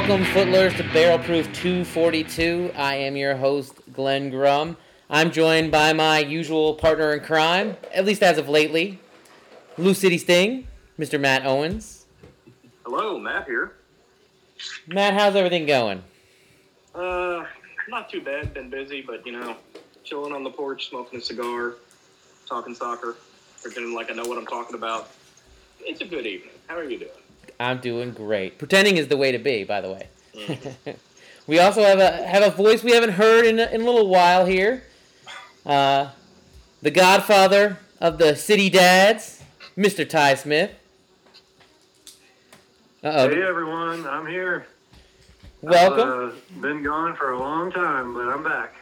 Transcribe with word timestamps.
Welcome, 0.00 0.24
Footlers, 0.28 0.74
to 0.78 0.92
Barrel 0.94 1.18
Proof 1.18 1.44
242. 1.52 2.72
I 2.74 2.94
am 2.94 3.16
your 3.16 3.36
host, 3.36 3.74
Glenn 3.92 4.30
Grum. 4.30 4.78
I'm 5.10 5.30
joined 5.30 5.70
by 5.70 5.92
my 5.92 6.20
usual 6.20 6.74
partner 6.74 7.12
in 7.12 7.20
crime, 7.20 7.76
at 7.92 8.06
least 8.06 8.22
as 8.22 8.38
of 8.38 8.48
lately, 8.48 8.98
Lou 9.76 9.92
City 9.92 10.16
Sting, 10.16 10.66
Mr. 10.98 11.20
Matt 11.20 11.44
Owens. 11.44 12.06
Hello, 12.86 13.18
Matt 13.18 13.44
here. 13.44 13.72
Matt, 14.86 15.12
how's 15.12 15.36
everything 15.36 15.66
going? 15.66 16.02
Uh, 16.94 17.44
not 17.90 18.08
too 18.08 18.22
bad. 18.22 18.54
Been 18.54 18.70
busy, 18.70 19.02
but 19.02 19.26
you 19.26 19.32
know, 19.32 19.54
chilling 20.02 20.32
on 20.32 20.42
the 20.42 20.50
porch, 20.50 20.88
smoking 20.88 21.18
a 21.18 21.22
cigar, 21.22 21.74
talking 22.48 22.74
soccer, 22.74 23.16
pretending 23.60 23.94
like 23.94 24.10
I 24.10 24.14
know 24.14 24.24
what 24.24 24.38
I'm 24.38 24.46
talking 24.46 24.76
about. 24.76 25.10
It's 25.80 26.00
a 26.00 26.06
good 26.06 26.26
evening. 26.26 26.54
How 26.68 26.76
are 26.76 26.84
you 26.84 26.98
doing? 26.98 27.19
I'm 27.60 27.78
doing 27.78 28.12
great. 28.12 28.56
Pretending 28.56 28.96
is 28.96 29.08
the 29.08 29.18
way 29.18 29.32
to 29.32 29.38
be, 29.38 29.64
by 29.64 29.82
the 29.82 29.92
way. 29.92 30.08
we 31.46 31.58
also 31.58 31.82
have 31.82 31.98
a 31.98 32.26
have 32.26 32.42
a 32.42 32.50
voice 32.50 32.82
we 32.82 32.92
haven't 32.92 33.12
heard 33.12 33.44
in 33.44 33.60
a, 33.60 33.66
in 33.66 33.82
a 33.82 33.84
little 33.84 34.08
while 34.08 34.46
here. 34.46 34.84
Uh, 35.66 36.08
the 36.80 36.90
Godfather 36.90 37.78
of 38.00 38.16
the 38.16 38.34
City 38.34 38.70
Dads, 38.70 39.42
Mr. 39.76 40.08
Ty 40.08 40.36
Smith. 40.36 40.70
Uh 43.04 43.28
Hey 43.28 43.42
everyone, 43.42 44.06
I'm 44.06 44.26
here. 44.26 44.66
Welcome. 45.60 46.08
I've, 46.08 46.32
uh, 46.32 46.60
been 46.62 46.82
gone 46.82 47.14
for 47.14 47.32
a 47.32 47.38
long 47.38 47.70
time, 47.70 48.14
but 48.14 48.26
I'm 48.26 48.42
back. 48.42 48.74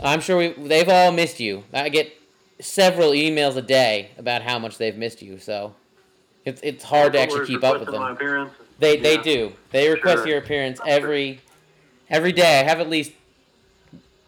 I'm 0.00 0.20
sure 0.20 0.36
we, 0.36 0.52
they've 0.68 0.88
all 0.88 1.10
missed 1.10 1.40
you. 1.40 1.64
I 1.72 1.88
get 1.88 2.12
several 2.60 3.10
emails 3.10 3.56
a 3.56 3.62
day 3.62 4.10
about 4.16 4.42
how 4.42 4.60
much 4.60 4.78
they've 4.78 4.96
missed 4.96 5.22
you, 5.22 5.38
so 5.40 5.74
it's 6.44 6.60
it's 6.62 6.84
hard 6.84 7.12
to 7.14 7.20
actually 7.20 7.46
keep 7.46 7.64
up 7.64 7.80
with 7.80 7.90
them. 7.90 8.02
appearance. 8.02 8.52
They 8.78 8.96
they 8.96 9.16
do. 9.16 9.52
They 9.70 9.88
request 9.90 10.18
Sure. 10.18 10.28
your 10.28 10.38
appearance 10.38 10.80
every 10.86 11.40
every 12.10 12.32
day. 12.32 12.60
I 12.60 12.64
have 12.64 12.80
at 12.80 12.88
least 12.88 13.12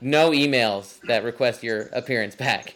no 0.00 0.30
emails 0.30 1.00
that 1.02 1.24
request 1.24 1.62
your 1.62 1.82
appearance 1.92 2.34
back. 2.34 2.74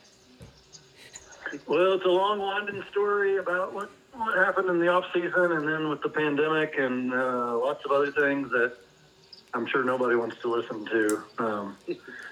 Well, 1.66 1.94
it's 1.94 2.04
a 2.04 2.08
long, 2.08 2.38
winding 2.38 2.82
story 2.90 3.36
about 3.38 3.72
what 3.72 3.90
what 4.14 4.36
happened 4.36 4.68
in 4.68 4.78
the 4.80 4.88
off 4.88 5.04
season, 5.14 5.52
and 5.52 5.66
then 5.66 5.88
with 5.88 6.02
the 6.02 6.08
pandemic, 6.08 6.74
and 6.78 7.12
uh, 7.12 7.56
lots 7.58 7.84
of 7.84 7.90
other 7.92 8.10
things 8.12 8.50
that 8.50 8.72
I'm 9.54 9.66
sure 9.66 9.82
nobody 9.82 10.14
wants 10.16 10.36
to 10.42 10.48
listen 10.48 10.84
to. 10.86 11.22
Um, 11.38 11.76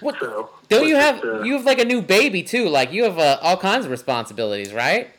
What? 0.00 0.16
so 0.20 0.50
Don't 0.68 0.86
you 0.86 0.96
have 0.96 1.16
just, 1.16 1.26
uh, 1.26 1.42
you 1.42 1.54
have 1.54 1.64
like 1.64 1.78
a 1.80 1.84
new 1.84 2.02
baby 2.02 2.42
too? 2.42 2.68
Like 2.68 2.92
you 2.92 3.04
have 3.04 3.18
uh, 3.18 3.38
all 3.42 3.56
kinds 3.56 3.86
of 3.86 3.90
responsibilities, 3.90 4.72
right? 4.72 5.10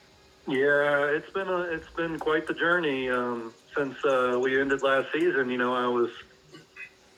Yeah, 0.49 1.05
it's 1.05 1.29
been 1.31 1.47
a, 1.47 1.61
it's 1.61 1.89
been 1.91 2.17
quite 2.17 2.47
the 2.47 2.55
journey 2.55 3.07
um, 3.07 3.53
since 3.77 3.95
uh, 4.03 4.39
we 4.41 4.59
ended 4.59 4.81
last 4.81 5.11
season. 5.13 5.51
You 5.51 5.59
know, 5.59 5.75
I 5.75 5.87
was, 5.87 6.09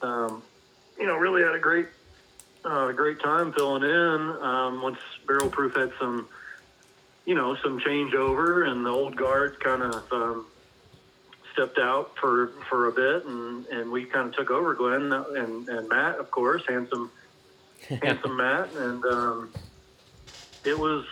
um, 0.01 0.43
you 0.99 1.07
know, 1.07 1.15
really 1.15 1.41
had 1.41 1.55
a 1.55 1.59
great 1.59 1.87
uh, 2.65 2.91
great 2.91 3.21
time 3.21 3.53
filling 3.53 3.83
in. 3.83 4.43
Um, 4.43 4.81
once 4.81 4.99
Barrel 5.25 5.49
Proof 5.49 5.77
had 5.77 5.93
some, 5.97 6.27
you 7.25 7.33
know, 7.33 7.55
some 7.63 7.79
changeover, 7.79 8.67
and 8.67 8.85
the 8.85 8.89
old 8.89 9.15
guard 9.15 9.61
kind 9.61 9.81
of 9.81 10.11
um, 10.11 10.45
stepped 11.53 11.79
out 11.79 12.17
for 12.19 12.51
for 12.69 12.89
a 12.89 12.91
bit, 12.91 13.25
and 13.25 13.65
and 13.67 13.91
we 13.91 14.03
kind 14.03 14.27
of 14.27 14.35
took 14.35 14.51
over. 14.51 14.73
Glenn 14.73 15.13
and 15.13 15.69
and 15.69 15.87
Matt, 15.87 16.19
of 16.19 16.31
course, 16.31 16.63
handsome 16.67 17.09
handsome 18.01 18.35
Matt, 18.35 18.73
and 18.73 19.05
um, 19.05 19.53
it 20.65 20.77
was. 20.77 21.05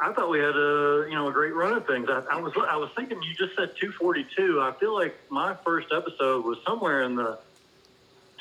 I 0.00 0.12
thought 0.12 0.30
we 0.30 0.38
had 0.38 0.54
a 0.56 1.06
you 1.08 1.14
know 1.14 1.28
a 1.28 1.32
great 1.32 1.54
run 1.54 1.74
of 1.74 1.86
things. 1.86 2.08
I, 2.08 2.22
I 2.30 2.40
was 2.40 2.52
I 2.68 2.76
was 2.76 2.90
thinking 2.96 3.20
you 3.22 3.34
just 3.34 3.56
said 3.56 3.72
242. 3.80 4.60
I 4.60 4.72
feel 4.78 4.94
like 4.94 5.16
my 5.30 5.54
first 5.64 5.88
episode 5.92 6.44
was 6.44 6.58
somewhere 6.66 7.02
in 7.02 7.16
the 7.16 7.38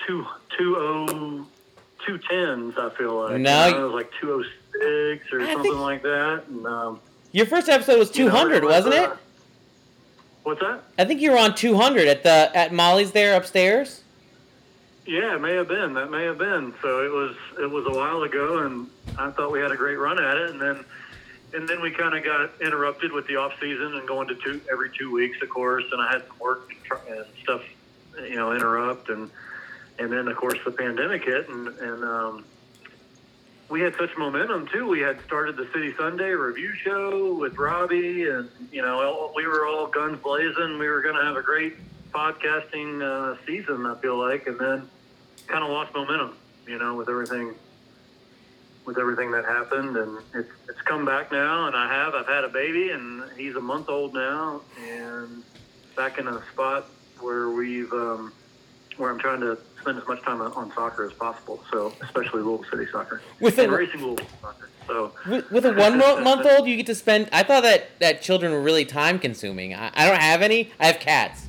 two 0.06 0.26
two 0.58 0.76
oh 0.78 1.46
two 2.06 2.18
tens. 2.30 2.76
I 2.78 2.90
feel 2.92 3.22
like 3.24 3.40
No, 3.40 3.66
You 3.68 3.74
know, 3.74 3.80
it 3.80 3.84
was 3.86 3.94
like 3.94 4.12
206 4.22 5.34
or 5.34 5.42
I 5.42 5.54
something 5.54 5.80
like 5.80 6.04
that. 6.04 6.44
And 6.48 6.66
um, 6.68 7.00
Your 7.32 7.46
first 7.48 7.70
episode 7.70 7.98
was 7.98 8.16
you 8.16 8.26
know, 8.26 8.32
200, 8.32 8.64
was, 8.64 8.72
wasn't 8.72 8.94
it? 8.96 9.10
uh, 9.10 9.16
What's 10.44 10.62
that? 10.62 10.84
I 10.98 11.06
think 11.06 11.20
you 11.22 11.32
were 11.32 11.38
on 11.40 11.56
200 11.56 12.08
at 12.08 12.24
the 12.24 12.52
at 12.56 12.72
Molly's 12.72 13.12
there 13.12 13.36
upstairs. 13.36 14.04
Yeah, 15.06 15.36
it 15.36 15.42
may 15.42 15.54
have 15.56 15.68
been. 15.70 15.94
That 15.94 16.12
may 16.12 16.24
have 16.26 16.38
been. 16.38 16.74
So 16.82 17.04
it 17.04 17.12
was 17.12 17.36
it 17.60 17.70
was 17.72 17.86
a 17.88 17.98
while 17.98 18.24
ago, 18.24 18.60
and 18.60 18.88
I 19.18 19.32
thought 19.32 19.52
we 19.52 19.60
had 19.60 19.72
a 19.72 19.76
great 19.76 19.96
run 19.98 20.22
at 20.22 20.38
it, 20.38 20.50
and 20.52 20.62
then 20.62 20.86
and 21.54 21.68
then 21.68 21.82
we 21.82 21.92
kind 21.92 22.16
of 22.16 22.24
got 22.24 22.62
interrupted 22.62 23.12
with 23.12 23.28
the 23.28 23.38
off 23.38 23.54
season 23.60 23.96
and 23.96 24.08
going 24.08 24.28
to 24.28 24.36
two 24.36 24.62
every 24.72 24.90
two 24.98 25.12
weeks, 25.12 25.38
of 25.42 25.50
course, 25.50 25.86
and 25.92 26.02
I 26.02 26.12
had 26.12 26.28
some 26.28 26.38
work 26.40 26.72
and 27.10 27.26
stuff, 27.44 27.62
you 28.22 28.36
know, 28.36 28.54
interrupt, 28.54 29.10
and 29.10 29.30
and 30.00 30.12
then 30.12 30.28
of 30.28 30.36
course 30.36 30.60
the 30.66 30.72
pandemic 30.72 31.24
hit, 31.24 31.48
and 31.50 31.68
and 31.68 32.04
um, 32.04 32.46
we 33.70 33.82
had 33.82 33.96
such 33.96 34.16
momentum 34.18 34.68
too. 34.68 34.88
We 34.88 35.00
had 35.00 35.22
started 35.26 35.58
the 35.58 35.68
City 35.74 35.94
Sunday 35.98 36.32
review 36.32 36.74
show 36.74 37.34
with 37.34 37.58
Robbie, 37.58 38.28
and 38.28 38.50
you 38.72 38.82
know 38.82 39.32
we 39.36 39.46
were 39.48 39.66
all 39.66 39.88
guns 39.88 40.20
blazing. 40.22 40.78
We 40.78 40.88
were 40.88 41.02
going 41.02 41.16
to 41.16 41.24
have 41.24 41.38
a 41.38 41.42
great 41.42 41.76
podcasting 42.12 43.02
uh, 43.02 43.38
season. 43.46 43.86
I 43.86 43.96
feel 43.96 44.18
like, 44.18 44.48
and 44.48 44.60
then 44.60 44.90
kind 45.48 45.64
of 45.64 45.70
lost 45.70 45.94
momentum. 45.94 46.36
You 46.68 46.78
know, 46.78 46.96
with 46.96 47.08
everything 47.08 47.56
with 48.88 48.98
everything 48.98 49.30
that 49.32 49.46
happened, 49.46 49.98
and 49.98 50.18
it's 50.34 50.50
it's 50.68 50.82
come 50.84 51.06
back 51.06 51.32
now. 51.32 51.68
And 51.68 51.76
I 51.76 51.94
have 51.94 52.16
I've 52.16 52.26
had 52.26 52.44
a 52.46 52.50
baby, 52.50 52.90
and 52.90 53.22
he's 53.38 53.56
a 53.56 53.62
month 53.62 53.90
old 53.90 54.14
now, 54.16 54.62
and 54.82 55.44
back 55.96 56.18
in 56.18 56.28
a 56.28 56.42
spot 56.54 56.88
where 57.20 57.50
we've 57.50 57.92
um, 57.92 58.32
where 58.96 59.12
I'm 59.12 59.20
trying 59.20 59.42
to 59.42 59.58
spend 59.82 60.00
as 60.00 60.08
much 60.08 60.22
time 60.24 60.42
on, 60.42 60.72
soccer 60.74 61.06
as 61.06 61.14
possible. 61.14 61.62
So 61.70 61.94
especially 62.02 62.42
Louisville 62.42 62.66
City 62.72 62.90
soccer 62.92 63.22
With 63.40 63.60
and 63.60 63.72
a, 63.72 63.78
racing 63.78 64.02
Louisville 64.02 64.26
soccer. 64.42 64.70
So 64.88 65.12
with, 65.30 65.52
with 65.52 65.66
a 65.66 65.74
one 65.74 65.98
month 65.98 66.46
old, 66.46 66.66
you 66.66 66.78
get 66.78 66.86
to 66.86 66.96
spend. 66.96 67.28
I 67.34 67.44
thought 67.44 67.64
that 67.64 68.00
that 68.00 68.22
children 68.22 68.54
were 68.54 68.62
really 68.62 68.86
time 68.86 69.20
consuming. 69.20 69.76
I, 69.76 69.92
I 69.94 70.08
don't 70.08 70.20
have 70.22 70.42
any. 70.42 70.72
I 70.80 70.88
have 70.88 71.00
cats 71.00 71.46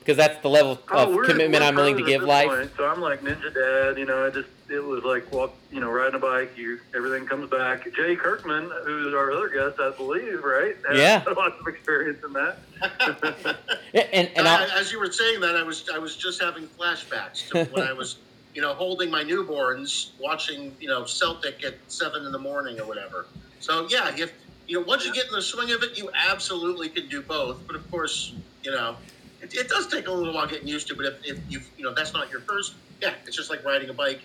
because 0.00 0.16
that's 0.16 0.42
the 0.42 0.48
level 0.50 0.72
of 0.72 0.80
Oh, 0.90 1.22
commitment 1.24 1.62
I'm 1.62 1.76
willing 1.76 1.96
to 1.98 2.02
give 2.02 2.22
life. 2.22 2.48
point. 2.48 2.70
So 2.76 2.84
I'm 2.88 3.00
like 3.00 3.22
ninja 3.22 3.54
dad. 3.54 3.96
You 3.96 4.06
know, 4.06 4.26
I 4.26 4.30
just 4.30 4.48
it 4.70 4.84
was 4.84 5.02
like 5.04 5.30
walk, 5.32 5.52
you 5.72 5.80
know, 5.80 5.90
riding 5.90 6.14
a 6.14 6.18
bike. 6.18 6.56
You 6.56 6.78
everything 6.94 7.26
comes 7.26 7.50
back. 7.50 7.84
Jay 7.94 8.14
Kirkman, 8.16 8.70
who's 8.84 9.12
our 9.14 9.32
other 9.32 9.48
guest, 9.48 9.80
I 9.80 9.90
believe, 9.96 10.42
right? 10.44 10.76
Has 10.88 10.98
Yeah. 10.98 11.24
lots 11.36 11.56
of 11.60 11.66
experience 11.66 12.18
in 12.24 12.32
that. 12.34 12.58
And 13.92 14.30
and 14.36 14.46
I, 14.46 14.62
I'll, 14.64 14.70
as 14.78 14.92
you 14.92 15.00
were 15.00 15.10
saying 15.10 15.40
that, 15.40 15.56
I 15.56 15.62
was 15.64 15.88
I 15.92 15.98
was 15.98 16.16
just 16.16 16.40
having 16.40 16.68
flashbacks 16.68 17.48
to 17.48 17.64
when 17.72 17.86
I 17.86 17.92
was, 17.92 18.18
you 18.54 18.62
know, 18.62 18.72
holding 18.74 19.10
my 19.10 19.24
newborns, 19.24 20.10
watching, 20.20 20.76
you 20.78 20.88
know, 20.88 21.04
Celtic 21.04 21.64
at 21.64 21.74
seven 21.88 22.24
in 22.24 22.32
the 22.32 22.38
morning 22.38 22.78
or 22.78 22.86
whatever. 22.86 23.26
So 23.58 23.88
yeah, 23.90 24.14
if 24.16 24.32
you 24.68 24.78
know, 24.78 24.86
once 24.86 25.04
you 25.04 25.12
get 25.12 25.26
in 25.26 25.32
the 25.32 25.42
swing 25.42 25.72
of 25.72 25.82
it, 25.82 25.98
you 25.98 26.08
absolutely 26.14 26.88
can 26.88 27.08
do 27.08 27.20
both. 27.20 27.66
But 27.66 27.74
of 27.74 27.90
course, 27.90 28.32
you 28.62 28.70
know, 28.70 28.96
it, 29.42 29.52
it 29.54 29.68
does 29.68 29.88
take 29.88 30.06
a 30.06 30.12
little 30.12 30.32
while 30.32 30.46
getting 30.46 30.68
used 30.68 30.86
to. 30.88 30.94
But 30.94 31.06
if, 31.06 31.14
if 31.24 31.38
you 31.48 31.60
you 31.76 31.84
know 31.84 31.92
that's 31.92 32.12
not 32.12 32.30
your 32.30 32.40
first, 32.40 32.74
yeah, 33.02 33.14
it's 33.26 33.36
just 33.36 33.50
like 33.50 33.64
riding 33.64 33.90
a 33.90 33.94
bike. 33.94 34.20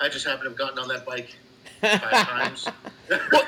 I 0.00 0.08
just 0.08 0.26
happen 0.26 0.44
to 0.44 0.50
have 0.50 0.58
gotten 0.58 0.78
on 0.78 0.88
that 0.88 1.04
bike 1.06 1.34
five 1.80 2.00
times. 2.00 2.68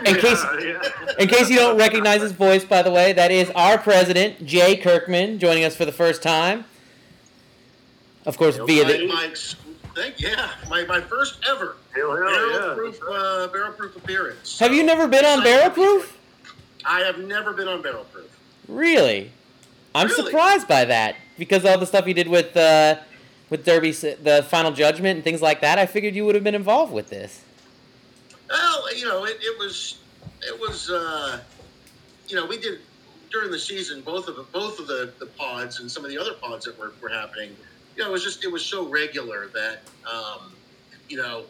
in 0.06 0.14
case 0.16 0.42
Yeah, 0.44 0.60
yeah. 0.62 1.12
in 1.18 1.28
case 1.28 1.50
you 1.50 1.56
don't 1.56 1.76
recognize 1.78 2.20
his 2.22 2.32
voice, 2.32 2.64
by 2.64 2.82
the 2.82 2.90
way, 2.90 3.12
that 3.12 3.30
is 3.30 3.50
our 3.50 3.78
president 3.78 4.44
Jay 4.46 4.76
Kirkman 4.76 5.38
joining 5.38 5.64
us 5.64 5.76
for 5.76 5.84
the 5.84 5.92
first 5.92 6.22
time. 6.22 6.64
Of 8.26 8.36
course, 8.36 8.56
via 8.56 8.84
my, 8.84 8.92
the 8.92 9.06
my, 9.08 9.34
thank 9.94 10.20
yeah, 10.20 10.50
my, 10.68 10.84
my 10.84 11.00
first 11.00 11.38
ever 11.48 11.76
Hell, 11.94 12.10
hell, 12.16 12.18
barrel 12.26 12.68
yeah. 12.68 12.74
proof 12.74 13.00
uh, 13.08 13.48
barrel 13.48 13.72
proof 13.72 13.96
appearance. 13.96 14.58
Have 14.58 14.72
you 14.74 14.82
never 14.84 15.08
been 15.08 15.24
on 15.24 15.42
Barrel 15.42 15.70
Proof? 15.70 16.18
I 16.84 17.00
have 17.00 17.18
never 17.18 17.52
been 17.52 17.68
on 17.68 17.82
barrel 17.82 18.04
proof. 18.04 18.38
Really? 18.68 19.32
I'm 19.94 20.08
Really? 20.08 20.24
surprised 20.24 20.68
by 20.68 20.84
that 20.84 21.16
because 21.38 21.64
all 21.64 21.78
the 21.78 21.86
stuff 21.86 22.06
you 22.06 22.14
did 22.14 22.28
with 22.28 22.56
uh, 22.56 22.96
with 23.50 23.64
Derby, 23.64 23.92
the 23.92 24.44
Final 24.48 24.72
Judgment 24.72 25.16
and 25.16 25.24
things 25.24 25.42
like 25.42 25.60
that. 25.60 25.78
I 25.78 25.86
figured 25.86 26.14
you 26.14 26.24
would 26.26 26.34
have 26.34 26.44
been 26.44 26.54
involved 26.54 26.92
with 26.92 27.08
this. 27.10 27.42
Well, 28.48 28.94
you 28.96 29.04
know, 29.06 29.24
it, 29.24 29.38
it 29.40 29.58
was 29.58 29.98
it 30.42 30.58
was 30.58 30.90
uh, 30.90 31.40
you 32.28 32.36
know 32.36 32.46
we 32.46 32.58
did 32.58 32.80
during 33.30 33.50
the 33.50 33.58
season 33.58 34.00
both 34.00 34.26
of 34.28 34.36
the, 34.36 34.42
both 34.44 34.78
of 34.80 34.86
the, 34.86 35.12
the 35.18 35.26
pods 35.26 35.80
and 35.80 35.90
some 35.90 36.04
of 36.04 36.10
the 36.10 36.16
other 36.18 36.32
pods 36.34 36.64
that 36.64 36.78
were, 36.78 36.92
were 37.02 37.10
happening. 37.10 37.54
You 37.96 38.02
know, 38.04 38.10
it 38.10 38.12
was 38.12 38.24
just 38.24 38.44
it 38.44 38.52
was 38.52 38.64
so 38.64 38.88
regular 38.88 39.48
that 39.48 39.80
um, 40.10 40.52
you 41.08 41.16
know. 41.16 41.44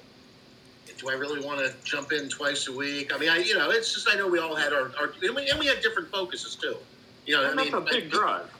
Do 0.96 1.08
I 1.10 1.12
really 1.12 1.46
want 1.46 1.60
to 1.60 1.72
jump 1.84 2.10
in 2.10 2.28
twice 2.28 2.66
a 2.66 2.72
week? 2.72 3.14
I 3.14 3.18
mean, 3.18 3.28
I 3.28 3.38
you 3.38 3.56
know, 3.56 3.70
it's 3.70 3.94
just 3.94 4.08
I 4.12 4.16
know 4.16 4.26
we 4.26 4.40
all 4.40 4.56
had 4.56 4.72
our, 4.72 4.90
our 4.98 5.12
and, 5.22 5.36
we, 5.36 5.48
and 5.48 5.56
we 5.56 5.66
had 5.66 5.80
different 5.80 6.10
focuses 6.10 6.56
too. 6.56 6.74
You 7.24 7.36
know, 7.36 7.44
I 7.44 7.48
And 7.48 7.56
mean, 7.56 7.70
that's 7.70 7.88
a 7.88 7.92
big 7.92 8.04
like, 8.04 8.10
drive. 8.10 8.50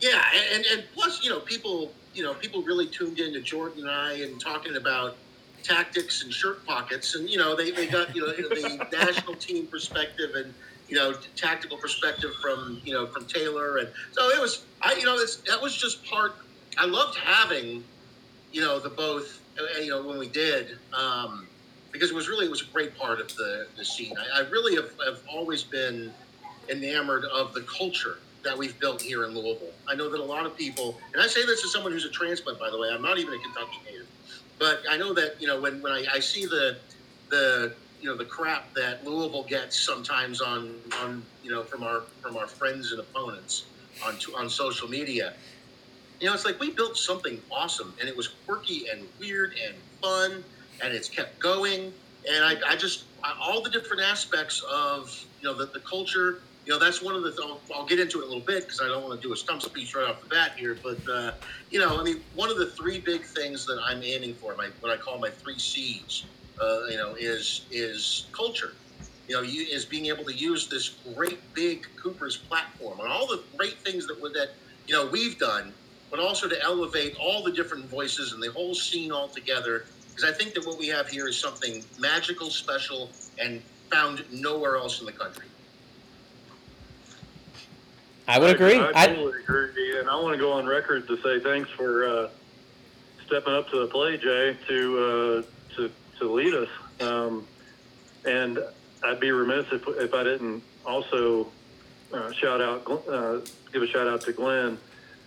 Yeah, 0.00 0.22
and, 0.34 0.56
and, 0.56 0.64
and 0.72 0.84
plus, 0.94 1.22
you 1.22 1.28
know, 1.28 1.40
people, 1.40 1.92
you 2.14 2.22
know, 2.22 2.34
people 2.34 2.62
really 2.62 2.86
tuned 2.86 3.20
in 3.20 3.32
to 3.34 3.40
Jordan 3.40 3.82
and 3.82 3.90
I 3.90 4.12
and 4.14 4.40
talking 4.40 4.76
about 4.76 5.16
tactics 5.62 6.22
and 6.22 6.32
shirt 6.32 6.64
pockets, 6.66 7.14
and 7.14 7.28
you 7.28 7.38
know, 7.38 7.54
they, 7.54 7.70
they 7.70 7.86
got 7.86 8.14
you 8.14 8.22
know 8.22 8.32
the 8.32 8.88
national 8.92 9.34
team 9.34 9.66
perspective 9.66 10.34
and 10.34 10.52
you 10.88 10.96
know 10.96 11.14
tactical 11.36 11.76
perspective 11.76 12.34
from 12.42 12.80
you 12.84 12.92
know 12.92 13.06
from 13.06 13.26
Taylor, 13.26 13.78
and 13.78 13.88
so 14.12 14.28
it 14.30 14.40
was 14.40 14.64
I 14.80 14.94
you 14.94 15.04
know 15.04 15.16
it's, 15.16 15.36
that 15.36 15.60
was 15.60 15.76
just 15.76 16.04
part 16.04 16.34
I 16.78 16.86
loved 16.86 17.18
having, 17.18 17.84
you 18.52 18.60
know, 18.60 18.78
the 18.78 18.90
both, 18.90 19.40
uh, 19.58 19.80
you 19.80 19.90
know, 19.90 20.02
when 20.02 20.18
we 20.18 20.28
did, 20.28 20.78
um, 20.92 21.46
because 21.92 22.10
it 22.10 22.14
was 22.14 22.28
really, 22.28 22.46
it 22.46 22.50
was 22.50 22.62
a 22.62 22.72
great 22.72 22.96
part 22.96 23.20
of 23.20 23.28
the, 23.36 23.66
the 23.76 23.84
scene. 23.84 24.14
I, 24.16 24.40
I 24.40 24.48
really 24.48 24.76
have, 24.76 24.90
have 25.04 25.20
always 25.28 25.62
been 25.62 26.12
enamored 26.68 27.24
of 27.24 27.52
the 27.52 27.62
culture 27.62 28.18
that 28.42 28.56
we've 28.56 28.78
built 28.80 29.02
here 29.02 29.24
in 29.24 29.34
Louisville. 29.34 29.72
I 29.88 29.94
know 29.94 30.08
that 30.08 30.20
a 30.20 30.24
lot 30.24 30.46
of 30.46 30.56
people, 30.56 30.98
and 31.12 31.22
I 31.22 31.26
say 31.26 31.44
this 31.44 31.64
as 31.64 31.72
someone 31.72 31.92
who's 31.92 32.04
a 32.04 32.10
transplant, 32.10 32.58
by 32.58 32.70
the 32.70 32.78
way, 32.78 32.88
I'm 32.92 33.02
not 33.02 33.18
even 33.18 33.34
a 33.34 33.38
Kentucky 33.38 33.78
native, 33.84 34.06
but 34.58 34.82
I 34.90 34.96
know 34.96 35.12
that, 35.14 35.40
you 35.40 35.46
know, 35.46 35.60
when, 35.60 35.80
when 35.82 35.92
I, 35.92 36.04
I 36.12 36.20
see 36.20 36.46
the, 36.46 36.78
the, 37.28 37.74
you 38.00 38.08
know, 38.08 38.16
the 38.16 38.24
crap 38.24 38.72
that 38.74 39.04
Louisville 39.06 39.44
gets 39.44 39.78
sometimes 39.78 40.40
on, 40.40 40.74
on, 41.00 41.22
you 41.42 41.50
know, 41.50 41.62
from 41.62 41.82
our, 41.82 42.02
from 42.22 42.36
our 42.36 42.46
friends 42.46 42.92
and 42.92 43.00
opponents 43.00 43.64
on, 44.04 44.16
on 44.36 44.48
social 44.48 44.88
media, 44.88 45.34
you 46.20 46.26
know, 46.26 46.34
it's 46.34 46.44
like 46.44 46.60
we 46.60 46.70
built 46.70 46.96
something 46.96 47.40
awesome 47.50 47.94
and 47.98 48.08
it 48.08 48.16
was 48.16 48.28
quirky 48.46 48.88
and 48.88 49.06
weird 49.18 49.54
and 49.66 49.74
fun 50.02 50.44
and 50.82 50.94
it's 50.94 51.08
kept 51.08 51.38
going. 51.38 51.92
And 52.30 52.44
I, 52.44 52.56
I 52.66 52.76
just, 52.76 53.04
I, 53.24 53.34
all 53.40 53.62
the 53.62 53.70
different 53.70 54.02
aspects 54.02 54.62
of, 54.70 55.24
you 55.40 55.48
know, 55.48 55.54
the, 55.54 55.66
the 55.66 55.80
culture, 55.80 56.40
you 56.66 56.72
know, 56.72 56.78
that's 56.78 57.02
one 57.02 57.14
of 57.14 57.22
the, 57.22 57.34
I'll, 57.44 57.64
I'll 57.74 57.86
get 57.86 58.00
into 58.00 58.20
it 58.20 58.24
a 58.24 58.28
little 58.28 58.44
bit 58.46 58.64
because 58.64 58.80
I 58.82 58.88
don't 58.88 59.02
want 59.02 59.20
to 59.20 59.26
do 59.26 59.32
a 59.32 59.36
stump 59.36 59.62
speech 59.62 59.94
right 59.94 60.08
off 60.08 60.20
the 60.20 60.28
bat 60.28 60.52
here. 60.58 60.80
But, 60.82 61.02
uh, 61.12 61.32
you 61.70 61.80
know, 61.80 62.00
I 62.00 62.04
mean, 62.04 62.24
one 62.32 62.50
of 62.50 62.58
the 62.58 62.72
three 62.78 63.00
big 63.00 63.22
things 63.36 63.66
that 63.66 63.80
I'm 63.86 64.02
aiming 64.02 64.36
for, 64.36 64.56
my, 64.56 64.70
what 64.80 64.92
I 64.92 64.98
call 64.98 65.20
my 65.20 65.30
three 65.30 65.58
C's, 65.58 66.28
uh, 66.62 66.86
you 66.90 66.98
know, 66.98 67.14
is, 67.18 67.66
is 67.70 68.30
culture. 68.36 68.72
You 69.28 69.36
know, 69.36 69.42
is 69.44 69.86
being 69.86 70.06
able 70.06 70.24
to 70.24 70.34
use 70.34 70.68
this 70.68 70.98
great 71.14 71.54
big 71.54 71.84
Cooper's 72.02 72.44
platform 72.50 73.00
and 73.00 73.08
all 73.08 73.28
the 73.28 73.44
great 73.56 73.80
things 73.82 74.06
that 74.08 74.16
that, 74.34 74.48
you 74.86 74.94
know, 74.96 75.08
we've 75.10 75.38
done 75.38 75.74
but 76.10 76.20
also 76.20 76.48
to 76.48 76.62
elevate 76.62 77.14
all 77.20 77.42
the 77.44 77.52
different 77.52 77.90
voices 77.90 78.32
and 78.32 78.42
the 78.42 78.52
whole 78.52 78.74
scene 78.74 79.12
all 79.12 79.30
together. 79.30 79.84
Because 80.16 80.30
I 80.32 80.36
think 80.36 80.54
that 80.54 80.66
what 80.66 80.78
we 80.78 80.88
have 80.88 81.08
here 81.08 81.28
is 81.28 81.40
something 81.40 81.84
magical, 81.98 82.50
special, 82.50 83.14
and 83.38 83.64
found 83.92 84.24
nowhere 84.30 84.76
else 84.76 85.00
in 85.00 85.06
the 85.06 85.12
country. 85.12 85.48
I 88.30 88.38
would 88.38 88.54
agree. 88.54 88.78
I, 88.78 88.90
I, 88.94 89.06
totally 89.08 89.40
agree, 89.40 89.98
and 89.98 90.08
I 90.08 90.14
want 90.14 90.34
to 90.34 90.38
go 90.38 90.52
on 90.52 90.64
record 90.64 91.08
to 91.08 91.16
say 91.20 91.40
thanks 91.40 91.68
for 91.70 92.06
uh, 92.06 92.28
stepping 93.26 93.52
up 93.52 93.68
to 93.70 93.80
the 93.80 93.88
plate, 93.88 94.20
Jay, 94.20 94.56
to 94.68 94.98
uh, 94.98 95.74
to 95.76 95.90
to 96.20 96.32
lead 96.32 96.54
us. 96.54 96.68
Um, 97.00 97.44
and 98.24 98.60
I'd 99.02 99.18
be 99.18 99.32
remiss 99.32 99.66
if 99.72 99.82
if 99.88 100.14
I 100.14 100.22
didn't 100.22 100.62
also 100.86 101.48
uh, 102.12 102.32
shout 102.32 102.60
out, 102.60 102.86
uh, 103.08 103.40
give 103.72 103.82
a 103.82 103.86
shout 103.88 104.06
out 104.06 104.20
to 104.22 104.32
Glenn 104.32 104.78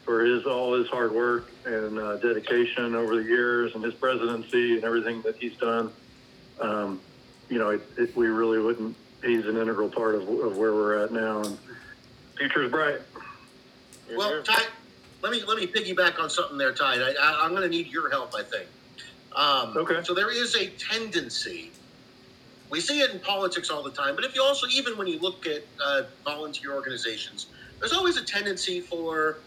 for 0.06 0.24
his 0.24 0.46
all 0.46 0.74
his 0.74 0.88
hard 0.88 1.12
work 1.12 1.52
and 1.66 2.00
uh, 2.00 2.18
dedication 2.18 2.96
over 2.96 3.18
the 3.18 3.24
years 3.24 3.76
and 3.76 3.84
his 3.84 3.94
presidency 3.94 4.76
and 4.76 4.84
everything 4.86 5.22
that 5.24 5.36
he's 5.36 5.58
done. 5.58 5.92
Um, 6.62 7.02
you 7.50 7.60
know, 7.60 7.72
it, 7.72 7.82
it, 7.98 8.16
we 8.16 8.28
really 8.28 8.60
wouldn't. 8.60 8.96
He's 9.24 9.46
an 9.46 9.58
integral 9.58 9.90
part 9.90 10.16
of, 10.16 10.22
of 10.28 10.58
where 10.58 10.74
we're 10.74 11.04
at 11.04 11.12
now, 11.12 11.42
and 11.42 11.58
future 12.38 12.64
is 12.64 12.72
bright. 12.72 13.02
Well, 14.16 14.44
Ty, 14.44 14.64
let 15.22 15.32
me 15.32 15.44
let 15.48 15.58
me 15.58 15.68
piggyback 15.68 16.20
on 16.20 16.30
something 16.30 16.58
there, 16.58 16.74
Ty. 16.74 16.96
I, 16.96 17.16
I, 17.22 17.46
I'm 17.46 17.52
going 17.52 17.64
to 17.64 17.70
need 17.70 17.88
your 17.88 18.10
help. 18.10 18.34
I 18.36 18.44
think. 18.44 18.68
Um, 19.36 19.76
Okay. 19.78 20.04
So 20.04 20.14
there 20.14 20.32
is 20.32 20.56
a 20.56 20.68
tendency. 20.68 21.72
We 22.70 22.80
see 22.80 23.02
it 23.02 23.12
in 23.12 23.20
politics 23.20 23.70
all 23.70 23.84
the 23.84 23.92
time, 23.92 24.16
but 24.16 24.26
if 24.26 24.34
you 24.34 24.42
also, 24.42 24.66
even 24.68 24.98
when 24.98 25.08
you 25.08 25.20
look 25.20 25.46
at 25.46 25.64
uh, 25.84 26.04
volunteer 26.26 26.74
organizations, 26.74 27.48
there's 27.80 27.94
always 27.94 28.18
a 28.18 28.24
tendency 28.24 28.80
for 28.80 29.38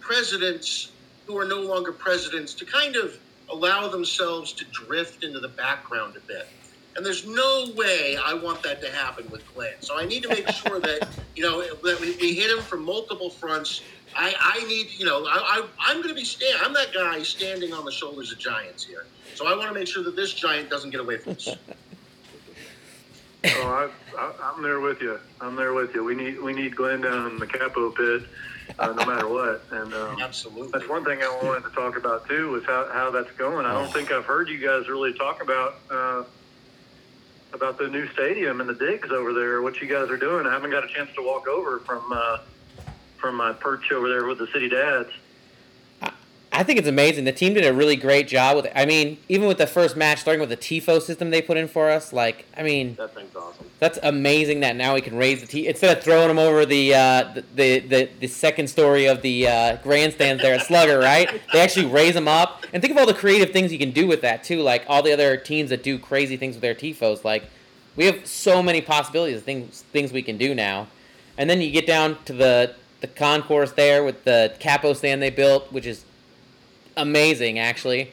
presidents 0.00 0.90
who 1.26 1.38
are 1.38 1.44
no 1.44 1.60
longer 1.60 1.92
presidents 1.92 2.54
to 2.54 2.64
kind 2.64 2.96
of 2.96 3.18
allow 3.50 3.86
themselves 3.88 4.52
to 4.52 4.64
drift 4.66 5.22
into 5.22 5.38
the 5.38 5.48
background 5.48 6.16
a 6.16 6.20
bit. 6.20 6.48
And 6.96 7.04
there's 7.04 7.26
no 7.26 7.68
way 7.76 8.16
I 8.24 8.32
want 8.32 8.62
that 8.62 8.80
to 8.82 8.90
happen 8.90 9.28
with 9.30 9.42
Glenn. 9.54 9.74
So 9.80 9.98
I 9.98 10.06
need 10.06 10.22
to 10.22 10.28
make 10.30 10.48
sure 10.48 10.80
that, 10.80 11.08
you 11.34 11.42
know, 11.42 11.62
that 11.62 12.00
we, 12.00 12.16
we 12.16 12.34
hit 12.34 12.50
him 12.50 12.62
from 12.62 12.84
multiple 12.84 13.28
fronts. 13.28 13.82
I, 14.16 14.34
I 14.40 14.64
need, 14.66 14.88
you 14.96 15.04
know, 15.04 15.26
I, 15.26 15.36
I, 15.36 15.66
I'm 15.78 15.96
going 15.98 16.08
to 16.08 16.14
be 16.14 16.24
stand. 16.24 16.58
I'm 16.64 16.72
that 16.72 16.94
guy 16.94 17.22
standing 17.22 17.74
on 17.74 17.84
the 17.84 17.92
shoulders 17.92 18.32
of 18.32 18.38
giants 18.38 18.82
here. 18.82 19.04
So 19.34 19.46
I 19.46 19.54
want 19.54 19.68
to 19.68 19.74
make 19.74 19.86
sure 19.86 20.02
that 20.04 20.16
this 20.16 20.32
giant 20.32 20.70
doesn't 20.70 20.90
get 20.90 21.00
away 21.00 21.18
from 21.18 21.32
us. 21.32 21.48
Oh, 23.44 23.90
I, 24.16 24.18
I, 24.18 24.32
I'm 24.42 24.62
there 24.62 24.80
with 24.80 25.02
you. 25.02 25.20
I'm 25.40 25.54
there 25.54 25.74
with 25.74 25.94
you. 25.94 26.02
We 26.02 26.14
need 26.14 26.40
we 26.40 26.52
need 26.52 26.74
Glenn 26.74 27.02
down 27.02 27.30
in 27.30 27.38
the 27.38 27.46
capo 27.46 27.90
pit, 27.90 28.22
uh, 28.78 28.86
no 28.86 29.04
matter 29.04 29.28
what. 29.28 29.62
And 29.70 29.92
um, 29.92 30.20
Absolutely. 30.20 30.70
that's 30.72 30.88
one 30.88 31.04
thing 31.04 31.22
I 31.22 31.40
wanted 31.42 31.68
to 31.68 31.74
talk 31.74 31.96
about 31.96 32.26
too, 32.26 32.50
was 32.52 32.64
how, 32.64 32.88
how 32.90 33.10
that's 33.10 33.30
going. 33.32 33.66
I 33.66 33.72
don't 33.72 33.92
think 33.92 34.10
I've 34.10 34.24
heard 34.24 34.48
you 34.48 34.58
guys 34.58 34.88
really 34.88 35.12
talk 35.12 35.42
about 35.42 35.76
uh, 35.90 36.24
about 37.56 37.78
the 37.78 37.88
new 37.88 38.06
stadium 38.12 38.60
and 38.60 38.68
the 38.68 38.74
digs 38.74 39.10
over 39.10 39.32
there. 39.32 39.62
What 39.62 39.80
you 39.80 39.88
guys 39.88 40.10
are 40.10 40.16
doing? 40.18 40.46
I 40.46 40.52
haven't 40.52 40.70
got 40.70 40.84
a 40.84 40.88
chance 40.88 41.10
to 41.16 41.22
walk 41.22 41.48
over 41.48 41.80
from 41.80 42.04
uh, 42.12 42.38
from 43.16 43.34
my 43.34 43.52
perch 43.52 43.90
over 43.90 44.08
there 44.08 44.26
with 44.26 44.38
the 44.38 44.46
city 44.52 44.68
dads. 44.68 45.08
I 46.56 46.62
think 46.62 46.78
it's 46.78 46.88
amazing. 46.88 47.24
The 47.24 47.32
team 47.32 47.52
did 47.52 47.66
a 47.66 47.74
really 47.74 47.96
great 47.96 48.28
job 48.28 48.56
with 48.56 48.64
it. 48.64 48.72
I 48.74 48.86
mean, 48.86 49.18
even 49.28 49.46
with 49.46 49.58
the 49.58 49.66
first 49.66 49.94
match, 49.94 50.20
starting 50.20 50.40
with 50.40 50.48
the 50.48 50.56
TIFO 50.56 51.02
system 51.02 51.28
they 51.28 51.42
put 51.42 51.58
in 51.58 51.68
for 51.68 51.90
us, 51.90 52.14
like, 52.14 52.46
I 52.56 52.62
mean, 52.62 52.94
That 52.94 53.14
thing's 53.14 53.36
awesome. 53.36 53.66
that's 53.78 53.98
amazing 54.02 54.60
that 54.60 54.74
now 54.74 54.94
we 54.94 55.02
can 55.02 55.18
raise 55.18 55.42
the 55.42 55.46
T 55.46 55.68
instead 55.68 55.94
of 55.94 56.02
throwing 56.02 56.28
them 56.28 56.38
over 56.38 56.64
the 56.64 56.94
uh, 56.94 57.32
the, 57.34 57.44
the, 57.54 57.78
the 57.80 58.08
the 58.20 58.26
second 58.26 58.68
story 58.68 59.04
of 59.04 59.20
the 59.20 59.46
uh, 59.46 59.76
grandstands 59.82 60.40
there 60.42 60.54
at 60.54 60.62
Slugger, 60.62 60.98
right? 60.98 61.28
They 61.52 61.60
actually 61.60 61.86
raise 61.86 62.14
them 62.14 62.26
up, 62.26 62.64
and 62.72 62.82
think 62.82 62.90
of 62.92 62.96
all 62.98 63.06
the 63.06 63.12
creative 63.14 63.50
things 63.50 63.70
you 63.70 63.78
can 63.78 63.90
do 63.90 64.06
with 64.06 64.22
that 64.22 64.42
too. 64.42 64.62
Like 64.62 64.84
all 64.88 65.02
the 65.02 65.12
other 65.12 65.36
teams 65.36 65.68
that 65.68 65.82
do 65.82 65.98
crazy 65.98 66.38
things 66.38 66.54
with 66.54 66.62
their 66.62 66.74
tifos, 66.74 67.22
like 67.22 67.44
we 67.96 68.06
have 68.06 68.26
so 68.26 68.62
many 68.62 68.80
possibilities 68.80 69.36
of 69.36 69.42
things 69.44 69.82
things 69.92 70.10
we 70.10 70.22
can 70.22 70.38
do 70.38 70.54
now. 70.54 70.86
And 71.36 71.50
then 71.50 71.60
you 71.60 71.70
get 71.70 71.86
down 71.86 72.16
to 72.24 72.32
the 72.32 72.74
the 73.02 73.06
concourse 73.08 73.72
there 73.72 74.02
with 74.02 74.24
the 74.24 74.54
capo 74.58 74.94
stand 74.94 75.20
they 75.20 75.28
built, 75.28 75.70
which 75.70 75.84
is 75.84 76.06
amazing 76.96 77.58
actually. 77.58 78.12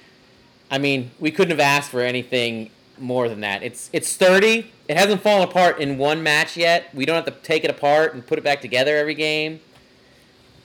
I 0.69 0.77
mean, 0.77 1.11
we 1.19 1.31
couldn't 1.31 1.51
have 1.51 1.59
asked 1.59 1.91
for 1.91 2.01
anything 2.01 2.69
more 2.97 3.29
than 3.29 3.41
that. 3.41 3.63
It's 3.63 3.89
it's 3.93 4.07
sturdy. 4.07 4.71
It 4.87 4.97
hasn't 4.97 5.21
fallen 5.21 5.47
apart 5.47 5.79
in 5.79 5.97
one 5.97 6.23
match 6.23 6.57
yet. 6.57 6.93
We 6.93 7.05
don't 7.05 7.15
have 7.15 7.25
to 7.25 7.41
take 7.41 7.63
it 7.63 7.69
apart 7.69 8.13
and 8.13 8.25
put 8.25 8.37
it 8.37 8.43
back 8.43 8.61
together 8.61 8.97
every 8.97 9.15
game. 9.15 9.59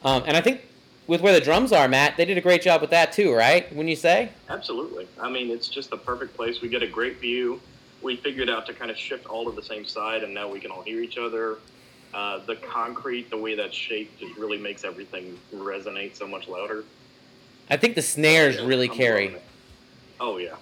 Um, 0.05 0.23
and 0.27 0.37
I 0.37 0.41
think 0.41 0.63
with 1.07 1.21
where 1.21 1.33
the 1.33 1.41
drums 1.41 1.73
are, 1.73 1.89
Matt, 1.89 2.17
they 2.17 2.25
did 2.25 2.39
a 2.39 2.41
great 2.41 2.63
job 2.63 2.81
with 2.81 2.91
that 2.91 3.13
too, 3.13 3.35
right? 3.35 3.75
When 3.75 3.89
you 3.89 3.97
say, 3.97 4.31
Absolutely. 4.49 5.09
I 5.21 5.31
mean, 5.31 5.51
it's 5.51 5.69
just 5.69 5.91
the 5.91 5.97
perfect 5.97 6.37
place. 6.37 6.61
We 6.61 6.69
get 6.69 6.83
a 6.83 6.87
great 6.87 7.19
view. 7.21 7.61
We 8.03 8.17
figured 8.17 8.49
out 8.49 8.67
to 8.67 8.73
kind 8.75 8.91
of 8.91 8.97
shift 8.97 9.27
all 9.27 9.45
to 9.47 9.51
the 9.51 9.63
same 9.63 9.85
side, 9.85 10.23
and 10.23 10.33
now 10.33 10.49
we 10.49 10.61
can 10.61 10.71
all 10.71 10.83
hear 10.83 11.01
each 11.01 11.19
other. 11.19 11.59
Uh, 12.15 12.39
the 12.47 12.57
concrete, 12.57 13.29
the 13.29 13.37
way 13.37 13.55
that's 13.55 13.75
shaped, 13.75 14.21
just 14.21 14.37
really 14.37 14.57
makes 14.57 14.85
everything 14.85 15.37
resonate 15.55 16.15
so 16.15 16.27
much 16.27 16.47
louder. 16.47 16.85
I 17.71 17.77
think 17.77 17.95
the 17.95 18.03
snares 18.03 18.57
Yeah, 18.57 18.67
really 18.67 18.89
I'm 18.89 18.97
carry. 18.97 19.37
Oh 20.21 20.39
yeah. 20.39 20.55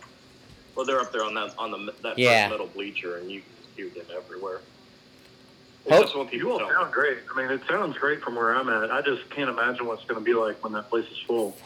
Well, 0.74 0.84
they're 0.84 1.00
up 1.00 1.12
there 1.12 1.24
on 1.24 1.34
that 1.34 1.54
on 1.58 1.70
the 1.70 1.92
that 2.02 2.18
Yeah. 2.18 2.48
metal 2.48 2.66
bleacher, 2.66 3.16
and 3.18 3.30
you 3.30 3.40
can 3.40 3.50
hear 3.76 3.88
them 3.88 4.06
everywhere. 4.16 4.60
It's 5.86 5.94
Oh, 5.94 6.02
just 6.02 6.16
what 6.16 6.32
You 6.32 6.50
all 6.52 6.58
sound 6.58 6.92
great. 6.92 7.18
I 7.32 7.40
mean, 7.40 7.50
it 7.50 7.60
sounds 7.68 7.96
great 7.96 8.20
from 8.22 8.34
where 8.34 8.54
I'm 8.56 8.68
at. 8.68 8.90
I 8.90 9.02
just 9.02 9.28
can't 9.30 9.48
imagine 9.48 9.86
what 9.86 9.98
it's 10.00 10.08
going 10.08 10.18
to 10.18 10.24
be 10.24 10.34
like 10.34 10.62
when 10.64 10.72
that 10.72 10.90
place 10.90 11.06
is 11.10 11.18
full. 11.26 11.56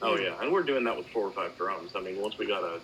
Oh 0.00 0.16
yeah, 0.16 0.40
and 0.40 0.50
we're 0.52 0.62
doing 0.62 0.84
that 0.84 0.96
with 0.96 1.06
four 1.08 1.24
or 1.24 1.30
five 1.30 1.56
drums. 1.58 1.92
I 1.94 2.00
mean, 2.00 2.20
once 2.20 2.38
we 2.38 2.46
got 2.46 2.62
a, 2.62 2.80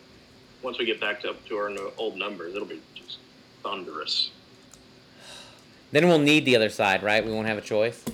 once 0.63 0.79
we 0.79 0.85
get 0.85 1.01
back 1.01 1.21
to 1.23 1.31
up 1.31 1.45
to 1.47 1.57
our 1.57 1.71
old 1.97 2.17
numbers, 2.17 2.55
it'll 2.55 2.67
be 2.69 2.81
just 2.95 3.19
thunderous. 3.63 4.31
Then 5.93 6.09
we'll 6.09 6.19
need 6.19 6.45
the 6.45 6.57
other 6.57 6.69
side, 6.71 7.03
right? 7.05 7.25
We 7.25 7.33
won't 7.33 7.47
have 7.47 7.57
a 7.59 7.61
choice. 7.63 8.05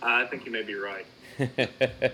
I 0.00 0.24
think 0.26 0.46
you 0.46 0.52
may 0.52 0.62
be 0.62 0.74
right. 0.74 1.06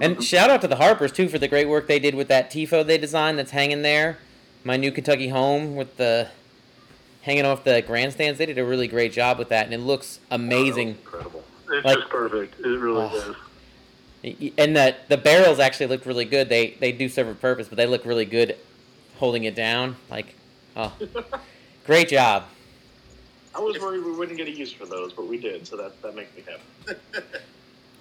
and 0.00 0.22
shout 0.22 0.50
out 0.50 0.60
to 0.62 0.68
the 0.68 0.76
Harpers 0.76 1.12
too 1.12 1.28
for 1.28 1.38
the 1.38 1.48
great 1.48 1.68
work 1.68 1.86
they 1.86 1.98
did 1.98 2.14
with 2.14 2.28
that 2.28 2.50
tifo 2.50 2.84
they 2.86 2.98
designed 2.98 3.38
that's 3.38 3.50
hanging 3.52 3.82
there. 3.82 4.18
My 4.64 4.76
new 4.76 4.90
Kentucky 4.92 5.28
home 5.28 5.76
with 5.76 5.96
the 5.96 6.28
hanging 7.22 7.44
off 7.44 7.64
the 7.64 7.82
grandstands. 7.82 8.38
They 8.38 8.46
did 8.46 8.58
a 8.58 8.64
really 8.64 8.88
great 8.88 9.12
job 9.12 9.38
with 9.38 9.48
that, 9.50 9.64
and 9.66 9.74
it 9.74 9.78
looks 9.80 10.20
amazing. 10.30 10.88
Incredible. 10.90 11.44
It's 11.70 11.84
Like- 11.84 11.98
just 11.98 12.08
perfect. 12.10 12.60
It 12.60 12.66
really 12.68 13.08
Oh. 13.12 13.34
is. 14.26 14.52
And 14.56 14.74
the 14.74 14.96
the 15.08 15.18
barrels 15.18 15.58
actually 15.58 15.86
look 15.86 16.06
really 16.06 16.24
good. 16.24 16.48
They 16.48 16.76
they 16.80 16.92
do 16.92 17.08
serve 17.10 17.28
a 17.28 17.34
purpose, 17.34 17.68
but 17.68 17.76
they 17.76 17.86
look 17.86 18.06
really 18.06 18.24
good 18.24 18.56
holding 19.18 19.44
it 19.44 19.54
down. 19.54 19.96
Like, 20.10 20.34
oh, 20.76 20.92
great 21.86 22.08
job. 22.08 22.44
I 23.54 23.60
was 23.60 23.78
worried 23.78 24.02
we 24.02 24.12
wouldn't 24.12 24.36
get 24.38 24.48
a 24.48 24.50
use 24.50 24.72
for 24.72 24.86
those, 24.86 25.12
but 25.12 25.26
we 25.28 25.36
did, 25.38 25.66
so 25.66 25.76
that 25.76 26.00
that 26.02 26.14
makes 26.16 26.34
me 26.36 26.42
happy. 26.46 26.98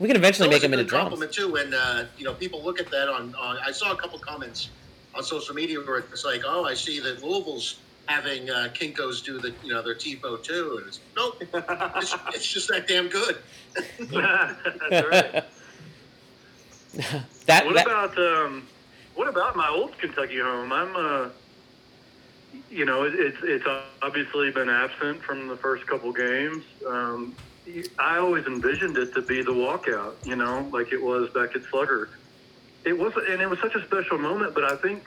We 0.03 0.09
can 0.09 0.17
eventually 0.17 0.49
make 0.49 0.55
was 0.55 0.63
them 0.63 0.73
into 0.73 0.83
good 0.83 0.89
drums. 0.89 1.03
compliment 1.03 1.31
too. 1.31 1.49
When 1.53 1.73
uh, 1.73 2.07
you 2.17 2.25
know 2.25 2.33
people 2.33 2.61
look 2.61 2.77
at 2.77 2.91
that 2.91 3.07
on, 3.07 3.33
on, 3.35 3.57
I 3.65 3.71
saw 3.71 3.93
a 3.93 3.95
couple 3.95 4.19
comments 4.19 4.69
on 5.15 5.23
social 5.23 5.55
media 5.55 5.79
where 5.79 5.99
it's 5.99 6.25
like, 6.25 6.41
oh, 6.45 6.65
I 6.65 6.73
see 6.73 6.99
that 6.99 7.23
Louisville's 7.23 7.79
having 8.07 8.49
uh, 8.49 8.67
Kinkos 8.73 9.23
do 9.23 9.39
the 9.39 9.53
you 9.63 9.73
know 9.73 9.81
their 9.81 9.95
TIFO 9.95 10.43
too, 10.43 10.79
and 10.79 10.87
it's 10.87 10.99
nope, 11.15 11.41
it's, 11.41 12.17
it's 12.33 12.51
just 12.51 12.67
that 12.67 12.85
damn 12.85 13.07
good. 13.07 13.37
That, 17.45 17.65
What 17.65 17.75
that 17.75 17.87
about 17.87 18.17
um, 18.17 18.67
what 19.15 19.27
about 19.27 19.55
my 19.55 19.67
old 19.67 19.97
Kentucky 19.97 20.39
home? 20.39 20.71
I'm 20.71 20.95
uh, 20.95 21.29
you 22.69 22.85
know, 22.85 23.03
it, 23.03 23.13
it's 23.15 23.37
it's 23.41 23.65
obviously 24.01 24.51
been 24.51 24.69
absent 24.69 25.21
from 25.21 25.47
the 25.47 25.55
first 25.55 25.87
couple 25.87 26.11
games. 26.11 26.63
Um, 26.85 27.35
I 27.97 28.17
always 28.17 28.45
envisioned 28.45 28.97
it 28.97 29.13
to 29.13 29.21
be 29.21 29.41
the 29.41 29.51
walkout, 29.51 30.13
you 30.25 30.35
know, 30.35 30.67
like 30.71 30.91
it 30.91 31.01
was 31.01 31.29
back 31.29 31.55
at 31.55 31.63
Slugger. 31.65 32.09
It 32.85 32.97
was, 32.97 33.13
and 33.15 33.41
it 33.41 33.49
was 33.49 33.59
such 33.59 33.75
a 33.75 33.83
special 33.85 34.17
moment. 34.17 34.53
But 34.53 34.65
I 34.65 34.75
think, 34.75 35.03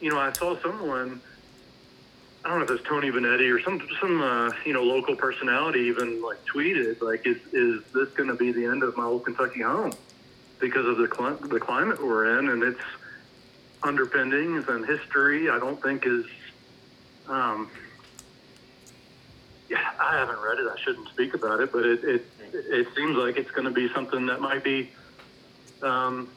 you 0.00 0.10
know, 0.10 0.18
I 0.18 0.32
saw 0.32 0.58
someone. 0.60 1.20
I 2.44 2.48
don't 2.48 2.58
know 2.58 2.64
if 2.64 2.70
it's 2.72 2.86
Tony 2.86 3.10
Benetti 3.10 3.54
or 3.54 3.60
some 3.62 3.80
some 4.00 4.20
uh, 4.20 4.50
you 4.66 4.74
know 4.74 4.82
local 4.82 5.16
personality 5.16 5.80
even 5.80 6.20
like 6.20 6.44
tweeted 6.44 7.00
like 7.00 7.26
is 7.26 7.38
is 7.52 7.82
this 7.94 8.10
going 8.10 8.28
to 8.28 8.34
be 8.34 8.52
the 8.52 8.66
end 8.66 8.82
of 8.82 8.96
my 8.98 9.04
old 9.04 9.24
Kentucky 9.24 9.62
home 9.62 9.92
because 10.60 10.86
of 10.86 10.98
the 10.98 11.08
cli- 11.08 11.48
the 11.48 11.58
climate 11.58 12.04
we're 12.04 12.38
in 12.38 12.50
and 12.50 12.62
its 12.62 12.80
underpinnings 13.82 14.68
and 14.68 14.84
history 14.84 15.48
I 15.48 15.58
don't 15.58 15.80
think 15.80 16.06
is 16.06 16.26
um, 17.28 17.70
yeah 19.74 19.90
I 20.00 20.16
haven't 20.16 20.40
read 20.40 20.58
it 20.58 20.66
I 20.66 20.80
shouldn't 20.80 21.08
speak 21.08 21.34
about 21.34 21.60
it 21.60 21.72
but 21.72 21.84
it 21.84 22.04
it, 22.04 22.26
it 22.52 22.88
seems 22.96 23.16
like 23.16 23.36
it's 23.36 23.50
going 23.50 23.66
to 23.66 23.70
be 23.70 23.92
something 23.92 24.26
that 24.26 24.40
might 24.40 24.64
be 24.64 24.90
um, 25.82 26.28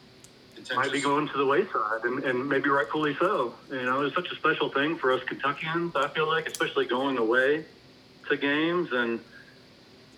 might 0.76 0.92
be 0.92 1.02
going 1.02 1.28
to 1.28 1.38
the 1.38 1.46
wayside, 1.46 2.04
and, 2.04 2.24
and 2.24 2.50
maybe 2.50 2.70
rightfully 2.70 3.16
so. 3.20 3.54
You 3.72 3.84
know, 3.84 4.02
it's 4.02 4.16
such 4.16 4.32
a 4.32 4.36
special 4.36 4.70
thing 4.70 4.98
for 4.98 5.14
us 5.14 5.24
Kentuckians. 5.24 5.96
I 5.96 6.08
feel 6.10 6.28
like, 6.28 6.48
especially 6.48 6.86
going 6.86 7.18
away 7.18 7.66
to 8.30 8.38
games, 8.38 8.90
and 8.92 9.20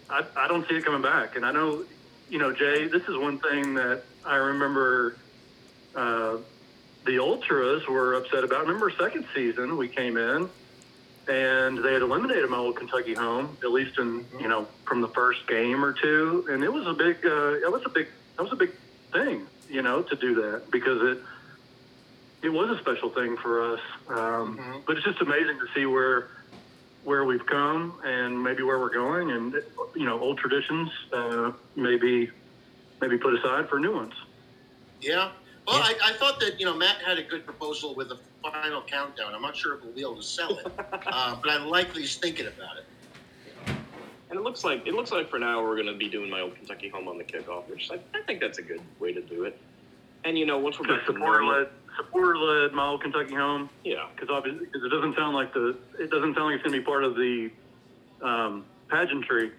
I, 0.09 0.25
I 0.35 0.47
don't 0.47 0.67
see 0.67 0.75
it 0.75 0.85
coming 0.85 1.01
back. 1.01 1.35
And 1.35 1.45
I 1.45 1.51
know, 1.51 1.83
you 2.29 2.39
know, 2.39 2.51
Jay, 2.51 2.87
this 2.87 3.03
is 3.03 3.17
one 3.17 3.39
thing 3.39 3.75
that 3.75 4.03
I 4.25 4.35
remember. 4.35 5.17
Uh, 5.95 6.37
the 7.05 7.19
ultras 7.19 7.87
were 7.87 8.15
upset 8.15 8.43
about. 8.43 8.61
Remember, 8.67 8.91
second 8.91 9.25
season 9.33 9.77
we 9.77 9.87
came 9.87 10.17
in, 10.17 10.49
and 11.29 11.77
they 11.83 11.93
had 11.93 12.01
eliminated 12.01 12.49
my 12.49 12.57
old 12.57 12.75
Kentucky 12.75 13.13
home, 13.13 13.55
at 13.63 13.71
least 13.71 13.97
in 13.99 14.25
you 14.39 14.47
know 14.47 14.67
from 14.85 15.01
the 15.01 15.07
first 15.09 15.47
game 15.47 15.85
or 15.85 15.93
two, 15.93 16.45
and 16.49 16.63
it 16.63 16.73
was 16.73 16.87
a 16.87 16.93
big, 16.93 17.17
uh, 17.25 17.53
it 17.53 17.71
was 17.71 17.83
a 17.85 17.89
big, 17.89 18.07
that 18.35 18.43
was 18.43 18.51
a 18.51 18.55
big 18.55 18.71
thing, 19.13 19.45
you 19.69 19.81
know, 19.81 20.01
to 20.01 20.15
do 20.15 20.35
that 20.41 20.69
because 20.71 21.01
it 21.03 21.23
it 22.41 22.49
was 22.49 22.69
a 22.75 22.79
special 22.81 23.09
thing 23.09 23.37
for 23.37 23.73
us. 23.73 23.79
Um, 24.07 24.57
Mhm. 24.57 24.85
But 24.87 24.97
it's 24.97 25.05
just 25.05 25.21
amazing 25.21 25.59
to 25.59 25.67
see 25.75 25.85
where 25.85 26.29
where 27.03 27.23
we've 27.25 27.45
come 27.45 27.93
and 28.03 28.43
maybe 28.43 28.63
where 28.63 28.79
we're 28.79 28.93
going, 28.93 29.31
and 29.31 29.53
you 29.95 30.05
know, 30.05 30.19
old 30.19 30.37
traditions 30.39 30.89
uh, 31.13 31.51
maybe 31.75 32.31
maybe 33.01 33.17
put 33.17 33.35
aside 33.35 33.69
for 33.69 33.79
new 33.79 33.93
ones. 33.93 34.13
Yeah. 34.99 35.29
Well, 35.67 35.77
Yeah. 35.77 35.93
I, 36.03 36.09
I 36.09 36.13
thought 36.13 36.39
that 36.39 36.59
you 36.59 36.65
know 36.65 36.75
Matt 36.75 36.97
had 37.05 37.19
a 37.19 37.23
good 37.23 37.45
proposal 37.45 37.93
with 37.93 38.09
the 38.09 38.17
final 38.41 38.81
countdown. 38.81 39.33
I'm 39.33 39.41
not 39.41 39.55
sure 39.55 39.75
if 39.75 39.83
we'll 39.83 39.93
be 39.93 40.01
able 40.01 40.15
to 40.17 40.23
sell 40.23 40.57
it, 40.57 40.65
uh, 41.07 41.35
but 41.41 41.49
I 41.49 41.57
like 41.63 41.93
that 41.93 41.99
he's 41.99 42.15
thinking 42.15 42.47
about 42.47 42.77
it. 42.77 42.85
And 44.29 44.37
it 44.37 44.43
looks 44.43 44.63
like 44.63 44.85
it 44.85 44.93
looks 44.93 45.11
like 45.11 45.29
for 45.29 45.39
now 45.39 45.63
we're 45.63 45.75
going 45.75 45.87
to 45.87 45.97
be 45.97 46.07
doing 46.07 46.29
my 46.29 46.41
old 46.41 46.55
Kentucky 46.55 46.87
home 46.89 47.07
on 47.07 47.17
the 47.17 47.23
kickoff, 47.23 47.67
which 47.67 47.89
I, 47.91 47.95
I 48.17 48.21
think 48.23 48.39
that's 48.39 48.59
a 48.59 48.61
good 48.61 48.81
way 48.99 49.11
to 49.11 49.21
do 49.21 49.43
it. 49.45 49.59
And 50.23 50.37
you 50.37 50.45
know, 50.45 50.59
once 50.59 50.79
we're 50.79 50.87
The 50.87 50.93
back 50.97 51.05
to 51.07 51.13
supporter 51.13 51.41
normal, 51.41 51.59
led 51.61 51.69
supporter 51.97 52.37
led 52.37 52.71
my 52.73 52.85
old 52.87 53.01
Kentucky 53.01 53.33
home. 53.33 53.69
yeah, 53.83 54.07
because 54.13 54.29
obviously 54.29 54.67
cause 54.67 54.83
it 54.83 54.89
doesn't 54.89 55.15
sound 55.15 55.35
like 55.35 55.53
the 55.53 55.75
it 55.99 56.11
doesn't 56.11 56.35
sound 56.35 56.45
like 56.45 56.55
it's 56.55 56.63
going 56.63 56.73
to 56.73 56.79
be 56.79 56.85
part 56.85 57.03
of 57.03 57.15
the 57.15 57.49
um, 58.21 58.65
pageantry, 58.89 59.51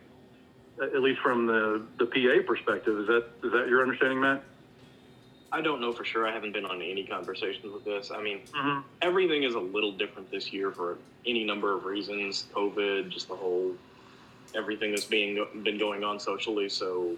at 0.81 0.95
at 0.95 1.03
least 1.03 1.21
from 1.21 1.47
the 1.47 1.85
the 1.99 2.07
PA 2.07 2.47
perspective. 2.47 2.97
Is 3.01 3.07
that 3.09 3.25
is 3.43 3.53
that 3.53 3.67
your 3.69 3.83
understanding, 3.83 4.21
Matt? 4.21 4.45
I 5.53 5.61
don't 5.61 5.81
know 5.81 5.93
for 5.93 6.05
sure. 6.05 6.27
I 6.29 6.33
haven't 6.33 6.53
been 6.53 6.65
on 6.65 6.81
any 6.81 7.05
conversations 7.05 7.73
with 7.73 7.85
this. 7.85 8.11
I 8.11 8.23
mean, 8.23 8.41
Mm-hmm. 8.55 8.81
everything 9.03 9.43
is 9.43 9.55
a 9.55 9.59
little 9.61 9.93
different 9.93 10.31
this 10.31 10.53
year 10.53 10.71
for 10.71 10.99
any 11.27 11.45
number 11.45 11.75
of 11.75 11.85
reasons. 11.85 12.47
COVID, 12.55 13.09
just 13.11 13.29
the 13.29 13.35
whole 13.37 13.75
everything 14.55 14.91
that's 14.91 15.05
being 15.05 15.45
been 15.63 15.79
going 15.79 16.05
on 16.05 16.19
socially. 16.21 16.69
So 16.69 17.17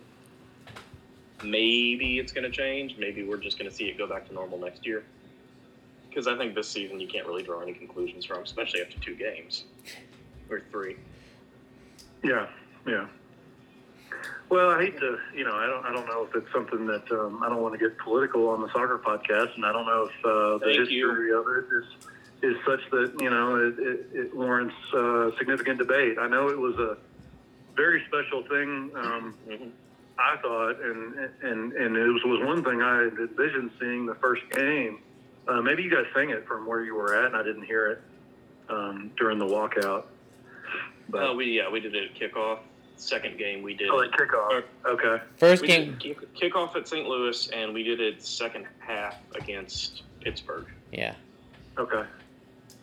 maybe 1.43 2.19
it's 2.19 2.33
going 2.33 2.45
to 2.45 2.51
change. 2.51 2.97
Maybe 2.99 3.23
we're 3.23 3.37
just 3.39 3.59
going 3.59 3.71
to 3.71 3.77
see 3.77 3.85
it 3.87 3.99
go 3.99 4.07
back 4.07 4.27
to 4.29 4.35
normal 4.35 4.59
next 4.59 4.87
year. 4.87 5.05
Because 6.09 6.27
I 6.27 6.37
think 6.37 6.55
this 6.55 6.69
season 6.69 7.01
you 7.01 7.09
can't 7.09 7.27
really 7.27 7.43
draw 7.43 7.61
any 7.61 7.73
conclusions 7.73 8.25
from, 8.25 8.43
especially 8.43 8.83
after 8.83 8.99
two 8.99 9.15
games 9.15 9.65
or 10.51 10.61
three. 10.71 10.97
Yeah, 12.23 12.47
yeah. 12.87 13.07
Well, 14.53 14.69
I 14.69 14.83
hate 14.83 15.01
to, 15.01 15.17
you 15.35 15.45
know, 15.45 15.55
I 15.55 15.65
don't, 15.65 15.87
I 15.87 15.93
don't 15.95 16.07
know 16.07 16.25
if 16.29 16.37
it's 16.37 16.53
something 16.53 16.87
that 16.87 17.11
um, 17.11 17.43
I 17.43 17.49
don't 17.49 17.63
want 17.63 17.73
to 17.73 17.79
get 17.79 17.97
political 17.97 18.51
on 18.51 18.61
the 18.61 18.69
soccer 18.69 19.01
podcast, 19.03 19.55
and 19.55 19.65
I 19.65 19.73
don't 19.73 19.87
know 19.87 20.03
if 20.03 20.25
uh, 20.27 20.59
the 20.59 20.61
Thank 20.67 20.79
history 20.81 20.97
you. 21.29 21.41
of 21.41 21.47
it 21.49 21.75
is 21.75 21.85
is 22.43 22.57
such 22.67 22.81
that 22.91 23.15
you 23.19 23.31
know 23.31 23.57
it, 23.57 23.79
it, 23.79 24.07
it 24.13 24.37
warrants 24.37 24.75
uh, 24.93 25.31
significant 25.39 25.79
debate. 25.79 26.19
I 26.19 26.29
know 26.29 26.49
it 26.49 26.59
was 26.59 26.77
a 26.77 26.99
very 27.75 28.05
special 28.09 28.43
thing. 28.43 28.91
Um, 28.95 29.35
hmm 29.49 29.69
I 30.19 30.37
thought, 30.43 30.79
and 30.83 31.15
and 31.41 31.73
and 31.73 31.97
it 31.97 32.09
was, 32.09 32.23
was 32.25 32.45
one 32.45 32.63
thing 32.63 32.83
I 32.83 33.05
had 33.05 33.15
envisioned 33.15 33.71
seeing 33.81 34.05
the 34.05 34.17
first 34.17 34.43
game. 34.51 34.99
Uh, 35.49 35.63
maybe 35.63 35.83
you 35.83 35.91
guys 35.91 36.05
sang 36.15 36.29
it 36.29 36.47
from 36.47 36.67
where 36.67 36.85
you 36.85 36.95
were 36.95 37.17
at, 37.17 37.29
and 37.29 37.37
I 37.37 37.43
didn't 37.43 37.65
hear 37.65 37.93
it 37.93 38.03
um, 38.69 39.13
during 39.17 39.39
the 39.39 39.47
walkout. 39.47 40.05
But 41.09 41.31
Uh, 41.31 41.33
we 41.33 41.57
yeah 41.57 41.71
we 41.71 41.81
did 41.81 41.95
it 41.95 42.11
at 42.11 42.21
kickoff. 42.21 42.59
Second 42.97 43.39
game 43.39 43.63
we 43.63 43.75
did 43.75 43.91
oh, 43.91 43.97
like 43.97 44.11
kickoff. 44.13 44.63
Okay. 44.85 45.23
first 45.37 45.63
we 45.63 45.69
game. 45.69 45.97
did 45.99 46.01
kick- 46.01 46.35
kickoff 46.35 46.77
at 46.77 46.87
St. 46.87 47.07
Louis, 47.07 47.49
and 47.49 47.75
we 47.75 47.83
did 47.83 48.01
it 48.01 48.23
second 48.23 48.67
half 48.79 49.17
against 49.35 50.03
Pittsburgh. 50.21 50.67
Yeah. 50.93 51.15
Okay. 51.79 52.05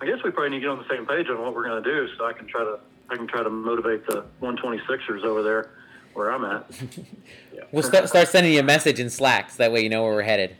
I 0.01 0.05
guess 0.05 0.19
we 0.23 0.31
probably 0.31 0.49
need 0.49 0.57
to 0.57 0.61
get 0.61 0.69
on 0.69 0.77
the 0.79 0.87
same 0.89 1.05
page 1.05 1.29
on 1.29 1.41
what 1.41 1.53
we're 1.55 1.63
going 1.63 1.83
to 1.83 1.89
do, 1.89 2.07
so 2.17 2.25
I 2.25 2.33
can 2.33 2.47
try 2.47 2.63
to 2.63 2.79
I 3.09 3.15
can 3.15 3.27
try 3.27 3.43
to 3.43 3.49
motivate 3.49 4.05
the 4.05 4.25
126ers 4.41 5.23
over 5.23 5.41
there 5.41 5.71
where 6.13 6.31
I'm 6.31 6.45
at. 6.45 6.65
We'll 7.71 7.83
start 7.83 8.09
start 8.09 8.27
sending 8.29 8.53
you 8.53 8.61
a 8.61 8.63
message 8.63 8.99
in 8.99 9.11
Slack, 9.11 9.51
so 9.51 9.57
that 9.57 9.71
way 9.71 9.83
you 9.83 9.89
know 9.89 10.01
where 10.01 10.13
we're 10.13 10.21
headed. 10.23 10.55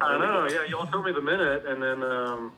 I 0.00 0.18
know, 0.18 0.46
yeah. 0.48 0.64
Y'all 0.68 0.86
tell 0.86 1.02
me 1.02 1.10
the 1.10 1.20
minute, 1.20 1.64
and 1.66 1.82
then 1.82 2.02
um, 2.04 2.52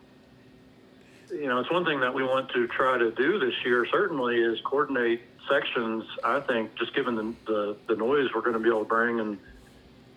you 1.31 1.47
know, 1.47 1.61
it's 1.61 1.71
one 1.71 1.85
thing 1.85 2.01
that 2.01 2.13
we 2.13 2.23
want 2.23 2.51
to 2.51 2.67
try 2.69 2.99
to 2.99 3.11
do 3.13 3.39
this 3.39 3.55
year. 3.65 3.87
Certainly, 3.91 4.37
is 4.37 4.61
coordinate 4.65 5.23
sections. 5.49 6.05
I 6.23 6.41
think 6.41 6.75
just 6.77 6.95
given 6.95 7.15
the 7.15 7.35
the, 7.47 7.77
the 7.89 7.97
noise 7.97 8.29
we're 8.35 8.43
going 8.43 8.55
to 8.55 8.61
be 8.61 8.69
able 8.69 8.81
to 8.81 8.89
bring, 8.89 9.21
and 9.21 9.39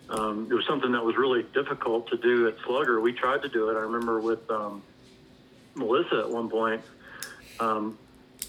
um, 0.09 0.47
it 0.49 0.53
was 0.53 0.65
something 0.65 0.91
that 0.91 1.03
was 1.03 1.15
really 1.17 1.43
difficult 1.53 2.09
to 2.09 2.17
do 2.17 2.47
at 2.47 2.55
Slugger. 2.65 2.99
We 3.01 3.13
tried 3.13 3.41
to 3.43 3.49
do 3.49 3.69
it. 3.69 3.73
I 3.73 3.81
remember 3.81 4.19
with 4.19 4.49
um, 4.49 4.83
Melissa 5.75 6.19
at 6.19 6.29
one 6.29 6.49
point, 6.49 6.81
um, 7.59 7.97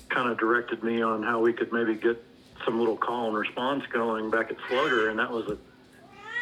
kind 0.08 0.30
of 0.30 0.38
directed 0.38 0.82
me 0.82 1.02
on 1.02 1.22
how 1.22 1.40
we 1.40 1.52
could 1.52 1.72
maybe 1.72 1.94
get 1.94 2.22
some 2.64 2.78
little 2.78 2.96
call 2.96 3.28
and 3.28 3.36
response 3.36 3.84
going 3.92 4.30
back 4.30 4.50
at 4.50 4.56
Slugger, 4.68 5.10
and 5.10 5.18
that 5.18 5.30
was 5.30 5.46
a 5.48 5.58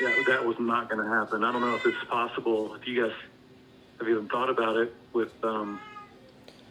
yeah, 0.00 0.14
that 0.26 0.44
was 0.44 0.58
not 0.58 0.90
going 0.90 1.02
to 1.02 1.10
happen. 1.10 1.42
I 1.42 1.52
don't 1.52 1.62
know 1.62 1.74
if 1.74 1.86
it's 1.86 2.04
possible. 2.08 2.74
If 2.74 2.86
you 2.86 3.02
guys 3.02 3.16
have 3.98 4.08
even 4.08 4.28
thought 4.28 4.50
about 4.50 4.76
it 4.76 4.94
with 5.14 5.32
um, 5.42 5.80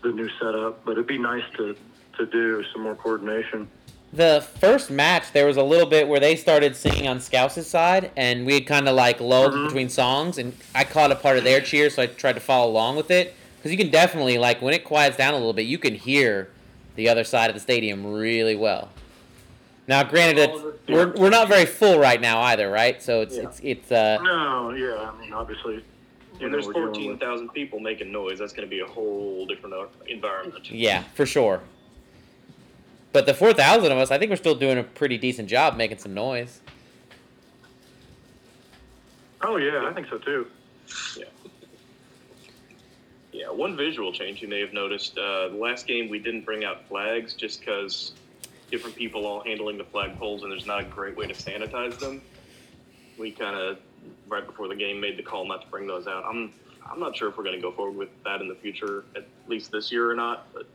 the 0.03 0.12
new 0.12 0.29
setup, 0.39 0.86
but 0.86 0.91
it'd 0.91 1.07
be 1.07 1.17
nice 1.17 1.43
to 1.57 1.75
to 2.17 2.25
do 2.25 2.63
some 2.74 2.81
more 2.84 2.95
coordination. 2.95 3.67
The 4.13 4.45
first 4.60 4.89
match, 4.89 5.31
there 5.34 5.45
was 5.45 5.57
a 5.57 5.63
little 5.63 5.88
bit 5.88 6.07
where 6.07 6.19
they 6.22 6.36
started 6.38 6.75
singing 6.75 7.07
on 7.07 7.19
Scouse's 7.19 7.67
side, 7.67 8.12
and 8.15 8.45
we 8.45 8.53
had 8.53 8.65
kind 8.65 8.88
of 8.88 8.95
like 8.95 9.19
lulled 9.19 9.53
Mhm. 9.53 9.65
between 9.67 9.89
songs, 9.89 10.38
and 10.38 10.53
I 10.74 10.84
caught 10.86 11.12
a 11.12 11.15
part 11.15 11.38
of 11.38 11.43
their 11.43 11.60
cheer, 11.60 11.89
so 11.89 12.03
I 12.03 12.05
tried 12.07 12.34
to 12.34 12.39
follow 12.39 12.72
along 12.72 12.95
with 12.95 13.12
it. 13.12 13.34
Because 13.57 13.72
you 13.72 13.77
can 13.77 13.89
definitely, 13.89 14.38
like, 14.38 14.62
when 14.62 14.74
it 14.74 14.84
quiets 14.84 15.17
down 15.17 15.34
a 15.34 15.38
little 15.38 15.51
bit, 15.53 15.65
you 15.65 15.77
can 15.79 15.95
hear 15.95 16.50
the 16.95 17.10
other 17.10 17.24
side 17.24 17.50
of 17.50 17.55
the 17.55 17.60
stadium 17.60 18.05
really 18.13 18.55
well. 18.55 18.89
Now, 19.88 20.03
granted, 20.03 20.50
it's, 20.50 20.63
we're, 20.88 21.12
we're 21.13 21.29
not 21.29 21.48
very 21.50 21.65
full 21.65 22.00
right 22.00 22.22
now 22.22 22.39
either, 22.41 22.69
right? 22.72 23.01
So 23.03 23.22
it's 23.22 23.36
Yeah. 23.36 23.43
it's 23.43 23.60
it's 23.63 23.91
uh 23.91 24.17
No, 24.24 24.72
yeah, 24.72 25.12
I 25.12 25.19
mean 25.22 25.34
obviously, 25.34 25.84
When 26.39 26.43
know, 26.43 26.50
there's 26.51 26.67
we're 26.67 26.74
dealing 26.74 26.88
fourteen 26.93 27.12
with- 27.12 27.19
thousand 27.19 27.50
people 27.53 27.79
making 27.79 28.12
noise, 28.12 28.39
that's 28.39 28.53
going 28.53 28.67
to 28.67 28.69
be 28.69 28.79
a 28.81 28.88
whole 28.88 29.45
different 29.45 29.75
uh, 29.75 29.86
environment. 30.07 30.72
yeah 30.72 31.03
for 31.13 31.25
sure. 31.25 31.62
But 33.15 33.25
the 33.25 33.34
four 33.34 33.53
thousand 33.53 33.93
of 33.93 33.98
us, 33.98 34.12
I 34.12 34.17
think 34.17 34.29
we're 34.29 34.36
still 34.36 34.55
doing 34.55 34.77
a 34.77 34.84
pretty 34.84 35.17
decent 35.17 35.48
job 35.48 35.77
making 35.77 36.00
some 36.00 36.13
noise. 36.13 36.60
Oh 39.41 39.55
yeah, 39.55 39.88
I 39.89 39.93
think 39.93 40.10
so 40.10 40.17
too. 40.17 40.48
Yeah, 41.15 41.24
Yeah, 43.31 43.51
one 43.51 43.77
visual 43.77 44.12
change 44.12 44.41
you 44.41 44.50
may 44.50 44.60
have 44.60 44.74
noticed. 44.74 45.17
Uh, 45.17 45.48
the 45.48 45.55
last 45.57 45.88
game 45.88 46.10
we 46.10 46.19
didn't 46.19 46.43
bring 46.43 46.65
out 46.65 46.89
flags 46.89 47.36
just 47.36 47.62
because 47.62 48.12
different 48.69 48.98
people 48.98 49.25
all 49.25 49.41
handling 49.45 49.77
the 49.77 49.86
flag 49.86 50.19
poles, 50.19 50.43
and 50.43 50.51
there's 50.51 50.67
not 50.67 50.81
a 50.81 50.84
great 50.84 51.15
way 51.15 51.25
to 51.25 51.34
sanitize 51.34 51.98
them. 51.98 52.22
We 53.17 53.31
kind 53.31 53.55
of 53.55 53.77
right 54.27 54.45
before 54.45 54.67
the 54.67 54.75
game 54.75 55.00
made 55.00 55.15
the 55.15 55.24
call 55.24 55.48
not 55.48 55.62
to 55.62 55.67
bring 55.69 55.88
those 55.88 56.05
out. 56.05 56.25
I'm 56.25 56.51
I'm 56.86 57.00
not 57.00 57.15
sure 57.15 57.29
if 57.29 57.38
we're 57.38 57.45
going 57.45 57.55
to 57.55 57.62
go 57.62 57.72
forward 57.72 57.95
with 57.95 58.10
that 58.25 58.41
in 58.41 58.50
the 58.50 58.55
future, 58.55 59.05
at 59.15 59.25
least 59.48 59.72
this 59.72 59.89
year 59.89 60.12
or 60.12 60.15
not. 60.15 60.48
But 60.53 60.67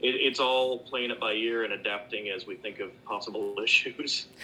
it, 0.00 0.14
it's 0.14 0.40
all 0.40 0.78
playing 0.78 1.10
it 1.10 1.20
by 1.20 1.32
ear 1.32 1.64
and 1.64 1.72
adapting 1.72 2.28
as 2.28 2.46
we 2.46 2.56
think 2.56 2.80
of 2.80 2.90
possible 3.04 3.56
issues. 3.64 4.26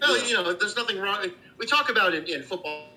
No, 0.00 0.14
you 0.14 0.34
know, 0.34 0.52
there's 0.52 0.76
nothing 0.76 0.98
wrong. 0.98 1.30
We 1.58 1.66
talk 1.66 1.90
about 1.90 2.14
it 2.14 2.28
in 2.28 2.42
football 2.42 2.88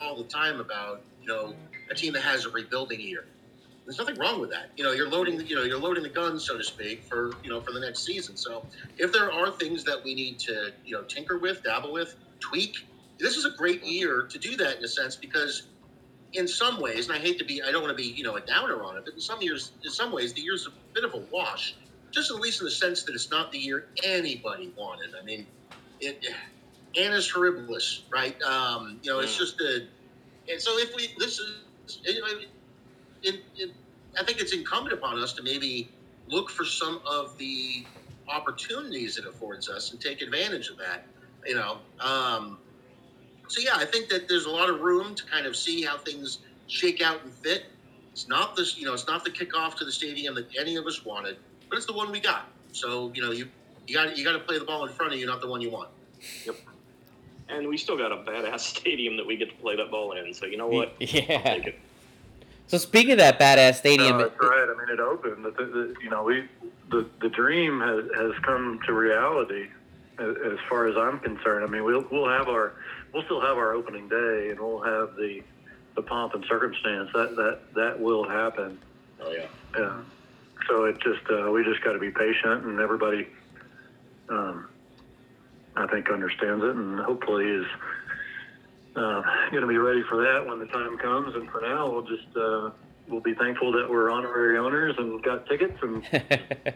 all 0.00 0.16
the 0.16 0.24
time 0.24 0.60
about 0.60 1.02
you 1.22 1.28
know 1.28 1.54
a 1.90 1.94
team 1.94 2.12
that 2.12 2.22
has 2.22 2.44
a 2.44 2.50
rebuilding 2.50 3.00
year. 3.00 3.24
There's 3.84 3.98
nothing 3.98 4.16
wrong 4.16 4.40
with 4.40 4.50
that. 4.50 4.70
You 4.76 4.84
know, 4.84 4.92
you're 4.92 5.08
loading 5.08 5.36
the 5.36 5.44
you 5.44 5.56
know 5.56 5.62
you're 5.62 5.78
loading 5.78 6.02
the 6.02 6.08
gun, 6.08 6.38
so 6.38 6.56
to 6.56 6.64
speak, 6.64 7.04
for 7.04 7.32
you 7.42 7.50
know 7.50 7.60
for 7.60 7.72
the 7.72 7.80
next 7.80 8.04
season. 8.04 8.36
So 8.36 8.66
if 8.98 9.12
there 9.12 9.32
are 9.32 9.50
things 9.50 9.84
that 9.84 10.02
we 10.04 10.14
need 10.14 10.38
to 10.40 10.72
you 10.84 10.94
know 10.94 11.02
tinker 11.02 11.38
with, 11.38 11.62
dabble 11.62 11.92
with, 11.92 12.16
tweak, 12.40 12.86
this 13.18 13.36
is 13.36 13.44
a 13.44 13.50
great 13.50 13.82
year 13.84 14.22
to 14.22 14.38
do 14.38 14.56
that 14.56 14.78
in 14.78 14.84
a 14.84 14.88
sense 14.88 15.16
because 15.16 15.68
in 16.34 16.48
some 16.48 16.80
ways, 16.80 17.08
and 17.08 17.16
I 17.16 17.20
hate 17.20 17.38
to 17.40 17.44
be, 17.44 17.62
I 17.66 17.72
don't 17.72 17.82
want 17.82 17.96
to 17.96 18.02
be, 18.02 18.14
you 18.16 18.24
know, 18.24 18.36
a 18.36 18.42
downer 18.42 18.84
on 18.84 18.96
it, 18.98 19.04
but 19.06 19.14
in 19.14 19.20
some 19.20 19.42
years, 19.42 19.74
in 19.84 19.90
some 19.92 20.12
ways, 20.12 20.34
the 20.34 20.42
year's 20.42 20.66
a 20.68 20.72
bit 20.94 21.04
of 21.04 21.12
a 21.14 21.26
wash. 21.32 21.76
Just 22.14 22.30
at 22.30 22.38
least 22.38 22.60
in 22.60 22.66
the 22.66 22.72
sense 22.72 23.04
that 23.04 23.14
it's 23.14 23.30
not 23.30 23.52
the 23.52 23.58
year 23.58 23.84
anybody 24.04 24.72
wanted. 24.76 25.10
I 25.20 25.24
mean, 25.24 25.46
it, 26.00 26.18
annus 27.00 27.32
horribilis, 27.32 27.84
right? 28.12 28.40
Um, 28.42 29.00
you 29.02 29.12
know, 29.12 29.20
it's 29.20 29.34
Mm. 29.34 29.38
just 29.40 29.60
a, 29.60 29.80
and 30.50 30.60
so 30.62 30.78
if 30.78 30.90
we, 30.96 31.10
this 31.18 31.38
is, 31.38 31.64
it, 32.04 32.48
it, 33.22 33.40
it, 33.56 33.70
I 34.18 34.24
think 34.24 34.40
it's 34.40 34.52
incumbent 34.54 34.94
upon 34.94 35.18
us 35.18 35.34
to 35.34 35.42
maybe 35.42 35.90
look 36.28 36.50
for 36.50 36.64
some 36.64 37.00
of 37.10 37.36
the 37.38 37.88
opportunities 38.30 39.18
it 39.18 39.26
affords 39.26 39.68
us 39.68 39.90
and 39.92 40.00
take 40.00 40.22
advantage 40.22 40.68
of 40.70 40.78
that. 40.78 41.02
You 41.46 41.56
know, 41.56 41.82
um, 42.04 42.60
so 43.48 43.60
yeah, 43.60 43.76
I 43.76 43.84
think 43.84 44.08
that 44.08 44.28
there's 44.28 44.46
a 44.46 44.50
lot 44.50 44.70
of 44.70 44.80
room 44.80 45.14
to 45.14 45.24
kind 45.26 45.46
of 45.46 45.56
see 45.56 45.82
how 45.82 45.98
things 45.98 46.38
shake 46.66 47.00
out 47.00 47.22
and 47.22 47.32
fit. 47.32 47.64
It's 48.12 48.28
not 48.28 48.56
this, 48.56 48.78
you 48.78 48.86
know, 48.86 48.94
it's 48.94 49.06
not 49.06 49.24
the 49.24 49.30
kickoff 49.30 49.76
to 49.76 49.84
the 49.84 49.92
stadium 49.92 50.34
that 50.36 50.46
any 50.58 50.76
of 50.76 50.86
us 50.86 51.04
wanted, 51.04 51.36
but 51.68 51.76
it's 51.76 51.86
the 51.86 51.92
one 51.92 52.10
we 52.10 52.20
got. 52.20 52.48
So 52.72 53.10
you 53.14 53.22
know, 53.22 53.32
you 53.32 53.48
you 53.86 53.94
got 53.94 54.16
you 54.16 54.24
got 54.24 54.32
to 54.32 54.38
play 54.38 54.58
the 54.58 54.64
ball 54.64 54.86
in 54.86 54.92
front 54.92 55.12
of 55.12 55.18
you, 55.18 55.26
not 55.26 55.40
the 55.40 55.48
one 55.48 55.60
you 55.60 55.70
want. 55.70 55.90
Yep. 56.46 56.56
And 57.48 57.68
we 57.68 57.76
still 57.76 57.98
got 57.98 58.12
a 58.12 58.16
badass 58.16 58.60
stadium 58.78 59.16
that 59.16 59.26
we 59.26 59.36
get 59.36 59.50
to 59.50 59.56
play 59.56 59.76
that 59.76 59.90
ball 59.90 60.12
in. 60.12 60.32
So 60.32 60.46
you 60.46 60.56
know 60.56 60.68
what? 60.68 60.94
Yeah. 61.00 61.42
Take 61.42 61.66
it. 61.66 61.80
So 62.66 62.78
speaking 62.78 63.12
of 63.12 63.18
that 63.18 63.38
badass 63.38 63.76
stadium, 63.76 64.18
No, 64.18 64.28
that's 64.28 64.40
right. 64.40 64.66
I 64.68 64.78
mean, 64.78 64.88
it 64.88 65.00
opened. 65.00 65.44
The, 65.44 65.50
the, 65.50 65.94
you 66.02 66.08
know, 66.08 66.22
we 66.22 66.48
the 66.90 67.06
the 67.20 67.28
dream 67.28 67.80
has 67.80 68.04
has 68.16 68.32
come 68.42 68.80
to 68.86 68.92
reality. 68.92 69.68
As, 70.18 70.36
as 70.52 70.58
far 70.68 70.86
as 70.86 70.96
I'm 70.96 71.18
concerned, 71.18 71.64
I 71.64 71.68
mean, 71.68 71.84
we'll 71.84 72.06
we'll 72.10 72.28
have 72.28 72.48
our 72.48 72.74
we'll 73.14 73.24
still 73.24 73.40
have 73.40 73.56
our 73.56 73.72
opening 73.72 74.08
day, 74.08 74.48
and 74.50 74.60
we'll 74.60 74.82
have 74.82 75.16
the 75.16 75.40
the 75.94 76.02
pomp 76.02 76.34
and 76.34 76.44
circumstance 76.48 77.08
that 77.14 77.36
that 77.36 77.60
that 77.74 78.00
will 78.00 78.28
happen. 78.28 78.78
Oh 79.20 79.32
yeah. 79.32 79.46
Yeah. 79.78 80.00
So 80.68 80.84
it 80.84 80.96
just 81.00 81.22
uh, 81.30 81.50
we 81.50 81.64
just 81.64 81.82
got 81.82 81.92
to 81.92 81.98
be 81.98 82.10
patient, 82.10 82.64
and 82.64 82.80
everybody, 82.80 83.28
um, 84.28 84.68
I 85.76 85.86
think, 85.86 86.10
understands 86.10 86.64
it, 86.64 86.74
and 86.74 86.98
hopefully 87.00 87.46
is 87.46 87.66
uh, 88.96 89.22
going 89.50 89.62
to 89.62 89.66
be 89.66 89.78
ready 89.78 90.02
for 90.08 90.22
that 90.22 90.46
when 90.46 90.58
the 90.58 90.66
time 90.66 90.96
comes. 90.98 91.34
And 91.34 91.48
for 91.50 91.60
now, 91.60 91.90
we'll 91.90 92.06
just 92.06 92.36
uh, 92.36 92.70
we'll 93.08 93.20
be 93.20 93.34
thankful 93.34 93.72
that 93.72 93.88
we're 93.88 94.10
honorary 94.10 94.58
owners 94.58 94.94
and 94.98 95.22
got 95.22 95.46
tickets 95.46 95.78
and 95.82 96.04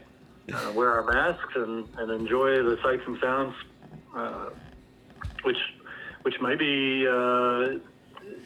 uh, 0.53 0.73
wear 0.75 0.93
our 0.93 1.05
masks 1.05 1.55
and, 1.57 1.89
and 1.97 2.11
enjoy 2.11 2.63
the 2.63 2.79
sights 2.83 3.03
and 3.07 3.19
sounds, 3.21 3.55
uh, 4.15 4.51
which 5.45 5.57
which 6.29 6.43
may 6.43 6.55
be 6.57 7.09
uh, 7.09 7.79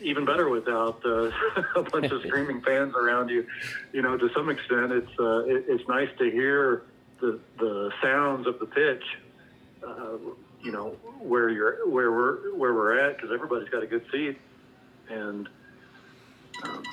even 0.01 0.25
better 0.25 0.49
without 0.49 1.05
uh, 1.05 1.33
a 1.75 1.83
bunch 1.83 2.13
of 2.13 2.23
screaming 2.23 2.61
fans 2.61 2.95
around 2.95 3.29
you. 3.29 3.45
You 3.93 4.03
know, 4.03 4.17
to 4.17 4.31
some 4.33 4.49
extent, 4.51 4.93
it's 4.93 5.11
uh, 5.19 5.39
it, 5.47 5.65
it's 5.67 5.89
nice 5.89 6.09
to 6.19 6.31
hear 6.31 6.85
the 7.21 7.41
the 7.59 7.91
sounds 8.01 8.47
of 8.47 8.61
the 8.61 8.67
pitch. 8.67 9.03
Uh, 9.85 10.17
you 10.63 10.71
know 10.71 10.91
where 11.19 11.49
you're 11.49 11.89
where 11.89 12.13
we're 12.13 12.55
where 12.55 12.73
we're 12.73 12.97
at 13.01 13.17
because 13.17 13.33
everybody's 13.35 13.69
got 13.69 13.83
a 13.83 13.87
good 13.89 14.05
seat, 14.13 14.39
and 15.11 15.49
um, 16.63 16.85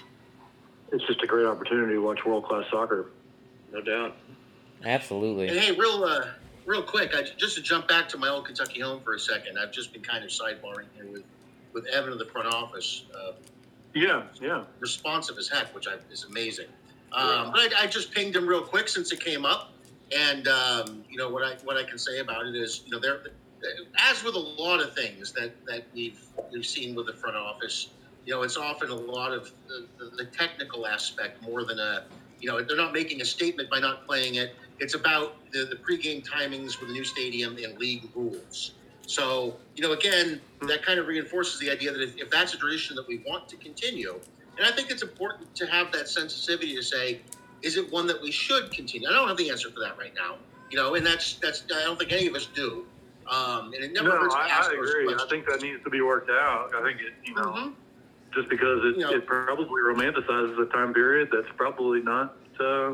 it's 0.92 1.06
just 1.06 1.22
a 1.22 1.28
great 1.28 1.46
opportunity 1.46 1.94
to 1.94 2.00
watch 2.00 2.26
world 2.26 2.46
class 2.46 2.66
soccer. 2.72 3.12
No 3.72 3.82
doubt. 3.82 4.18
Absolutely. 4.84 5.50
And 5.50 5.60
hey, 5.60 5.72
real 5.74 6.04
uh, 6.04 6.26
real 6.70 6.84
quick, 6.84 7.16
I, 7.16 7.24
just 7.24 7.56
to 7.56 7.62
jump 7.64 7.88
back 7.88 8.08
to 8.10 8.18
my 8.18 8.30
old 8.30 8.46
Kentucky 8.46 8.80
home 8.80 9.02
for 9.02 9.16
a 9.16 9.20
second, 9.20 9.58
I've 9.58 9.72
just 9.72 9.92
been 9.92 10.04
kind 10.04 10.24
of 10.24 10.30
sidebarring 10.30 10.86
here 10.96 11.08
with 11.12 11.24
with 11.74 11.86
Evan 11.88 12.14
of 12.14 12.20
the 12.20 12.26
front 12.26 12.48
office. 12.48 13.04
Uh, 13.14 13.34
Yeah, 13.94 14.24
yeah. 14.42 14.64
responsive 14.80 15.38
as 15.38 15.48
heck, 15.48 15.74
which 15.76 15.88
I, 15.88 15.96
is 16.12 16.24
amazing. 16.24 16.68
Um, 17.12 17.52
but 17.52 17.60
I, 17.60 17.84
I 17.84 17.88
just 17.88 18.12
pinged 18.12 18.36
him 18.36 18.48
real 18.48 18.62
quick 18.62 18.88
since 18.88 19.12
it 19.12 19.20
came 19.20 19.46
up, 19.46 19.72
and 20.16 20.48
um, 20.48 21.04
you 21.10 21.18
know 21.18 21.30
what 21.30 21.44
I 21.44 21.56
what 21.64 21.76
I 21.76 21.84
can 21.84 21.98
say 21.98 22.20
about 22.20 22.46
it 22.46 22.56
is, 22.56 22.84
you 22.86 22.92
know, 22.92 23.00
there, 23.00 23.22
as 23.98 24.24
with 24.24 24.36
a 24.36 24.40
lot 24.64 24.80
of 24.80 24.94
things 24.94 25.32
that 25.34 25.52
that 25.66 25.84
we've 25.94 26.24
we've 26.52 26.66
seen 26.66 26.94
with 26.94 27.08
the 27.08 27.14
front 27.14 27.36
office, 27.36 27.90
you 28.26 28.34
know, 28.34 28.44
it's 28.44 28.58
often 28.58 28.92
a 28.92 28.96
lot 28.96 29.34
of 29.34 29.52
the, 29.68 29.88
the, 29.98 30.24
the 30.24 30.26
technical 30.26 30.86
aspect 30.86 31.42
more 31.42 31.64
than 31.66 31.80
a, 31.80 32.04
you 32.40 32.48
know, 32.48 32.62
they're 32.62 32.78
not 32.78 32.94
making 32.94 33.22
a 33.22 33.26
statement 33.26 33.72
by 33.72 33.80
not 33.80 34.06
playing 34.06 34.36
it. 34.36 34.54
It's 34.80 34.94
about 34.94 35.36
the, 35.52 35.66
the 35.66 35.76
pregame 35.78 36.26
timings 36.26 36.80
with 36.80 36.88
the 36.88 36.94
new 36.94 37.04
stadium 37.04 37.58
and 37.58 37.78
league 37.78 38.10
rules. 38.16 38.74
So, 39.06 39.58
you 39.76 39.84
know, 39.84 39.92
again, 39.94 40.40
that 40.62 40.86
kind 40.86 41.00
of 41.00 41.08
reinforces 41.08 41.60
the 41.60 41.70
idea 41.70 41.92
that 41.92 42.02
if, 42.02 42.16
if 42.18 42.30
that's 42.30 42.54
a 42.54 42.58
tradition 42.58 42.96
that 42.96 43.08
we 43.08 43.24
want 43.28 43.50
to 43.50 43.58
continue, 43.58 44.20
and 44.58 44.68
I 44.68 44.72
think 44.72 44.92
it's 44.92 45.02
important 45.02 45.54
to 45.56 45.66
have 45.68 45.92
that 45.94 46.08
sensitivity 46.08 46.76
to 46.76 46.84
say, 46.84 47.22
is 47.62 47.76
it 47.78 47.92
one 47.92 48.08
that 48.08 48.22
we 48.22 48.32
should 48.32 48.72
continue? 48.72 49.08
I 49.10 49.14
don't 49.14 49.28
have 49.28 49.38
the 49.38 49.50
answer 49.50 49.70
for 49.70 49.80
that 49.82 49.98
right 49.98 50.14
now, 50.16 50.38
you 50.72 50.78
know, 50.78 50.96
and 50.96 51.06
that's 51.06 51.40
that's 51.42 51.64
I 51.76 51.84
don't 51.84 51.98
think 52.00 52.12
any 52.14 52.28
of 52.28 52.36
us 52.36 52.48
do. 52.56 52.86
Um, 53.30 53.74
and 53.74 53.84
it 53.84 53.94
never 53.94 54.10
No, 54.10 54.16
hurts 54.18 54.34
to 54.36 54.40
I, 54.42 54.48
ask 54.48 54.72
I 54.72 54.74
agree. 54.76 55.14
I 55.14 55.26
think 55.30 55.46
that 55.48 55.62
needs 55.62 55.84
to 55.84 55.90
be 55.90 56.02
worked 56.02 56.30
out. 56.30 56.70
I 56.76 56.82
think 56.84 57.00
it, 57.02 57.14
you 57.28 57.36
know, 57.36 57.52
Mhm. 57.52 57.74
just 58.34 58.50
because 58.50 58.80
it, 58.86 58.96
You 58.96 59.02
know- 59.02 59.12
it 59.12 59.26
probably 59.28 59.82
romanticizes 59.82 60.60
a 60.62 60.66
time 60.72 60.94
period 60.94 61.30
that's 61.32 61.50
probably 61.58 62.02
not 62.02 62.36
uh, 62.60 62.94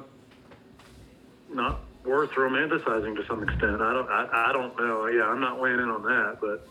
not 1.56 1.82
worth 2.04 2.32
romanticizing 2.32 3.16
to 3.16 3.26
some 3.28 3.44
extent. 3.44 3.82
I 3.82 3.94
don't. 3.94 4.10
I, 4.10 4.50
I 4.50 4.54
don't 4.54 4.78
know. 4.78 5.08
Yeah, 5.08 5.24
I'm 5.24 5.40
not 5.40 5.60
weighing 5.60 5.80
in 5.80 5.90
on 5.90 6.04
that, 6.04 6.38
but 6.40 6.68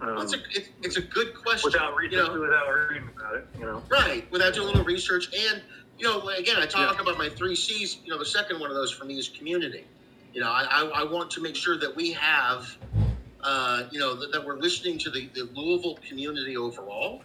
um, 0.00 0.22
It's 0.22 0.32
a 0.32 0.38
it, 0.50 0.68
it's 0.82 0.96
a 0.96 1.02
good 1.02 1.34
question. 1.34 1.70
without 1.72 1.94
you 2.02 2.16
know, 2.16 2.40
without 2.40 2.66
reading 2.88 3.08
about 3.14 3.36
it, 3.36 3.46
you 3.58 3.66
know. 3.66 3.82
Right, 3.90 4.30
without 4.30 4.54
doing 4.54 4.68
a 4.68 4.70
little 4.70 4.84
research. 4.84 5.28
And, 5.34 5.62
you 5.98 6.06
know, 6.06 6.26
again, 6.28 6.56
I 6.58 6.66
talk 6.66 7.00
about 7.00 7.18
my 7.18 7.28
three 7.28 7.54
C's. 7.54 7.98
You 8.04 8.12
know, 8.12 8.18
the 8.18 8.24
second 8.24 8.60
one 8.60 8.70
of 8.70 8.76
those 8.76 8.90
for 8.90 9.04
me 9.04 9.18
is 9.18 9.28
community. 9.28 9.84
You 10.32 10.40
know, 10.40 10.50
I, 10.50 10.64
I, 10.70 11.00
I 11.00 11.04
want 11.04 11.30
to 11.32 11.42
make 11.42 11.56
sure 11.56 11.76
that 11.76 11.94
we 11.94 12.12
have, 12.12 12.76
uh, 13.42 13.82
you 13.90 13.98
know, 13.98 14.14
that, 14.14 14.32
that 14.32 14.44
we're 14.44 14.58
listening 14.58 14.96
to 14.98 15.10
the, 15.10 15.28
the 15.34 15.50
Louisville 15.54 15.98
community 16.08 16.56
overall. 16.56 17.20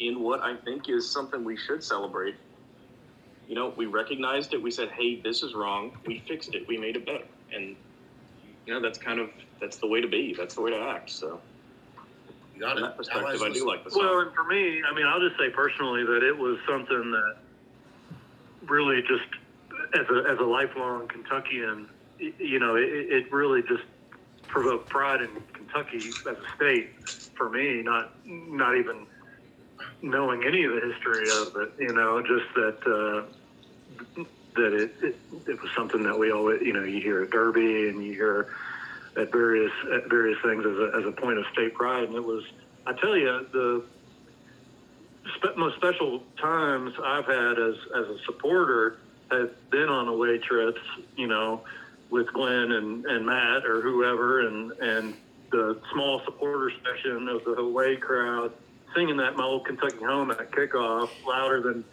in 0.00 0.20
what 0.22 0.40
I 0.42 0.56
think 0.56 0.88
is 0.88 1.12
something 1.12 1.44
we 1.44 1.56
should 1.56 1.84
celebrate, 1.84 2.34
you 3.50 3.56
know, 3.56 3.74
we 3.76 3.86
recognized 3.86 4.54
it. 4.54 4.62
We 4.62 4.70
said, 4.70 4.90
"Hey, 4.90 5.16
this 5.16 5.42
is 5.42 5.54
wrong." 5.54 5.98
We 6.06 6.20
fixed 6.20 6.54
it. 6.54 6.68
We 6.68 6.78
made 6.78 6.94
it 6.94 7.04
better, 7.04 7.24
and 7.52 7.74
you 8.64 8.72
know, 8.72 8.80
that's 8.80 8.96
kind 8.96 9.18
of 9.18 9.28
that's 9.60 9.78
the 9.78 9.88
way 9.88 10.00
to 10.00 10.06
be. 10.06 10.34
That's 10.38 10.54
the 10.54 10.60
way 10.60 10.70
to 10.70 10.78
act. 10.78 11.10
So, 11.10 11.40
you 12.54 12.60
got 12.60 12.76
from 12.76 12.84
it. 12.84 12.86
that 12.86 12.96
perspective, 12.96 13.26
Allies 13.26 13.42
I 13.42 13.46
do 13.46 13.52
listen. 13.54 13.66
like 13.66 13.82
the 13.82 13.90
song. 13.90 14.02
Well, 14.04 14.20
and 14.20 14.32
for 14.36 14.44
me, 14.44 14.84
I 14.88 14.94
mean, 14.94 15.04
I'll 15.04 15.18
just 15.18 15.36
say 15.36 15.50
personally 15.50 16.04
that 16.04 16.22
it 16.22 16.38
was 16.38 16.58
something 16.64 17.10
that 17.10 17.36
really 18.68 19.02
just, 19.02 19.26
as 19.94 20.06
a 20.08 20.30
as 20.30 20.38
a 20.38 20.44
lifelong 20.44 21.08
Kentuckian, 21.08 21.88
you 22.20 22.60
know, 22.60 22.76
it, 22.76 22.84
it 22.84 23.32
really 23.32 23.62
just 23.62 23.82
provoked 24.46 24.88
pride 24.88 25.22
in 25.22 25.30
Kentucky 25.54 25.98
as 25.98 26.24
a 26.24 26.54
state 26.54 26.90
for 27.36 27.50
me. 27.50 27.82
Not 27.82 28.12
not 28.24 28.76
even 28.76 29.08
knowing 30.02 30.44
any 30.44 30.62
of 30.62 30.72
the 30.72 30.80
history 30.80 31.28
of 31.30 31.56
it, 31.56 31.72
you 31.80 31.92
know, 31.92 32.22
just 32.22 32.46
that 32.54 32.78
uh, 32.86 33.39
that 34.56 34.72
it, 34.74 34.94
it 35.02 35.16
it 35.46 35.62
was 35.62 35.70
something 35.76 36.02
that 36.02 36.18
we 36.18 36.30
always, 36.32 36.60
you 36.62 36.72
know, 36.72 36.84
you 36.84 37.00
hear 37.00 37.22
at 37.22 37.30
Derby 37.30 37.88
and 37.88 38.04
you 38.04 38.12
hear 38.12 38.48
at 39.16 39.32
various 39.32 39.72
at 39.92 40.08
various 40.08 40.38
things 40.42 40.64
as 40.64 40.76
a, 40.76 40.92
as 40.98 41.06
a 41.06 41.12
point 41.12 41.38
of 41.38 41.44
state 41.52 41.74
pride, 41.74 42.04
and 42.04 42.14
it 42.14 42.24
was. 42.24 42.44
I 42.86 42.94
tell 42.94 43.16
you, 43.16 43.46
the 43.52 43.84
spe- 45.36 45.56
most 45.56 45.76
special 45.76 46.22
times 46.38 46.94
I've 47.02 47.26
had 47.26 47.58
as 47.58 47.74
as 47.94 48.06
a 48.08 48.18
supporter 48.24 48.98
have 49.30 49.50
been 49.70 49.88
on 49.88 50.08
away 50.08 50.38
trips. 50.38 50.80
You 51.16 51.26
know, 51.26 51.62
with 52.10 52.32
Glenn 52.32 52.72
and, 52.72 53.04
and 53.06 53.26
Matt 53.26 53.66
or 53.66 53.80
whoever, 53.80 54.46
and 54.46 54.72
and 54.72 55.14
the 55.50 55.80
small 55.92 56.22
supporter 56.24 56.72
section 56.84 57.28
of 57.28 57.44
the 57.44 57.54
away 57.54 57.96
crowd 57.96 58.52
singing 58.94 59.16
that 59.18 59.36
"My 59.36 59.44
Old 59.44 59.66
Kentucky 59.66 60.04
Home" 60.04 60.30
at 60.30 60.50
kickoff 60.50 61.10
louder 61.26 61.60
than 61.60 61.84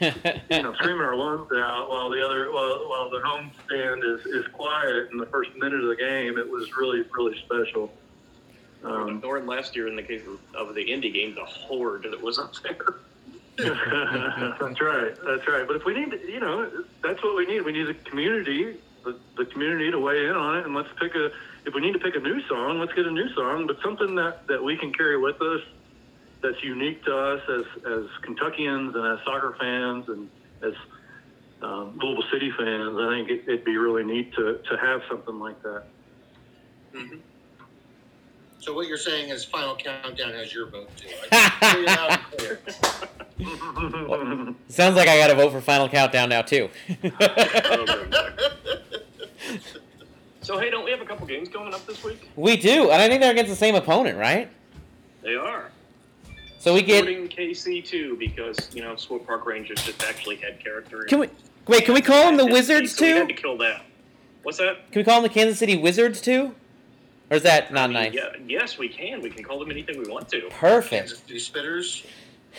you 0.00 0.62
know 0.62 0.74
screaming 0.74 1.02
our 1.02 1.16
lungs 1.16 1.50
out 1.54 1.88
while 1.88 2.10
the 2.10 2.24
other 2.24 2.52
while, 2.52 2.88
while 2.88 3.10
the 3.10 3.20
home 3.20 3.50
stand 3.66 4.02
is, 4.04 4.24
is 4.26 4.46
quiet 4.48 5.10
in 5.10 5.18
the 5.18 5.26
first 5.26 5.50
minute 5.56 5.80
of 5.80 5.88
the 5.88 5.96
game. 5.96 6.38
It 6.38 6.48
was 6.48 6.76
really 6.76 7.02
really 7.12 7.38
special. 7.38 7.92
Um, 8.82 9.20
or 9.24 9.40
last 9.40 9.76
year 9.76 9.88
in 9.88 9.96
the 9.96 10.02
case 10.02 10.22
of, 10.26 10.68
of 10.68 10.74
the 10.74 10.82
Indy 10.82 11.10
game, 11.10 11.34
the 11.34 11.44
horde 11.44 12.06
that 12.10 12.22
was 12.22 12.38
up 12.38 12.54
there. 12.62 12.96
that's 13.58 14.80
right. 14.80 15.14
That's 15.22 15.46
right. 15.46 15.66
But 15.66 15.76
if 15.76 15.84
we 15.84 15.94
need, 15.94 16.18
you 16.26 16.40
know, 16.40 16.70
that's 17.02 17.22
what 17.22 17.36
we 17.36 17.44
need. 17.46 17.62
We 17.62 17.72
need 17.72 17.88
the 17.88 17.94
community, 17.94 18.76
the, 19.04 19.18
the 19.36 19.44
community 19.44 19.90
to 19.90 19.98
weigh 19.98 20.26
in 20.26 20.32
on 20.34 20.58
it, 20.58 20.64
and 20.64 20.74
let's 20.74 20.88
pick 20.98 21.14
a. 21.14 21.30
If 21.66 21.74
we 21.74 21.82
need 21.82 21.92
to 21.92 21.98
pick 21.98 22.16
a 22.16 22.20
new 22.20 22.40
song, 22.46 22.78
let's 22.78 22.94
get 22.94 23.06
a 23.06 23.10
new 23.10 23.28
song, 23.34 23.66
but 23.66 23.76
something 23.82 24.14
that 24.14 24.46
that 24.46 24.62
we 24.64 24.78
can 24.78 24.94
carry 24.94 25.18
with 25.18 25.42
us, 25.42 25.60
that's 26.42 26.62
unique 26.62 27.02
to 27.04 27.16
us 27.16 27.42
as 27.48 27.64
as 27.84 28.04
Kentuckians 28.22 28.94
and 28.94 29.18
as 29.18 29.24
soccer 29.24 29.56
fans 29.58 30.08
and 30.08 30.28
as 30.62 30.74
um, 31.62 31.98
Louisville 32.02 32.24
City 32.32 32.50
fans. 32.56 32.96
I 32.98 33.08
think 33.10 33.28
it, 33.30 33.42
it'd 33.46 33.64
be 33.64 33.76
really 33.76 34.04
neat 34.04 34.32
to 34.34 34.58
to 34.58 34.76
have 34.76 35.02
something 35.08 35.38
like 35.38 35.62
that. 35.62 35.84
Mm-hmm. 36.94 37.16
So 38.58 38.74
what 38.74 38.88
you're 38.88 38.98
saying 38.98 39.30
is 39.30 39.42
Final 39.44 39.74
Countdown 39.74 40.32
has 40.34 40.52
your 40.52 40.68
vote 40.68 40.94
too. 40.96 41.08
I 41.32 41.50
hear 41.60 41.78
you 41.80 41.86
loud 41.86 42.10
and 42.10 42.22
clear. 42.36 42.60
Sounds 44.68 44.96
like 44.96 45.08
I 45.08 45.16
got 45.16 45.28
to 45.28 45.34
vote 45.34 45.50
for 45.50 45.62
Final 45.62 45.88
Countdown 45.88 46.28
now 46.28 46.42
too. 46.42 46.68
Good 47.00 47.14
luck. 47.20 47.88
so 50.42 50.58
hey, 50.58 50.68
don't 50.68 50.84
we 50.84 50.90
have 50.90 51.00
a 51.00 51.06
couple 51.06 51.26
games 51.26 51.48
coming 51.48 51.72
up 51.72 51.86
this 51.86 52.04
week? 52.04 52.28
we 52.36 52.58
do, 52.58 52.90
and 52.90 53.00
I 53.00 53.08
think 53.08 53.22
they're 53.22 53.32
against 53.32 53.48
the 53.50 53.56
same 53.56 53.74
opponent, 53.74 54.18
right? 54.18 54.50
They 55.22 55.36
are. 55.36 55.70
So 56.60 56.74
we 56.74 56.82
get. 56.82 57.04
Sporting 57.04 57.26
KC 57.28 57.84
too, 57.84 58.16
because 58.18 58.68
you 58.74 58.82
know 58.82 58.94
Swope 58.94 59.26
Park 59.26 59.46
Rangers 59.46 59.82
just 59.82 60.04
actually 60.04 60.36
had 60.36 60.62
character. 60.62 61.04
Can 61.04 61.18
we 61.18 61.30
wait? 61.66 61.86
Can 61.86 61.94
we 61.94 62.02
call 62.02 62.26
them 62.26 62.36
the 62.36 62.44
And 62.44 62.52
Wizards 62.52 62.94
so 62.94 63.04
we 63.04 63.12
too? 63.12 63.18
had 63.18 63.28
to 63.28 63.34
kill 63.34 63.56
that. 63.58 63.82
What's 64.42 64.58
that? 64.58 64.92
Can 64.92 65.00
we 65.00 65.04
call 65.04 65.22
them 65.22 65.30
the 65.30 65.34
Kansas 65.34 65.58
City 65.58 65.76
Wizards 65.76 66.20
too? 66.20 66.54
Or 67.30 67.38
is 67.38 67.44
that 67.44 67.70
I 67.70 67.74
not 67.74 67.90
mean, 67.90 67.94
nice? 67.94 68.12
Yeah, 68.12 68.32
yes, 68.46 68.76
we 68.76 68.90
can. 68.90 69.22
We 69.22 69.30
can 69.30 69.42
call 69.42 69.58
them 69.58 69.70
anything 69.70 69.98
we 69.98 70.10
want 70.10 70.28
to. 70.30 70.48
Perfect. 70.50 70.90
Kansas 70.90 71.18
City 71.20 72.04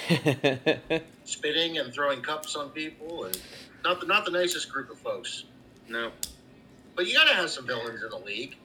spitters 0.10 1.02
spitting 1.26 1.78
and 1.78 1.94
throwing 1.94 2.22
cups 2.22 2.56
on 2.56 2.70
people, 2.70 3.26
and 3.26 3.40
not 3.84 4.00
the 4.00 4.08
not 4.08 4.26
the 4.26 4.32
nicest 4.32 4.72
group 4.72 4.90
of 4.90 4.98
folks. 4.98 5.44
No. 5.88 6.12
But 6.96 7.06
you 7.06 7.14
got 7.14 7.28
to 7.28 7.36
have 7.36 7.52
some 7.52 7.68
villains 7.68 8.02
in 8.02 8.10
the 8.10 8.18
league, 8.18 8.56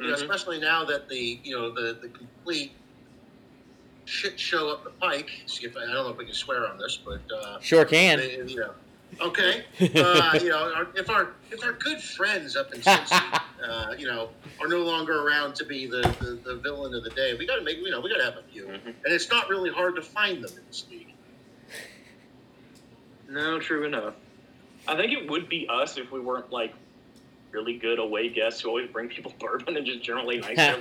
you 0.00 0.06
know, 0.06 0.14
mm-hmm. 0.14 0.22
especially 0.22 0.58
now 0.58 0.86
that 0.86 1.06
the 1.10 1.38
you 1.44 1.54
know 1.54 1.70
the 1.70 1.98
the 2.00 2.08
complete 2.08 2.72
shit 4.06 4.38
show 4.40 4.70
up 4.70 4.84
the 4.84 4.90
pike. 4.90 5.28
See 5.46 5.66
if 5.66 5.76
I, 5.76 5.82
I 5.82 5.86
don't 5.86 6.04
know 6.04 6.08
if 6.10 6.16
we 6.16 6.24
can 6.24 6.34
swear 6.34 6.66
on 6.68 6.78
this, 6.78 6.98
but 7.04 7.20
uh, 7.32 7.58
sure 7.60 7.84
can. 7.84 8.18
they, 8.18 8.36
you 8.46 8.56
know, 8.60 8.70
okay, 9.20 9.64
uh, 9.80 10.38
you 10.40 10.48
know, 10.48 10.72
our, 10.74 10.88
if 10.94 11.10
our 11.10 11.30
if 11.50 11.62
our 11.62 11.72
good 11.74 12.00
friends 12.00 12.56
up 12.56 12.72
in 12.72 12.80
Cincy, 12.80 13.40
uh, 13.68 13.94
you 13.98 14.06
know, 14.06 14.30
are 14.60 14.68
no 14.68 14.78
longer 14.78 15.26
around 15.28 15.54
to 15.56 15.64
be 15.64 15.86
the, 15.86 16.00
the, 16.20 16.38
the 16.44 16.56
villain 16.56 16.94
of 16.94 17.04
the 17.04 17.10
day, 17.10 17.34
we 17.38 17.46
got 17.46 17.56
to 17.56 17.62
make 17.62 17.76
you 17.78 17.90
know 17.90 18.00
we 18.00 18.08
got 18.10 18.18
to 18.18 18.24
have 18.24 18.36
a 18.36 18.42
few, 18.52 18.64
Mhm. 18.66 18.86
and 18.86 18.96
it's 19.12 19.28
not 19.30 19.48
really 19.48 19.70
hard 19.70 19.94
to 19.96 20.02
find 20.02 20.42
them 20.42 20.52
in 20.56 20.62
this 20.68 20.86
league. 20.90 21.12
No, 23.28 23.58
true 23.58 23.84
enough. 23.84 24.14
I 24.88 24.94
think 24.96 25.12
it 25.12 25.28
would 25.28 25.48
be 25.48 25.66
us 25.68 25.98
if 25.98 26.12
we 26.12 26.20
weren't 26.20 26.52
like 26.52 26.72
really 27.50 27.76
good 27.76 27.98
away 27.98 28.28
guests 28.28 28.60
who 28.60 28.68
always 28.68 28.88
bring 28.90 29.08
people 29.08 29.32
bourbon 29.40 29.76
and 29.76 29.84
just 29.84 30.02
generally 30.02 30.38
nice. 30.38 30.56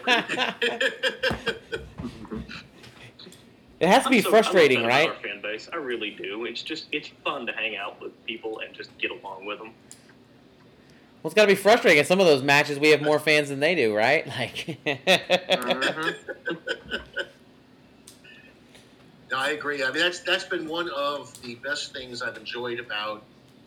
to 3.80 3.86
everybody. 3.86 3.86
It 3.86 3.88
has 3.94 4.04
to 4.04 4.10
be 4.10 4.22
so- 4.22 4.30
frustrating, 4.30 4.80
I'm 4.80 4.86
a 4.86 4.90
fan 4.90 5.00
right? 5.08 5.10
Our 5.10 5.24
fan 5.24 5.42
base, 5.42 5.70
I 5.72 5.76
really 5.78 6.12
do. 6.12 6.46
It's 6.46 6.62
just 6.62 6.86
it's 6.92 7.10
fun 7.24 7.46
to 7.48 7.52
hang 7.54 7.76
out 7.76 8.02
with 8.02 8.12
people 8.26 8.60
and 8.60 8.74
just 8.74 8.96
get 8.98 9.12
along 9.12 9.46
with 9.46 9.58
them. 9.60 9.72
Well, 11.22 11.30
it's 11.30 11.34
got 11.34 11.44
to 11.44 11.48
be 11.48 11.56
frustrating. 11.56 11.98
In 12.00 12.06
some 12.06 12.20
of 12.20 12.28
those 12.28 12.44
matches, 12.44 12.78
we 12.80 12.90
have 12.90 13.02
more 13.02 13.18
fans 13.30 13.50
than 13.50 13.60
they 13.60 13.74
do, 13.76 13.96
right? 13.96 14.26
Like, 14.38 14.78
Mhm. 14.86 16.16
No, 19.32 19.38
I 19.40 19.50
agree. 19.50 19.84
I 19.84 19.88
mean, 19.92 20.00
that's 20.02 20.20
that's 20.20 20.44
been 20.44 20.68
one 20.68 20.90
of 20.92 21.40
the 21.42 21.56
best 21.56 21.94
things 21.94 22.22
I've 22.22 22.38
enjoyed 22.38 22.80
about 22.80 23.24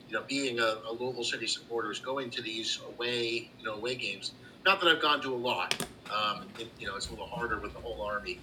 you 0.09 0.15
know 0.15 0.23
being 0.29 0.61
a, 0.61 0.77
a 0.89 0.93
Louisville 0.93 1.25
City 1.25 1.47
supporter 1.49 1.91
is 1.91 1.99
going 1.99 2.31
to 2.31 2.43
these 2.43 2.79
away 2.95 3.51
you 3.59 3.65
know 3.67 3.75
away 3.75 3.97
games. 3.97 4.33
Not 4.65 4.81
that 4.81 4.89
I've 4.89 5.03
gone 5.03 5.21
to 5.23 5.35
a 5.35 5.37
lot. 5.37 5.75
Um, 6.15 6.47
it, 6.59 6.69
you 6.79 6.87
know, 6.87 6.95
it's 6.97 7.09
a 7.09 7.11
little 7.11 7.27
harder 7.27 7.59
with 7.59 7.73
the 7.75 7.81
whole 7.81 8.01
army, 8.03 8.39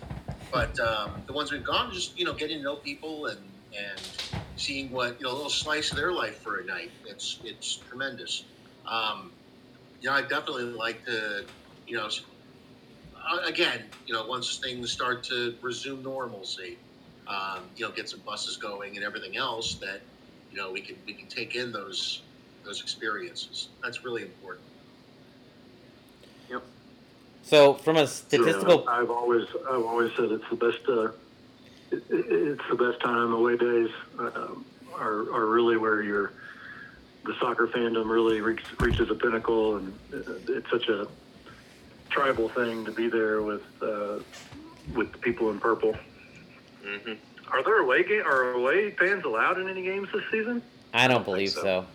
but 0.52 0.80
um, 0.80 1.24
the 1.28 1.34
ones 1.34 1.52
we've 1.52 1.66
gone, 1.66 1.92
just 1.94 2.18
you 2.18 2.26
know, 2.26 2.34
getting 2.36 2.58
to 2.60 2.64
know 2.64 2.78
people 2.78 3.28
and 3.28 3.64
and 3.78 4.14
seeing 4.56 4.92
what 4.92 5.20
you 5.20 5.26
know 5.28 5.34
a 5.34 5.36
little 5.36 5.50
slice 5.50 5.92
of 5.92 5.98
their 5.98 6.14
life 6.14 6.40
for 6.44 6.60
a 6.60 6.66
night. 6.66 6.92
It's 7.06 7.40
it's 7.44 7.84
tremendous. 7.90 8.50
Um, 8.90 9.38
you 10.02 10.10
know, 10.10 10.16
I 10.16 10.22
definitely 10.24 10.66
like 10.66 11.06
to 11.06 11.48
you 11.88 11.98
know. 11.98 12.10
uh, 13.32 13.40
Again, 13.46 13.92
you 14.06 14.14
know, 14.14 14.26
once 14.28 14.60
things 14.64 14.92
start 14.92 15.24
to 15.26 15.58
resume 15.62 16.04
normalcy, 16.04 16.82
um, 17.28 17.72
you 17.76 17.86
know, 17.86 17.92
get 17.92 18.10
some 18.10 18.22
buses 18.26 18.58
going 18.58 18.96
and 18.96 19.06
everything 19.06 19.36
else 19.38 19.80
that, 19.80 20.04
you 20.50 20.58
know, 20.58 20.72
we 20.72 20.82
can 20.82 21.02
we 21.06 21.16
can 21.16 21.28
take 21.28 21.56
in 21.56 21.72
those 21.72 22.28
those 22.64 22.82
experiences. 22.82 23.74
That's 23.84 24.04
really 24.04 24.24
important. 24.24 24.68
So 27.46 27.74
from 27.76 27.96
a 27.98 28.08
statistical, 28.08 28.84
Yeah, 28.86 28.92
I've 28.92 29.10
always 29.10 29.46
I've 29.70 29.84
always 29.86 30.12
said 30.16 30.32
it's 30.32 30.50
the 30.50 30.56
best. 30.56 30.80
Uh, 30.88 31.04
it, 31.92 32.04
it- 32.10 32.26
it's 32.60 32.62
the 32.70 32.76
best 32.76 33.00
time. 33.02 33.32
Away 33.34 33.56
days 33.58 33.90
uh, 34.20 34.48
are 34.96 35.32
are 35.34 35.46
really 35.46 35.78
where 35.78 36.02
your 36.02 36.34
the 37.26 37.34
soccer 37.40 37.68
fandom 37.68 38.08
really 38.10 38.40
reach, 38.42 38.62
reaches 38.80 39.10
a 39.10 39.16
pinnacle, 39.16 39.78
and 39.78 39.94
uh, 40.14 40.18
it's 40.50 40.70
such 40.70 40.88
a 40.90 41.08
tribal 42.10 42.50
thing 42.50 42.86
to 42.86 42.92
be 42.92 43.08
there 43.10 43.42
with 43.42 43.64
uh, 43.82 44.20
with 44.96 45.12
the 45.12 45.18
people 45.20 45.50
in 45.52 45.60
purple. 45.60 45.96
hmm 46.84 47.14
Are 47.52 47.64
there 47.64 47.80
away 47.80 48.04
game? 48.04 48.24
Are 48.26 48.52
away 48.52 48.92
fans 48.92 49.24
allowed 49.26 49.60
in 49.60 49.68
any 49.70 49.84
games 49.84 50.08
this 50.14 50.24
season? 50.32 50.62
I 50.94 51.08
don't 51.08 51.18
think 51.18 51.26
believe 51.26 51.50
so. 51.52 51.62
so. 51.62 51.86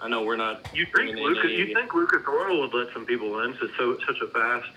I 0.00 0.08
know 0.08 0.22
we're 0.24 0.36
not. 0.36 0.68
You 0.74 0.86
think 0.94 1.16
Lucas? 1.16 1.44
any- 1.44 1.54
You 1.56 1.74
think 1.74 1.94
Lucas 1.94 2.22
Oil 2.28 2.60
would 2.60 2.74
let 2.74 2.92
some 2.92 3.06
people 3.06 3.40
in? 3.40 3.56
So 3.58 3.68
so 3.78 3.98
such 4.06 4.20
a 4.20 4.26
vast 4.26 4.68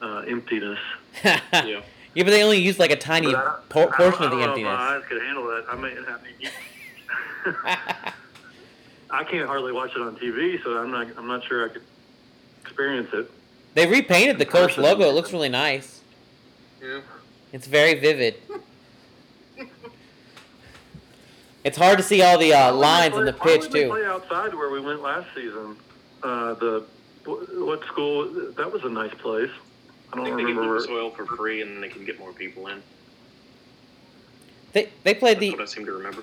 uh, 0.00 0.18
emptiness. 0.28 0.78
yeah. 1.24 1.40
Yeah. 1.52 1.80
but 2.16 2.26
they 2.26 2.42
only 2.42 2.58
use 2.58 2.78
like 2.78 2.90
a 2.90 2.96
tiny 2.96 3.34
I- 3.34 3.56
por- 3.68 3.88
portion 3.90 4.12
don't- 4.12 4.12
of 4.12 4.18
the 4.18 4.24
I 4.26 4.30
don't 4.30 4.38
know 4.38 4.42
if 4.42 4.48
emptiness. 4.48 4.78
my 4.78 4.96
eyes 4.96 5.02
could 5.08 5.22
handle 5.22 5.46
that. 5.48 5.64
I 5.68 5.74
mean, 5.76 5.98
I 6.08 6.16
mean, 6.22 7.74
I 9.10 9.24
can't 9.24 9.46
hardly 9.46 9.72
watch 9.72 9.90
it 9.94 10.00
on 10.00 10.16
TV, 10.16 10.62
so 10.62 10.78
I'm 10.78 10.90
not. 10.90 11.08
I'm 11.18 11.26
not 11.26 11.44
sure 11.44 11.68
I 11.68 11.72
could 11.72 11.82
experience 12.62 13.08
it. 13.12 13.30
they 13.74 13.86
repainted 13.86 14.38
the 14.38 14.46
Colts 14.46 14.68
person. 14.76 14.84
logo. 14.84 15.08
It 15.08 15.14
looks 15.14 15.32
really 15.32 15.48
nice. 15.48 16.00
Yeah. 16.82 17.00
It's 17.52 17.66
very 17.66 17.94
vivid. 17.98 18.36
It's 21.64 21.78
hard 21.78 21.98
to 21.98 22.04
see 22.04 22.22
all 22.22 22.38
the 22.38 22.52
uh, 22.52 22.58
Why 22.58 22.70
would 22.70 22.76
we 22.76 22.80
lines 22.82 23.10
play- 23.12 23.20
in 23.20 23.26
the 23.26 23.32
why 23.32 23.44
pitch 23.46 23.60
would 23.62 23.72
we 23.72 23.80
too. 23.82 23.88
Play 23.90 24.04
outside 24.06 24.54
where 24.54 24.70
we 24.70 24.80
went 24.80 25.00
last 25.02 25.28
season. 25.34 25.76
Uh, 26.22 26.54
the 26.54 26.84
what 27.24 27.84
school? 27.86 28.28
That 28.56 28.72
was 28.72 28.82
a 28.84 28.88
nice 28.88 29.14
place. 29.14 29.50
I 30.12 30.12
I 30.12 30.16
don't 30.16 30.26
I 30.26 30.28
think 30.28 30.36
they 30.38 30.42
get 30.44 30.48
remember. 30.58 30.74
Lucas 30.80 30.88
Where, 30.90 31.10
for 31.26 31.36
free, 31.36 31.62
and 31.62 31.70
then 31.72 31.80
they 31.80 31.88
can 31.88 32.04
get 32.04 32.18
more 32.18 32.32
people 32.32 32.66
in. 32.66 32.82
They 34.72 34.88
they 35.04 35.14
played 35.14 35.36
That's 35.36 35.40
the 35.40 35.50
what 35.52 35.60
I 35.60 35.64
seem 35.66 35.86
to 35.86 35.92
remember. 35.92 36.22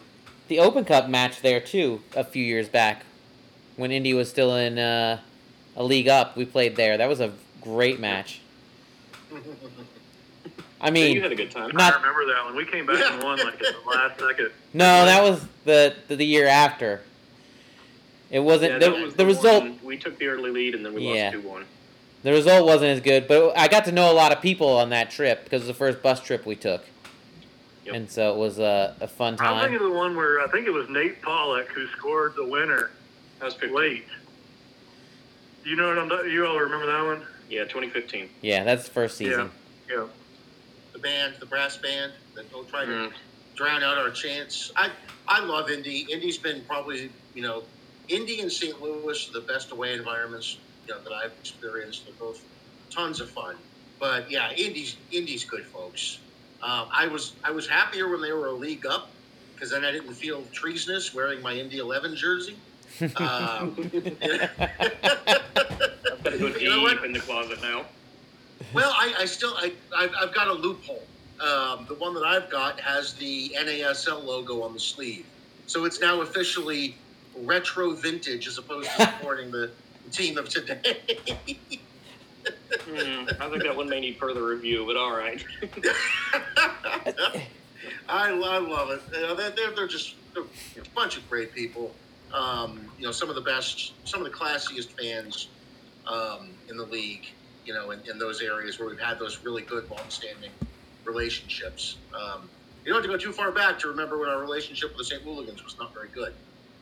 the 0.49 0.59
Open 0.59 0.83
Cup 0.85 1.07
match 1.09 1.41
there 1.41 1.59
too 1.61 2.01
a 2.15 2.23
few 2.23 2.43
years 2.43 2.67
back, 2.67 3.03
when 3.77 3.91
Indy 3.91 4.13
was 4.13 4.29
still 4.29 4.55
in 4.55 4.77
uh, 4.77 5.19
a 5.75 5.83
league 5.83 6.07
up. 6.09 6.35
We 6.35 6.45
played 6.45 6.75
there. 6.75 6.97
That 6.97 7.07
was 7.07 7.19
a 7.21 7.31
great 7.61 7.99
match. 7.99 8.41
I 10.81 10.89
Yeah, 10.89 11.05
you 11.05 11.21
had 11.21 11.31
a 11.31 11.35
good 11.35 11.51
time. 11.51 11.69
not- 11.73 11.93
I 11.93 11.97
remember 11.97 12.25
that 12.33 12.45
one. 12.45 12.55
We 12.55 12.65
came 12.65 12.85
back 12.85 12.99
and 13.11 13.21
won 13.23 13.37
like 13.39 13.53
at 13.55 13.59
the 13.59 13.75
last 13.89 14.19
second. 14.19 14.51
no, 14.73 15.05
that 15.05 15.21
was 15.21 15.45
the 15.65 15.95
the, 16.07 16.15
the 16.15 16.25
year 16.25 16.47
after. 16.47 17.01
It 18.31 18.39
wasn't 18.39 18.73
Yeah, 18.73 18.89
the, 18.89 18.91
was 19.03 19.15
the 19.15 19.25
result. 19.25 19.65
We 19.83 19.97
took 19.97 20.17
the 20.19 20.27
early 20.27 20.51
lead, 20.51 20.75
and 20.75 20.85
then 20.85 20.93
we 20.93 21.01
Yeah. 21.13 21.31
lost 21.31 21.33
two 21.41 21.47
one. 21.49 21.65
The 22.23 22.31
result 22.31 22.65
wasn't 22.65 22.91
as 22.91 22.99
good, 23.01 23.27
but 23.27 23.57
I 23.57 23.67
got 23.67 23.85
to 23.85 23.91
know 23.91 24.11
a 24.11 24.13
lot 24.13 24.31
of 24.31 24.41
people 24.41 24.67
on 24.67 24.89
that 24.89 25.09
trip 25.09 25.43
because 25.45 25.61
it 25.63 25.67
was 25.67 25.67
the 25.67 25.73
first 25.73 26.01
bus 26.03 26.21
trip 26.21 26.45
we 26.45 26.55
took, 26.55 26.83
Yep. 27.85 27.95
and 27.95 28.09
so 28.11 28.33
it 28.33 28.37
was 28.37 28.59
a, 28.59 28.95
a 29.01 29.07
fun 29.07 29.35
time. 29.37 29.47
I'm 29.47 29.53
time. 29.55 29.69
thinking 29.71 29.85
of 29.87 29.91
the 29.91 29.97
one 29.97 30.15
where 30.15 30.41
I 30.41 30.47
think 30.47 30.67
it 30.67 30.71
was 30.71 30.87
Nate 30.89 31.21
Pollock 31.21 31.67
who 31.69 31.87
scored 31.87 32.35
the 32.35 32.45
winner 32.45 32.91
That 33.39 33.45
was 33.45 33.53
15. 33.55 33.75
late. 33.75 34.05
You 35.65 35.75
know 35.75 35.87
what 35.89 35.97
I'm? 35.97 36.29
You 36.29 36.45
all 36.45 36.59
remember 36.59 36.85
that 36.87 37.05
one? 37.05 37.21
Yeah, 37.49 37.63
2015. 37.63 38.29
Yeah, 38.41 38.63
that's 38.63 38.85
the 38.85 38.91
first 38.91 39.17
season. 39.17 39.49
Yeah. 39.89 40.05
The 41.01 41.07
band, 41.07 41.35
the 41.39 41.45
brass 41.45 41.77
band 41.77 42.13
that 42.35 42.51
will 42.53 42.65
try 42.65 42.85
to 42.85 42.91
Mm. 42.91 43.13
drown 43.55 43.83
out 43.83 43.97
our 43.97 44.11
chants. 44.11 44.71
I 44.75 44.91
I 45.27 45.39
love 45.41 45.69
Indy. 45.69 46.07
Indy's 46.11 46.37
been 46.39 46.65
probably 46.65 47.11
you 47.33 47.43
know 47.43 47.63
Indy 48.07 48.41
and 48.41 48.51
St. 48.51 48.81
Louis 48.81 49.29
are 49.29 49.33
the 49.33 49.45
best 49.45 49.71
away 49.71 49.93
environments 49.93 50.57
you 50.87 50.93
know, 50.95 51.01
that 51.03 51.13
I've 51.13 51.33
experienced. 51.39 52.05
They're 52.05 52.15
both 52.19 52.43
tons 52.95 53.21
of 53.21 53.29
fun. 53.29 53.55
But 53.99 54.29
yeah, 54.31 54.51
Indy's 54.53 54.97
Indy's 55.11 55.43
good, 55.45 55.65
folks. 55.67 56.19
Um, 56.63 56.87
I 56.93 57.07
was 57.07 57.33
I 57.43 57.51
was 57.51 57.67
happier 57.69 58.09
when 58.09 58.21
they 58.21 58.33
were 58.33 58.47
a 58.47 58.53
league 58.53 58.85
up 58.85 59.11
because 59.55 59.71
then 59.71 59.85
I 59.85 59.91
didn't 59.91 60.15
feel 60.15 60.45
treasonous 60.53 61.13
wearing 61.13 61.41
my 61.41 61.53
Indy 61.53 61.77
11 61.77 62.15
jersey. 62.15 62.55
Um, 63.17 63.75
I've 66.09 66.23
got 66.23 66.31
to 66.31 66.37
go 66.39 66.47
You 66.47 66.69
know 66.69 66.87
deep 66.89 67.03
in 67.05 67.13
the 67.13 67.19
closet 67.19 67.61
now. 67.61 67.85
well, 68.73 68.93
I, 68.95 69.13
I 69.19 69.25
still 69.25 69.53
I 69.57 69.73
I've, 69.95 70.11
I've 70.19 70.33
got 70.33 70.47
a 70.47 70.53
loophole. 70.53 71.03
Um, 71.39 71.85
the 71.87 71.95
one 71.95 72.13
that 72.15 72.25
I've 72.25 72.49
got 72.49 72.79
has 72.81 73.13
the 73.13 73.55
NASL 73.57 74.23
logo 74.23 74.61
on 74.61 74.73
the 74.73 74.79
sleeve, 74.79 75.25
so 75.67 75.85
it's 75.85 76.01
now 76.01 76.21
officially 76.21 76.95
retro 77.43 77.91
vintage 77.91 78.47
as 78.47 78.57
opposed 78.57 78.89
to 78.97 79.05
supporting 79.17 79.51
the 79.51 79.71
team 80.11 80.37
of 80.37 80.49
today. 80.49 80.97
Hmm, 82.85 83.27
I 83.39 83.49
think 83.49 83.63
that 83.63 83.75
one 83.75 83.89
may 83.89 83.99
need 83.99 84.17
further 84.17 84.43
review, 84.45 84.85
but 84.85 84.95
all 84.95 85.15
right. 85.15 85.43
I, 88.07 88.29
I 88.29 88.31
love 88.31 88.89
it. 88.91 89.01
You 89.13 89.21
know, 89.21 89.35
they're, 89.35 89.49
they're, 89.51 89.71
they're 89.71 89.87
just 89.87 90.15
they're 90.33 90.43
a 90.43 90.89
bunch 90.95 91.17
of 91.17 91.27
great 91.29 91.53
people. 91.53 91.91
Um, 92.33 92.89
you 92.97 93.05
know, 93.05 93.11
some 93.11 93.29
of 93.29 93.35
the 93.35 93.41
best, 93.41 93.93
some 94.07 94.23
of 94.23 94.31
the 94.31 94.35
classiest 94.35 94.89
fans 94.99 95.49
um, 96.07 96.49
in 96.69 96.77
the 96.77 96.85
league. 96.85 97.27
You 97.69 97.75
know, 97.75 97.91
in, 97.91 97.99
in 98.09 98.17
those 98.17 98.41
areas 98.41 98.79
where 98.79 98.89
we've 98.89 98.99
had 98.99 99.19
those 99.19 99.43
really 99.43 99.61
good, 99.61 99.87
long-standing 99.91 100.49
relationships. 101.05 101.97
Um, 102.15 102.49
you 102.83 102.91
don't 102.91 103.03
have 103.03 103.11
to 103.11 103.15
go 103.15 103.23
too 103.23 103.31
far 103.31 103.51
back 103.51 103.77
to 103.81 103.89
remember 103.89 104.17
when 104.17 104.27
our 104.27 104.41
relationship 104.41 104.89
with 104.89 104.97
the 104.97 105.03
St. 105.03 105.23
Louligans 105.23 105.63
was 105.63 105.75
not 105.77 105.93
very 105.93 106.07
good. 106.07 106.33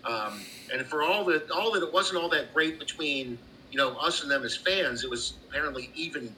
Um, 0.06 0.40
and 0.74 0.88
for 0.88 1.04
all 1.04 1.26
that, 1.26 1.52
all 1.52 1.74
that 1.74 1.84
it 1.84 1.92
wasn't 1.92 2.22
all 2.22 2.30
that 2.30 2.54
great 2.54 2.80
between 2.80 3.38
you 3.70 3.78
know 3.78 3.98
us 3.98 4.22
and 4.22 4.32
them 4.32 4.46
as 4.46 4.56
fans, 4.56 5.04
it 5.04 5.10
was 5.10 5.34
apparently 5.50 5.90
even 5.94 6.34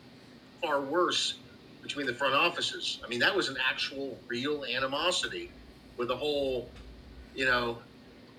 far 0.64 0.82
worse 0.82 1.36
between 1.84 2.08
the 2.08 2.16
front 2.16 2.34
offices. 2.34 3.00
I 3.06 3.08
mean, 3.08 3.20
that 3.20 3.36
was 3.36 3.50
an 3.50 3.58
actual, 3.64 4.18
real 4.28 4.66
animosity 4.66 5.52
with 5.96 6.08
the 6.08 6.18
whole, 6.18 6.72
you 7.36 7.46
know, 7.46 7.78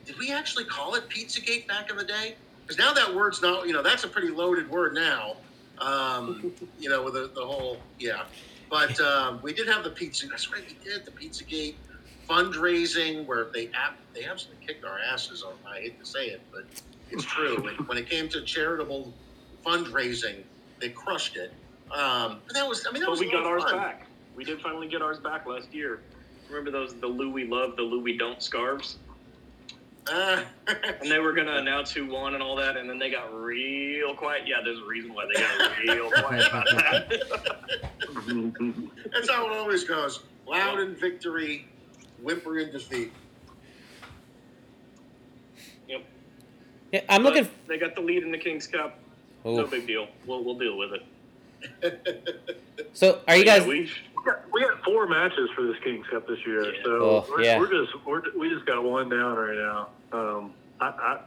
did 0.04 0.18
we 0.18 0.32
actually 0.32 0.64
call 0.64 0.96
it 0.96 1.08
Pizzagate 1.08 1.68
back 1.68 1.88
in 1.88 1.96
the 1.96 2.04
day? 2.04 2.34
Because 2.66 2.78
now 2.78 2.92
that 2.94 3.14
word's 3.14 3.40
not, 3.40 3.68
you 3.68 3.72
know, 3.72 3.82
that's 3.82 4.02
a 4.02 4.08
pretty 4.08 4.30
loaded 4.30 4.68
word 4.68 4.92
now. 4.92 5.36
Um, 5.80 6.52
you 6.78 6.88
know, 6.90 7.02
with 7.02 7.14
the, 7.14 7.30
the 7.34 7.44
whole, 7.44 7.78
yeah. 7.98 8.24
But 8.70 8.98
um, 9.00 9.40
we 9.42 9.52
did 9.52 9.66
have 9.66 9.82
the 9.82 9.90
pizza. 9.90 10.26
That's 10.28 10.52
right, 10.52 10.62
we 10.66 10.76
did 10.88 11.04
the 11.04 11.10
Pizzagate 11.12 11.74
fundraising 12.28 13.26
where 13.26 13.48
they 13.52 13.66
ab- 13.68 13.94
they 14.14 14.24
absolutely 14.24 14.64
kicked 14.64 14.84
our 14.84 14.98
asses. 15.12 15.42
On 15.42 15.54
I 15.66 15.80
hate 15.80 15.98
to 15.98 16.06
say 16.06 16.26
it, 16.26 16.42
but 16.52 16.62
it's 17.10 17.24
true. 17.24 17.60
when, 17.62 17.74
when 17.86 17.98
it 17.98 18.08
came 18.08 18.28
to 18.28 18.42
charitable 18.42 19.12
fundraising, 19.66 20.44
they 20.80 20.90
crushed 20.90 21.36
it. 21.36 21.52
Um, 21.94 22.40
but 22.46 22.54
that 22.54 22.68
was, 22.68 22.86
I 22.88 22.92
mean, 22.92 23.00
that 23.00 23.06
But 23.06 23.12
was 23.12 23.20
we 23.20 23.30
a 23.32 23.34
lot 23.34 23.42
got 23.42 23.46
of 23.46 23.52
ours 23.52 23.64
fun. 23.64 23.76
back. 23.78 24.06
We 24.36 24.44
did 24.44 24.60
finally 24.60 24.86
get 24.86 25.02
ours 25.02 25.18
back 25.18 25.46
last 25.46 25.74
year. 25.74 26.02
Remember 26.48 26.70
those 26.70 26.98
the 27.00 27.06
Louis 27.06 27.46
love, 27.46 27.76
the 27.76 27.82
Louis 27.82 28.16
don't 28.16 28.42
scarves? 28.42 28.98
Uh, 30.08 30.42
And 30.66 31.10
they 31.10 31.18
were 31.18 31.32
gonna 31.32 31.56
announce 31.56 31.90
who 31.92 32.06
won 32.06 32.34
and 32.34 32.42
all 32.42 32.56
that, 32.56 32.76
and 32.76 32.88
then 32.88 32.98
they 32.98 33.10
got 33.10 33.32
real 33.34 34.14
quiet. 34.14 34.42
Yeah, 34.46 34.56
there's 34.64 34.78
a 34.78 34.84
reason 34.84 35.12
why 35.14 35.26
they 35.26 35.40
got 35.40 35.78
real 35.78 36.10
quiet 36.22 36.46
about 36.48 36.66
that. 36.66 37.08
that's 39.12 39.30
how 39.30 39.46
it 39.46 39.52
always 39.56 39.84
goes. 39.84 40.20
Loud 40.46 40.80
in 40.80 40.94
victory, 40.96 41.66
whimper 42.22 42.58
in 42.58 42.72
defeat. 42.72 43.12
Yep. 45.88 46.04
Yeah, 46.92 47.00
I'm 47.08 47.22
But 47.22 47.34
looking. 47.34 47.50
They 47.68 47.78
got 47.78 47.94
the 47.94 48.00
lead 48.00 48.22
in 48.22 48.32
the 48.32 48.38
Kings 48.38 48.66
Cup. 48.66 48.98
No 49.44 49.66
big 49.66 49.86
deal. 49.86 50.08
We'll 50.26 50.42
we'll 50.44 50.58
deal 50.58 50.76
with 50.76 50.92
it. 51.82 52.60
So, 52.94 53.20
are 53.28 53.36
you 53.36 53.44
But 53.44 53.46
yeah, 53.46 53.58
guys? 53.60 53.90
We, 54.24 54.32
We 54.52 54.60
got- 54.62 54.82
four 54.84 55.06
matches 55.06 55.50
for 55.54 55.62
this 55.66 55.76
Kings 55.82 56.06
Cup 56.10 56.26
this 56.26 56.44
year, 56.46 56.64
Yeah. 56.74 56.82
so 56.84 56.90
Oh, 56.90 57.26
we're, 57.30 57.42
yeah. 57.42 57.58
we're 57.58 57.70
just 57.70 58.04
we're, 58.04 58.22
we 58.36 58.48
just 58.50 58.66
got 58.66 58.82
one 58.82 59.08
down 59.08 59.36
right 59.36 59.56
now. 59.56 59.88
Um, 60.12 60.52
I, 60.80 60.86
I 60.88 61.20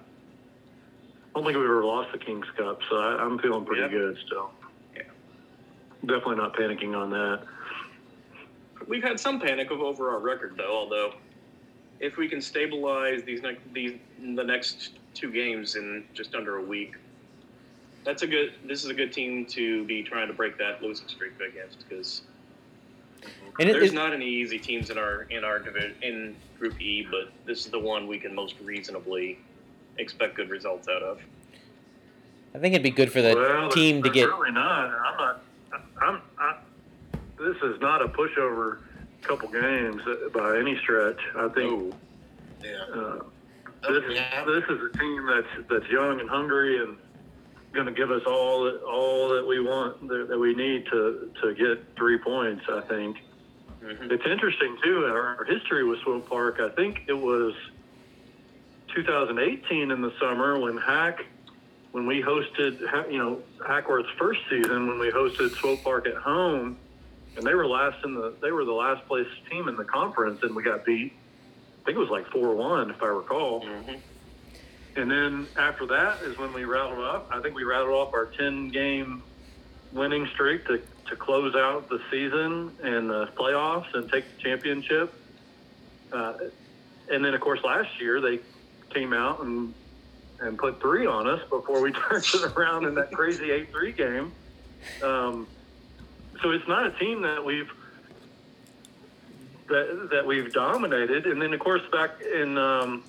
don't 1.36 1.44
think 1.46 1.56
we've 1.58 1.66
ever 1.66 1.84
lost 1.86 2.12
the 2.12 2.18
Kings 2.18 2.46
Cup, 2.58 2.80
so 2.90 2.98
I, 2.98 3.24
I'm 3.24 3.40
feeling 3.40 3.66
pretty 3.66 3.82
Yeah. 3.82 3.88
good 3.88 4.18
still. 4.26 4.52
Yeah. 4.96 5.04
Definitely 6.02 6.36
not 6.38 6.56
panicking 6.56 6.96
on 6.96 7.10
that. 7.12 7.42
we've 8.88 9.04
had 9.04 9.20
some 9.20 9.40
panic 9.40 9.72
of 9.72 9.82
over 9.82 10.12
our 10.12 10.20
record 10.20 10.56
though. 10.58 10.76
Although, 10.76 11.14
if 12.00 12.18
we 12.18 12.28
can 12.28 12.42
stabilize 12.42 13.24
these 13.24 13.42
next 13.42 13.62
these 13.74 13.98
the 14.20 14.44
next 14.44 14.92
two 15.14 15.32
games 15.32 15.76
in 15.76 16.04
just 16.14 16.36
under 16.36 16.58
a 16.58 16.62
week, 16.62 16.96
that's 18.04 18.24
a 18.24 18.28
good. 18.28 18.54
This 18.66 18.84
is 18.84 18.90
a 18.90 18.94
good 18.94 19.14
team 19.14 19.46
to 19.48 19.86
be 19.86 20.04
trying 20.04 20.28
to 20.28 20.34
break 20.34 20.58
that 20.58 20.82
losing 20.84 21.08
streak 21.08 21.34
against 21.40 21.88
because 21.88 22.24
And 23.60 23.70
it- 23.70 23.74
there's 23.74 23.92
it- 23.92 23.96
not 23.96 24.13
any 24.13 24.28
easy 24.28 24.58
teams 24.60 24.89
in 24.89 24.98
our 24.98 25.24
in 25.30 25.44
our 25.44 25.60
division 25.60 25.96
in 26.02 26.36
Group 26.60 26.80
E, 26.82 27.08
but 27.10 27.30
this 27.46 27.66
is 27.66 27.72
the 27.72 27.80
one 27.80 28.08
we 28.08 28.18
can 28.20 28.34
most 28.34 28.56
reasonably 28.62 29.39
expect 29.98 30.36
good 30.36 30.50
results 30.50 30.88
out 30.88 31.04
of. 31.04 31.20
I 32.56 32.60
think 32.60 32.74
it'd 32.74 32.84
be 32.84 32.92
good 32.92 33.12
for 33.12 33.22
the 33.22 33.36
well, 33.36 33.70
team 33.70 33.98
to 33.98 34.10
they're 34.10 34.13
get. 34.13 34.30
Really 34.30 34.52
not. 34.52 34.89
I'm 34.89 35.18
not. 35.18 35.44
I'm. 36.02 36.22
I, 36.39 36.56
this 37.38 37.58
is 37.63 37.80
not 37.82 38.02
a 38.02 38.08
pushover 38.08 38.80
couple 39.22 39.50
games 39.50 40.02
by 40.34 40.58
any 40.60 40.78
stretch. 40.80 41.20
I 41.36 41.48
think. 41.50 41.94
Oh, 41.94 41.98
Yeah. 42.63 42.78
Uh, 42.94 43.24
this, 43.89 44.04
yeah. 44.10 44.46
this 44.46 44.63
is 44.70 44.80
a 44.82 44.98
team 44.98 45.26
that's 45.26 45.68
that's 45.70 45.88
young 45.89 46.20
and 46.22 46.30
hungry 46.30 46.80
and 46.80 46.96
going 47.74 47.86
to 47.88 47.92
give 47.92 48.12
us 48.12 48.22
all 48.26 48.63
that 48.63 48.82
all 48.84 49.30
that 49.30 49.46
we 49.46 49.60
want 49.60 50.08
that, 50.08 50.28
that 50.30 50.39
we 50.39 50.54
need 50.56 50.86
to 50.86 51.32
to 51.42 51.54
get 51.56 51.84
three 51.98 52.18
points. 52.18 52.63
I 52.70 52.82
think 52.82 53.18
mhm. 53.84 54.12
it's 54.12 54.26
interesting 54.26 54.78
too. 54.84 55.06
Our, 55.06 55.38
our 55.38 55.43
history 55.46 55.84
with 55.84 56.00
Swope 56.02 56.30
Park. 56.30 56.60
I 56.60 56.69
think 56.69 57.02
it 57.08 57.13
was 57.13 57.54
2018 58.96 59.91
in 59.91 60.02
the 60.02 60.13
summer 60.19 60.60
when 60.60 60.78
Hack 60.78 61.26
when 61.91 62.08
we 62.08 62.22
hosted 62.22 62.80
you 63.12 63.17
know 63.17 63.39
Hackworth's 63.65 64.10
first 64.17 64.41
season 64.50 64.88
when 64.88 65.00
we 65.00 65.12
hosted 65.12 65.52
Swope 65.60 65.84
Park 65.84 66.08
at 66.08 66.15
home 66.15 66.78
and 67.38 67.46
they 67.46 67.54
were 67.54 67.67
last 67.67 68.04
in 68.04 68.13
the 68.13 68.34
they 68.41 68.52
were 68.52 68.65
the 68.65 68.72
last 68.72 69.06
place 69.08 69.28
team 69.50 69.67
in 69.67 69.76
the 69.76 69.86
conference 69.86 70.39
and 70.43 70.56
we 70.56 70.63
got 70.63 70.86
beat. 70.86 71.13
I 71.82 71.86
think 71.86 71.98
it 71.98 72.00
was 72.00 72.10
like 72.10 72.28
four 72.28 72.56
one 72.56 72.89
if 72.89 73.02
I 73.02 73.08
recall. 73.08 73.62
Mhm. 73.62 74.00
And 74.96 75.10
then 75.10 75.48
after 75.58 75.88
that 75.88 76.22
is 76.22 76.38
when 76.38 76.54
we 76.54 76.65
rattled 76.65 77.04
up. 77.04 77.28
I 77.32 77.41
think 77.41 77.56
we 77.56 77.63
rattled 77.63 77.93
off 77.93 78.13
our 78.13 78.26
10 78.26 78.69
game 78.69 79.24
winning 79.91 80.28
streak 80.34 80.65
to, 80.67 80.82
to 81.08 81.16
close 81.16 81.56
out 81.56 81.89
the 81.89 82.02
season 82.10 82.72
and 82.82 83.10
the 83.10 83.28
playoffs 83.36 83.94
and 83.94 84.12
take 84.12 84.26
the 84.36 84.44
championship. 84.44 85.13
Uh, 86.12 86.34
and 87.12 87.24
then, 87.24 87.34
of 87.34 87.42
course, 87.42 87.62
last 87.63 88.00
year 88.00 88.22
they 88.22 88.39
came 88.89 89.13
out 89.13 89.42
and 89.42 89.74
and 90.39 90.58
put 90.58 90.82
three 90.82 91.06
on 91.06 91.28
us 91.28 91.42
before 91.50 91.82
we 91.82 91.92
turned 92.10 92.26
it 92.26 92.44
around 92.56 92.86
in 92.86 92.96
that 92.96 93.12
crazy 93.12 93.52
8 93.52 93.72
3 93.72 93.92
game. 93.94 94.32
Um, 95.02 95.48
so 96.42 96.52
it's 96.52 96.68
not 96.68 96.86
a 96.86 96.92
team 96.92 97.22
that 97.22 97.44
we've 97.44 97.72
that, 99.70 100.10
that 100.12 100.26
we've 100.26 100.52
dominated. 100.52 101.26
And 101.26 101.42
then, 101.42 101.54
of 101.54 101.60
course, 101.60 101.82
back 101.92 102.22
in 102.22 102.58
um, 102.58 103.04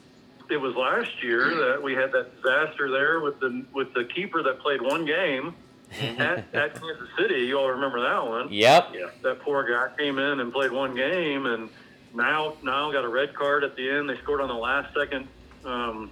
it 0.50 0.57
was 0.57 0.74
last 0.76 1.22
year 1.22 1.54
that 1.54 1.83
we 1.83 1.94
had 1.94 2.12
that 2.12 2.37
disaster 2.37 2.90
there 2.90 3.20
with 3.20 3.40
the 3.40 3.64
with 3.72 3.92
the 3.94 4.04
keeper 4.04 4.42
that 4.42 4.61
played 4.61 4.80
one 4.80 5.04
game 5.04 5.54
at, 6.00 6.44
at 6.54 6.74
Kansas 6.80 7.09
City. 7.18 7.42
You 7.46 7.59
all 7.59 7.70
remember 7.70 8.00
that 8.02 8.26
one? 8.26 8.48
Yep. 8.52 8.88
Yeah. 8.94 9.07
That 9.22 9.40
poor 9.40 9.62
guy 9.64 9.94
came 9.96 10.18
in 10.18 10.40
and 10.40 10.52
played 10.52 10.72
one 10.72 10.94
game, 10.94 11.46
and 11.46 11.68
now 12.14 12.54
now 12.62 12.90
got 12.92 13.04
a 13.04 13.09
red 13.09 13.35
card 13.35 13.64
at 13.64 13.76
the 13.76 13.88
end. 13.90 14.09
They 14.09 14.16
scored 14.18 14.40
on 14.40 14.48
the 14.48 14.54
last 14.54 14.94
second, 14.94 15.28
um, 15.64 16.11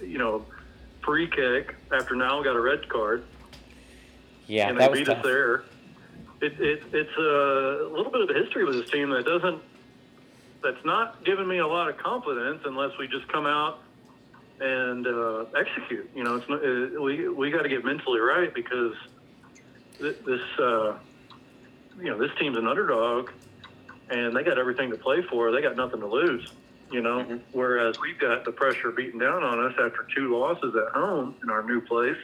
you 0.00 0.18
know, 0.18 0.44
free 1.02 1.26
kick 1.28 1.74
after 1.92 2.14
now 2.14 2.42
got 2.42 2.56
a 2.56 2.60
red 2.60 2.88
card 2.88 3.24
Yeah, 4.46 4.68
and 4.68 4.78
that 4.78 4.86
they 4.86 4.90
was 4.90 4.98
beat 5.00 5.06
tough. 5.06 5.18
us 5.18 5.24
there. 5.24 5.64
It, 6.42 6.58
it, 6.60 6.82
it's 6.92 7.16
a 7.18 7.88
little 7.94 8.10
bit 8.10 8.22
of 8.22 8.30
a 8.30 8.34
history 8.34 8.64
with 8.64 8.74
this 8.74 8.90
team 8.90 9.10
that 9.10 9.24
doesn't, 9.26 9.62
that's 10.62 10.82
not 10.84 11.22
giving 11.24 11.46
me 11.48 11.58
a 11.58 11.66
lot 11.66 11.88
of 11.88 11.98
confidence 11.98 12.62
unless 12.64 12.96
we 12.98 13.08
just 13.08 13.28
come 13.28 13.46
out 13.46 13.80
and 14.60 15.06
uh, 15.06 15.44
execute. 15.58 16.10
You 16.14 16.24
know, 16.24 16.36
it's 16.36 16.48
not, 16.48 16.64
uh, 16.64 17.00
we 17.02 17.28
we 17.28 17.50
got 17.50 17.62
to 17.62 17.68
get 17.68 17.84
mentally 17.84 18.20
right 18.20 18.52
because 18.52 18.94
th- 19.98 20.16
this, 20.26 20.40
uh, 20.58 20.94
you 21.98 22.10
know, 22.10 22.18
this 22.18 22.30
team's 22.38 22.56
an 22.56 22.66
underdog, 22.66 23.30
and 24.10 24.34
they 24.36 24.42
got 24.42 24.58
everything 24.58 24.90
to 24.90 24.96
play 24.98 25.22
for. 25.22 25.50
They 25.50 25.62
got 25.62 25.76
nothing 25.76 26.00
to 26.00 26.06
lose. 26.06 26.52
You 26.92 27.00
know, 27.02 27.20
Mhm. 27.20 27.40
whereas 27.52 28.00
we've 28.00 28.18
got 28.18 28.44
the 28.44 28.50
pressure 28.50 28.90
beaten 28.90 29.20
down 29.20 29.44
on 29.44 29.60
us 29.64 29.72
after 29.80 30.06
two 30.14 30.36
losses 30.36 30.74
at 30.74 30.92
home 30.92 31.36
in 31.42 31.48
our 31.48 31.62
new 31.62 31.80
place, 31.80 32.16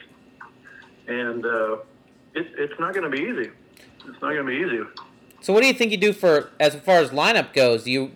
and 1.07 1.45
uh, 1.45 1.77
it, 2.33 2.47
it's 2.57 2.77
not 2.79 2.93
going 2.93 3.09
to 3.09 3.17
be 3.17 3.23
easy. 3.23 3.49
It's 4.05 4.21
not 4.21 4.33
going 4.33 4.37
to 4.37 4.51
be 4.51 4.57
easy. 4.57 4.83
So, 5.39 5.53
what 5.53 5.61
do 5.61 5.67
you 5.67 5.73
think 5.73 5.91
you 5.91 5.97
do 5.97 6.11
for 6.11 6.49
as 6.59 6.75
far 6.75 6.97
as 6.99 7.11
lineup 7.11 7.53
goes? 7.53 7.83
Do 7.85 7.91
you 7.91 8.11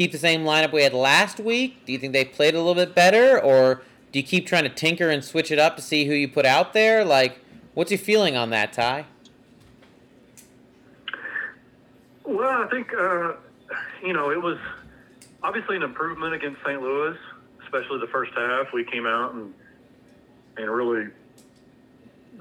keep 0.00 0.12
the 0.12 0.18
same 0.18 0.44
lineup 0.44 0.72
we 0.72 0.82
had 0.82 0.94
last 0.94 1.38
week? 1.38 1.84
Do 1.84 1.92
you 1.92 1.98
think 1.98 2.14
they 2.14 2.24
played 2.24 2.54
a 2.54 2.56
little 2.56 2.74
bit 2.74 2.94
better, 2.94 3.38
or 3.38 3.82
do 4.12 4.18
you 4.18 4.22
keep 4.22 4.46
trying 4.46 4.62
to 4.62 4.70
tinker 4.70 5.10
and 5.10 5.22
switch 5.22 5.50
it 5.50 5.58
up 5.58 5.76
to 5.76 5.82
see 5.82 6.06
who 6.06 6.14
you 6.14 6.26
put 6.26 6.46
out 6.46 6.72
there? 6.72 7.04
Like, 7.04 7.38
what's 7.74 7.90
your 7.90 7.98
feeling 7.98 8.34
on 8.34 8.48
that, 8.48 8.72
Ty? 8.72 9.04
Well, 12.24 12.62
I 12.62 12.66
think 12.70 12.94
uh, 12.94 13.34
you 14.02 14.14
know 14.14 14.30
it 14.30 14.40
was 14.40 14.56
obviously 15.42 15.76
an 15.76 15.82
improvement 15.82 16.32
against 16.32 16.62
St. 16.64 16.80
Louis, 16.80 17.18
especially 17.62 18.00
the 18.00 18.10
first 18.10 18.32
half. 18.34 18.72
We 18.72 18.84
came 18.84 19.04
out 19.04 19.34
and 19.34 19.52
and 20.56 20.70
really 20.70 21.08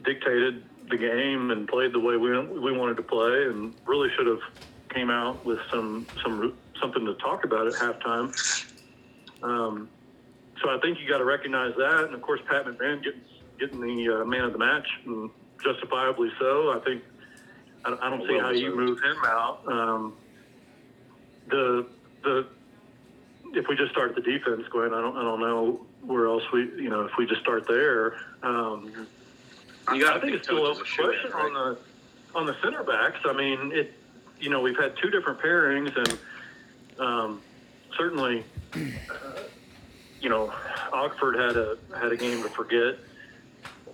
dictated 0.05 0.63
the 0.89 0.97
game 0.97 1.51
and 1.51 1.67
played 1.67 1.91
the 1.91 1.99
way 1.99 2.15
we 2.15 2.39
we 2.39 2.71
wanted 2.71 2.95
to 2.95 3.03
play, 3.03 3.47
and 3.47 3.73
really 3.85 4.09
should 4.15 4.27
have 4.27 4.43
came 4.87 5.09
out 5.09 5.43
with 5.43 5.59
some 5.69 6.07
some 6.23 6.53
something 6.79 7.05
to 7.05 7.13
talk 7.15 7.43
about 7.43 7.67
at 7.67 7.73
halftime. 7.73 8.33
Um, 9.43 9.89
so 10.61 10.69
I 10.69 10.79
think 10.79 10.99
you 10.99 11.07
got 11.07 11.19
to 11.19 11.25
recognize 11.25 11.73
that, 11.77 12.05
and 12.05 12.13
of 12.13 12.21
course 12.21 12.41
Pat 12.49 12.65
McMahon 12.65 13.03
getting 13.03 13.21
getting 13.59 13.81
the 13.81 14.21
uh, 14.21 14.25
man 14.25 14.45
of 14.45 14.53
the 14.53 14.59
match, 14.59 14.87
and 15.05 15.29
justifiably 15.63 16.29
so. 16.39 16.71
I 16.71 16.79
think 16.83 17.03
I, 17.85 17.97
I 18.01 18.09
don't 18.09 18.25
see 18.27 18.35
Well 18.35 18.41
how 18.41 18.51
you 18.51 18.75
move 18.75 19.01
him 19.01 19.17
out. 19.25 19.61
Um, 19.67 20.13
the 21.49 21.85
the 22.23 22.47
if 23.53 23.67
we 23.67 23.75
just 23.75 23.91
start 23.91 24.15
the 24.15 24.21
defense, 24.21 24.63
Glenn, 24.69 24.93
I 24.93 25.01
don't 25.01 25.17
I 25.17 25.23
don't 25.23 25.39
know 25.39 25.85
where 26.01 26.27
else 26.27 26.43
we 26.51 26.61
you 26.81 26.89
know 26.89 27.01
if 27.01 27.11
we 27.17 27.25
just 27.25 27.41
start 27.41 27.67
there. 27.67 28.15
Um, 28.43 29.07
You 29.93 30.03
gotta 30.03 30.17
I 30.17 30.19
think 30.19 30.23
think 30.23 30.35
it's 30.35 30.47
still 30.47 30.65
open 30.65 30.83
a 30.83 30.85
shoo-in, 30.85 31.33
on 31.33 31.53
the 31.53 31.77
on 32.35 32.45
the 32.45 32.55
center 32.61 32.83
backs. 32.83 33.19
I 33.25 33.33
mean, 33.33 33.71
it 33.71 33.93
you 34.39 34.49
know 34.49 34.61
we've 34.61 34.77
had 34.77 34.95
two 34.97 35.09
different 35.09 35.39
pairings, 35.39 35.95
and 35.97 36.19
um, 36.99 37.41
certainly, 37.97 38.43
uh, 38.73 38.79
you 40.21 40.29
know, 40.29 40.53
Ockford 40.91 41.35
had 41.35 41.57
a 41.57 41.77
had 41.97 42.11
a 42.11 42.17
game 42.17 42.43
to 42.43 42.49
forget 42.49 42.99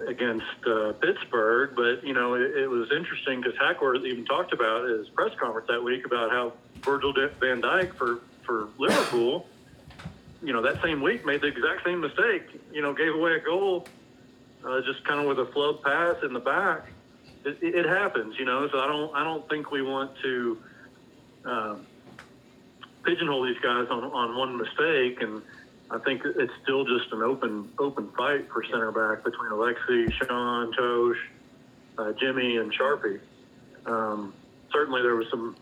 against 0.07 0.45
uh, 0.67 0.93
Pittsburgh, 0.93 1.71
but 1.75 2.03
you 2.03 2.13
know 2.13 2.33
it, 2.33 2.55
it 2.57 2.69
was 2.69 2.91
interesting 2.91 3.41
because 3.41 3.57
Hackworth 3.57 4.03
even 4.03 4.25
talked 4.25 4.53
about 4.53 4.89
his 4.89 5.07
press 5.09 5.31
conference 5.39 5.67
that 5.69 5.83
week 5.83 6.05
about 6.05 6.31
how 6.31 6.53
Virgil 6.81 7.13
van 7.13 7.61
Dijk 7.61 7.93
for 7.95 8.19
for 8.43 8.67
Liverpool, 8.77 9.47
you 10.41 10.53
know, 10.53 10.61
that 10.61 10.81
same 10.83 11.01
week 11.01 11.25
made 11.25 11.41
the 11.41 11.47
exact 11.47 11.83
same 11.83 11.99
mistake. 11.99 12.43
You 12.71 12.81
know, 12.81 12.93
gave 12.93 13.13
away 13.13 13.33
a 13.33 13.39
goal 13.39 13.87
uh, 14.63 14.81
just 14.81 15.03
kind 15.03 15.19
of 15.19 15.25
with 15.25 15.39
a 15.39 15.51
flub 15.51 15.83
pass 15.83 16.15
in 16.23 16.33
the 16.33 16.39
back. 16.39 16.87
It, 17.43 17.57
it, 17.61 17.75
it 17.75 17.85
happens, 17.85 18.37
you 18.37 18.45
know. 18.45 18.69
So 18.69 18.79
I 18.79 18.87
don't 18.87 19.15
I 19.15 19.23
don't 19.23 19.47
think 19.49 19.71
we 19.71 19.81
want 19.81 20.11
to 20.21 20.57
um, 21.45 21.87
pigeonhole 23.05 23.43
these 23.45 23.59
guys 23.61 23.87
on, 23.89 24.03
on 24.03 24.35
one 24.35 24.57
mistake, 24.57 25.21
and 25.21 25.41
I 25.91 25.99
think 25.99 26.23
it's 26.25 26.53
still 26.63 26.83
just 26.83 27.11
an 27.11 27.21
open 27.21 27.69
open 27.79 28.09
fight 28.17 28.49
for 28.51 28.63
center 28.63 28.91
back 28.91 29.23
between 29.23 29.51
Alexi, 29.51 30.11
Sean, 30.11 30.73
Totsch, 30.73 31.17
uh, 31.97 32.11
Jimmy, 32.13 32.57
and 32.57 32.73
Sharpie. 32.73 33.19
Um, 33.85 34.33
certainly, 34.71 35.01
there 35.01 35.15
was 35.15 35.27
some 35.29 35.55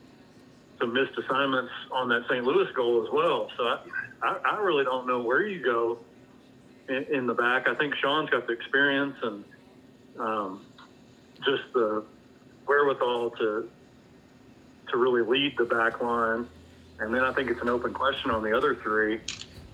some 0.79 0.93
missed 0.93 1.17
assignments 1.17 1.71
on 1.91 2.09
that 2.09 2.23
St. 2.29 2.43
Louis 2.43 2.71
goal 2.73 3.05
as 3.05 3.11
well. 3.13 3.49
So 3.57 3.63
I, 3.63 3.79
I, 4.21 4.37
I 4.45 4.59
really 4.59 4.83
don't 4.83 5.07
know 5.07 5.21
where 5.21 5.45
you 5.45 5.63
go 5.63 5.99
in, 6.89 7.03
in 7.13 7.27
the 7.27 7.33
back. 7.33 7.67
I 7.67 7.75
think 7.75 7.95
Sean's 7.95 8.29
got 8.29 8.47
the 8.47 8.53
experience 8.53 9.15
and 9.21 9.43
um, 10.19 10.65
just 11.45 11.63
the 11.73 12.03
wherewithal 12.67 13.31
to 13.31 13.69
to 14.89 14.97
really 14.97 15.21
lead 15.21 15.55
the 15.57 15.65
back 15.65 16.01
line. 16.01 16.47
And 17.03 17.13
then 17.13 17.23
I 17.23 17.33
think 17.33 17.49
it's 17.51 17.61
an 17.61 17.69
open 17.69 17.93
question 17.93 18.31
on 18.31 18.43
the 18.43 18.55
other 18.55 18.75
three. 18.75 19.19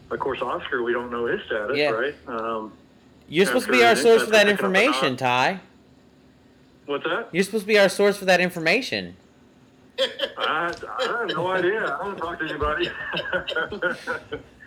Of 0.10 0.20
course, 0.20 0.42
Oscar, 0.42 0.82
we 0.82 0.92
don't 0.94 1.12
know 1.12 1.26
his 1.28 1.42
status, 1.46 1.78
Yeah. 1.78 1.92
right? 1.92 2.16
Um, 2.28 2.74
You're 3.28 3.46
supposed 3.46 3.68
to 3.68 3.72
be 3.72 3.84
our 3.84 3.96
source 3.96 4.24
for 4.24 4.32
that 4.32 4.48
picking 4.48 4.54
up 4.54 4.60
a 4.60 4.66
information. 4.66 5.16
Ty. 5.18 5.60
what's 6.88 7.04
that? 7.04 7.30
You're 7.32 7.44
supposed 7.44 7.64
to 7.66 7.68
be 7.68 7.78
our 7.78 7.90
source 7.90 8.18
for 8.18 8.26
that 8.26 8.42
information. 8.42 9.16
I, 10.00 10.74
I 10.98 11.18
have 11.20 11.28
no 11.36 11.48
idea. 11.50 11.84
I 12.00 12.04
don't 12.04 12.18
talk 12.18 12.40
to 12.40 12.46
anybody. 12.46 12.90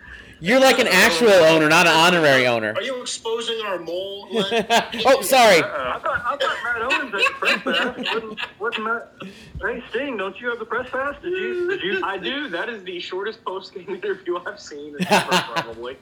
You're 0.44 0.58
like 0.58 0.80
an 0.80 0.88
actual 0.88 1.28
owner, 1.28 1.68
not 1.68 1.86
an 1.86 1.92
honorary 1.94 2.48
owner. 2.48 2.72
Are 2.74 2.82
you 2.82 3.00
exposing 3.00 3.60
our 3.64 3.78
mole, 3.78 4.26
oh, 4.32 5.22
sorry. 5.22 5.58
Uh, 5.62 5.66
I 5.68 6.00
thought 6.02 6.22
I 6.26 6.36
thought 6.36 6.56
Matt 6.64 6.82
Owens 6.82 7.12
had 7.12 7.12
the 7.12 7.30
press 7.38 7.62
pass. 7.62 7.96
Wasn't, 7.96 8.40
wasn't 8.58 8.84
Matt? 8.84 9.12
Hey, 9.60 9.84
Sting, 9.90 10.16
don't 10.16 10.40
you 10.40 10.48
have 10.50 10.58
the 10.58 10.64
press 10.64 10.90
pass? 10.90 11.14
Did 11.22 11.32
you? 11.32 11.70
Did 11.70 11.82
you? 11.82 12.00
I 12.04 12.18
do. 12.18 12.48
That 12.48 12.68
is 12.68 12.82
the 12.82 12.98
shortest 12.98 13.44
post 13.44 13.72
game 13.72 13.88
interview 13.94 14.36
I've 14.44 14.58
seen 14.58 14.96
ever, 15.08 15.30
probably. 15.30 15.96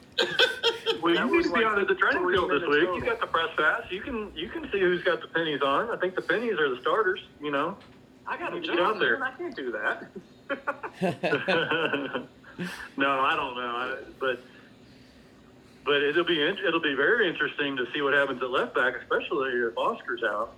Well, 1.02 1.14
That 1.14 1.26
you 1.26 1.36
need 1.36 1.42
to 1.44 1.52
be 1.52 1.56
like 1.62 1.66
on 1.66 1.86
the 1.86 1.94
training 1.94 2.26
field 2.30 2.50
this 2.50 2.62
week. 2.62 2.80
total. 2.80 2.98
You 2.98 3.04
got 3.04 3.20
the 3.20 3.26
press 3.26 3.50
pass. 3.58 3.82
You 3.90 4.00
can 4.00 4.32
you 4.34 4.48
can 4.48 4.62
see 4.72 4.80
who's 4.80 5.02
got 5.04 5.20
the 5.20 5.28
pennies 5.28 5.60
on. 5.60 5.90
I 5.90 5.96
think 5.96 6.14
the 6.14 6.22
pennies 6.22 6.54
are 6.58 6.74
the 6.74 6.80
starters. 6.80 7.20
You 7.42 7.50
know. 7.50 7.76
I 8.26 8.38
got 8.38 8.50
to 8.50 8.60
Get 8.60 8.78
out 8.80 8.98
there. 9.00 9.18
man. 9.18 9.32
I 9.34 9.36
can't 9.36 9.54
do 9.56 9.70
that. 9.72 10.06
No, 12.96 13.20
I 13.20 13.36
don't 13.36 13.54
know, 13.54 13.60
I, 13.60 13.96
but 14.18 14.40
but 15.84 16.02
it'll 16.02 16.24
be 16.24 16.42
it'll 16.42 16.80
be 16.80 16.94
very 16.94 17.28
interesting 17.28 17.76
to 17.76 17.86
see 17.92 18.02
what 18.02 18.12
happens 18.14 18.42
at 18.42 18.50
left 18.50 18.74
back, 18.74 18.94
especially 18.96 19.50
if 19.52 19.76
Oscar's 19.76 20.22
out. 20.22 20.54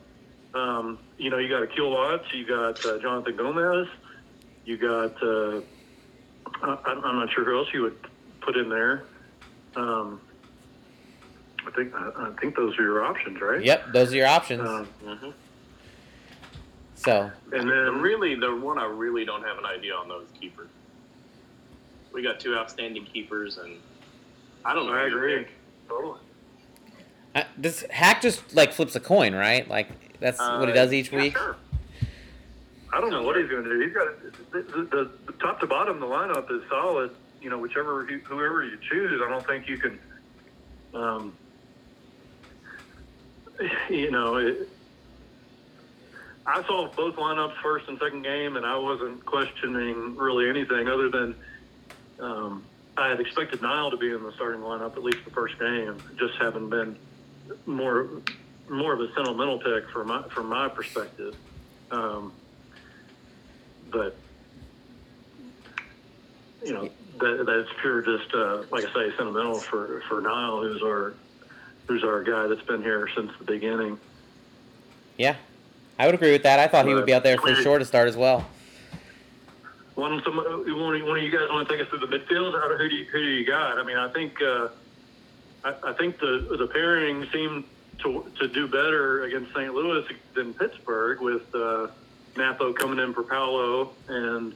Um, 0.55 0.99
you 1.17 1.31
know, 1.31 1.38
you 1.38 1.49
got 1.49 1.62
Akil 1.62 1.91
Watts, 1.91 2.33
you 2.33 2.47
got 2.47 2.85
uh, 2.85 2.99
Jonathan 2.99 3.37
Gomez, 3.37 3.88
you 4.65 4.77
got 4.77 5.23
uh, 5.23 5.61
I, 6.62 6.79
I'm 6.85 7.05
I'm 7.05 7.17
not 7.17 7.33
sure 7.33 7.45
who 7.45 7.57
else 7.59 7.69
you 7.73 7.83
would 7.83 7.97
put 8.41 8.57
in 8.57 8.69
there. 8.69 9.05
Um, 9.77 10.21
I 11.67 11.71
think 11.71 11.95
I, 11.95 12.11
I 12.17 12.31
think 12.41 12.57
those 12.57 12.79
are 12.79 12.83
your 12.83 13.05
options, 13.05 13.41
right? 13.41 13.62
Yep, 13.65 13.93
those 13.93 14.12
are 14.12 14.17
your 14.17 14.27
options. 14.27 14.69
Um, 14.69 14.88
mm-hmm. 15.05 15.31
So, 16.95 17.31
and 17.53 17.69
then 17.69 18.01
really, 18.01 18.35
the 18.35 18.55
one 18.55 18.79
I 18.79 18.87
really 18.87 19.25
don't 19.25 19.43
have 19.43 19.59
an 19.59 19.67
idea 19.67 19.95
on 19.95 20.09
those 20.09 20.29
keepers. 20.41 20.69
We 22.12 22.22
got 22.22 22.40
two 22.40 22.55
outstanding 22.57 23.05
keepers, 23.07 23.59
and 23.59 23.77
I 24.64 24.75
don't 24.75 24.87
know. 24.87 24.92
I 24.94 25.07
agree. 25.07 25.46
Totally. 25.88 26.20
uh, 27.35 27.42
this 27.57 27.83
hack 27.90 28.20
just 28.22 28.55
like 28.55 28.72
flips 28.72 28.94
a 28.96 29.01
coin, 29.01 29.35
right? 29.35 29.66
Like 29.68 29.88
that's 30.20 30.38
what 30.38 30.66
he 30.68 30.72
Uh, 30.72 30.75
does 30.75 30.92
each 30.92 31.11
yeah, 31.12 31.18
week. 31.20 31.37
Sure. 31.37 31.57
I 32.92 33.01
don't 33.01 33.11
know 33.11 33.22
what 33.22 33.37
he's 33.38 33.48
going 33.48 33.64
to 33.64 33.70
do. 33.70 33.81
He's 33.81 33.94
got 33.94 34.09
the, 34.53 34.61
the, 34.61 34.83
the, 34.85 35.11
the 35.27 35.33
top 35.40 35.61
to 35.61 35.66
bottom. 35.66 35.98
The 36.01 36.07
lineup 36.07 36.51
is 36.51 36.62
solid. 36.68 37.11
You 37.40 37.51
know, 37.51 37.59
whichever 37.59 38.05
whoever 38.05 38.62
you 38.64 38.79
choose, 38.90 39.20
I 39.25 39.29
don't 39.31 39.46
think 39.46 39.68
you 39.68 39.79
can. 39.79 39.98
Um, 40.94 41.33
you 43.90 44.11
know, 44.11 44.37
it, 44.37 44.68
I 46.46 46.62
saw 46.64 46.88
both 46.94 47.16
lineups 47.16 47.55
first 47.62 47.88
and 47.88 47.98
second 47.98 48.22
game, 48.22 48.57
and 48.57 48.66
I 48.66 48.77
wasn't 48.77 49.25
questioning 49.25 50.16
really 50.16 50.48
anything 50.48 50.88
other 50.88 51.09
than 51.09 51.35
um, 52.23 52.65
I 52.97 53.09
had 53.09 53.21
expected 53.21 53.63
Niall 53.63 53.91
to 53.91 53.97
be 53.97 54.13
in 54.13 54.23
the 54.23 54.33
starting 54.33 54.61
lineup 54.61 54.97
at 54.97 55.03
least 55.03 55.25
the 55.25 55.31
first 55.31 55.59
game. 55.59 55.97
Just 56.19 56.35
haven't 56.41 56.71
been 56.71 56.97
more 57.67 58.09
more 58.69 58.95
of 58.95 59.01
a 59.01 59.13
sentimental 59.15 59.59
pick 59.59 59.91
from 59.91 60.09
my 60.09 60.23
from 60.29 60.49
my 60.49 60.69
perspective. 60.69 61.37
Um, 61.91 62.33
but 63.91 64.17
you 66.65 66.73
know 66.73 66.89
that 67.19 67.45
that's 67.47 67.81
pure 67.81 68.03
just 68.03 68.33
uh, 68.35 68.63
like 68.71 68.85
I 68.85 68.93
say 68.93 69.17
sentimental 69.17 69.55
for 69.55 70.03
for 70.09 70.21
Niall, 70.21 70.63
who's 70.63 70.83
our 70.83 71.15
who's 71.87 72.05
our 72.05 72.23
guy 72.23 72.47
that's 72.47 72.62
been 72.62 72.83
here 72.83 73.09
since 73.14 73.33
the 73.39 73.45
beginning. 73.45 73.99
Yeah, 75.16 75.37
I 75.99 76.07
would 76.07 76.14
agree 76.14 76.33
with 76.33 76.45
that. 76.45 76.61
I 76.61 76.68
thought 76.68 76.87
he 76.87 76.95
would 76.95 77.07
be 77.07 77.14
out 77.14 77.23
there 77.23 77.37
for 77.37 77.55
sure 77.57 77.79
to 77.79 77.85
start 77.85 78.09
as 78.09 78.16
well. 78.16 78.47
One, 79.95 80.22
some, 80.24 80.36
one, 80.36 80.47
of- 80.47 81.07
one 81.07 81.18
of 81.18 81.22
you 81.22 81.30
guys 81.30 81.49
want 81.51 81.68
to 81.68 81.74
take 81.76 81.82
us 81.84 81.88
through 81.90 82.07
the 82.07 82.18
midfield? 82.18 82.53
How, 82.53 82.76
who 82.76 82.88
do 82.88 82.95
you, 82.95 83.05
who 83.07 83.18
do 83.18 83.24
you 83.30 83.47
got? 83.47 83.78
I 83.78 83.82
mean, 83.84 83.97
I 83.99 84.09
think 84.12 84.40
uh, 84.43 84.68
I, 85.64 85.74
I 85.90 85.93
think 85.93 86.18
the 86.18 86.57
the 86.59 86.66
pairing 86.66 87.26
seemed 87.32 87.64
to 88.03 88.24
to 88.38 88.49
do 88.49 88.66
better 88.66 89.24
against 89.24 89.53
St. 89.55 89.72
Louis 89.74 90.07
than 90.34 90.55
Pittsburgh 90.55 91.20
with 91.20 91.55
uh, 91.55 91.88
Napo 92.36 92.72
coming 92.72 92.99
in 92.99 93.12
for 93.12 93.22
Paolo 93.22 93.93
and 94.09 94.55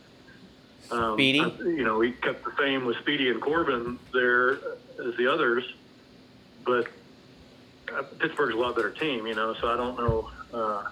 um, 0.91 1.15
Speedy? 1.15 1.41
I- 1.41 1.63
you 1.65 1.85
know, 1.85 2.01
he 2.01 2.13
kept 2.13 2.45
the 2.45 2.53
same 2.59 2.87
with 2.87 2.97
Speedy 2.99 3.29
and 3.31 3.41
Corben 3.41 3.99
there 4.15 4.53
as 5.05 5.15
the 5.19 5.27
others, 5.31 5.65
but 6.65 6.87
uh, 7.95 8.03
Pittsburgh's 8.19 8.55
a 8.55 8.59
lot 8.59 8.75
better 8.75 8.91
team, 8.91 9.27
you 9.27 9.35
know. 9.35 9.55
So 9.61 9.69
I 9.69 9.77
don't 9.77 9.99
know. 9.99 10.31
Uh, 10.55 10.85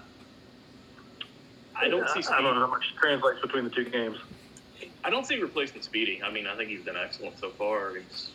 I 1.76 1.88
don't 1.88 2.08
see. 2.10 2.22
I 2.30 2.40
don't 2.40 2.54
know 2.54 2.60
how 2.60 2.66
much 2.68 2.94
translates 2.96 3.40
between 3.40 3.64
the 3.64 3.70
two 3.70 3.84
games. 3.84 4.18
I 5.04 5.10
don't 5.10 5.26
see 5.26 5.40
replacing 5.40 5.82
Speedy. 5.82 6.22
I 6.24 6.30
mean, 6.30 6.46
I 6.46 6.56
think 6.56 6.70
he's 6.70 6.82
been 6.82 6.96
excellent 6.96 7.38
so 7.38 7.50
far. 7.50 7.94
He's, 7.96 8.30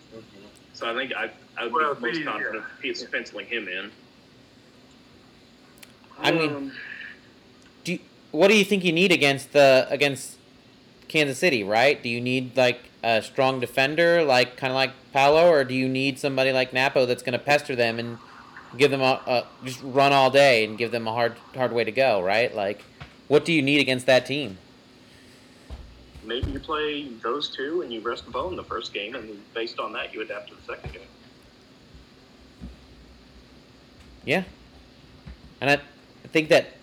so 0.73 0.89
I 0.89 0.93
think 0.93 1.13
I, 1.13 1.31
I 1.57 1.63
would 1.63 1.73
Well, 1.73 1.95
be 1.95 2.01
most 2.01 2.15
Speedy, 2.15 2.25
confident 2.25 2.63
he's 2.81 3.03
penciling 3.05 3.45
him 3.47 3.67
in. 3.67 3.91
I 6.19 6.31
mean, 6.31 6.55
Um, 6.55 6.71
do 7.83 7.93
you, 7.93 7.99
what 8.31 8.49
do 8.49 8.57
you 8.57 8.65
think 8.65 8.83
you 8.83 8.91
need 8.91 9.11
against 9.11 9.53
the 9.53 9.87
against 9.89 10.37
Kansas 11.07 11.39
City? 11.39 11.63
Right? 11.63 12.01
Do 12.01 12.09
you 12.09 12.21
need 12.21 12.55
like 12.57 12.81
a 13.03 13.21
strong 13.21 13.59
defender, 13.59 14.23
like 14.23 14.57
kind 14.57 14.71
of 14.71 14.75
like 14.75 14.91
Paolo, 15.13 15.49
or 15.49 15.63
do 15.63 15.73
you 15.73 15.87
need 15.87 16.19
somebody 16.19 16.51
like 16.51 16.73
Napo 16.73 17.05
that's 17.05 17.23
going 17.23 17.33
to 17.33 17.39
pester 17.39 17.75
them 17.75 17.97
and 17.97 18.17
give 18.77 18.91
them 18.91 19.01
a, 19.01 19.21
a 19.25 19.47
just 19.65 19.81
run 19.81 20.13
all 20.13 20.29
day 20.29 20.65
and 20.65 20.77
give 20.77 20.91
them 20.91 21.07
a 21.07 21.13
hard 21.13 21.35
hard 21.55 21.71
way 21.71 21.83
to 21.83 21.91
go, 21.91 22.21
right? 22.21 22.53
Like, 22.53 22.83
what 23.29 23.45
do 23.45 23.53
you 23.53 23.61
need 23.61 23.79
against 23.79 24.05
that 24.07 24.25
team? 24.25 24.57
Maybe 26.25 26.51
you 26.51 26.59
play 26.59 27.07
those 27.23 27.47
two 27.55 27.81
and 27.81 27.93
you 27.93 28.01
rest 28.01 28.29
Bone 28.29 28.57
the 28.57 28.63
first 28.63 28.93
game, 28.93 29.15
and 29.15 29.41
based 29.53 29.79
on 29.79 29.93
that, 29.93 30.13
you 30.13 30.21
adapt 30.21 30.49
to 30.49 30.55
the 30.55 30.61
second 30.63 30.91
game. 30.91 31.01
Yeah, 34.25 34.43
and 35.61 35.69
I, 35.69 35.73
I 35.75 36.27
think 36.27 36.49
that 36.49 36.73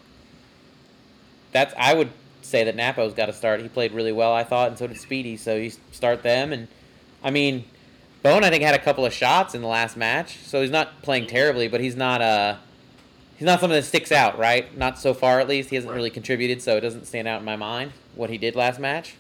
that's 1.53 1.75
I 1.77 1.95
would 1.95 2.11
say 2.43 2.65
that 2.65 2.77
Napo's 2.77 3.13
got 3.13 3.27
to 3.27 3.33
start. 3.33 3.61
He 3.61 3.69
played 3.69 3.93
really 3.93 4.13
well, 4.13 4.33
I 4.33 4.43
thought, 4.45 4.69
and 4.69 4.79
so 4.79 4.87
did 4.87 4.99
Speedy. 4.99 5.37
So 5.37 5.57
you 5.57 5.71
start 5.93 6.23
them, 6.23 6.53
and 6.53 6.69
I 7.23 7.31
mean, 7.31 7.65
Bone 8.23 8.43
I 8.43 8.51
think 8.51 8.63
had 8.63 8.75
a 8.75 8.83
couple 8.83 9.05
of 9.05 9.13
shots 9.13 9.55
in 9.55 9.63
the 9.63 9.69
last 9.69 9.97
match, 9.97 10.39
so 10.39 10.63
he's 10.63 10.71
not 10.71 11.03
playing 11.03 11.27
terribly, 11.27 11.69
but 11.69 11.81
he's 11.81 11.97
not 11.97 12.23
uh 12.23 12.57
he's 13.37 13.47
not 13.47 13.61
something 13.61 13.77
that 13.77 13.85
sticks 13.85 14.13
out, 14.13 14.39
right? 14.39 14.77
Not 14.77 14.99
so 14.99 15.15
far 15.15 15.41
at 15.41 15.49
least. 15.49 15.71
He 15.71 15.77
hasn't 15.77 15.93
really 15.93 16.11
contributed, 16.11 16.63
so 16.63 16.77
it 16.77 16.81
doesn't 16.81 17.07
stand 17.07 17.29
out 17.29 17.41
in 17.41 17.45
my 17.45 17.57
mind 17.57 17.93
what 18.15 18.31
he 18.31 18.39
did 18.39 18.57
last 18.57 18.81
match. 18.81 19.15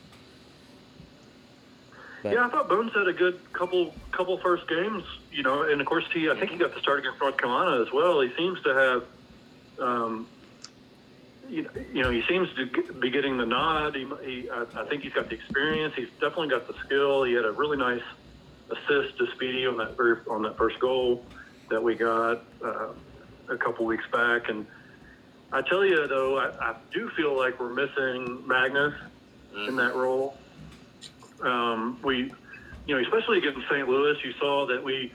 But, 2.22 2.32
Yeah, 2.32 2.46
I 2.46 2.48
thought 2.48 2.68
Bones 2.68 2.92
had 2.92 3.06
a 3.06 3.12
good 3.12 3.38
couple 3.52 3.94
couple 4.10 4.38
first 4.38 4.66
games, 4.68 5.04
you 5.30 5.42
know, 5.42 5.62
and 5.62 5.80
of 5.80 5.86
course 5.86 6.04
he 6.12 6.30
I 6.30 6.34
think 6.34 6.50
he 6.50 6.58
got 6.58 6.74
the 6.74 6.80
start 6.80 7.00
against 7.00 7.20
North 7.20 7.36
Carolina 7.36 7.82
as 7.82 7.92
well. 7.92 8.20
He 8.20 8.34
seems 8.36 8.60
to 8.62 8.74
have, 8.74 9.04
um, 9.78 10.26
you 11.48 11.62
know, 11.62 11.70
you 11.92 12.02
know, 12.02 12.10
he 12.10 12.22
seems 12.22 12.48
to 12.54 12.66
be 12.94 13.10
getting 13.10 13.36
the 13.36 13.46
nod. 13.46 13.94
He, 13.94 14.06
he 14.24 14.50
I, 14.50 14.64
I 14.74 14.84
think 14.86 15.02
he's 15.02 15.12
got 15.12 15.28
the 15.28 15.34
experience. 15.34 15.94
He's 15.94 16.10
definitely 16.20 16.48
got 16.48 16.66
the 16.66 16.74
skill. 16.84 17.22
He 17.24 17.34
had 17.34 17.44
a 17.44 17.52
really 17.52 17.76
nice 17.76 18.02
assist 18.70 19.18
to 19.18 19.30
Speedy 19.34 19.66
on 19.66 19.76
that 19.76 19.96
very 19.96 20.18
on 20.28 20.42
that 20.42 20.56
first 20.56 20.80
goal 20.80 21.24
that 21.68 21.82
we 21.82 21.94
got 21.94 22.42
uh, 22.64 22.88
a 23.48 23.56
couple 23.56 23.84
weeks 23.86 24.04
back. 24.12 24.48
And 24.48 24.66
I 25.52 25.62
tell 25.62 25.84
you 25.84 26.06
though, 26.06 26.38
I, 26.38 26.48
I 26.70 26.74
do 26.92 27.10
feel 27.10 27.36
like 27.36 27.58
we're 27.60 27.72
missing 27.72 28.46
Magnus 28.46 28.94
in 29.68 29.76
that 29.76 29.94
role. 29.94 30.36
Um, 31.40 31.98
we, 32.02 32.32
you 32.86 32.94
know, 32.94 33.02
especially 33.02 33.38
against 33.38 33.60
St. 33.70 33.88
Louis, 33.88 34.16
you 34.24 34.32
saw 34.38 34.66
that 34.66 34.82
we 34.82 35.12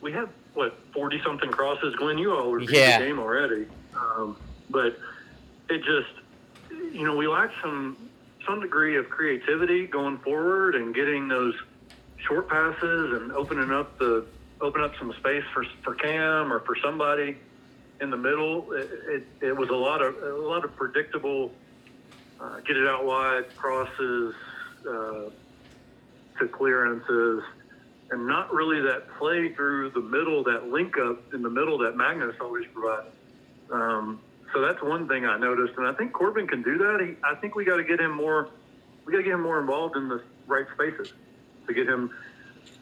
we 0.00 0.12
had 0.12 0.28
what 0.54 0.78
forty 0.94 1.20
something 1.22 1.50
crosses. 1.50 1.94
Glenn, 1.96 2.18
you 2.18 2.34
all 2.34 2.50
were 2.50 2.60
Yeah. 2.60 2.98
the 2.98 3.04
game 3.04 3.18
already, 3.18 3.66
um, 3.94 4.36
but 4.70 4.98
it 5.68 5.78
just, 5.84 6.10
you 6.70 7.04
know, 7.04 7.14
we 7.16 7.26
lack 7.28 7.50
some 7.62 7.96
some 8.46 8.60
degree 8.60 8.96
of 8.96 9.08
creativity 9.10 9.86
going 9.86 10.18
forward 10.18 10.74
and 10.74 10.94
getting 10.94 11.28
those 11.28 11.54
short 12.26 12.48
passes 12.48 13.12
and 13.20 13.32
opening 13.32 13.70
up 13.70 13.98
the 13.98 14.24
open 14.60 14.82
up 14.82 14.92
some 14.98 15.12
space 15.18 15.44
for 15.52 15.64
for 15.82 15.94
Cam 15.94 16.52
or 16.52 16.60
for 16.60 16.76
somebody 16.82 17.36
in 18.00 18.10
the 18.10 18.16
middle. 18.16 18.72
It, 18.72 18.90
it, 19.40 19.46
it 19.48 19.56
was 19.56 19.68
a 19.70 19.74
lot 19.74 20.02
of 20.02 20.14
a 20.22 20.46
lot 20.46 20.64
of 20.64 20.74
predictable 20.76 21.52
uh, 22.40 22.60
get 22.66 22.76
it 22.76 22.86
out 22.86 23.04
wide 23.04 23.44
crosses 23.56 24.34
uh, 24.88 25.30
to 26.38 26.48
clearances, 26.52 27.42
and 28.10 28.26
not 28.26 28.52
really 28.52 28.80
that 28.80 29.06
play 29.18 29.52
through 29.54 29.90
the 29.90 30.00
middle, 30.00 30.42
that 30.44 30.68
link 30.68 30.94
up 30.98 31.22
in 31.34 31.42
the 31.42 31.50
middle 31.50 31.78
that 31.78 31.96
Magnus 31.96 32.34
always 32.40 32.64
provided. 32.72 33.12
Um, 33.70 34.20
so 34.54 34.60
that's 34.60 34.82
one 34.82 35.06
thing 35.06 35.24
I 35.26 35.38
noticed, 35.38 35.74
and 35.76 35.86
I 35.86 35.92
think 35.92 36.12
Corben 36.12 36.46
can 36.46 36.62
do 36.62 36.78
that. 36.78 36.98
He, 37.00 37.14
I 37.24 37.36
think 37.40 37.54
we 37.54 37.64
got 37.64 37.76
to 37.76 37.84
get 37.84 38.00
him 38.00 38.16
more. 38.16 38.48
We 39.06 39.12
got 39.12 39.18
to 39.18 39.24
get 39.24 39.34
him 39.34 39.42
more 39.42 39.60
involved 39.60 39.96
in 39.96 40.08
the 40.08 40.22
right 40.46 40.66
spaces 40.74 41.08
to 41.68 41.74
get 41.74 41.86
him. 41.86 42.10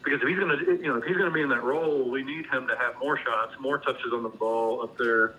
Because 0.03 0.21
if 0.21 0.27
he's 0.27 0.37
going 0.37 0.57
to, 0.57 0.65
you 0.81 0.87
know, 0.87 0.95
if 0.95 1.03
he's 1.03 1.17
going 1.17 1.29
to 1.29 1.33
be 1.33 1.41
in 1.41 1.49
that 1.49 1.63
role, 1.63 2.09
we 2.09 2.23
need 2.23 2.45
him 2.45 2.67
to 2.67 2.75
have 2.77 2.97
more 3.01 3.17
shots, 3.17 3.53
more 3.59 3.77
touches 3.79 4.13
on 4.13 4.23
the 4.23 4.29
ball 4.29 4.81
up 4.81 4.97
there, 4.97 5.35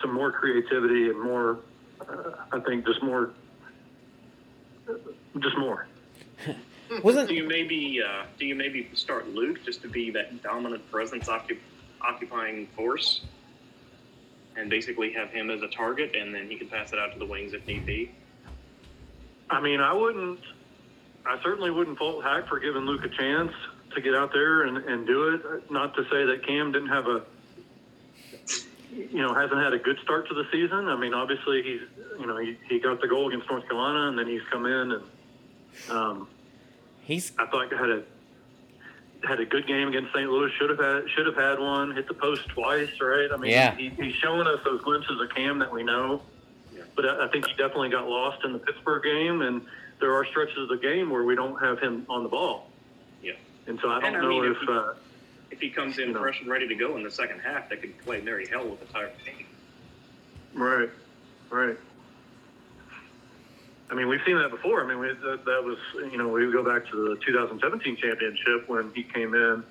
some 0.00 0.14
more 0.14 0.30
creativity, 0.30 1.08
and 1.08 1.20
more. 1.20 1.58
Uh, 2.00 2.30
I 2.52 2.60
think 2.60 2.86
just 2.86 3.02
more, 3.02 3.30
just 5.40 5.58
more. 5.58 5.86
wasn't 7.02 7.28
Do 7.28 7.34
you 7.34 7.48
maybe 7.48 8.00
uh, 8.02 8.24
do 8.38 8.46
you 8.46 8.54
maybe 8.54 8.88
start 8.94 9.28
Luke 9.28 9.64
just 9.64 9.82
to 9.82 9.88
be 9.88 10.10
that 10.12 10.42
dominant 10.42 10.88
presence 10.90 11.26
occup- 11.28 11.58
occupying 12.00 12.68
force, 12.76 13.22
and 14.56 14.70
basically 14.70 15.12
have 15.12 15.30
him 15.30 15.50
as 15.50 15.62
a 15.62 15.68
target, 15.68 16.14
and 16.14 16.34
then 16.34 16.48
he 16.48 16.56
can 16.56 16.68
pass 16.68 16.92
it 16.92 16.98
out 16.98 17.12
to 17.12 17.18
the 17.18 17.26
wings 17.26 17.52
if 17.52 17.66
need 17.66 17.84
be? 17.84 18.12
I 19.50 19.60
mean, 19.60 19.80
I 19.80 19.92
wouldn't. 19.92 20.40
I 21.26 21.40
certainly 21.42 21.70
wouldn't 21.70 21.98
fault 21.98 22.22
Hack 22.22 22.48
for 22.48 22.60
giving 22.60 22.82
Luke 22.82 23.04
a 23.04 23.08
chance 23.08 23.52
to 23.94 24.00
get 24.00 24.14
out 24.14 24.32
there 24.32 24.62
and, 24.62 24.76
and 24.78 25.06
do 25.06 25.34
it. 25.34 25.70
Not 25.70 25.94
to 25.96 26.02
say 26.04 26.24
that 26.26 26.44
Cam 26.46 26.72
didn't 26.72 26.88
have 26.88 27.06
a, 27.06 27.22
you 28.92 29.22
know, 29.22 29.34
hasn't 29.34 29.60
had 29.60 29.72
a 29.72 29.78
good 29.78 29.98
start 30.02 30.28
to 30.28 30.34
the 30.34 30.44
season. 30.52 30.88
I 30.88 30.96
mean, 30.96 31.14
obviously 31.14 31.62
he's, 31.62 31.80
you 32.18 32.26
know, 32.26 32.36
he, 32.38 32.56
he 32.68 32.78
got 32.78 33.00
the 33.00 33.08
goal 33.08 33.28
against 33.28 33.48
North 33.50 33.64
Carolina 33.64 34.08
and 34.08 34.18
then 34.18 34.26
he's 34.26 34.42
come 34.50 34.66
in 34.66 34.92
and 34.92 35.02
um, 35.90 36.28
he's 37.02 37.32
I 37.38 37.46
thought 37.46 37.72
had 37.72 37.90
a 37.90 38.02
had 39.26 39.40
a 39.40 39.46
good 39.46 39.66
game 39.66 39.88
against 39.88 40.12
St. 40.12 40.28
Louis. 40.30 40.50
Should 40.58 40.70
have 40.70 40.78
had 40.78 41.10
should 41.10 41.26
have 41.26 41.36
had 41.36 41.58
one. 41.58 41.94
Hit 41.94 42.06
the 42.08 42.14
post 42.14 42.46
twice, 42.48 42.90
right? 43.00 43.28
I 43.32 43.36
mean, 43.36 43.50
Yeah. 43.50 43.74
he, 43.74 43.88
he's 43.88 44.14
showing 44.16 44.46
us 44.46 44.60
those 44.64 44.82
glimpses 44.82 45.20
of 45.20 45.30
Cam 45.34 45.58
that 45.60 45.72
we 45.72 45.82
know. 45.82 46.22
But 46.94 47.06
I, 47.06 47.24
I 47.24 47.28
think 47.28 47.46
he 47.46 47.52
definitely 47.56 47.88
got 47.88 48.06
lost 48.06 48.44
in 48.44 48.52
the 48.52 48.58
Pittsburgh 48.58 49.02
game, 49.02 49.40
and 49.42 49.62
there 50.00 50.14
are 50.14 50.24
stretches 50.26 50.58
of 50.58 50.68
the 50.68 50.76
game 50.76 51.10
where 51.10 51.24
we 51.24 51.34
don't 51.34 51.58
have 51.60 51.78
him 51.80 52.04
on 52.08 52.22
the 52.22 52.28
ball. 52.28 52.68
And 53.66 53.78
so 53.80 53.88
I 53.90 54.00
don't 54.00 54.04
And 54.14 54.16
I 54.16 54.20
know 54.20 54.28
mean, 54.40 54.44
if. 54.52 54.56
if 54.56 54.62
he- 54.62 54.68
uh, 54.72 54.92
If 55.50 55.60
he 55.60 55.70
comes 55.70 55.98
in 55.98 56.12
know. 56.12 56.20
fresh 56.20 56.40
and 56.40 56.48
ready 56.50 56.66
to 56.68 56.74
go 56.74 56.96
in 56.96 57.02
the 57.04 57.10
second 57.10 57.40
half, 57.40 57.68
that 57.68 57.80
could 57.80 57.96
play 57.98 58.20
merry 58.20 58.46
hell 58.46 58.66
with 58.68 58.80
the 58.80 58.86
entire 58.86 59.10
team. 59.24 59.46
Right, 60.52 60.90
right. 61.50 61.76
I 63.90 63.94
mean, 63.94 64.08
we've 64.08 64.20
seen 64.26 64.36
that 64.38 64.50
before. 64.50 64.82
I 64.84 64.88
mean, 64.88 64.98
we, 64.98 65.08
that, 65.08 65.44
that 65.44 65.62
was, 65.62 65.78
you 66.10 66.16
know, 66.16 66.28
we 66.28 66.50
go 66.50 66.64
back 66.64 66.88
to 66.90 67.08
the 67.10 67.16
2017 67.24 67.96
championship 67.96 68.68
when 68.68 68.90
he 68.94 69.02
came 69.04 69.34
in 69.34 69.62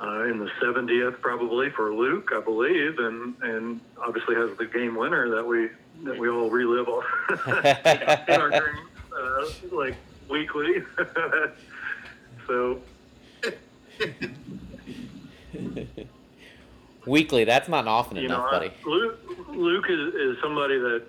uh, 0.00 0.24
in 0.24 0.38
the 0.38 0.50
70th, 0.60 1.20
probably 1.20 1.70
for 1.70 1.94
Luke, 1.94 2.30
I 2.34 2.40
believe, 2.40 2.98
and 2.98 3.34
and 3.42 3.80
obviously 4.00 4.34
has 4.34 4.56
the 4.58 4.66
game 4.66 4.94
winner 4.96 5.28
that 5.30 5.46
we 5.46 5.68
that 6.04 6.18
we 6.18 6.28
all 6.28 6.50
relive 6.50 6.88
all 6.88 7.02
in 7.46 8.40
our 8.40 8.50
dreams, 8.50 8.88
uh, 9.16 9.46
like 9.72 9.96
weekly. 10.28 10.82
so 12.46 12.80
weekly. 17.06 17.44
That's 17.44 17.68
not 17.68 17.86
often 17.86 18.18
you 18.18 18.26
enough, 18.26 18.44
know, 18.44 18.58
buddy. 18.58 18.70
I, 18.70 18.88
Luke, 18.88 19.18
Luke 19.48 19.86
is, 19.88 20.14
is 20.14 20.36
somebody 20.42 20.78
that 20.78 21.02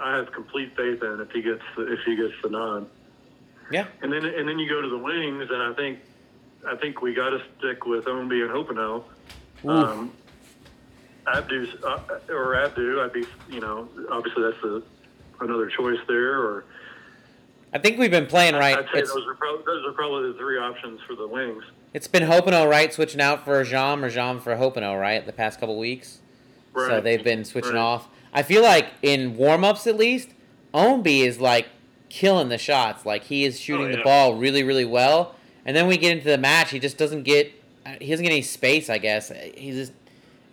I 0.00 0.16
have 0.16 0.32
complete 0.32 0.76
faith 0.76 1.02
in 1.02 1.20
if 1.20 1.30
he 1.30 1.42
gets 1.42 1.62
the, 1.76 1.92
if 1.92 2.00
he 2.04 2.16
gets 2.16 2.34
the 2.42 2.50
nod. 2.50 2.88
Yeah. 3.70 3.86
And 4.02 4.12
then 4.12 4.24
and 4.24 4.48
then 4.48 4.58
you 4.58 4.68
go 4.68 4.80
to 4.80 4.88
the 4.88 4.98
wings, 4.98 5.48
and 5.50 5.62
I 5.62 5.72
think 5.74 5.98
I 6.66 6.76
think 6.76 7.02
we 7.02 7.14
got 7.14 7.30
to 7.30 7.42
stick 7.58 7.84
with 7.84 8.04
Ownby 8.04 8.42
and 8.42 8.50
Hoppenot. 8.50 9.04
Um, 9.66 10.12
Abdou's 11.26 11.74
uh, 11.84 12.00
or 12.28 12.54
Abdou, 12.54 13.04
I'd 13.04 13.12
be 13.12 13.26
you 13.50 13.60
know 13.60 13.88
obviously 14.10 14.42
that's 14.42 14.64
a, 14.64 14.82
another 15.40 15.68
choice 15.68 15.98
there. 16.06 16.40
Or 16.40 16.64
I 17.72 17.78
think 17.78 17.98
we've 17.98 18.10
been 18.10 18.26
playing 18.26 18.54
right. 18.54 18.78
I'd 18.78 18.88
say 18.92 19.02
those 19.02 19.26
are 19.26 19.34
probably 19.34 19.64
those 19.66 19.84
are 19.86 19.92
probably 19.92 20.32
the 20.32 20.38
three 20.38 20.58
options 20.58 21.00
for 21.06 21.14
the 21.14 21.26
wings. 21.26 21.64
It's 21.94 22.06
been 22.08 22.22
Hoppenot, 22.24 22.68
right? 22.68 22.92
Switching 22.92 23.20
out 23.20 23.44
for 23.44 23.62
Jam 23.64 24.04
or 24.04 24.10
Jam 24.10 24.40
for 24.40 24.54
Hoppenot, 24.56 25.00
right? 25.00 25.24
The 25.24 25.32
past 25.32 25.58
couple 25.60 25.78
weeks. 25.78 26.18
So 26.74 27.00
they've 27.00 27.24
been 27.24 27.44
switching 27.44 27.72
Right. 27.72 27.80
off. 27.80 28.08
I 28.32 28.42
feel 28.42 28.62
like 28.62 28.86
in 29.02 29.36
warm 29.36 29.64
ups 29.64 29.86
at 29.86 29.96
least, 29.96 30.28
Ownby 30.72 31.24
is 31.24 31.40
like 31.40 31.66
killing 32.08 32.50
the 32.50 32.58
shots. 32.58 33.04
Like 33.04 33.24
he 33.24 33.44
is 33.44 33.58
shooting 33.58 33.88
Oh, 33.88 33.96
the 33.96 34.02
ball 34.02 34.34
really, 34.34 34.62
really 34.62 34.84
well. 34.84 35.34
And 35.64 35.76
then 35.76 35.86
we 35.88 35.96
get 35.96 36.12
into 36.12 36.28
the 36.28 36.38
match, 36.38 36.70
he 36.70 36.78
just 36.78 36.98
doesn't 36.98 37.22
get 37.24 37.52
he 38.00 38.10
doesn't 38.10 38.22
get 38.22 38.32
any 38.32 38.42
space. 38.42 38.90
I 38.90 38.98
guess 38.98 39.32
he's 39.56 39.74
just 39.74 39.92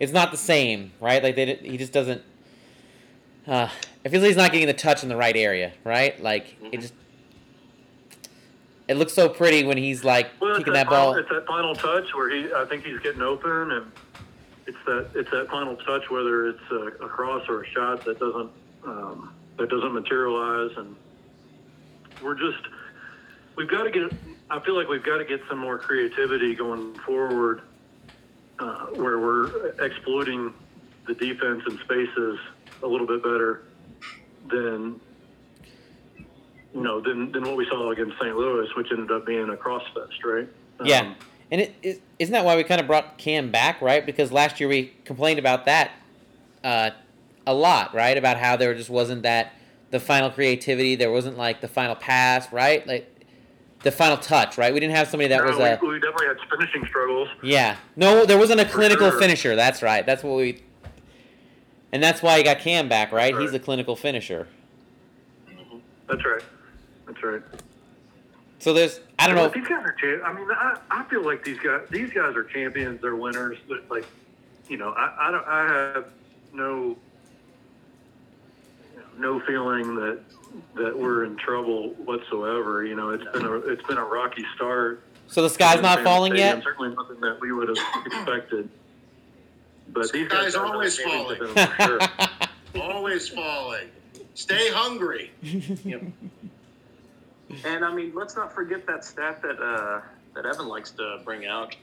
it's 0.00 0.12
not 0.12 0.30
the 0.30 0.36
same, 0.38 0.92
right? 1.00 1.22
Like 1.22 1.36
they 1.36 1.54
he 1.56 1.76
just 1.76 1.92
doesn't. 1.92 2.22
Uh, 3.46 3.68
I 4.04 4.08
feel 4.08 4.20
like 4.20 4.28
he's 4.28 4.36
not 4.36 4.50
getting 4.52 4.66
the 4.66 4.72
touch 4.74 5.02
in 5.04 5.08
the 5.08 5.16
right 5.16 5.36
area, 5.36 5.72
right? 5.84 6.20
Like 6.20 6.56
it 6.72 6.72
Mhm. 6.72 6.80
just. 6.80 6.94
It 8.88 8.96
looks 8.96 9.12
so 9.12 9.28
pretty 9.28 9.64
when 9.64 9.76
he's 9.76 10.04
like 10.04 10.30
Well, 10.40 10.58
kicking 10.58 10.72
that, 10.74 10.84
that 10.84 10.90
ball. 10.90 11.12
Final, 11.12 11.20
it's 11.20 11.30
that 11.30 11.46
final 11.46 11.74
touch 11.74 12.14
where 12.14 12.30
he, 12.30 12.52
I 12.52 12.64
think 12.66 12.84
he's 12.84 13.00
getting 13.00 13.22
open, 13.22 13.72
and 13.72 13.92
it's 14.66 14.78
that 14.86 15.10
it's 15.14 15.30
that 15.30 15.48
final 15.48 15.76
touch, 15.76 16.08
whether 16.10 16.48
it's 16.48 16.70
a, 16.70 17.04
a 17.04 17.08
cross 17.08 17.48
or 17.48 17.62
a 17.62 17.66
shot 17.70 18.04
that 18.04 18.18
doesn't 18.20 18.50
um, 18.84 19.34
that 19.58 19.68
doesn't 19.68 19.92
materialize, 19.92 20.76
and 20.76 20.94
we're 22.22 22.34
just 22.34 22.62
we've 23.56 23.68
got 23.68 23.84
to 23.84 23.90
get. 23.90 24.12
I 24.50 24.60
feel 24.60 24.76
like 24.76 24.88
we've 24.88 25.02
got 25.02 25.18
to 25.18 25.24
get 25.24 25.40
some 25.48 25.58
more 25.58 25.78
creativity 25.78 26.54
going 26.54 26.94
forward, 27.00 27.62
uh, 28.60 28.86
where 28.94 29.18
we're 29.18 29.70
exploiting 29.84 30.54
the 31.06 31.14
defense 31.14 31.62
and 31.66 31.78
spaces 31.80 32.38
a 32.82 32.86
little 32.86 33.06
bit 33.06 33.22
better 33.22 33.62
than 34.48 35.00
you 36.76 36.82
know, 36.82 37.00
than 37.00 37.32
than 37.32 37.42
what 37.44 37.56
we 37.56 37.66
saw 37.66 37.90
against 37.90 38.16
St. 38.20 38.36
Louis, 38.36 38.68
which 38.76 38.88
ended 38.92 39.10
up 39.10 39.26
being 39.26 39.48
a 39.48 39.56
cross 39.56 39.82
fest, 39.94 40.22
right? 40.24 40.48
Yeah. 40.84 41.00
Um, 41.00 41.16
And 41.50 41.60
it, 41.62 41.74
it, 41.82 42.02
isn't 42.18 42.32
that 42.32 42.44
why 42.44 42.56
we 42.56 42.64
kind 42.64 42.80
of 42.80 42.86
brought 42.86 43.18
Cam 43.18 43.50
back, 43.50 43.80
right? 43.80 44.04
Because 44.04 44.30
last 44.30 44.60
year 44.60 44.68
we 44.68 44.92
complained 45.04 45.38
about 45.38 45.64
that 45.64 45.92
uh, 46.62 46.90
a 47.46 47.54
lot, 47.54 47.94
right? 47.94 48.18
About 48.18 48.36
how 48.36 48.56
there 48.56 48.74
just 48.74 48.90
wasn't 48.90 49.22
that 49.22 49.52
the 49.90 50.00
final 50.00 50.30
creativity, 50.30 50.96
there 50.96 51.10
wasn't 51.10 51.38
like 51.38 51.60
the 51.60 51.68
final 51.68 51.94
pass, 51.94 52.52
right? 52.52 52.86
Like 52.86 53.08
the 53.82 53.92
final 53.92 54.16
touch, 54.16 54.58
right? 54.58 54.74
We 54.74 54.80
didn't 54.80 54.96
have 54.96 55.08
somebody 55.08 55.28
that 55.28 55.44
no, 55.44 55.50
was 55.50 55.58
a 55.58 55.78
we, 55.80 55.88
we 55.88 56.00
definitely 56.00 56.26
had 56.26 56.36
finishing 56.50 56.84
struggles. 56.86 57.28
yeah. 57.42 57.76
No, 57.94 58.26
there 58.26 58.38
wasn't 58.38 58.60
a 58.60 58.64
clinical 58.66 59.10
sure. 59.10 59.18
finisher. 59.18 59.56
That's 59.56 59.82
right. 59.82 60.04
That's 60.04 60.22
what 60.22 60.36
we. 60.36 60.62
And 61.92 62.02
that's 62.02 62.20
why 62.20 62.36
you 62.36 62.44
got 62.44 62.58
Cam 62.58 62.88
back, 62.88 63.12
right? 63.12 63.32
That's 63.32 63.52
He's 63.52 63.54
a 63.54 63.60
clinical 63.60 63.96
finisher. 63.96 64.48
That's 66.08 66.24
right. 66.24 66.42
That's 67.06 67.22
right. 67.22 67.42
So 68.58 68.72
there's 68.72 69.00
I 69.18 69.26
don't 69.26 69.36
know. 69.36 69.48
These 69.48 69.66
guys 69.68 69.84
are. 69.84 69.92
Cha- 69.92 70.24
I 70.24 70.32
mean, 70.32 70.48
I, 70.50 70.78
I 70.90 71.04
feel 71.04 71.24
like 71.24 71.44
these 71.44 71.58
guys. 71.58 71.82
These 71.90 72.10
guys 72.10 72.34
are 72.36 72.44
champions. 72.44 73.00
They're 73.00 73.16
winners. 73.16 73.58
But 73.68 73.88
like, 73.90 74.06
you 74.68 74.76
know, 74.76 74.90
I, 74.90 75.28
I 75.28 75.30
don't. 75.30 75.46
I 75.46 75.92
have 75.94 76.06
no. 76.52 76.96
No 79.18 79.40
feeling 79.40 79.94
that 79.96 80.20
that 80.74 80.98
we're 80.98 81.24
in 81.24 81.36
trouble 81.36 81.90
whatsoever. 82.04 82.84
You 82.84 82.96
know, 82.96 83.10
it's 83.10 83.24
been 83.32 83.46
a 83.46 83.54
it's 83.56 83.82
been 83.86 83.98
a 83.98 84.04
rocky 84.04 84.44
start. 84.54 85.02
So 85.28 85.42
the 85.42 85.50
sky's 85.50 85.80
not 85.82 86.02
falling 86.02 86.32
Stadium, 86.32 86.58
yet. 86.58 86.64
Certainly 86.64 86.94
nothing 86.96 87.20
that 87.20 87.40
we 87.40 87.52
would 87.52 87.68
have 87.68 87.78
expected. 88.06 88.68
But 89.88 90.12
these 90.12 90.28
Sky's 90.28 90.44
guys 90.44 90.54
are 90.54 90.66
always 90.66 90.96
champions 90.96 91.38
falling. 91.38 91.42
of 91.42 91.54
them 91.54 91.68
for 91.68 91.82
sure. 91.82 92.82
Always 92.82 93.28
falling. 93.28 93.88
Stay 94.34 94.70
hungry. 94.70 95.30
Yep. 95.42 96.02
And 97.64 97.84
I 97.84 97.94
mean, 97.94 98.12
let's 98.14 98.36
not 98.36 98.52
forget 98.52 98.86
that 98.86 99.04
stat 99.04 99.40
that 99.42 99.60
uh, 99.60 100.00
that 100.34 100.46
Evan 100.46 100.68
likes 100.68 100.90
to 100.92 101.20
bring 101.24 101.46
out. 101.46 101.76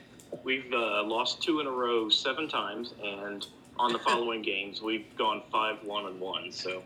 We've 0.43 0.71
uh, 0.73 1.03
lost 1.03 1.41
two 1.41 1.59
in 1.59 1.67
a 1.67 1.71
row 1.71 2.09
seven 2.09 2.47
times, 2.49 2.93
and 3.03 3.45
on 3.77 3.93
the 3.93 3.99
following 3.99 4.41
games, 4.53 4.81
we've 4.81 5.05
gone 5.17 5.41
five 5.51 5.77
one 5.83 6.05
and 6.05 6.19
one. 6.19 6.51
So 6.51 6.83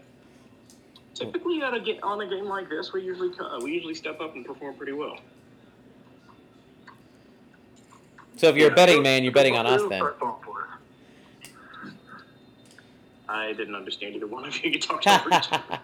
typically, 1.15 1.61
at 1.63 1.73
a 1.73 1.79
ga- 1.79 1.99
on 2.01 2.21
a 2.21 2.27
game 2.27 2.45
like 2.45 2.69
this, 2.69 2.93
we 2.93 3.01
usually 3.03 3.31
co- 3.31 3.59
we 3.63 3.71
usually 3.71 3.95
step 3.95 4.21
up 4.21 4.35
and 4.35 4.45
perform 4.45 4.75
pretty 4.75 4.93
well. 4.93 5.17
So 8.37 8.49
if 8.49 8.55
you're 8.55 8.71
a 8.71 8.75
betting 8.75 9.01
man, 9.01 9.23
you're 9.23 9.33
betting 9.33 9.55
on 9.55 9.65
us 9.65 9.81
then. 9.89 9.97
start 9.99 10.19
falling 10.19 10.43
for 10.43 10.61
us. 10.61 11.89
I 13.27 13.53
didn't 13.53 13.75
understand 13.75 14.15
either 14.15 14.27
one 14.27 14.45
of 14.45 14.63
you. 14.63 14.69
You 14.71 14.79
talked 14.79 15.07
over 15.07 15.29
each 15.29 15.47
other. 15.51 15.79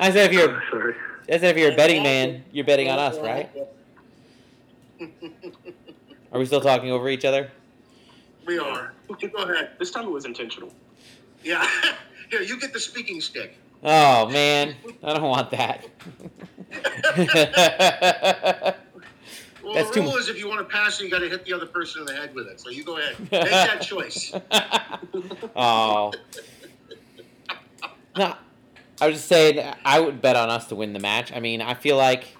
I 0.00 0.10
said 0.10 0.30
if 0.30 0.32
you're 0.32 0.60
Sorry. 1.26 1.36
I 1.36 1.38
said 1.40 1.56
if 1.56 1.58
you're 1.60 1.72
a 1.72 1.76
betting 1.76 2.02
man, 2.02 2.44
you're 2.52 2.64
betting 2.64 2.88
on 2.88 2.98
us, 2.98 3.18
right? 3.18 3.50
Are 6.32 6.38
we 6.38 6.46
still 6.46 6.60
talking 6.60 6.90
over 6.90 7.08
each 7.08 7.24
other? 7.24 7.50
We 8.46 8.58
are. 8.58 8.92
Go 9.08 9.42
ahead. 9.42 9.70
This 9.78 9.90
time 9.90 10.06
it 10.06 10.10
was 10.10 10.24
intentional. 10.24 10.72
Yeah. 11.42 11.66
Here, 12.30 12.42
you 12.42 12.58
get 12.60 12.72
the 12.72 12.80
speaking 12.80 13.20
stick. 13.20 13.56
Oh 13.82 14.28
man, 14.28 14.74
I 15.02 15.14
don't 15.14 15.22
want 15.22 15.50
that. 15.50 15.86
Well, 19.62 19.74
That's 19.74 19.90
the 19.90 20.00
rule 20.00 20.12
much. 20.12 20.20
is 20.22 20.28
if 20.30 20.38
you 20.38 20.48
want 20.48 20.60
to 20.60 20.64
pass 20.64 21.00
it, 21.00 21.04
you 21.04 21.10
got 21.10 21.18
to 21.18 21.28
hit 21.28 21.44
the 21.44 21.52
other 21.52 21.66
person 21.66 22.00
in 22.00 22.06
the 22.06 22.14
head 22.14 22.34
with 22.34 22.46
it. 22.46 22.58
So 22.60 22.70
you 22.70 22.82
go 22.82 22.96
ahead. 22.96 23.20
Make 23.20 23.30
that 23.30 23.82
choice. 23.82 24.32
oh. 25.54 26.12
No, 28.16 28.34
I 29.00 29.06
was 29.06 29.16
just 29.16 29.28
saying 29.28 29.74
I 29.84 30.00
would 30.00 30.20
bet 30.20 30.36
on 30.36 30.50
us 30.50 30.66
to 30.66 30.74
win 30.74 30.92
the 30.92 31.00
match. 31.00 31.32
I 31.32 31.40
mean, 31.40 31.60
I 31.62 31.74
feel 31.74 31.96
like 31.96 32.36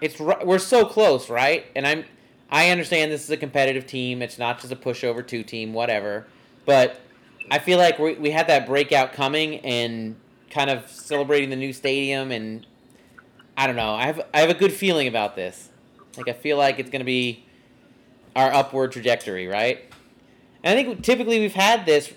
it's 0.00 0.18
we're 0.20 0.58
so 0.58 0.84
close, 0.84 1.30
right? 1.30 1.66
And 1.76 1.86
I'm 1.86 2.04
I 2.50 2.70
understand 2.70 3.12
this 3.12 3.24
is 3.24 3.30
a 3.30 3.36
competitive 3.36 3.86
team. 3.86 4.22
It's 4.22 4.38
not 4.38 4.60
just 4.60 4.72
a 4.72 4.76
pushover 4.76 5.26
two 5.26 5.42
team, 5.42 5.72
whatever. 5.72 6.26
But 6.64 7.00
I 7.50 7.58
feel 7.58 7.78
like 7.78 7.98
we 7.98 8.14
we 8.14 8.30
had 8.30 8.46
that 8.48 8.66
breakout 8.66 9.12
coming 9.12 9.60
and 9.60 10.16
kind 10.50 10.70
of 10.70 10.90
celebrating 10.90 11.50
the 11.50 11.56
new 11.56 11.72
stadium 11.72 12.30
and 12.30 12.66
I 13.56 13.66
don't 13.66 13.76
know. 13.76 13.94
I 13.94 14.06
have 14.06 14.20
I 14.32 14.40
have 14.40 14.50
a 14.50 14.54
good 14.54 14.72
feeling 14.72 15.08
about 15.08 15.36
this. 15.36 15.70
Like 16.16 16.28
I 16.28 16.32
feel 16.32 16.56
like 16.56 16.78
it's 16.78 16.90
going 16.90 17.00
to 17.00 17.06
be 17.06 17.44
our 18.34 18.52
upward 18.52 18.92
trajectory, 18.92 19.46
right? 19.46 19.84
And 20.62 20.78
I 20.78 20.82
think 20.82 21.02
typically 21.02 21.38
we've 21.40 21.54
had 21.54 21.86
this. 21.86 22.12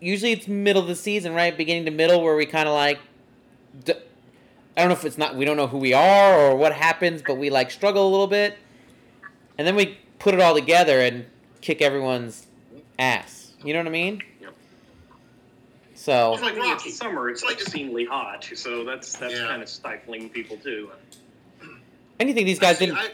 Usually 0.00 0.32
it's 0.32 0.46
middle 0.48 0.82
of 0.82 0.88
the 0.88 0.94
season, 0.94 1.34
right? 1.34 1.56
Beginning 1.56 1.84
to 1.86 1.90
middle, 1.90 2.22
where 2.22 2.36
we 2.36 2.46
kind 2.46 2.68
of 2.68 2.74
like. 2.74 2.98
D- 3.84 3.94
I 4.76 4.80
don't 4.82 4.88
know 4.90 4.94
if 4.94 5.04
it's 5.04 5.18
not 5.18 5.34
we 5.34 5.44
don't 5.44 5.56
know 5.56 5.66
who 5.66 5.78
we 5.78 5.92
are 5.92 6.38
or 6.38 6.56
what 6.56 6.72
happens, 6.72 7.20
but 7.26 7.34
we 7.36 7.50
like 7.50 7.70
struggle 7.72 8.06
a 8.06 8.10
little 8.10 8.28
bit, 8.28 8.56
and 9.58 9.66
then 9.66 9.74
we 9.74 9.98
put 10.20 10.34
it 10.34 10.40
all 10.40 10.54
together 10.54 11.00
and 11.00 11.26
kick 11.60 11.82
everyone's 11.82 12.46
ass. 12.98 13.52
You 13.64 13.72
know 13.72 13.80
what 13.80 13.88
I 13.88 13.90
mean? 13.90 14.22
Yep. 14.40 14.54
So 15.94 16.34
It's 16.34 16.42
like 16.42 16.52
I 16.52 16.60
mean, 16.60 16.70
Rocky. 16.70 16.88
it's 16.90 16.98
summer. 16.98 17.28
It's 17.28 17.42
It's 17.42 17.50
like- 17.50 17.60
obscenely 17.60 18.04
hot, 18.04 18.48
so 18.54 18.84
that's 18.84 19.16
that's 19.16 19.34
Yeah. 19.34 19.48
kind 19.48 19.62
of 19.62 19.68
stifling 19.68 20.28
people 20.30 20.56
too. 20.58 20.90
Anything 22.20 22.46
these 22.46 22.58
guys 22.60 22.78
See, 22.78 22.86
didn't 22.86 22.98
I, 22.98 23.08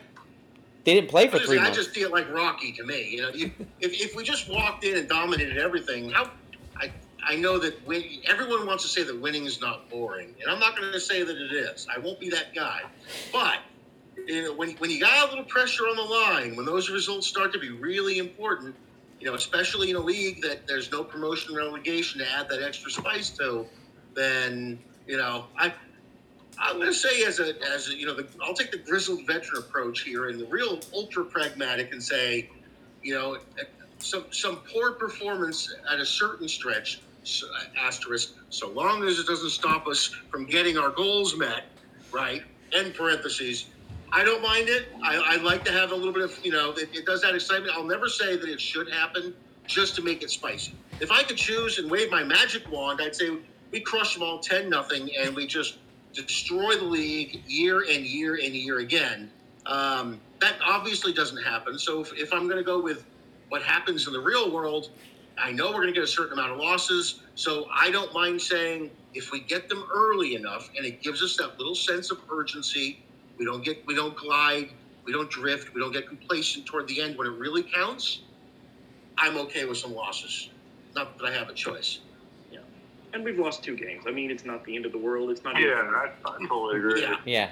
they 0.84 0.94
didn't 0.94 1.08
play 1.08 1.28
for 1.28 1.36
honestly, 1.36 1.56
three 1.58 1.66
I 1.66 1.70
just 1.70 1.90
feel 1.90 2.10
like 2.10 2.30
Rocky 2.30 2.72
to 2.72 2.84
me. 2.84 3.08
You 3.08 3.22
know, 3.22 3.28
you, 3.30 3.50
if, 3.80 3.92
if 3.98 4.14
we 4.14 4.22
just 4.22 4.50
walked 4.50 4.84
in 4.84 4.96
and 4.98 5.08
dominated 5.08 5.56
everything, 5.56 6.10
how 6.10 6.30
I 6.76 6.92
I 7.26 7.36
know 7.36 7.58
that 7.58 7.74
everyone 8.26 8.66
wants 8.66 8.82
to 8.84 8.88
say 8.88 9.02
that 9.02 9.18
winning 9.18 9.46
is 9.46 9.60
not 9.60 9.88
boring, 9.88 10.34
and 10.40 10.50
I'm 10.50 10.58
not 10.58 10.76
going 10.76 10.92
to 10.92 11.00
say 11.00 11.22
that 11.22 11.36
it 11.36 11.52
is. 11.52 11.86
I 11.94 11.98
won't 11.98 12.20
be 12.20 12.28
that 12.30 12.54
guy. 12.54 12.82
But 13.32 13.58
you 14.26 14.42
know, 14.42 14.54
when 14.54 14.72
when 14.76 14.90
you 14.90 15.00
got 15.00 15.28
a 15.28 15.30
little 15.30 15.44
pressure 15.44 15.84
on 15.84 15.96
the 15.96 16.02
line, 16.02 16.56
when 16.56 16.66
those 16.66 16.90
results 16.90 17.26
start 17.26 17.52
to 17.54 17.58
be 17.58 17.70
really 17.70 18.18
important, 18.18 18.74
you 19.20 19.26
know, 19.26 19.34
especially 19.34 19.90
in 19.90 19.96
a 19.96 20.00
league 20.00 20.42
that 20.42 20.66
there's 20.66 20.90
no 20.92 21.02
promotion 21.02 21.54
relegation 21.54 22.20
to 22.20 22.30
add 22.30 22.48
that 22.48 22.62
extra 22.62 22.90
spice 22.90 23.30
to, 23.30 23.66
then 24.14 24.78
you 25.06 25.16
know 25.16 25.46
I. 25.56 25.72
I'm 26.56 26.76
going 26.76 26.86
to 26.86 26.94
say, 26.94 27.24
as 27.24 27.40
a, 27.40 27.60
as 27.72 27.88
a, 27.88 27.96
you 27.96 28.06
know, 28.06 28.14
the, 28.14 28.28
I'll 28.40 28.54
take 28.54 28.70
the 28.70 28.78
grizzled 28.78 29.26
veteran 29.26 29.58
approach 29.58 30.02
here 30.02 30.28
and 30.28 30.38
the 30.38 30.46
real 30.46 30.78
ultra 30.94 31.24
pragmatic 31.24 31.90
and 31.90 32.00
say, 32.00 32.48
you 33.02 33.12
know, 33.12 33.38
some 34.04 34.26
some 34.30 34.58
poor 34.72 34.92
performance 34.92 35.72
at 35.90 35.98
a 35.98 36.06
certain 36.06 36.48
stretch, 36.48 37.00
asterisk, 37.80 38.34
so 38.50 38.70
long 38.70 39.04
as 39.04 39.18
it 39.18 39.26
doesn't 39.26 39.50
stop 39.50 39.86
us 39.86 40.08
from 40.30 40.46
getting 40.46 40.78
our 40.78 40.90
goals 40.90 41.36
met, 41.36 41.64
right? 42.12 42.42
End 42.72 42.94
parentheses. 42.94 43.66
I 44.12 44.24
don't 44.24 44.42
mind 44.42 44.68
it. 44.68 44.88
I, 45.02 45.16
I 45.16 45.36
like 45.42 45.64
to 45.64 45.72
have 45.72 45.90
a 45.90 45.94
little 45.94 46.12
bit 46.12 46.22
of, 46.22 46.38
you 46.44 46.52
know, 46.52 46.72
it, 46.72 46.88
it 46.92 47.04
does 47.04 47.22
that 47.22 47.34
excitement. 47.34 47.72
I'll 47.76 47.86
never 47.86 48.08
say 48.08 48.36
that 48.36 48.48
it 48.48 48.60
should 48.60 48.88
happen 48.88 49.34
just 49.66 49.96
to 49.96 50.02
make 50.02 50.22
it 50.22 50.30
spicy. 50.30 50.78
If 51.00 51.10
I 51.10 51.24
could 51.24 51.36
choose 51.36 51.78
and 51.78 51.90
wave 51.90 52.10
my 52.10 52.22
magic 52.22 52.70
wand, 52.70 53.00
I'd 53.02 53.16
say 53.16 53.38
we 53.72 53.80
crush 53.80 54.14
them 54.14 54.22
all 54.22 54.38
10 54.38 54.68
nothing 54.68 55.10
and 55.18 55.34
we 55.34 55.46
just 55.48 55.78
destroy 56.12 56.76
the 56.76 56.84
league 56.84 57.42
year 57.46 57.80
and 57.80 58.06
year 58.06 58.34
and 58.36 58.54
year 58.54 58.78
again. 58.78 59.32
Um, 59.66 60.20
that 60.40 60.58
obviously 60.64 61.12
doesn't 61.12 61.42
happen. 61.42 61.78
So 61.78 62.00
if, 62.00 62.12
if 62.14 62.32
I'm 62.32 62.44
going 62.46 62.58
to 62.58 62.64
go 62.64 62.80
with 62.80 63.04
what 63.48 63.62
happens 63.62 64.06
in 64.06 64.12
the 64.12 64.20
real 64.20 64.50
world, 64.50 64.90
I 65.38 65.52
know 65.52 65.66
we're 65.66 65.82
going 65.82 65.88
to 65.88 65.92
get 65.92 66.04
a 66.04 66.08
certain 66.08 66.34
amount 66.34 66.52
of 66.52 66.58
losses. 66.58 67.20
So 67.34 67.66
I 67.72 67.90
don't 67.90 68.12
mind 68.12 68.40
saying 68.40 68.90
if 69.14 69.32
we 69.32 69.40
get 69.40 69.68
them 69.68 69.84
early 69.92 70.34
enough 70.34 70.70
and 70.76 70.86
it 70.86 71.02
gives 71.02 71.22
us 71.22 71.36
that 71.36 71.58
little 71.58 71.74
sense 71.74 72.10
of 72.10 72.18
urgency, 72.30 73.00
we 73.38 73.44
don't 73.44 73.64
get, 73.64 73.84
we 73.86 73.94
don't 73.94 74.16
glide, 74.16 74.70
we 75.04 75.12
don't 75.12 75.30
drift, 75.30 75.74
we 75.74 75.80
don't 75.80 75.92
get 75.92 76.08
complacent 76.08 76.66
toward 76.66 76.88
the 76.88 77.00
end 77.00 77.18
when 77.18 77.26
it 77.26 77.38
really 77.38 77.62
counts. 77.62 78.20
I'm 79.18 79.36
okay 79.38 79.64
with 79.64 79.78
some 79.78 79.94
losses. 79.94 80.50
Not 80.94 81.18
that 81.18 81.26
I 81.26 81.32
have 81.32 81.48
a 81.48 81.54
choice. 81.54 82.00
Yeah, 82.50 82.60
and 83.12 83.24
we've 83.24 83.38
lost 83.38 83.62
two 83.62 83.76
games. 83.76 84.04
I 84.06 84.12
mean, 84.12 84.30
it's 84.30 84.44
not 84.44 84.64
the 84.64 84.74
end 84.76 84.86
of 84.86 84.92
the 84.92 84.98
world. 84.98 85.30
It's 85.30 85.42
not. 85.42 85.58
Yeah, 85.60 85.74
I, 85.74 86.10
I 86.24 86.46
totally 86.46 86.78
agree. 86.78 87.02
Yeah. 87.02 87.16
yeah. 87.24 87.50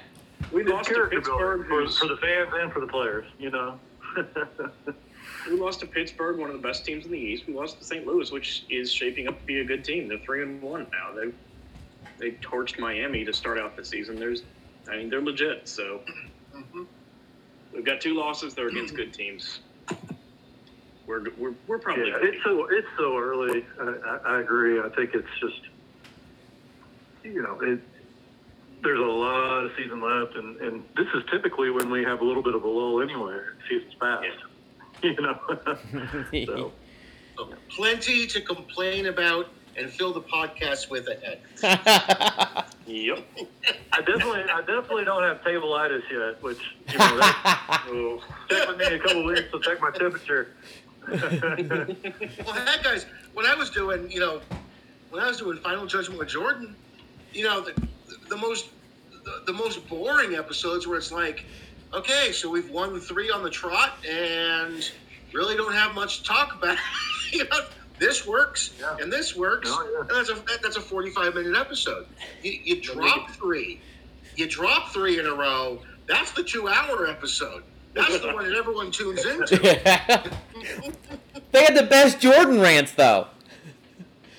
we 0.51 0.61
It's 0.61 0.71
lost 0.71 0.89
to 0.89 0.95
character 0.95 1.17
Pittsburgh, 1.17 1.67
building 1.67 1.89
for, 1.89 1.93
for 1.93 2.07
the 2.07 2.17
fans 2.17 2.49
and 2.53 2.71
for 2.71 2.79
the 2.79 2.87
players, 2.87 3.25
you 3.39 3.51
know. 3.51 3.79
We 5.47 5.57
lost 5.57 5.79
to 5.81 5.85
Pittsburgh, 5.87 6.37
one 6.37 6.49
of 6.49 6.55
the 6.55 6.65
best 6.65 6.85
teams 6.85 7.05
in 7.05 7.11
the 7.11 7.17
East. 7.17 7.45
We 7.47 7.53
lost 7.53 7.77
to 7.79 7.83
St. 7.83 8.05
Louis, 8.07 8.31
which 8.31 8.63
is 8.69 8.91
shaping 8.91 9.27
up 9.27 9.39
to 9.39 9.45
be 9.45 9.59
a 9.59 9.65
good 9.65 9.83
team. 9.83 10.07
They're 10.07 10.17
three 10.19 10.41
and 10.41 10.61
one 10.61 10.87
now. 10.91 11.11
They 11.13 11.31
they 12.19 12.31
torched 12.37 12.79
Miami 12.79 13.25
to 13.25 13.33
start 13.33 13.57
out 13.57 13.75
the 13.75 13.83
season. 13.83 14.15
There's, 14.17 14.43
I 14.89 14.97
mean, 14.97 15.09
they're 15.09 15.21
legit. 15.21 15.67
So 15.67 16.01
Mhm. 16.55 16.85
we've 17.73 17.83
got 17.83 17.99
two 18.01 18.13
losses. 18.13 18.53
They're 18.53 18.67
against 18.69 18.95
good 18.95 19.13
teams. 19.13 19.59
We're 21.05 21.25
we're, 21.37 21.53
we're 21.67 21.79
probably 21.79 22.09
yeah, 22.09 22.17
it's 22.21 22.41
so 22.43 22.65
it's 22.71 22.87
so 22.97 23.17
early. 23.17 23.65
I, 23.81 23.83
I, 23.83 24.17
I 24.35 24.39
agree. 24.41 24.79
I 24.79 24.87
think 24.89 25.13
it's 25.13 25.27
just 25.41 25.59
you 27.23 27.41
know 27.41 27.59
it. 27.61 27.79
There's 28.83 28.99
a 28.99 29.03
lot 29.03 29.63
of 29.65 29.71
season 29.77 30.01
left, 30.01 30.35
and, 30.35 30.57
and 30.57 30.83
this 30.97 31.07
is 31.15 31.23
typically 31.31 31.69
when 31.69 31.89
we 31.89 32.03
have 32.03 32.19
a 32.19 32.25
little 32.25 32.43
bit 32.43 32.53
of 32.53 32.63
a 32.65 32.67
lull 32.67 33.01
anyway. 33.01 33.37
Season's 33.69 33.93
past, 33.95 34.25
you 35.07 35.15
know. 35.21 35.39
so 36.45 36.71
So 37.35 37.53
plenty 37.69 38.27
to 38.27 38.41
complain 38.41 39.07
about 39.07 39.49
and 39.75 39.89
fill 39.89 40.13
the 40.13 40.21
podcast 40.21 40.89
with 40.89 41.07
ahead. 41.07 41.39
Yep. 42.85 43.25
I 43.93 44.01
definitely, 44.01 44.41
I 44.41 44.59
definitely 44.59 45.05
don't 45.05 45.23
have 45.23 45.41
tableitis 45.41 46.01
yet, 46.11 46.43
which 46.43 46.59
you 46.91 46.97
know, 46.97 47.17
that 47.17 47.81
Oh, 47.87 48.21
check 48.49 48.67
with 48.67 48.77
me 48.77 48.85
in 48.87 48.93
a 48.93 48.99
couple 48.99 49.23
weeks 49.23 49.49
to 49.51 49.59
check 49.61 49.79
my 49.79 49.89
temperature. 49.91 50.49
Well, 51.07 52.55
heck, 52.65 52.83
guys, 52.83 53.05
when 53.33 53.45
I 53.45 53.55
was 53.55 53.69
doing, 53.69 54.11
you 54.11 54.19
know, 54.19 54.41
when 55.11 55.23
I 55.23 55.27
was 55.27 55.37
doing 55.37 55.59
Final 55.59 55.85
Judgment 55.85 56.19
with 56.19 56.27
Jordan, 56.27 56.75
you 57.31 57.45
know, 57.45 57.61
the, 57.61 57.73
the 58.27 58.35
most 58.35 58.69
the, 59.23 59.43
the 59.45 59.53
most 59.53 59.87
boring 59.87 60.35
episodes 60.35 60.85
where 60.87 60.97
it's 60.97 61.11
like, 61.11 61.45
okay, 61.93 62.31
so 62.31 62.49
we've 62.49 62.69
won 62.69 62.99
three 62.99 63.29
on 63.31 63.43
the 63.43 63.49
trot 63.49 63.93
and 64.09 64.89
really 65.33 65.55
don't 65.55 65.73
have 65.73 65.93
much 65.95 66.19
to 66.19 66.23
talk 66.25 66.53
about. 66.55 66.77
you 67.31 67.43
know, 67.45 67.61
this 67.99 68.25
works 68.27 68.71
Yeah. 68.79 68.97
and 68.99 69.11
this 69.11 69.35
works, 69.35 69.69
Oh, 69.71 69.89
yeah. 69.93 69.99
and 70.01 70.09
that's 70.09 70.29
a 70.29 70.33
that- 70.45 70.61
that's 70.61 70.77
a 70.77 70.81
forty 70.81 71.09
five 71.11 71.35
minute 71.35 71.55
episode. 71.57 72.05
You, 72.41 72.59
you 72.63 72.81
drop 72.81 73.29
three, 73.31 73.79
you 74.35 74.47
drop 74.47 74.91
three 74.91 75.19
in 75.19 75.25
a 75.27 75.33
row. 75.33 75.79
That's 76.07 76.31
the 76.31 76.43
two 76.43 76.67
hour 76.67 77.07
episode. 77.07 77.63
That's 77.93 78.19
the 78.19 78.33
one 78.33 78.45
that 78.49 78.55
everyone 78.57 78.89
tunes 78.91 79.23
into. 79.23 79.55
they 81.51 81.63
had 81.63 81.75
the 81.75 81.83
best 81.87 82.19
Jordan 82.19 82.59
rants 82.59 82.91
though. 82.93 83.27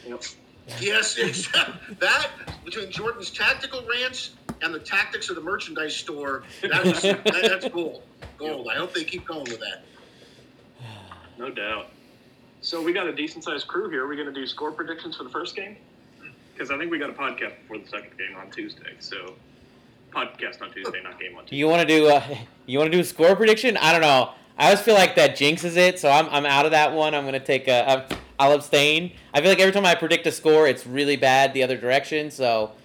yep. 0.06 0.22
Yes, 0.80 1.14
that 2.00 2.30
between 2.64 2.90
Jordan's 2.90 3.30
tactical 3.30 3.84
rants 3.88 4.30
and 4.62 4.74
the 4.74 4.78
tactics 4.78 5.28
of 5.30 5.36
the 5.36 5.42
merchandise 5.42 5.94
store, 5.94 6.44
that 6.62 6.84
was, 6.84 7.02
that, 7.02 7.24
that's 7.24 7.68
gold. 7.68 8.02
Gold. 8.38 8.68
I 8.70 8.76
hope 8.76 8.94
they 8.94 9.04
keep 9.04 9.26
going 9.26 9.44
with 9.44 9.60
that. 9.60 9.84
No 11.38 11.50
doubt. 11.50 11.90
So 12.60 12.82
we 12.82 12.92
got 12.92 13.06
a 13.06 13.12
decent 13.12 13.44
sized 13.44 13.66
crew 13.66 13.90
here. 13.90 14.04
Are 14.04 14.08
we 14.08 14.16
going 14.16 14.32
to 14.32 14.32
do 14.32 14.46
score 14.46 14.72
predictions 14.72 15.16
for 15.16 15.24
the 15.24 15.30
first 15.30 15.54
game? 15.54 15.76
Because 16.52 16.70
I 16.70 16.78
think 16.78 16.90
we 16.90 16.98
got 16.98 17.10
a 17.10 17.14
podcast 17.14 17.60
before 17.60 17.78
the 17.78 17.88
second 17.88 18.16
game 18.16 18.36
on 18.36 18.50
Tuesday. 18.50 18.94
So 19.00 19.34
podcast 20.14 20.62
on 20.62 20.70
Tuesday, 20.72 21.02
not 21.02 21.18
game 21.18 21.36
on 21.36 21.42
Tuesday. 21.42 21.56
You 21.56 21.68
want 21.68 21.86
to 21.86 21.86
do? 21.86 22.08
Uh, 22.08 22.36
you 22.66 22.78
want 22.78 22.90
to 22.90 22.96
do 22.96 23.00
a 23.00 23.04
score 23.04 23.36
prediction? 23.36 23.76
I 23.76 23.92
don't 23.92 24.00
know. 24.00 24.30
I 24.56 24.66
always 24.66 24.80
feel 24.80 24.94
like 24.94 25.16
that 25.16 25.36
jinxes 25.36 25.76
it, 25.76 25.98
so 25.98 26.08
I'm, 26.08 26.28
I'm 26.28 26.46
out 26.46 26.64
of 26.64 26.70
that 26.70 26.92
one. 26.92 27.14
I'm 27.14 27.24
gonna 27.24 27.40
take 27.40 27.66
a. 27.66 27.90
I'm, 27.90 28.18
I'll 28.38 28.52
abstain. 28.52 29.12
I 29.32 29.40
feel 29.40 29.50
like 29.50 29.58
every 29.58 29.72
time 29.72 29.84
I 29.84 29.94
predict 29.94 30.26
a 30.26 30.32
score, 30.32 30.66
it's 30.68 30.86
really 30.86 31.16
bad 31.16 31.54
the 31.54 31.62
other 31.62 31.76
direction. 31.76 32.30
So, 32.30 32.70
I'm, 32.70 32.83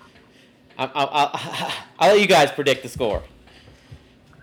I'll, 0.80 0.91
I'll, 0.95 1.32
I'll 1.99 2.11
let 2.11 2.21
you 2.21 2.27
guys 2.27 2.51
predict 2.51 2.84
the 2.84 2.89
score. 2.89 3.21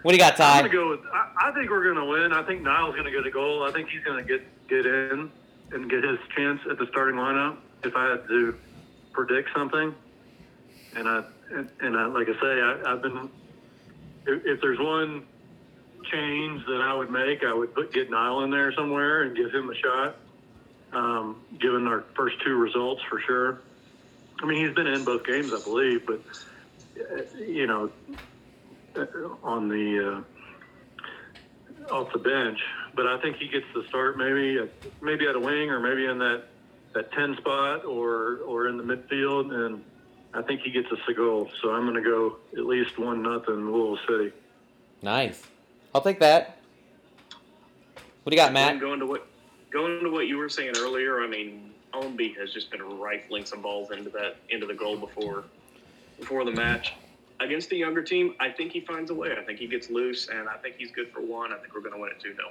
What 0.03 0.13
do 0.13 0.17
you 0.17 0.23
got, 0.23 0.35
I'm 0.35 0.39
Ty? 0.39 0.61
gonna 0.61 0.73
go 0.73 0.91
with. 0.91 1.01
I, 1.13 1.49
I 1.49 1.53
think 1.53 1.71
we're 1.71 1.93
gonna 1.93 2.07
win. 2.07 2.33
I 2.33 2.43
think 2.43 2.63
Niall's 2.63 2.95
gonna 2.95 3.11
get 3.11 3.27
a 3.27 3.31
goal. 3.31 3.65
I 3.65 3.73
think 3.73 3.89
he's 3.89 4.05
gonna 4.05 4.23
get 4.23 4.43
get 4.69 4.87
in 4.87 5.31
and 5.73 5.91
get 5.91 6.05
his 6.05 6.19
chance 6.37 6.61
at 6.71 6.79
the 6.79 6.87
starting 6.89 7.17
lineup. 7.17 7.57
If 7.83 7.97
I 7.97 8.11
had 8.11 8.29
to 8.29 8.55
predict 9.13 9.49
something, 9.55 9.95
and 10.95 11.09
I 11.09 11.25
and, 11.51 11.71
and 11.81 11.97
I, 11.97 12.07
like 12.07 12.29
I 12.29 12.41
say, 12.41 12.61
I, 12.61 12.83
I've 12.87 13.03
been. 13.03 13.31
If, 14.27 14.45
if 14.45 14.61
there's 14.61 14.79
one 14.79 15.25
change 16.13 16.65
that 16.67 16.81
I 16.83 16.95
would 16.95 17.11
make, 17.11 17.43
I 17.43 17.53
would 17.53 17.75
put 17.75 17.93
get 17.93 18.11
Niall 18.11 18.45
in 18.45 18.51
there 18.51 18.73
somewhere 18.75 19.23
and 19.23 19.37
give 19.37 19.53
him 19.53 19.71
a 19.71 19.75
shot. 19.75 20.17
Um, 20.93 21.43
given 21.59 21.87
our 21.87 22.05
first 22.15 22.37
two 22.45 22.57
results, 22.57 23.03
for 23.09 23.21
sure. 23.21 23.61
I 24.43 24.47
mean, 24.47 24.65
he's 24.65 24.75
been 24.75 24.87
in 24.87 25.05
both 25.05 25.25
games, 25.25 25.53
I 25.53 25.63
believe, 25.63 26.07
but 26.07 26.21
uh, 26.99 27.23
you 27.39 27.67
know, 27.67 27.91
uh, 28.97 29.07
on 29.43 29.69
the 29.69 30.25
uh, 31.91 31.95
off 31.95 32.13
the 32.13 32.19
bench. 32.19 32.59
But 32.95 33.07
I 33.07 33.21
think 33.21 33.37
he 33.37 33.49
gets 33.49 33.67
the 33.75 33.85
start 33.89 34.17
maybe 34.17 34.59
at, 34.59 34.71
maybe 35.03 35.27
at 35.27 35.37
a 35.37 35.41
wing 35.41 35.71
or 35.71 35.81
maybe 35.81 36.07
in 36.07 36.19
that 36.19 36.45
that 36.95 37.13
ten 37.13 37.37
spot 37.37 37.85
or 37.85 38.39
or 38.47 38.69
in 38.69 38.77
the 38.77 38.85
midfield, 38.85 39.53
and 39.53 39.83
I 40.35 40.43
think 40.43 40.61
he 40.63 40.71
gets 40.71 40.91
us 40.93 40.99
a 41.09 41.15
goal. 41.15 41.51
So 41.63 41.71
I'm 41.71 41.85
going 41.85 42.03
to 42.03 42.09
go 42.09 42.37
at 42.53 42.67
least 42.67 42.99
one 42.99 43.23
nothing 43.23 43.71
Louisville 43.71 43.99
City. 44.07 44.33
Nice. 45.03 45.43
I'll 45.95 46.01
take 46.01 46.21
that. 46.21 46.59
What 48.23 48.31
do 48.31 48.37
you 48.37 48.43
got, 48.43 48.53
Matt? 48.53 48.81
Going 48.81 49.01
to 49.01 49.07
what 49.07 49.27
going 49.71 50.03
to 50.03 50.11
what 50.11 50.27
you 50.27 50.37
were 50.37 50.49
saying 50.49 50.75
earlier. 50.77 51.23
I 51.23 51.27
mean, 51.27 51.73
Ownby 51.95 52.37
has 52.37 52.53
just 52.53 52.71
been 52.71 52.83
rifling 52.99 53.45
some 53.45 53.63
balls 53.63 53.91
into 53.91 54.11
that 54.11 54.37
into 54.51 54.67
the 54.67 54.75
goal 54.75 54.97
before 54.97 55.45
before 56.19 56.45
the 56.45 56.51
match. 56.53 56.95
Against 57.41 57.69
the 57.69 57.77
younger 57.77 58.03
team, 58.03 58.35
I 58.41 58.49
think 58.51 58.73
he 58.73 58.81
finds 58.81 59.11
a 59.11 59.15
way. 59.15 59.37
I 59.39 59.43
think 59.45 59.59
he 59.59 59.67
gets 59.67 59.91
loose, 59.91 60.29
and 60.29 60.49
I 60.49 60.57
think 60.57 60.77
he's 60.79 60.91
good 60.91 61.11
for 61.13 61.21
one. 61.21 61.53
I 61.53 61.59
think 61.59 61.75
we're 61.75 61.83
going 61.83 61.93
to 61.93 62.01
win 62.01 62.11
it 62.11 62.19
2 62.19 62.35
0. 62.35 62.49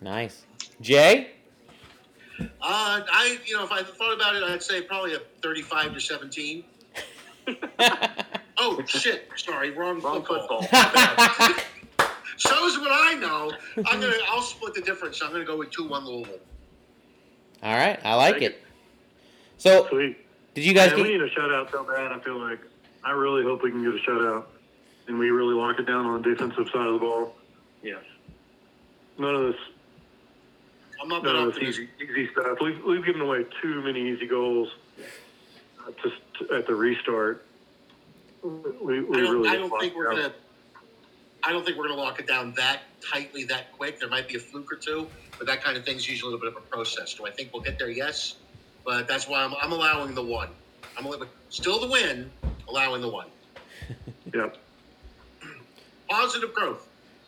Nice. 0.00 0.44
Jay? 0.80 1.32
Uh, 2.40 2.46
I, 2.62 3.38
you 3.44 3.54
know, 3.54 3.64
if 3.64 3.70
I 3.70 3.82
thought 3.82 4.14
about 4.14 4.36
it, 4.36 4.42
I'd 4.42 4.62
say 4.62 4.80
probably 4.80 5.14
a 5.14 5.18
35 5.42 5.92
to 5.94 6.00
17. 6.00 6.64
Oh, 8.62 8.78
shit. 8.86 9.26
Sorry, 9.36 9.70
wrong, 9.70 10.00
Wrong 10.02 10.22
football. 10.22 10.60
football. 10.62 11.56
Shows 12.36 12.78
what 12.78 12.90
I 12.92 13.14
know. 13.14 13.52
I'm 13.86 14.00
gonna. 14.00 14.12
I'll 14.28 14.42
split 14.42 14.74
the 14.74 14.82
difference. 14.82 15.22
I'm 15.22 15.32
gonna 15.32 15.46
go 15.46 15.56
with 15.56 15.70
two 15.70 15.88
one 15.88 16.04
Louisville. 16.04 16.38
All 17.62 17.74
right, 17.74 17.98
I 18.04 18.14
like 18.14 18.34
Take 18.34 18.42
it. 18.44 18.62
So, 19.58 19.86
Sweet. 19.90 20.16
did 20.54 20.64
you 20.64 20.72
guys 20.72 20.90
Man, 20.92 21.02
we 21.02 21.08
get? 21.08 21.20
need 21.20 21.22
a 21.22 21.30
shutout 21.30 21.70
so 21.70 21.84
bad. 21.84 22.12
I 22.12 22.18
feel 22.20 22.38
like 22.38 22.58
I 23.04 23.10
really 23.12 23.42
hope 23.42 23.62
we 23.62 23.70
can 23.70 23.82
get 23.84 23.94
a 23.94 23.98
shutout, 24.10 24.44
and 25.08 25.18
we 25.18 25.30
really 25.30 25.54
lock 25.54 25.78
it 25.78 25.86
down 25.86 26.06
on 26.06 26.22
the 26.22 26.28
defensive 26.30 26.68
side 26.72 26.86
of 26.86 26.94
the 26.94 26.98
ball. 26.98 27.34
Yes. 27.82 28.02
None 29.18 29.34
of 29.34 29.52
this 29.52 29.60
I'm 31.02 31.08
not 31.08 31.22
No, 31.22 31.32
that 31.32 31.48
it's 31.48 31.56
optimistic. 31.56 31.88
easy, 32.00 32.12
easy 32.22 32.32
stuff. 32.32 32.58
We've, 32.60 32.82
we've 32.84 33.04
given 33.04 33.20
away 33.22 33.44
too 33.62 33.82
many 33.82 34.10
easy 34.10 34.26
goals 34.26 34.68
uh, 35.86 35.90
just 36.02 36.16
at 36.52 36.66
the 36.66 36.74
restart. 36.74 37.46
We, 38.42 39.00
we 39.02 39.18
I 39.18 39.20
don't, 39.22 39.36
really 39.36 39.48
I 39.48 39.56
don't 39.56 39.80
think 39.80 39.94
we're 39.94 40.10
gonna. 40.10 40.32
I 41.42 41.52
don't 41.52 41.64
think 41.64 41.76
we're 41.78 41.88
gonna 41.88 42.00
lock 42.00 42.18
it 42.20 42.26
down 42.26 42.52
that 42.54 42.80
tightly 43.00 43.44
that 43.44 43.72
quick. 43.76 43.98
There 43.98 44.08
might 44.08 44.28
be 44.28 44.36
a 44.36 44.40
fluke 44.40 44.70
or 44.72 44.76
two, 44.76 45.06
but 45.38 45.46
that 45.46 45.62
kind 45.62 45.76
of 45.76 45.84
thing's 45.84 46.08
usually 46.08 46.32
a 46.32 46.36
little 46.36 46.50
bit 46.50 46.56
of 46.56 46.62
a 46.62 46.66
process. 46.66 47.14
Do 47.14 47.26
I 47.26 47.30
think 47.30 47.52
we'll 47.52 47.62
get 47.62 47.78
there? 47.78 47.90
Yes, 47.90 48.36
but 48.84 49.08
that's 49.08 49.26
why 49.28 49.42
I'm, 49.42 49.54
I'm 49.62 49.72
allowing 49.72 50.14
the 50.14 50.22
one. 50.24 50.50
I'm 50.98 51.06
still 51.48 51.80
the 51.80 51.86
win, 51.88 52.30
allowing 52.68 53.00
the 53.02 53.08
one. 53.08 53.26
Yep. 54.32 54.56
Positive 56.08 56.54
growth, 56.54 56.86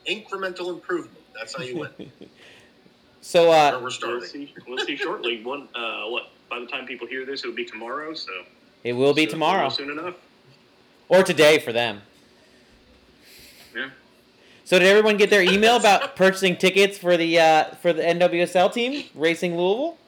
incremental 0.08 0.68
improvement. 0.68 1.18
That's 1.34 1.56
how 1.56 1.62
you 1.64 1.78
win. 1.78 1.90
So, 3.24 3.52
uh, 3.52 3.70
we're 3.74 3.82
We'll 3.82 3.90
starting. 3.92 4.24
see. 4.28 4.52
We'll 4.66 4.84
see 4.84 4.96
shortly. 4.96 5.42
One, 5.44 5.68
uh, 5.76 6.06
what? 6.06 6.24
By 6.50 6.58
the 6.58 6.66
time 6.66 6.86
people 6.86 7.06
hear 7.06 7.24
this, 7.24 7.44
it'll 7.44 7.54
be 7.54 7.64
tomorrow. 7.64 8.14
So 8.14 8.32
it 8.82 8.94
will 8.94 9.14
be 9.14 9.26
so- 9.26 9.30
tomorrow 9.30 9.68
soon 9.68 9.90
enough. 9.96 10.16
or 11.08 11.22
today 11.22 11.60
for 11.60 11.72
them. 11.72 12.02
Yeah. 13.74 13.90
So, 14.64 14.78
did 14.78 14.86
everyone 14.88 15.16
get 15.16 15.28
their 15.30 15.42
email 15.42 15.76
about 15.76 16.14
purchasing 16.16 16.56
tickets 16.56 16.96
for 16.96 17.16
the 17.16 17.38
uh, 17.38 17.64
for 17.76 17.92
the 17.92 18.02
NWSL 18.02 18.72
team 18.72 19.04
racing 19.14 19.56
Louisville? 19.56 19.98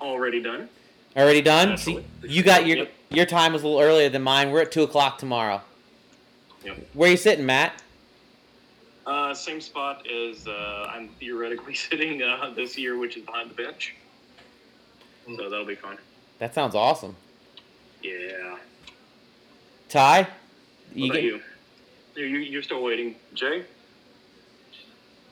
Already 0.00 0.42
done. 0.42 0.68
Already 1.16 1.42
done. 1.42 1.72
Absolutely. 1.72 2.04
you 2.28 2.42
got 2.42 2.66
your 2.66 2.78
Yep. 2.78 2.92
your 3.10 3.26
time 3.26 3.52
was 3.52 3.62
a 3.62 3.66
little 3.68 3.80
earlier 3.82 4.08
than 4.08 4.22
mine. 4.22 4.50
We're 4.50 4.62
at 4.62 4.72
two 4.72 4.82
o'clock 4.82 5.18
tomorrow. 5.18 5.60
Yep. 6.64 6.78
Where 6.94 7.08
are 7.08 7.10
you 7.12 7.16
sitting, 7.18 7.44
Matt? 7.46 7.82
Uh, 9.04 9.34
same 9.34 9.60
spot 9.60 10.06
as 10.08 10.46
uh, 10.46 10.88
I'm 10.90 11.08
theoretically 11.08 11.74
sitting 11.88 12.22
uh, 12.22 12.52
this 12.56 12.78
year, 12.78 12.96
which 12.96 13.16
is 13.16 13.24
behind 13.24 13.50
the 13.50 13.54
bench. 13.54 13.94
So 15.36 15.50
that'll 15.50 15.66
be 15.66 15.74
fun. 15.74 15.98
That 16.38 16.54
sounds 16.54 16.74
awesome. 16.74 17.14
Yeah. 18.02 18.56
Ty, 19.88 20.26
you 20.94 21.12
get 21.12 21.22
you? 21.22 21.40
You, 22.14 22.26
you? 22.26 22.38
You're 22.40 22.62
still 22.62 22.82
waiting, 22.82 23.14
Jay? 23.34 23.64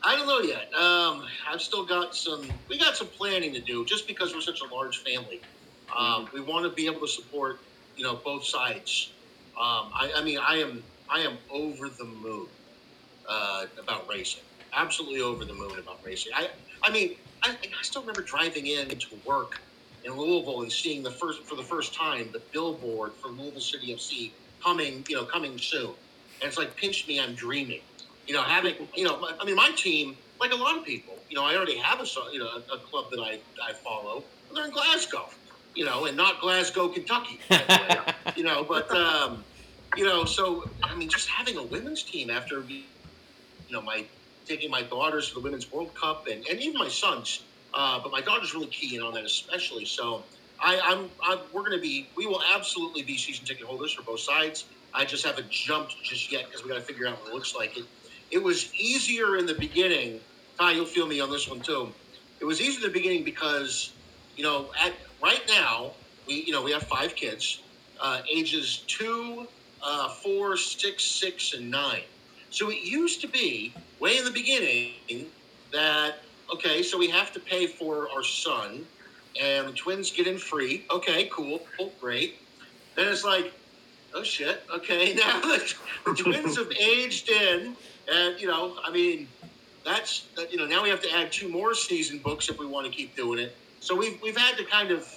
I 0.03 0.17
don't 0.17 0.27
know 0.27 0.41
yet. 0.41 0.73
Um, 0.73 1.27
I've 1.47 1.61
still 1.61 1.85
got 1.85 2.17
some. 2.17 2.49
We 2.69 2.79
got 2.79 2.97
some 2.97 3.09
planning 3.09 3.53
to 3.53 3.61
do, 3.61 3.85
just 3.85 4.07
because 4.07 4.35
we're 4.35 4.41
such 4.41 4.61
a 4.63 4.75
large 4.75 4.99
family. 4.99 5.41
Um, 5.97 6.29
we 6.33 6.41
want 6.41 6.65
to 6.65 6.71
be 6.71 6.87
able 6.87 7.01
to 7.01 7.09
support, 7.09 7.59
you 7.97 8.05
know, 8.05 8.17
both 8.17 8.45
sides. 8.45 9.13
Um, 9.61 9.91
I, 9.93 10.13
I 10.17 10.25
mean, 10.25 10.39
I 10.39 10.57
am, 10.57 10.83
I 11.09 11.21
am 11.21 11.37
over 11.51 11.89
the 11.89 12.05
moon 12.05 12.47
uh, 13.29 13.67
about 13.79 14.09
racing. 14.09 14.43
Absolutely 14.73 15.21
over 15.21 15.45
the 15.45 15.53
moon 15.53 15.79
about 15.79 15.99
racing. 16.05 16.33
I, 16.35 16.49
I 16.83 16.91
mean, 16.91 17.17
I, 17.43 17.51
I 17.51 17.83
still 17.83 18.03
remember 18.03 18.23
driving 18.23 18.69
in 18.69 18.89
to 18.89 19.09
work 19.27 19.61
in 20.05 20.13
Louisville 20.13 20.63
and 20.63 20.73
seeing 20.73 21.03
the 21.03 21.11
first, 21.11 21.43
for 21.43 21.57
the 21.57 21.63
first 21.63 21.93
time, 21.93 22.31
the 22.33 22.41
billboard 22.53 23.13
for 23.15 23.29
Louisville 23.29 23.61
City 23.61 23.95
FC 23.95 24.31
coming, 24.63 25.05
you 25.09 25.17
know, 25.17 25.25
coming 25.25 25.59
soon. 25.59 25.91
And 26.41 26.49
it's 26.49 26.59
like, 26.59 26.75
pinch 26.77 27.07
me, 27.07 27.21
I'm 27.21 27.35
dreaming 27.35 27.81
you 28.31 28.37
know, 28.37 28.43
having, 28.43 28.75
you 28.95 29.03
know, 29.03 29.29
I 29.41 29.45
mean, 29.45 29.57
my 29.57 29.73
team, 29.73 30.17
like 30.39 30.53
a 30.53 30.57
lot 30.57 30.79
of 30.79 30.85
people, 30.85 31.15
you 31.29 31.35
know, 31.35 31.45
I 31.45 31.57
already 31.57 31.77
have 31.79 32.01
a, 32.01 32.07
you 32.33 32.39
know, 32.39 32.63
a, 32.73 32.79
club 32.79 33.11
that 33.11 33.19
I, 33.19 33.41
I 33.61 33.73
follow. 33.73 34.23
And 34.47 34.57
they're 34.57 34.67
in 34.67 34.71
Glasgow, 34.71 35.29
you 35.75 35.85
know, 35.85 36.05
and 36.05 36.17
not 36.17 36.41
Glasgow, 36.41 36.89
Kentucky, 36.89 37.41
by 37.49 37.57
the 37.57 38.05
way, 38.07 38.33
you 38.37 38.45
know, 38.45 38.63
but, 38.63 38.89
um, 38.93 39.43
you 39.97 40.05
know, 40.05 40.25
so, 40.25 40.71
I 40.85 40.95
mean, 40.95 41.09
just 41.09 41.29
having 41.29 41.57
a 41.57 41.63
women's 41.65 42.05
team 42.05 42.31
after, 42.31 42.63
you 42.69 42.85
know, 43.69 43.83
my, 43.83 44.05
taking 44.47 44.71
my 44.71 44.83
daughters 44.83 45.31
to 45.31 45.35
the 45.35 45.41
Women's 45.41 45.71
World 45.73 45.93
Cup 45.97 46.29
and, 46.29 46.47
and 46.47 46.61
even 46.61 46.79
my 46.79 46.89
sons, 46.89 47.43
uh, 47.75 47.99
but 48.01 48.13
my 48.13 48.21
daughter's 48.21 48.55
really 48.55 48.69
keen 48.69 49.03
on 49.03 49.13
that 49.15 49.25
especially. 49.25 49.85
So 49.85 50.23
I, 50.61 50.79
I'm, 50.81 51.11
I'm 51.21 51.41
we're 51.53 51.63
going 51.63 51.77
to 51.77 51.83
be 51.83 52.09
we 52.17 52.27
will 52.27 52.43
absolutely 52.55 53.03
be 53.03 53.17
season 53.19 53.45
ticket 53.45 53.67
holders 53.67 53.93
for 53.93 54.03
both 54.03 54.21
sides. 54.21 54.67
I 54.95 55.05
just 55.05 55.25
haven't 55.27 55.51
jumped 55.51 55.97
just 56.05 56.31
yet 56.33 56.47
because 56.47 56.65
we 56.65 56.71
got 56.71 56.77
to 56.77 56.83
figure 56.83 57.07
out 57.07 57.21
what 57.21 57.29
it 57.29 57.35
looks 57.35 57.55
like. 57.55 57.77
It 57.77 57.87
it 58.31 58.43
was 58.43 58.67
easier 58.79 59.37
in 59.37 59.47
the 59.47 59.55
beginning. 59.55 60.23
Ty, 60.61 60.73
you'll 60.73 60.87
feel 60.87 61.07
me 61.07 61.21
on 61.21 61.31
this 61.31 61.49
one 61.49 61.63
too. 61.63 61.95
It 62.41 62.45
was 62.47 62.61
easier 62.61 62.79
in 62.87 62.93
the 62.93 62.99
beginning 62.99 63.25
because 63.25 63.93
you 64.37 64.45
know 64.45 64.71
at 64.83 64.95
right 65.23 65.43
now 65.49 65.95
we 66.27 66.45
you 66.47 66.53
know 66.53 66.63
we 66.63 66.73
have 66.73 66.85
five 66.85 67.15
kids, 67.17 67.61
uh, 68.03 68.21
ages 68.35 68.85
two, 68.89 69.47
uh, 69.85 70.09
four, 70.23 70.57
six, 70.57 71.19
six, 71.21 71.53
and 71.55 71.71
nine. 71.71 72.05
So 72.51 72.71
it 72.71 72.79
used 72.83 73.21
to 73.23 73.29
be 73.29 73.77
way 74.01 74.19
in 74.19 74.25
the 74.25 74.33
beginning 74.33 74.97
that 75.73 76.15
okay, 76.55 76.83
so 76.83 76.99
we 76.99 77.09
have 77.09 77.31
to 77.33 77.41
pay 77.41 77.67
for 77.67 78.09
our 78.15 78.23
son, 78.23 78.87
and 79.41 79.69
the 79.69 79.73
twins 79.73 80.11
get 80.11 80.27
in 80.27 80.39
free. 80.39 80.85
Okay, 80.93 81.27
cool, 81.35 81.61
cool 81.79 81.95
great. 82.01 82.33
Then 82.97 83.09
it's 83.09 83.25
like, 83.25 83.47
oh 84.15 84.23
shit, 84.23 84.63
okay, 84.75 85.15
now 85.19 85.41
the, 85.41 85.75
twins 86.17 86.57
have 86.57 86.73
aged 86.73 87.29
in, 87.29 87.77
and 88.13 88.41
you 88.41 88.47
know, 88.47 88.77
I 88.85 88.91
mean, 88.91 89.29
that's 89.85 90.27
you 90.51 90.57
know, 90.57 90.67
now 90.67 90.83
we 90.83 90.91
have 90.91 91.03
to 91.03 91.15
add 91.15 91.33
two 91.33 91.49
more 91.49 91.75
season 91.75 92.19
books 92.19 92.49
if 92.49 92.59
we 92.59 92.67
want 92.67 92.87
to 92.87 92.93
keep 92.93 93.17
doing 93.17 93.39
it. 93.39 93.55
So 93.81 93.97
we've 93.97 94.21
we've 94.23 94.37
had 94.37 94.57
to 94.59 94.65
kind 94.65 94.91
of, 94.91 95.09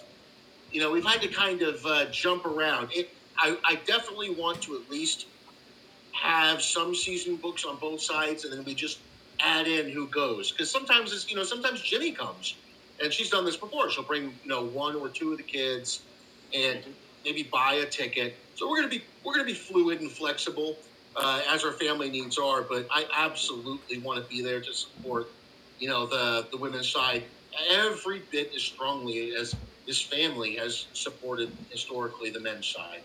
you 0.71 0.81
know, 0.81 0.91
we've 0.91 1.05
had 1.05 1.21
to 1.21 1.27
kind 1.27 1.61
of 1.61 1.85
uh, 1.85 2.05
jump 2.05 2.45
around. 2.45 2.89
It, 2.91 3.09
I, 3.37 3.57
I 3.65 3.75
definitely 3.85 4.29
want 4.29 4.61
to 4.63 4.75
at 4.75 4.89
least 4.89 5.25
have 6.11 6.61
some 6.61 6.95
season 6.95 7.35
books 7.35 7.65
on 7.65 7.77
both 7.77 8.01
sides, 8.01 8.45
and 8.45 8.53
then 8.53 8.63
we 8.63 8.73
just 8.73 8.99
add 9.39 9.67
in 9.67 9.89
who 9.89 10.07
goes. 10.07 10.51
Because 10.51 10.69
sometimes 10.69 11.11
it's 11.11 11.29
you 11.29 11.35
know 11.35 11.43
sometimes 11.43 11.81
Jenny 11.81 12.11
comes, 12.11 12.55
and 13.01 13.11
she's 13.11 13.29
done 13.29 13.45
this 13.45 13.57
before. 13.57 13.89
She'll 13.89 14.03
bring 14.03 14.33
you 14.43 14.49
know 14.49 14.63
one 14.63 14.95
or 14.95 15.09
two 15.09 15.31
of 15.31 15.37
the 15.37 15.43
kids, 15.43 16.01
and 16.53 16.83
maybe 17.26 17.49
buy 17.51 17.76
a 17.76 17.88
ticket. 17.89 18.38
So 18.55 18.69
we're 18.69 18.78
gonna 18.78 18.89
be 18.89 19.05
we're 19.26 19.34
gonna 19.36 19.45
be 19.45 19.53
fluid 19.55 20.01
and 20.01 20.11
flexible 20.11 20.80
uh, 21.17 21.41
as 21.49 21.63
our 21.65 21.74
family 21.74 22.09
needs 22.09 22.38
are. 22.39 22.63
But 22.69 22.88
I 22.91 23.07
absolutely 23.17 23.99
want 23.99 24.19
to 24.19 24.28
be 24.30 24.43
there 24.43 24.61
to 24.61 24.74
support 24.74 25.28
you 25.80 25.89
know 25.89 26.07
the 26.07 26.47
the 26.51 26.57
women's 26.59 26.91
side 26.91 27.26
every 27.71 28.24
bit 28.32 28.49
as 28.55 28.63
strongly 28.63 29.34
as 29.39 29.55
this 29.88 30.01
family 30.01 30.55
has 30.57 30.88
supported 30.93 31.53
historically 31.71 32.32
the 32.32 32.41
men's 32.41 32.69
side. 32.71 33.03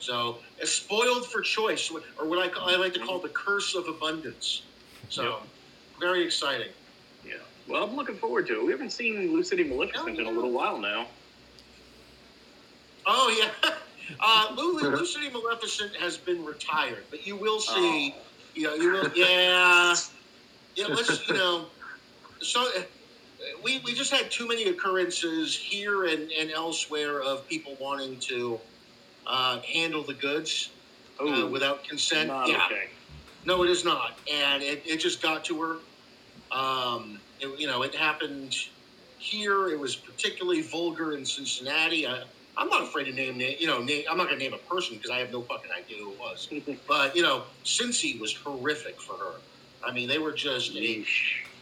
So 0.00 0.40
it's 0.58 0.72
spoiled 0.72 1.26
for 1.30 1.42
choice, 1.42 1.90
or 2.18 2.28
what 2.28 2.38
I, 2.40 2.48
call, 2.48 2.68
I 2.68 2.76
like 2.76 2.94
to 2.94 3.00
call 3.00 3.20
the 3.20 3.30
curse 3.30 3.74
of 3.74 3.86
abundance. 3.88 4.68
So 5.08 5.24
Yep. 5.24 5.48
very 6.00 6.24
exciting. 6.24 6.74
Yeah. 7.24 7.34
Well, 7.66 7.84
I'm 7.84 7.96
looking 7.96 8.18
forward 8.18 8.46
to 8.48 8.60
it. 8.60 8.64
We 8.64 8.72
haven't 8.72 8.90
seen 8.92 9.32
Lou 9.32 9.42
City 9.44 9.64
Maleficent 9.64 10.20
in 10.20 10.26
a 10.26 10.30
little 10.30 10.52
while 10.52 10.78
now. 10.80 11.15
Oh 13.06 13.34
yeah, 13.40 13.70
uh, 14.20 14.54
Lou, 14.56 14.80
Lou 14.80 15.06
City 15.06 15.30
Maleficent 15.30 15.96
has 15.96 16.18
been 16.18 16.44
retired, 16.44 17.06
but 17.10 17.26
you 17.26 17.36
will 17.36 17.60
see. 17.60 18.14
You 18.54 18.64
know, 18.64 18.74
you 18.74 18.92
will. 18.92 19.10
Yeah, 19.14 19.94
yeah. 20.76 20.86
Let's 20.88 21.28
you 21.28 21.34
know. 21.34 21.70
So 22.40 22.68
uh, 22.76 22.82
we 23.62 23.80
we 23.80 23.94
just 23.94 24.12
had 24.12 24.30
too 24.30 24.48
many 24.48 24.68
occurrences 24.68 25.56
here 25.56 26.04
and, 26.04 26.30
and 26.32 26.50
elsewhere 26.50 27.22
of 27.22 27.46
people 27.48 27.76
wanting 27.80 28.20
to 28.28 28.60
uh, 29.26 29.60
handle 29.72 30.04
the 30.04 30.14
goods 30.14 30.72
Oh, 31.18 31.46
uh, 31.46 31.50
without 31.50 31.84
consent. 31.84 32.28
not 32.28 32.48
yeah. 32.48 32.66
okay. 32.66 32.90
No, 33.46 33.62
it 33.62 33.70
is 33.70 33.84
not, 33.84 34.20
and 34.32 34.62
it, 34.62 34.82
it 34.86 34.98
just 34.98 35.22
got 35.22 35.44
to 35.46 35.60
her. 35.62 35.78
Um, 36.50 37.22
it, 37.40 37.58
you 37.58 37.66
know, 37.66 37.82
it 37.82 37.94
happened 37.94 38.54
here. 39.16 39.68
It 39.68 39.78
was 39.78 39.96
particularly 39.96 40.62
vulgar 40.62 41.14
in 41.14 41.24
Cincinnati. 41.24 42.06
I, 42.06 42.24
I'm 42.58 42.68
not 42.68 42.84
afraid 42.84 43.04
to 43.04 43.12
name, 43.12 43.38
na- 43.38 43.56
you 43.58 43.66
know, 43.66 43.82
name, 43.82 44.04
I'm 44.10 44.18
not 44.18 44.28
going 44.28 44.38
to 44.38 44.44
name 44.44 44.54
a 44.54 44.74
person 44.74 44.96
because 44.96 45.10
I 45.10 45.18
have 45.20 45.30
no 45.32 45.42
fucking 45.44 45.70
idea 45.76 45.98
who 45.98 46.12
it 46.14 46.18
was. 46.18 46.78
but 46.88 47.16
you 47.16 47.22
know, 47.22 47.46
Cincy 47.64 48.20
was 48.20 48.34
horrific 48.44 48.96
for 49.06 49.18
her. 49.18 49.34
I 49.84 49.92
mean, 49.92 50.08
they 50.08 50.18
were 50.18 50.34
just 50.34 50.76
a, 50.76 51.04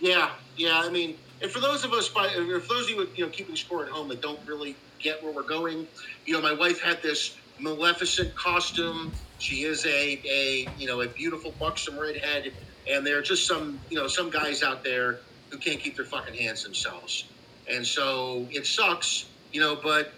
yeah, 0.01 0.31
yeah. 0.57 0.81
I 0.85 0.91
mean, 0.91 1.19
and 1.43 1.51
for 1.53 1.61
those 1.61 1.85
of 1.85 1.93
us, 1.93 2.11
by- 2.11 2.29
for 2.31 2.75
those 2.75 2.85
of 2.85 2.91
you, 2.91 3.09
you 3.17 3.25
know, 3.25 3.31
keeping 3.31 3.57
score 3.57 3.85
at 3.87 3.93
home 3.93 4.09
that 4.11 4.23
don't 4.23 4.47
really 4.47 4.79
get 5.03 5.23
where 5.23 5.33
we're 5.35 5.45
going, 5.49 5.89
you 6.27 6.35
know, 6.35 6.43
my 6.43 6.53
wife 6.55 6.83
had 6.83 7.03
this 7.03 7.35
Maleficent 7.61 8.35
costume. 8.37 9.15
She 9.39 9.65
is 9.65 9.87
a, 9.87 10.23
a, 10.31 10.73
you 10.77 10.87
know, 10.89 11.03
a 11.03 11.09
beautiful 11.09 11.57
buxom 11.61 11.99
redhead, 11.99 12.55
and 12.89 13.07
there 13.07 13.19
are 13.19 13.23
just 13.23 13.47
some, 13.49 13.83
you 13.91 13.99
know, 13.99 14.09
some 14.09 14.31
guys 14.31 14.63
out 14.63 14.85
there 14.85 15.21
who 15.51 15.59
can't 15.59 15.81
keep 15.81 15.97
their 15.97 16.07
fucking 16.07 16.35
hands 16.37 16.63
themselves, 16.65 17.35
and 17.69 17.87
so 17.87 18.49
it 18.53 18.67
sucks, 18.67 19.37
you 19.53 19.61
know, 19.61 19.79
but 19.83 20.09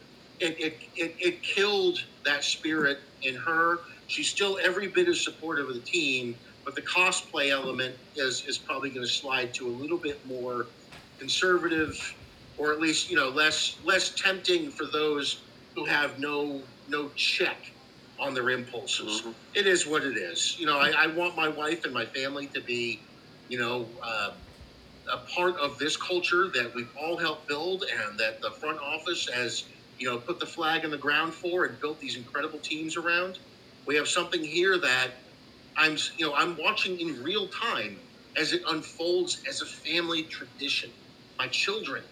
it, 0.41 0.57
it, 0.61 0.75
it, 0.97 1.17
it 1.21 1.41
killed 1.57 1.99
that 2.25 2.45
spirit 2.45 2.99
in 3.23 3.37
her. 3.37 3.79
She's 4.09 4.31
still 4.31 4.59
every 4.63 4.89
bit 4.89 5.09
as 5.09 5.25
supportive 5.25 5.69
of 5.69 5.75
the 5.75 5.83
team, 5.83 6.41
but 6.65 6.75
the 6.77 6.83
cosplay 6.83 7.51
element 7.51 7.97
is 8.17 8.45
is 8.49 8.61
probably 8.69 8.91
going 8.91 9.07
to 9.07 9.13
slide 9.13 9.55
to 9.55 9.69
a 9.69 9.75
little 9.77 10.01
bit 10.03 10.19
more 10.27 10.71
conservative, 11.21 11.95
or 12.59 12.73
at 12.73 12.81
least 12.81 13.11
you 13.11 13.17
know 13.17 13.31
less 13.31 13.79
less 13.85 14.15
tempting 14.23 14.73
for 14.73 14.87
those 14.93 15.45
who 15.77 15.87
have 15.87 16.19
no 16.19 16.69
no 16.89 17.13
check 17.17 17.63
on 18.21 18.35
their 18.35 18.51
impulses. 18.51 19.23
Mhm. 19.25 19.37
It 19.55 19.67
is 19.67 19.87
what 19.87 20.05
it 20.05 20.17
is. 20.19 20.57
You 20.59 20.67
know, 20.67 20.79
I, 20.79 20.91
I 20.91 21.07
want 21.09 21.37
my 21.37 21.49
wife 21.49 21.85
and 21.85 21.95
my 21.95 22.07
family 22.07 22.49
to 22.55 22.63
be, 22.63 23.05
you 23.49 23.59
know. 23.59 23.99
Uh, 24.07 24.31
a 25.13 25.19
part 25.37 25.59
of 25.61 25.79
this 25.79 25.97
culture 25.97 26.51
that 26.55 26.73
we've 26.75 26.91
all 27.01 27.19
helped 27.19 27.49
build 27.49 27.85
and 27.93 28.19
that 28.19 28.37
the 28.43 28.53
front 28.61 28.79
office 28.81 29.27
has 29.35 29.65
you 29.99 30.09
know 30.09 30.21
put 30.21 30.41
the 30.41 30.47
flag 30.47 30.85
in 30.85 30.91
the 30.91 30.99
ground 30.99 31.35
for 31.35 31.65
and 31.65 31.81
built 31.81 32.01
these 32.01 32.17
incredible 32.17 32.61
teams 32.61 32.97
around. 32.97 33.39
We 33.87 33.97
have 33.97 34.09
something 34.09 34.45
here 34.45 34.79
that 34.79 35.15
i'm 35.79 35.97
you 36.19 36.27
know 36.27 36.35
i'm 36.37 36.57
watching 36.59 37.01
in 37.01 37.23
real 37.23 37.49
time 37.49 38.03
as 38.37 38.53
it 38.53 38.63
unfolds 38.69 39.41
as 39.49 39.63
a 39.63 39.67
family 39.67 40.25
tradition. 40.25 40.93
My 41.39 41.49
children 41.49 42.05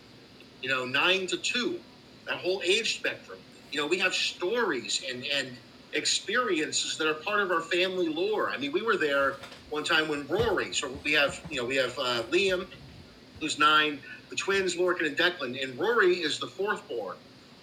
you 0.63 0.71
know 0.71 0.85
9 0.87 1.27
to 1.29 1.39
2 1.39 1.83
that 2.29 2.39
whole 2.41 2.63
age 2.67 2.99
spectrum 2.99 3.41
you 3.73 3.81
know 3.81 3.87
we 3.89 3.99
have 3.99 4.15
stories 4.15 5.03
and 5.11 5.25
and 5.25 5.59
experiences 5.95 6.99
that 6.99 7.09
are 7.09 7.21
part 7.27 7.41
of 7.43 7.51
our 7.53 7.63
family 7.63 8.09
lore. 8.09 8.51
I 8.51 8.59
mean 8.59 8.73
we 8.73 8.83
were 8.83 8.97
there 8.99 9.39
one 9.71 9.85
time 9.85 10.09
when 10.09 10.27
rory 10.29 10.73
so 10.75 11.01
we 11.05 11.13
have 11.15 11.35
you 11.51 11.61
know 11.61 11.67
we 11.67 11.77
have 11.77 11.95
uh, 11.99 12.25
liam 12.33 12.69
who's 13.41 13.59
nine, 13.59 14.03
the 14.31 14.37
twins, 14.37 14.77
Lorcan 14.77 15.07
and 15.07 15.17
Declan, 15.19 15.63
and 15.63 15.79
Rory 15.79 16.17
is 16.21 16.39
the 16.41 16.49
fourth 16.49 16.87
born. 16.89 17.19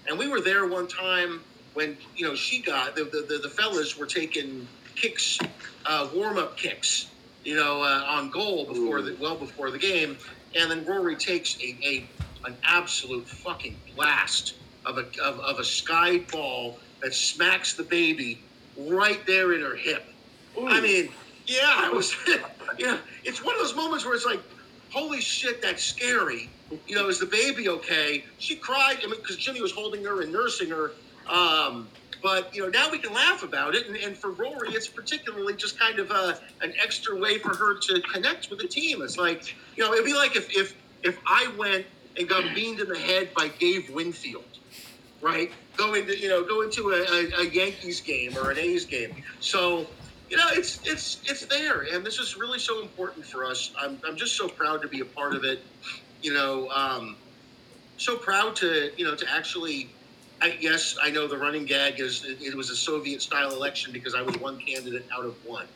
And 0.08 0.18
we 0.18 0.28
were 0.28 0.42
there 0.42 0.68
one 0.68 0.88
time 0.88 1.42
when, 1.74 1.98
you 2.16 2.28
know, 2.28 2.36
she 2.36 2.62
got, 2.62 2.96
the, 2.96 3.06
the, 3.06 3.26
the, 3.28 3.40
the 3.42 3.50
fellas 3.50 3.98
were 3.98 4.06
taking 4.06 4.68
kicks, 4.96 5.40
uh, 5.86 6.10
warm 6.14 6.38
up 6.38 6.58
kicks, 6.58 7.08
you 7.44 7.56
know, 7.56 7.82
uh, 7.82 8.04
on 8.08 8.30
goal 8.30 8.66
before 8.66 9.02
the, 9.02 9.16
well 9.20 9.36
before 9.36 9.72
the 9.72 9.78
game. 9.78 10.18
And 10.56 10.70
then 10.70 10.86
Rory 10.86 11.16
takes 11.16 11.58
a, 11.62 11.78
a 11.84 12.10
an 12.46 12.58
absolute 12.64 13.28
fucking 13.28 13.78
blast 13.96 14.56
of 14.86 14.98
a, 14.98 15.06
of, 15.24 15.40
of 15.40 15.60
a 15.60 15.64
sky 15.64 16.20
ball 16.32 16.80
that 17.02 17.14
smacks 17.14 17.74
the 17.74 17.84
baby 17.84 18.40
right 18.78 19.26
there 19.28 19.54
in 19.54 19.62
her 19.62 19.76
hip. 19.76 20.04
I 20.68 20.82
mean, 20.82 21.10
yeah, 21.46 21.86
it 21.86 21.94
was, 21.94 22.16
know, 22.86 22.98
it's 23.24 23.44
one 23.44 23.56
of 23.56 23.62
those 23.62 23.76
moments 23.76 24.06
where 24.06 24.16
it's 24.16 24.26
like, 24.26 24.42
holy 24.90 25.22
shit, 25.22 25.62
that's 25.62 25.84
scary. 25.84 26.50
You 26.88 26.96
know, 26.96 27.10
is 27.10 27.20
the 27.20 27.26
baby 27.26 27.70
okay? 27.70 28.24
She 28.38 28.56
cried, 28.56 28.98
because 29.02 29.38
Jimmy 29.38 29.62
was 29.62 29.72
holding 29.72 30.04
her 30.06 30.22
and 30.22 30.32
nursing 30.32 30.70
her. 30.70 30.92
Um, 31.28 31.88
but, 32.22 32.56
you 32.56 32.62
know, 32.62 32.70
now 32.70 32.92
we 32.92 33.00
can 33.00 33.14
laugh 33.14 33.44
about 33.44 33.76
it. 33.76 33.88
And, 33.88 33.96
and 33.96 34.16
for 34.16 34.32
Rory, 34.32 34.70
it's 34.70 34.88
particularly 34.88 35.56
just 35.56 35.80
kind 35.80 36.00
of 36.00 36.12
a, 36.12 36.40
an 36.62 36.74
extra 36.82 37.18
way 37.18 37.40
for 37.40 37.56
her 37.56 37.80
to 37.80 38.02
connect 38.14 38.50
with 38.50 38.60
the 38.60 38.68
team. 38.68 39.02
It's 39.02 39.18
like, 39.18 39.56
you 39.76 39.84
know, 39.84 39.94
it'd 39.94 40.06
be 40.06 40.14
like 40.14 40.36
if, 40.36 40.50
if, 40.56 40.76
if 41.04 41.18
I 41.26 41.52
went 41.58 41.86
and 42.18 42.28
got 42.28 42.54
beamed 42.54 42.80
in 42.80 42.90
the 42.90 42.98
head 42.98 43.34
by 43.34 43.50
Dave 43.60 43.90
Winfield, 43.90 44.44
right? 45.22 45.52
Going 45.78 46.06
to, 46.08 46.18
you 46.18 46.30
know, 46.30 46.44
go 46.44 46.62
into 46.62 46.92
a, 46.92 47.02
a, 47.02 47.42
a 47.42 47.50
Yankees 47.50 48.02
game 48.02 48.38
or 48.38 48.52
an 48.52 48.60
A's 48.60 48.86
game. 48.86 49.24
So, 49.40 49.88
you 50.30 50.38
know, 50.38 50.48
it's 50.52 50.80
it's 50.86 51.22
it's 51.26 51.46
there, 51.46 51.82
and 51.82 52.06
this 52.06 52.18
is 52.18 52.38
really 52.38 52.60
so 52.60 52.82
important 52.82 53.26
for 53.26 53.44
us. 53.44 53.74
I'm 53.78 54.00
I'm 54.08 54.16
just 54.16 54.38
so 54.38 54.48
proud 54.48 54.82
to 54.82 54.88
be 54.88 55.02
a 55.02 55.06
part 55.06 55.36
of 55.36 55.44
it. 55.44 55.62
You 56.22 56.34
know, 56.34 56.70
um, 56.70 57.18
so 57.98 58.18
proud 58.18 58.56
to 58.58 58.92
you 58.98 59.06
know 59.06 59.16
to 59.16 59.26
actually. 59.32 59.96
I, 60.44 60.58
yes, 60.60 60.96
I 61.04 61.12
know 61.12 61.28
the 61.28 61.38
running 61.38 61.66
gag 61.66 62.00
is 62.00 62.26
it, 62.26 62.40
it 62.42 62.56
was 62.58 62.70
a 62.72 62.76
Soviet 62.76 63.22
style 63.22 63.54
election 63.54 63.94
because 63.94 64.16
I 64.16 64.24
was 64.24 64.38
one 64.40 64.60
candidate 64.60 65.08
out 65.18 65.26
of 65.26 65.38
one. 65.44 65.70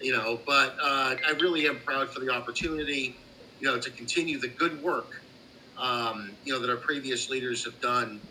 You 0.00 0.12
know, 0.12 0.42
but 0.46 0.76
uh, 0.82 1.16
I 1.26 1.32
really 1.40 1.66
am 1.68 1.80
proud 1.80 2.12
for 2.12 2.20
the 2.20 2.30
opportunity. 2.30 3.20
You 3.60 3.68
know, 3.68 3.80
to 3.80 3.90
continue 3.90 4.38
the 4.40 4.48
good 4.48 4.82
work. 4.82 5.12
Um, 5.76 6.38
you 6.44 6.52
know 6.52 6.60
that 6.60 6.70
our 6.70 6.76
previous 6.78 7.28
leaders 7.30 7.64
have 7.64 7.80
done, 7.80 8.22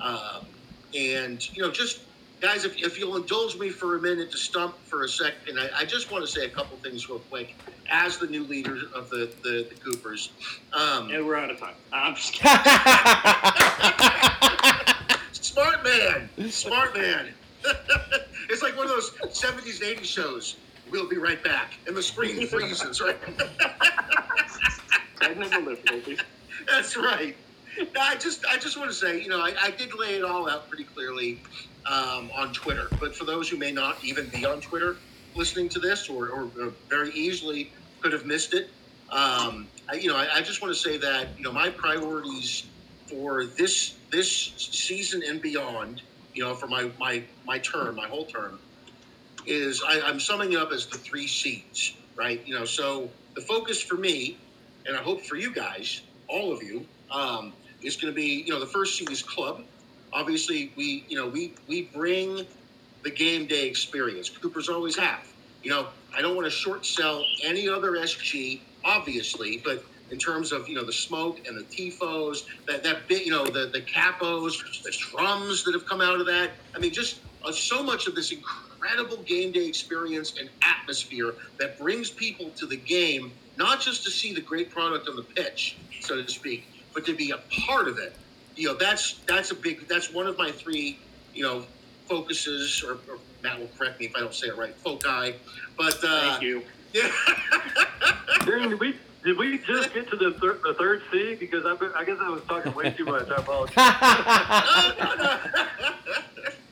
um, 0.00 0.54
and 0.94 1.40
you 1.54 1.62
know 1.62 1.70
just 1.70 2.08
guys, 2.40 2.64
if, 2.64 2.76
if 2.78 2.98
you'll 2.98 3.16
indulge 3.16 3.56
me 3.58 3.70
for 3.70 3.96
a 3.96 4.02
minute 4.02 4.30
to 4.32 4.38
stump 4.38 4.76
for 4.84 5.04
a 5.04 5.08
second, 5.08 5.58
I, 5.58 5.70
I 5.80 5.84
just 5.84 6.10
want 6.10 6.24
to 6.24 6.30
say 6.30 6.44
a 6.46 6.50
couple 6.50 6.78
things 6.78 7.08
real 7.08 7.20
quick. 7.20 7.56
As 7.90 8.18
the 8.18 8.26
new 8.26 8.44
leader 8.44 8.78
of 8.94 9.08
the, 9.08 9.30
the, 9.42 9.66
the 9.68 9.74
Coopers, 9.82 10.30
um, 10.72 11.10
And 11.10 11.26
we're 11.26 11.36
out 11.36 11.50
of 11.50 11.58
time. 11.58 11.74
I'm 11.92 12.14
just 12.14 12.32
kidding. 12.34 12.54
Smart 15.32 15.82
man. 15.84 16.50
Smart 16.50 16.94
man. 16.94 17.28
it's 18.50 18.62
like 18.62 18.76
one 18.76 18.86
of 18.86 18.92
those 18.92 19.10
70s 19.10 19.82
and 19.82 19.98
80s 19.98 20.04
shows. 20.04 20.56
We'll 20.90 21.08
be 21.08 21.16
right 21.16 21.42
back. 21.42 21.74
And 21.86 21.96
the 21.96 22.02
screen 22.02 22.46
freezes, 22.48 23.00
right? 23.00 23.16
That's 26.66 26.96
right. 26.96 27.36
No, 27.78 28.00
I 28.00 28.16
just 28.16 28.44
I 28.46 28.56
just 28.58 28.76
want 28.76 28.90
to 28.90 28.96
say, 28.96 29.20
you 29.22 29.28
know, 29.28 29.40
I, 29.40 29.54
I 29.60 29.70
did 29.70 29.94
lay 29.94 30.14
it 30.16 30.24
all 30.24 30.48
out 30.50 30.68
pretty 30.68 30.84
clearly 30.84 31.40
um, 31.86 32.30
on 32.34 32.52
Twitter. 32.52 32.88
But 32.98 33.14
for 33.14 33.24
those 33.24 33.48
who 33.48 33.56
may 33.56 33.70
not 33.70 34.02
even 34.02 34.28
be 34.28 34.44
on 34.44 34.60
Twitter 34.60 34.96
listening 35.38 35.70
to 35.70 35.80
this 35.80 36.08
or, 36.10 36.30
or, 36.30 36.52
or 36.60 36.74
very 36.90 37.12
easily 37.12 37.72
could 38.02 38.12
have 38.14 38.26
missed 38.26 38.54
it, 38.54 38.66
um, 39.12 39.70
I, 39.92 39.96
you 39.96 40.08
know, 40.08 40.16
I, 40.16 40.28
I 40.36 40.42
just 40.42 40.62
want 40.62 40.74
to 40.74 40.80
say 40.80 40.98
that, 40.98 41.34
you 41.38 41.44
know, 41.44 41.52
my 41.52 41.70
priorities 41.70 42.70
for 43.10 43.44
this 43.58 44.00
this 44.12 44.54
season 44.58 45.22
and 45.26 45.42
beyond, 45.42 46.02
you 46.34 46.44
know, 46.44 46.54
for 46.54 46.68
my 46.68 46.92
my 47.00 47.26
my 47.46 47.58
term, 47.60 47.96
my 47.96 48.08
whole 48.08 48.26
term, 48.26 48.60
is 49.46 49.82
I, 49.88 50.00
I'm 50.02 50.20
summing 50.20 50.56
up 50.56 50.72
as 50.72 50.88
the 50.88 50.98
three 50.98 51.28
C's, 51.28 51.94
right? 52.18 52.42
You 52.46 52.56
know, 52.58 52.66
so 52.66 53.12
the 53.36 53.42
focus 53.42 53.82
for 53.82 53.96
me, 53.96 54.40
and 54.86 54.96
I 54.96 55.02
hope 55.02 55.24
for 55.26 55.36
you 55.36 55.54
guys, 55.54 56.02
all 56.28 56.52
of 56.52 56.62
you, 56.62 56.88
um, 57.12 57.54
is 57.82 57.96
going 57.96 58.12
to 58.12 58.16
be, 58.16 58.44
you 58.46 58.52
know, 58.52 58.60
the 58.60 58.66
first 58.66 58.98
C 58.98 59.06
is 59.10 59.22
club. 59.22 59.62
Obviously, 60.14 60.74
we, 60.76 61.06
you 61.08 61.18
know, 61.18 61.28
we 61.28 61.56
we 61.68 61.90
bring 61.94 62.46
the 63.04 63.12
game 63.12 63.46
day 63.46 63.66
experience. 63.68 64.30
Coopers 64.30 64.68
always 64.70 64.98
have. 64.98 65.27
You 65.62 65.70
know, 65.70 65.88
I 66.16 66.22
don't 66.22 66.36
want 66.36 66.46
to 66.46 66.50
short 66.50 66.86
sell 66.86 67.24
any 67.44 67.68
other 67.68 67.92
SG, 67.92 68.60
obviously, 68.84 69.60
but 69.64 69.84
in 70.10 70.18
terms 70.18 70.52
of 70.52 70.68
you 70.68 70.74
know 70.74 70.84
the 70.84 70.92
smoke 70.92 71.46
and 71.46 71.56
the 71.56 71.64
tifos, 71.64 72.46
that 72.66 72.82
that 72.82 73.08
bit, 73.08 73.24
you 73.24 73.32
know, 73.32 73.44
the 73.44 73.66
the 73.66 73.82
capos, 73.82 74.82
the 74.82 74.90
drums 74.90 75.64
that 75.64 75.74
have 75.74 75.86
come 75.86 76.00
out 76.00 76.20
of 76.20 76.26
that. 76.26 76.50
I 76.74 76.78
mean, 76.78 76.92
just 76.92 77.20
uh, 77.44 77.52
so 77.52 77.82
much 77.82 78.06
of 78.06 78.14
this 78.14 78.32
incredible 78.32 79.18
game 79.18 79.52
day 79.52 79.66
experience 79.66 80.34
and 80.38 80.48
atmosphere 80.62 81.34
that 81.58 81.78
brings 81.78 82.10
people 82.10 82.50
to 82.50 82.66
the 82.66 82.76
game, 82.76 83.32
not 83.56 83.80
just 83.80 84.04
to 84.04 84.10
see 84.10 84.32
the 84.32 84.40
great 84.40 84.70
product 84.70 85.08
on 85.08 85.16
the 85.16 85.22
pitch, 85.22 85.76
so 86.00 86.16
to 86.16 86.28
speak, 86.30 86.66
but 86.94 87.04
to 87.06 87.14
be 87.14 87.30
a 87.30 87.38
part 87.66 87.88
of 87.88 87.98
it. 87.98 88.14
You 88.56 88.68
know, 88.68 88.74
that's 88.74 89.20
that's 89.26 89.50
a 89.50 89.54
big. 89.54 89.86
That's 89.88 90.12
one 90.12 90.26
of 90.26 90.38
my 90.38 90.50
three. 90.50 90.98
You 91.34 91.44
know, 91.44 91.64
focuses, 92.08 92.82
or, 92.82 92.94
or 93.08 93.18
Matt 93.42 93.58
will 93.58 93.68
correct 93.78 94.00
me 94.00 94.06
if 94.06 94.16
I 94.16 94.20
don't 94.20 94.34
say 94.34 94.48
it 94.48 94.56
right, 94.56 94.74
foci. 94.76 95.34
But 95.76 95.98
uh, 96.04 96.30
Thank 96.30 96.42
you. 96.42 96.62
yeah. 96.92 97.10
Dang, 98.44 98.70
did 98.70 98.80
we 98.80 98.96
did 99.24 99.36
we 99.36 99.58
just 99.58 99.92
get 99.92 100.08
to 100.10 100.16
the, 100.16 100.32
thir- 100.32 100.60
the 100.64 100.74
third 100.74 101.02
C? 101.12 101.34
Because 101.34 101.64
I, 101.66 101.72
I 101.96 102.04
guess 102.04 102.18
I 102.20 102.28
was 102.30 102.42
talking 102.44 102.74
way 102.74 102.90
too 102.90 103.04
much. 103.04 103.28
I 103.30 103.36
apologize. 103.36 103.76
no, 103.76 105.04
no, 105.06 105.14
no. 105.16 105.38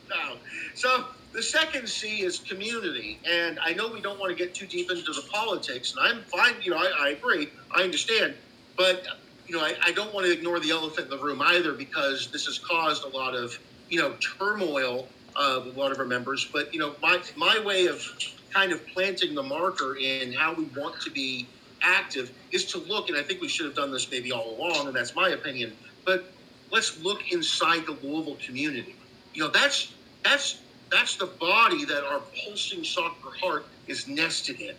no. 0.08 0.36
So 0.74 1.06
the 1.32 1.42
second 1.42 1.88
C 1.88 2.22
is 2.22 2.38
community, 2.38 3.18
and 3.28 3.58
I 3.60 3.72
know 3.74 3.88
we 3.88 4.00
don't 4.00 4.18
want 4.18 4.36
to 4.36 4.42
get 4.42 4.54
too 4.54 4.66
deep 4.66 4.90
into 4.90 5.12
the 5.12 5.24
politics, 5.30 5.94
and 5.94 6.00
I'm 6.00 6.22
fine. 6.24 6.54
You 6.62 6.70
know, 6.72 6.78
I, 6.78 6.92
I 6.98 7.08
agree. 7.10 7.50
I 7.74 7.82
understand, 7.82 8.34
but 8.76 9.06
you 9.46 9.56
know, 9.56 9.62
I, 9.62 9.74
I 9.82 9.92
don't 9.92 10.12
want 10.14 10.26
to 10.26 10.32
ignore 10.32 10.58
the 10.60 10.70
elephant 10.70 11.12
in 11.12 11.18
the 11.18 11.22
room 11.22 11.42
either 11.42 11.72
because 11.72 12.30
this 12.32 12.46
has 12.46 12.58
caused 12.58 13.04
a 13.04 13.08
lot 13.08 13.34
of 13.34 13.58
you 13.88 14.00
know 14.00 14.14
turmoil 14.38 15.08
uh, 15.38 15.60
with 15.64 15.76
a 15.76 15.78
lot 15.78 15.92
of 15.92 15.98
our 15.98 16.06
members. 16.06 16.48
But 16.52 16.72
you 16.72 16.80
know, 16.80 16.96
my 17.02 17.20
my 17.36 17.58
way 17.64 17.86
of 17.86 18.02
kind 18.54 18.72
of 18.72 18.86
planting 18.94 19.34
the 19.34 19.42
marker 19.42 19.96
in 19.96 20.32
how 20.32 20.54
we 20.54 20.66
want 20.76 21.00
to 21.02 21.10
be 21.10 21.50
active 21.82 22.32
is 22.52 22.66
to 22.66 22.78
look, 22.78 23.08
and 23.08 23.18
I 23.18 23.22
think 23.22 23.40
we 23.40 23.48
should 23.48 23.66
have 23.66 23.74
done 23.74 23.92
this 23.92 24.10
maybe 24.10 24.32
all 24.32 24.56
along, 24.56 24.88
and 24.88 24.96
that's 24.96 25.14
my 25.14 25.30
opinion. 25.30 25.76
But 26.06 26.32
let's 26.72 26.98
look 26.98 27.20
inside 27.32 27.86
the 27.86 27.98
Louisville 28.02 28.38
community. 28.44 28.98
You 29.34 29.44
know, 29.44 29.50
that's 29.52 29.94
that's 30.24 30.62
that's 30.92 31.16
the 31.16 31.26
body 31.40 31.84
that 31.86 32.04
our 32.04 32.24
pulsing 32.44 32.84
soccer 32.84 33.30
heart 33.42 33.68
is 33.88 34.06
nested 34.08 34.60
in. 34.60 34.74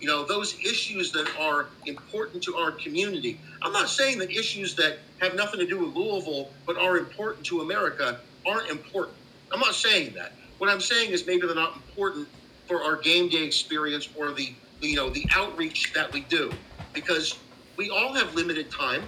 You 0.00 0.08
know, 0.08 0.24
those 0.26 0.56
issues 0.64 1.12
that 1.12 1.28
are 1.38 1.70
important 1.86 2.42
to 2.44 2.56
our 2.56 2.72
community. 2.72 3.40
I'm 3.62 3.72
not 3.72 3.88
saying 3.88 4.18
that 4.18 4.30
issues 4.30 4.76
that 4.76 4.98
have 5.20 5.34
nothing 5.34 5.60
to 5.60 5.66
do 5.66 5.78
with 5.84 5.94
Louisville 5.94 6.52
but 6.66 6.76
are 6.78 6.98
important 6.98 7.46
to 7.48 7.60
America 7.60 8.20
aren't 8.46 8.70
important. 8.70 9.18
I'm 9.52 9.60
not 9.60 9.74
saying 9.74 10.14
that. 10.14 10.32
What 10.58 10.70
I'm 10.70 10.80
saying 10.80 11.10
is 11.10 11.26
maybe 11.26 11.46
they're 11.46 11.54
not 11.54 11.76
important 11.76 12.28
for 12.66 12.82
our 12.82 12.96
game 12.96 13.28
day 13.28 13.44
experience 13.44 14.08
or 14.16 14.32
the 14.32 14.52
you 14.80 14.96
know 14.96 15.08
the 15.10 15.26
outreach 15.32 15.92
that 15.94 16.12
we 16.12 16.20
do 16.22 16.52
because 16.92 17.38
we 17.76 17.90
all 17.90 18.12
have 18.12 18.34
limited 18.34 18.70
time. 18.70 19.02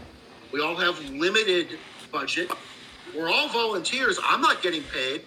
We 0.53 0.61
all 0.61 0.77
have 0.77 0.99
limited 1.11 1.79
budget. 2.11 2.51
We're 3.17 3.31
all 3.31 3.49
volunteers. 3.49 4.19
I'm 4.23 4.41
not 4.41 4.63
getting 4.63 4.83
paid. 4.85 5.23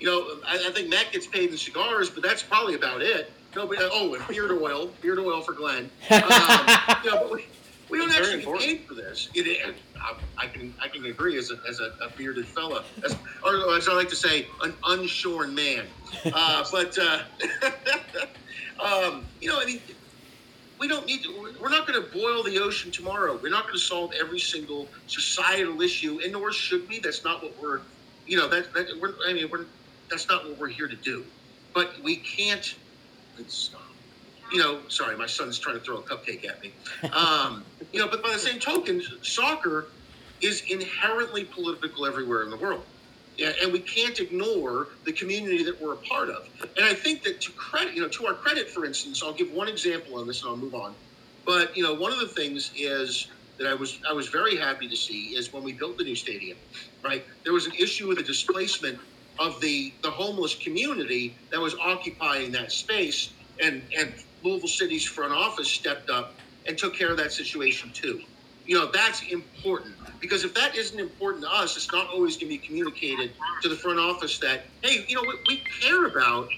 You 0.00 0.06
know, 0.06 0.40
I, 0.46 0.68
I 0.68 0.72
think 0.72 0.88
Matt 0.88 1.12
gets 1.12 1.26
paid 1.26 1.50
in 1.50 1.56
cigars, 1.56 2.10
but 2.10 2.22
that's 2.22 2.42
probably 2.42 2.74
about 2.74 3.02
it. 3.02 3.32
Nobody. 3.54 3.80
Oh, 3.82 4.14
and 4.14 4.26
beard 4.28 4.50
oil, 4.52 4.88
beard 5.00 5.18
oil 5.18 5.40
for 5.40 5.52
Glenn. 5.52 5.90
Um, 6.10 6.96
you 7.04 7.10
know, 7.10 7.20
but 7.20 7.32
we, 7.32 7.46
we 7.90 7.98
don't 7.98 8.08
It's 8.08 8.18
actually 8.18 8.44
get 8.44 8.58
paid 8.60 8.80
for 8.86 8.94
this. 8.94 9.28
It, 9.34 9.46
it, 9.46 9.76
I, 10.00 10.16
I 10.36 10.46
can 10.46 10.74
I 10.82 10.88
can 10.88 11.06
agree 11.06 11.38
as 11.38 11.50
a, 11.50 11.58
as 11.68 11.80
a, 11.80 11.92
a 12.04 12.10
bearded 12.16 12.46
fella, 12.46 12.84
as, 13.04 13.16
or 13.44 13.76
as 13.76 13.88
I 13.88 13.94
like 13.94 14.08
to 14.10 14.16
say, 14.16 14.46
an 14.62 14.72
unshorn 14.84 15.54
man. 15.54 15.86
Uh, 16.32 16.64
but 16.72 16.96
uh, 16.98 17.22
um, 18.82 19.24
you 19.40 19.48
know, 19.48 19.60
I 19.60 19.66
mean, 19.66 19.80
we 20.78 20.88
don't 20.88 21.06
need 21.06 21.22
to. 21.22 21.54
We're 21.60 21.68
not 21.68 21.86
going 21.86 22.02
to 22.02 22.08
boil 22.10 22.42
the 22.42 22.58
ocean 22.58 22.90
tomorrow. 22.90 23.38
We're 23.42 23.50
not 23.50 23.64
going 23.64 23.74
to 23.74 23.80
solve 23.80 24.12
every 24.18 24.38
single 24.38 24.88
societal 25.06 25.80
issue, 25.82 26.20
and 26.22 26.32
nor 26.32 26.52
should 26.52 26.88
we. 26.88 26.98
That's 26.98 27.24
not 27.24 27.42
what 27.42 27.60
we're. 27.60 27.80
You 28.26 28.38
know, 28.38 28.48
that, 28.48 28.72
that 28.74 28.86
we're. 29.00 29.14
I 29.26 29.32
mean, 29.32 29.48
we're. 29.50 29.66
That's 30.10 30.28
not 30.28 30.44
what 30.44 30.58
we're 30.58 30.68
here 30.68 30.88
to 30.88 30.96
do. 30.96 31.24
But 31.74 31.94
we 32.02 32.16
can't. 32.16 32.74
It's, 33.38 33.70
you 34.52 34.58
know, 34.60 34.84
sorry, 34.88 35.16
my 35.16 35.26
son's 35.26 35.60
trying 35.60 35.76
to 35.78 35.82
throw 35.84 35.98
a 35.98 36.04
cupcake 36.04 36.44
at 36.48 36.56
me. 36.62 36.74
Um, 37.12 37.66
you 37.92 38.00
know, 38.00 38.08
but 38.08 38.22
by 38.22 38.32
the 38.32 38.38
same 38.38 38.60
token, 38.60 39.02
soccer 39.22 39.92
is 40.42 40.62
inherently 40.70 41.46
political 41.54 42.06
everywhere 42.06 42.42
in 42.44 42.50
the 42.50 42.58
world. 42.58 42.84
Yeah, 43.38 43.52
and 43.62 43.72
we 43.72 43.80
can't 43.80 44.18
ignore 44.20 44.88
the 45.06 45.12
community 45.12 45.64
that 45.64 45.80
we're 45.80 45.94
a 45.94 46.00
part 46.02 46.30
of. 46.30 46.42
And 46.76 46.86
I 46.86 46.94
think 46.94 47.24
that 47.24 47.40
to 47.42 47.52
credit, 47.70 47.94
you 47.94 48.02
know, 48.02 48.08
to 48.08 48.26
our 48.26 48.34
credit, 48.34 48.70
for 48.70 48.84
instance, 48.84 49.22
I'll 49.24 49.34
give 49.34 49.48
one 49.52 49.68
example 49.68 50.18
on 50.20 50.26
this 50.28 50.42
and 50.42 50.50
I'll 50.50 50.58
move 50.58 50.74
on. 50.74 50.96
But 51.46 51.76
you 51.76 51.82
know, 51.82 51.94
one 51.94 52.12
of 52.12 52.20
the 52.20 52.28
things 52.28 52.70
is 52.76 53.28
that 53.58 53.68
I 53.68 53.74
was 53.74 53.98
I 54.10 54.14
was 54.14 54.28
very 54.28 54.56
happy 54.56 54.88
to 54.88 54.96
see 54.96 55.34
is 55.36 55.52
when 55.52 55.64
we 55.64 55.74
built 55.74 55.98
the 55.98 56.04
new 56.04 56.16
stadium, 56.16 56.58
right? 57.04 57.24
There 57.44 57.54
was 57.54 57.66
an 57.66 57.74
issue 57.80 58.08
with 58.08 58.18
the 58.18 58.24
displacement 58.24 59.00
of 59.40 59.60
the 59.60 59.94
the 60.02 60.10
homeless 60.12 60.56
community 60.64 61.38
that 61.52 61.60
was 61.60 61.76
occupying 61.84 62.52
that 62.52 62.72
space, 62.72 63.34
and 63.62 63.88
and 63.98 64.14
Louisville 64.42 64.68
City's 64.68 65.04
front 65.04 65.32
office 65.32 65.70
stepped 65.70 66.10
up 66.10 66.34
and 66.66 66.76
took 66.78 66.94
care 66.94 67.10
of 67.10 67.16
that 67.18 67.32
situation 67.32 67.90
too. 67.92 68.20
You 68.66 68.78
know, 68.78 68.90
that's 68.92 69.22
important 69.30 69.96
because 70.20 70.44
if 70.44 70.54
that 70.54 70.76
isn't 70.76 70.98
important 70.98 71.44
to 71.44 71.50
us, 71.50 71.76
it's 71.76 71.90
not 71.92 72.08
always 72.08 72.36
going 72.36 72.52
to 72.52 72.58
be 72.58 72.58
communicated 72.58 73.32
to 73.62 73.68
the 73.68 73.76
front 73.76 73.98
office 73.98 74.38
that, 74.40 74.66
hey, 74.82 75.04
you 75.08 75.16
know, 75.16 75.22
we, 75.22 75.38
we 75.48 75.62
care 75.80 76.06
about, 76.06 76.48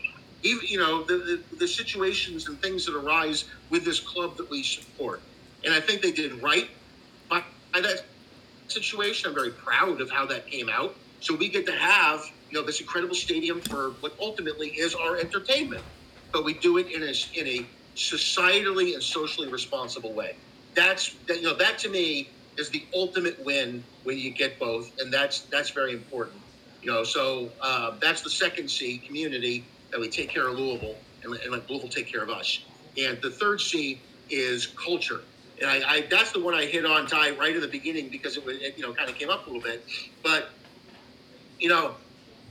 even 0.43 0.67
you 0.67 0.79
know, 0.79 1.05
the, 1.05 1.19
the 1.51 1.57
the 1.59 1.69
situations 1.69 2.49
and 2.49 2.61
things 2.61 2.87
that 2.87 2.97
arise 2.97 3.45
with 3.71 3.85
this 3.85 4.01
club 4.01 4.37
that 4.39 4.51
we 4.51 4.63
support. 4.65 5.23
And 5.65 5.73
I 5.73 5.81
think 5.81 6.03
they 6.03 6.11
did 6.13 6.43
right 6.43 6.69
by, 7.29 7.45
by 7.73 7.81
that 7.81 8.07
situation. 8.69 9.29
I'm 9.29 9.35
very 9.35 9.53
proud 9.53 10.01
of 10.01 10.11
how 10.11 10.27
that 10.27 10.47
came 10.47 10.69
out. 10.69 10.97
So 11.21 11.37
we 11.37 11.49
get 11.49 11.67
to 11.67 11.73
have, 11.73 12.25
you 12.51 12.59
know, 12.59 12.67
this 12.67 12.81
incredible 12.81 13.15
stadium 13.15 13.61
for 13.61 13.91
what 14.01 14.15
ultimately 14.21 14.69
is 14.71 14.95
our 14.95 15.19
entertainment, 15.19 15.85
but 16.33 16.45
we 16.45 16.55
do 16.55 16.79
it 16.79 16.91
in 16.91 17.03
a 17.03 17.15
in 17.39 17.47
a 17.47 17.67
societally 17.97 18.95
and 18.95 19.03
socially 19.03 19.49
responsible 19.49 20.13
way. 20.13 20.37
That's 20.75 21.15
that, 21.27 21.39
you 21.39 21.45
know 21.45 21.55
that 21.57 21.79
to 21.81 21.89
me 21.89 22.29
is 22.57 22.71
the 22.71 22.85
ultimate 22.95 23.43
win 23.45 23.83
when 24.05 24.19
you 24.19 24.31
get 24.31 24.59
both, 24.59 24.99
and 25.01 25.13
that's 25.13 25.41
that's 25.43 25.71
very 25.71 25.93
important. 25.93 26.41
You 26.83 26.93
know, 26.93 27.05
so 27.05 27.51
uh, 27.61 27.93
that's 28.01 28.23
the 28.23 28.31
second 28.31 28.71
C, 28.71 28.99
community, 28.99 29.65
that 29.91 30.01
we 30.01 30.09
take 30.09 30.31
care 30.31 30.49
of 30.49 30.59
Louisville 30.59 30.97
and, 31.23 31.35
and 31.35 31.53
let 31.53 31.69
Louisville 31.69 31.91
take 31.91 32.07
care 32.07 32.23
of 32.23 32.31
us. 32.31 32.61
And 32.97 33.21
the 33.21 33.31
third 33.31 33.61
C 33.61 34.01
is 34.31 34.67
culture. 34.67 35.21
And 35.61 35.71
I, 35.71 35.91
I 35.91 36.01
that's 36.11 36.33
the 36.33 36.41
one 36.41 36.55
I 36.55 36.65
hit 36.65 36.87
on 36.87 37.07
Ty 37.07 37.33
right 37.33 37.55
at 37.55 37.61
the 37.61 37.69
beginning 37.69 38.09
because 38.09 38.37
it 38.37 38.45
was 38.45 38.57
it, 38.59 38.79
you 38.79 38.87
know 38.87 38.95
kind 38.95 39.11
of 39.11 39.17
came 39.17 39.31
up 39.31 39.47
a 39.47 39.51
little 39.51 39.63
bit, 39.63 39.85
but 40.23 40.51
you 41.59 41.69
know 41.69 41.97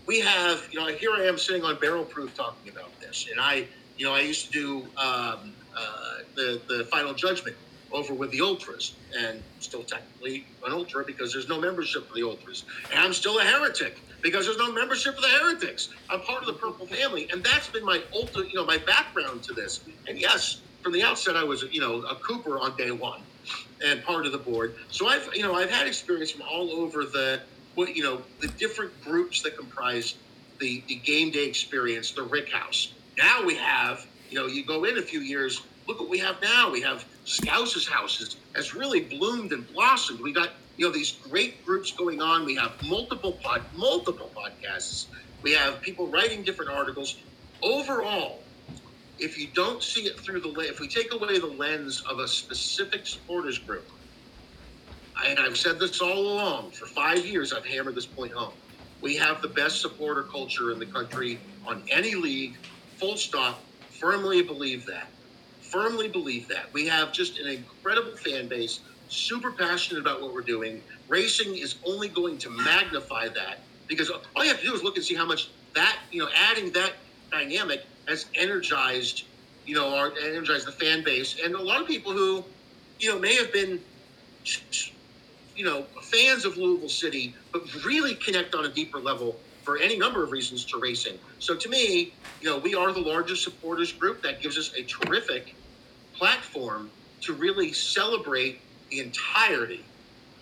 we 0.09 0.19
have 0.19 0.67
you 0.71 0.79
know 0.79 0.87
here 0.87 1.11
I 1.11 1.25
am 1.25 1.37
sitting 1.37 1.63
on 1.63 1.77
Barrel 1.79 2.03
Proof 2.03 2.33
talking 2.33 2.71
about 2.71 2.99
this, 2.99 3.27
and 3.29 3.39
I 3.39 3.67
you 3.95 4.05
know 4.05 4.15
I 4.15 4.21
used 4.21 4.47
to 4.47 4.51
do 4.51 4.77
um, 4.97 5.53
uh, 5.77 6.15
the 6.35 6.59
the 6.67 6.87
Final 6.91 7.13
Judgment 7.13 7.55
over 7.91 8.15
with 8.15 8.31
the 8.31 8.41
Ultras, 8.41 8.95
and 9.19 9.43
still 9.59 9.83
technically 9.83 10.47
an 10.65 10.73
Ultra 10.73 11.05
because 11.05 11.31
there's 11.31 11.47
no 11.47 11.61
membership 11.61 12.07
for 12.07 12.15
the 12.15 12.23
Ultras, 12.23 12.63
and 12.91 12.99
I'm 12.99 13.13
still 13.13 13.37
a 13.37 13.43
heretic 13.43 13.99
because 14.23 14.47
there's 14.47 14.57
no 14.57 14.73
membership 14.73 15.13
for 15.13 15.21
the 15.21 15.27
heretics. 15.27 15.89
I'm 16.09 16.21
part 16.21 16.41
of 16.41 16.47
the 16.47 16.53
Purple 16.53 16.87
family, 16.87 17.29
and 17.31 17.43
that's 17.43 17.69
been 17.69 17.85
my 17.85 18.01
ultimate, 18.11 18.49
you 18.51 18.55
know, 18.55 18.65
my 18.65 18.79
background 18.79 19.43
to 19.43 19.53
this. 19.53 19.81
And 20.07 20.19
yes, 20.19 20.61
from 20.81 20.91
the 20.91 21.03
outset, 21.03 21.37
I 21.37 21.43
was, 21.43 21.63
you 21.71 21.81
know, 21.81 22.01
a 22.01 22.15
Cooper 22.15 22.57
on 22.57 22.75
day 22.77 22.89
one, 22.89 23.21
and 23.85 24.03
part 24.03 24.25
of 24.25 24.31
the 24.31 24.39
board. 24.39 24.75
So 24.89 25.07
I've, 25.07 25.29
you 25.35 25.43
know, 25.43 25.53
I've 25.53 25.69
had 25.69 25.85
experience 25.85 26.31
from 26.31 26.41
all 26.51 26.71
over 26.71 27.05
the 27.05 27.41
you 27.87 28.03
know 28.03 28.21
the 28.39 28.47
different 28.47 28.99
groups 29.01 29.41
that 29.43 29.57
comprise 29.57 30.15
the 30.59 30.83
the 30.87 30.95
game 30.95 31.31
day 31.31 31.45
experience, 31.45 32.11
the 32.11 32.23
Rick 32.23 32.51
House. 32.51 32.93
Now 33.17 33.43
we 33.45 33.55
have 33.55 34.05
you 34.29 34.39
know 34.39 34.47
you 34.47 34.65
go 34.65 34.83
in 34.83 34.97
a 34.97 35.01
few 35.01 35.21
years, 35.21 35.61
look 35.87 35.99
what 35.99 36.09
we 36.09 36.19
have 36.19 36.41
now. 36.41 36.71
We 36.71 36.81
have 36.81 37.05
Scouse's 37.23 37.87
houses 37.87 38.37
has 38.55 38.73
really 38.73 39.01
bloomed 39.01 39.51
and 39.53 39.67
blossomed. 39.67 40.19
We 40.21 40.33
got 40.33 40.49
you 40.77 40.85
know 40.85 40.91
these 40.91 41.11
great 41.11 41.63
groups 41.65 41.91
going 41.91 42.21
on. 42.21 42.45
We 42.45 42.55
have 42.55 42.75
multiple 42.81 43.33
pod 43.43 43.63
multiple 43.73 44.31
podcasts. 44.35 45.07
We 45.41 45.53
have 45.53 45.81
people 45.81 46.09
writing 46.09 46.43
different 46.43 46.71
articles. 46.71 47.23
Overall, 47.61 48.43
if 49.17 49.37
you 49.37 49.47
don't 49.53 49.83
see 49.83 50.03
it 50.03 50.19
through 50.19 50.41
the 50.41 50.47
lens, 50.47 50.71
if 50.71 50.79
we 50.79 50.87
take 50.87 51.13
away 51.13 51.39
the 51.39 51.47
lens 51.47 52.01
of 52.09 52.19
a 52.19 52.27
specific 52.27 53.05
supporters 53.05 53.57
group, 53.59 53.89
and 55.25 55.39
I've 55.39 55.57
said 55.57 55.79
this 55.79 56.01
all 56.01 56.17
along 56.17 56.71
for 56.71 56.85
five 56.87 57.25
years, 57.25 57.53
I've 57.53 57.65
hammered 57.65 57.95
this 57.95 58.05
point 58.05 58.33
home. 58.33 58.53
We 59.01 59.15
have 59.17 59.41
the 59.41 59.49
best 59.49 59.81
supporter 59.81 60.23
culture 60.23 60.71
in 60.71 60.79
the 60.79 60.85
country 60.85 61.39
on 61.65 61.83
any 61.91 62.15
league, 62.15 62.57
full 62.99 63.17
stop. 63.17 63.65
Firmly 63.89 64.41
believe 64.41 64.85
that. 64.87 65.11
Firmly 65.61 66.09
believe 66.09 66.47
that. 66.49 66.71
We 66.73 66.87
have 66.87 67.11
just 67.13 67.39
an 67.39 67.47
incredible 67.47 68.15
fan 68.17 68.47
base, 68.47 68.81
super 69.07 69.51
passionate 69.51 69.99
about 70.01 70.21
what 70.21 70.33
we're 70.33 70.41
doing. 70.41 70.83
Racing 71.07 71.57
is 71.57 71.77
only 71.85 72.09
going 72.09 72.37
to 72.39 72.49
magnify 72.49 73.29
that 73.29 73.65
because 73.87 74.09
all 74.09 74.43
you 74.43 74.49
have 74.49 74.59
to 74.59 74.65
do 74.65 74.73
is 74.73 74.83
look 74.83 74.97
and 74.97 75.05
see 75.05 75.15
how 75.15 75.25
much 75.25 75.51
that, 75.75 75.99
you 76.11 76.21
know, 76.21 76.29
adding 76.35 76.71
that 76.73 76.93
dynamic 77.31 77.81
has 78.07 78.27
energized, 78.35 79.23
you 79.65 79.75
know, 79.75 79.95
our 79.95 80.13
energized 80.23 80.67
the 80.67 80.71
fan 80.71 81.03
base 81.03 81.37
and 81.43 81.55
a 81.55 81.61
lot 81.61 81.81
of 81.81 81.87
people 81.87 82.11
who, 82.13 82.45
you 82.99 83.09
know, 83.09 83.19
may 83.19 83.35
have 83.35 83.51
been, 83.53 83.79
you 85.59 85.65
know, 85.65 85.89
fans 86.13 86.45
of 86.45 86.57
Louisville 86.57 86.89
City, 86.89 87.35
but 87.53 87.63
really 87.85 88.15
connect 88.15 88.55
on 88.55 88.65
a 88.65 88.73
deeper 88.73 88.99
level 89.01 89.41
for 89.63 89.77
any 89.77 89.99
number 89.99 90.23
of 90.23 90.31
reasons 90.31 90.65
to 90.67 90.79
racing. 90.81 91.19
So 91.39 91.57
to 91.57 91.69
me, 91.69 92.15
you 92.41 92.49
know, 92.49 92.59
we 92.59 92.75
are 92.75 92.93
the 92.93 93.01
largest 93.01 93.43
supporters 93.43 93.93
group. 93.93 94.23
That 94.23 94.41
gives 94.41 94.57
us 94.57 94.71
a 94.79 94.85
terrific 94.85 95.57
platform 96.15 96.93
to 97.23 97.33
really 97.33 97.73
celebrate 97.73 98.63
the 98.91 99.01
entirety 99.01 99.91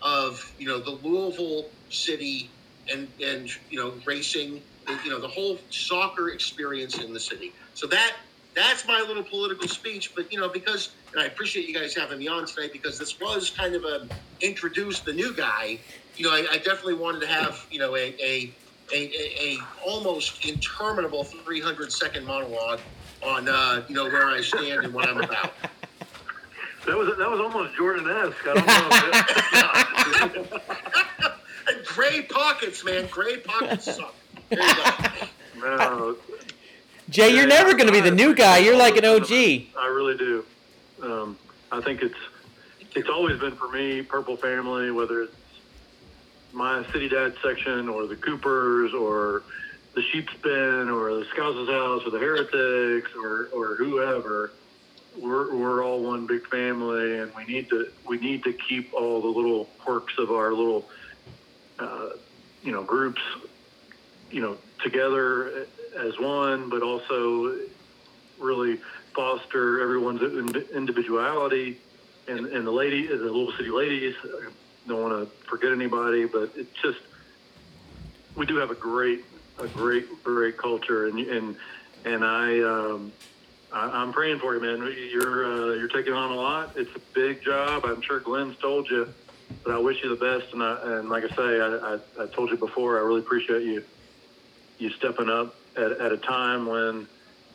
of 0.04 0.40
you 0.60 0.68
know 0.68 0.80
the 0.80 0.92
Louisville 0.92 1.72
City 1.90 2.56
and 2.94 3.12
and 3.22 3.50
you 3.70 3.80
know 3.80 4.00
racing 4.06 4.64
you 5.04 5.12
know 5.12 5.22
the 5.22 5.28
whole 5.30 5.60
soccer 5.72 6.30
experience 6.30 7.00
in 7.00 7.14
the 7.14 7.20
city. 7.20 7.56
So 7.74 7.88
that 7.88 8.14
that's 8.58 8.88
my 8.88 9.00
little 9.08 9.24
political 9.24 9.68
speech. 9.68 10.14
But 10.16 10.32
you 10.34 10.40
know 10.40 10.50
because 10.50 10.90
and 11.14 11.22
I 11.22 11.26
appreciate 11.26 11.68
you 11.68 11.74
guys 11.74 11.94
having 11.96 12.20
me 12.20 12.28
on 12.28 12.46
tonight 12.46 12.74
because 12.74 12.98
this 12.98 13.20
was 13.20 13.50
kind 13.50 13.76
of 13.76 13.84
a 13.84 14.08
introduce 14.42 15.00
the 15.00 15.14
new 15.14 15.34
guy. 15.34 15.80
You 16.16 16.26
know 16.26 16.32
I, 16.32 16.46
I 16.52 16.58
definitely 16.58 16.96
wanted 16.96 17.22
to 17.22 17.28
have 17.28 17.66
you 17.72 17.80
know 17.80 17.96
a 17.96 18.16
a, 18.22 18.54
a, 18.94 19.12
a 19.40 19.60
almost 19.86 20.46
interminable 20.46 21.24
300 21.24 21.92
second 21.92 22.26
monologue 22.26 22.80
on 23.24 23.48
uh, 23.48 23.84
you 23.88 23.96
know 23.96 24.06
where 24.06 24.28
I 24.28 24.42
stand 24.42 24.86
and 24.86 24.94
what 24.94 25.08
I'm 25.08 25.22
about. 25.22 25.54
That 26.86 26.98
was 26.98 27.18
that 27.18 27.30
was 27.30 27.40
almost 27.40 27.76
Jordan-esque. 27.76 28.48
I 28.48 28.54
don't 30.32 30.52
know. 30.52 30.60
gray 31.86 32.22
pockets, 32.22 32.84
man. 32.86 33.08
Gray 33.12 33.38
pockets 33.38 33.86
suck. 33.94 34.16
there 34.50 34.60
you 34.62 35.18
no, 35.60 36.16
Jay, 37.10 37.34
you're 37.34 37.48
never 37.48 37.74
going 37.74 37.88
to 37.88 37.94
be 37.94 38.02
the 38.02 38.12
new 38.12 38.36
guy. 38.36 38.58
You're 38.58 38.78
like 38.78 38.98
an 38.98 39.06
OG. 39.06 39.32
I 39.32 39.88
really 39.88 40.18
do. 40.18 40.46
Um, 41.02 41.38
I 41.72 41.80
think 41.82 42.02
it's 42.02 42.18
it's 42.96 43.10
always 43.10 43.40
been 43.40 43.56
for 43.56 43.70
me, 43.70 44.02
Purple 44.02 44.36
Family, 44.36 44.92
whether 44.92 45.22
it's 45.22 45.36
my 46.52 46.86
City 46.92 47.08
Dad 47.08 47.36
section 47.42 47.88
or 47.88 48.08
the 48.08 48.16
Coopers 48.16 48.94
or 48.94 49.44
the 49.94 50.02
Sheepspin 50.02 50.94
or 50.94 51.16
the 51.16 51.26
Scouse's 51.26 51.70
House 51.70 52.06
or 52.06 52.10
the 52.10 52.20
Heretics 52.20 53.12
or, 53.16 53.50
or 53.54 53.76
whoever. 53.76 54.52
We're, 55.18 55.56
we're 55.56 55.84
all 55.84 56.04
one 56.04 56.28
big 56.28 56.46
family, 56.48 57.20
and 57.20 57.34
we 57.36 57.46
need 57.46 57.70
to 57.70 57.90
we 58.08 58.18
need 58.18 58.44
to 58.44 58.54
keep 58.54 58.94
all 58.94 59.22
the 59.22 59.28
little 59.28 59.66
quirks 59.80 60.14
of 60.20 60.30
our 60.30 60.54
little 60.54 60.88
uh, 61.80 62.10
you 62.62 62.72
know 62.72 62.84
groups 62.84 63.22
you 64.30 64.42
know 64.42 64.58
together 64.84 65.66
as 65.98 66.18
one, 66.20 66.70
but 66.70 66.82
also 66.82 67.58
really 68.40 68.80
foster 69.14 69.82
everyone's 69.82 70.22
individuality. 70.72 71.80
And, 72.28 72.46
and 72.48 72.68
the 72.68 72.72
lady, 72.72 73.08
the 73.08 73.16
little 73.16 73.52
city 73.54 73.70
ladies, 73.70 74.16
I 74.24 74.50
don't 74.88 75.02
want 75.02 75.30
to 75.30 75.48
forget 75.48 75.72
anybody, 75.72 76.26
but 76.26 76.52
it's 76.56 76.74
just 76.82 77.00
we 78.36 78.46
do 78.46 78.58
have 78.58 78.70
a 78.70 78.76
great, 78.76 79.26
a 79.60 79.68
great, 79.68 80.24
great 80.24 80.58
culture, 80.58 81.08
and 81.08 81.20
and 81.20 81.56
and 82.06 82.24
I, 82.24 82.60
um, 82.62 83.12
I 83.74 84.02
am 84.02 84.14
praying 84.14 84.40
for 84.40 84.54
you, 84.54 84.62
man. 84.62 84.94
You're 85.12 85.46
uh, 85.46 85.74
you're 85.74 85.88
taking 85.88 86.14
on 86.14 86.32
a 86.32 86.36
lot. 86.36 86.78
It's 86.78 86.96
a 86.96 87.02
big 87.14 87.44
job. 87.44 87.86
I'm 87.86 88.02
sure 88.02 88.20
Glenn's 88.20 88.58
told 88.58 88.90
you, 88.90 89.12
but 89.64 89.74
I 89.74 89.80
wish 89.80 90.04
you 90.04 90.16
the 90.16 90.16
best. 90.16 90.54
And 90.54 90.62
I, 90.62 91.00
and 91.00 91.10
like 91.10 91.24
I 91.24 91.30
say, 91.30 91.60
I, 91.60 91.96
I, 91.96 92.24
I 92.24 92.28
told 92.28 92.52
you 92.52 92.58
before, 92.58 93.00
I 93.00 93.02
really 93.02 93.22
appreciate 93.22 93.64
you 93.64 93.84
you 94.78 94.92
stepping 94.92 95.30
up 95.30 95.56
at, 95.78 95.92
at 95.94 96.12
a 96.12 96.18
time 96.18 96.66
when 96.66 97.08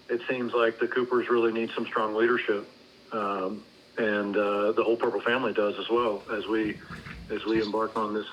it 0.09 0.21
seems 0.29 0.53
like 0.53 0.79
the 0.79 0.87
Coopers 0.87 1.29
really 1.29 1.53
need 1.53 1.71
some 1.75 1.87
strong 1.87 2.15
leadership, 2.15 2.69
um, 3.13 3.63
and 3.99 4.37
uh, 4.37 4.73
the 4.73 4.83
whole 4.83 4.97
Purple 4.97 5.21
family 5.21 5.53
does 5.53 5.79
as 5.79 5.89
well 5.89 6.23
as 6.33 6.47
we 6.47 6.79
as 7.31 7.45
we 7.45 7.61
embark 7.61 7.97
on 7.97 8.15
this 8.15 8.27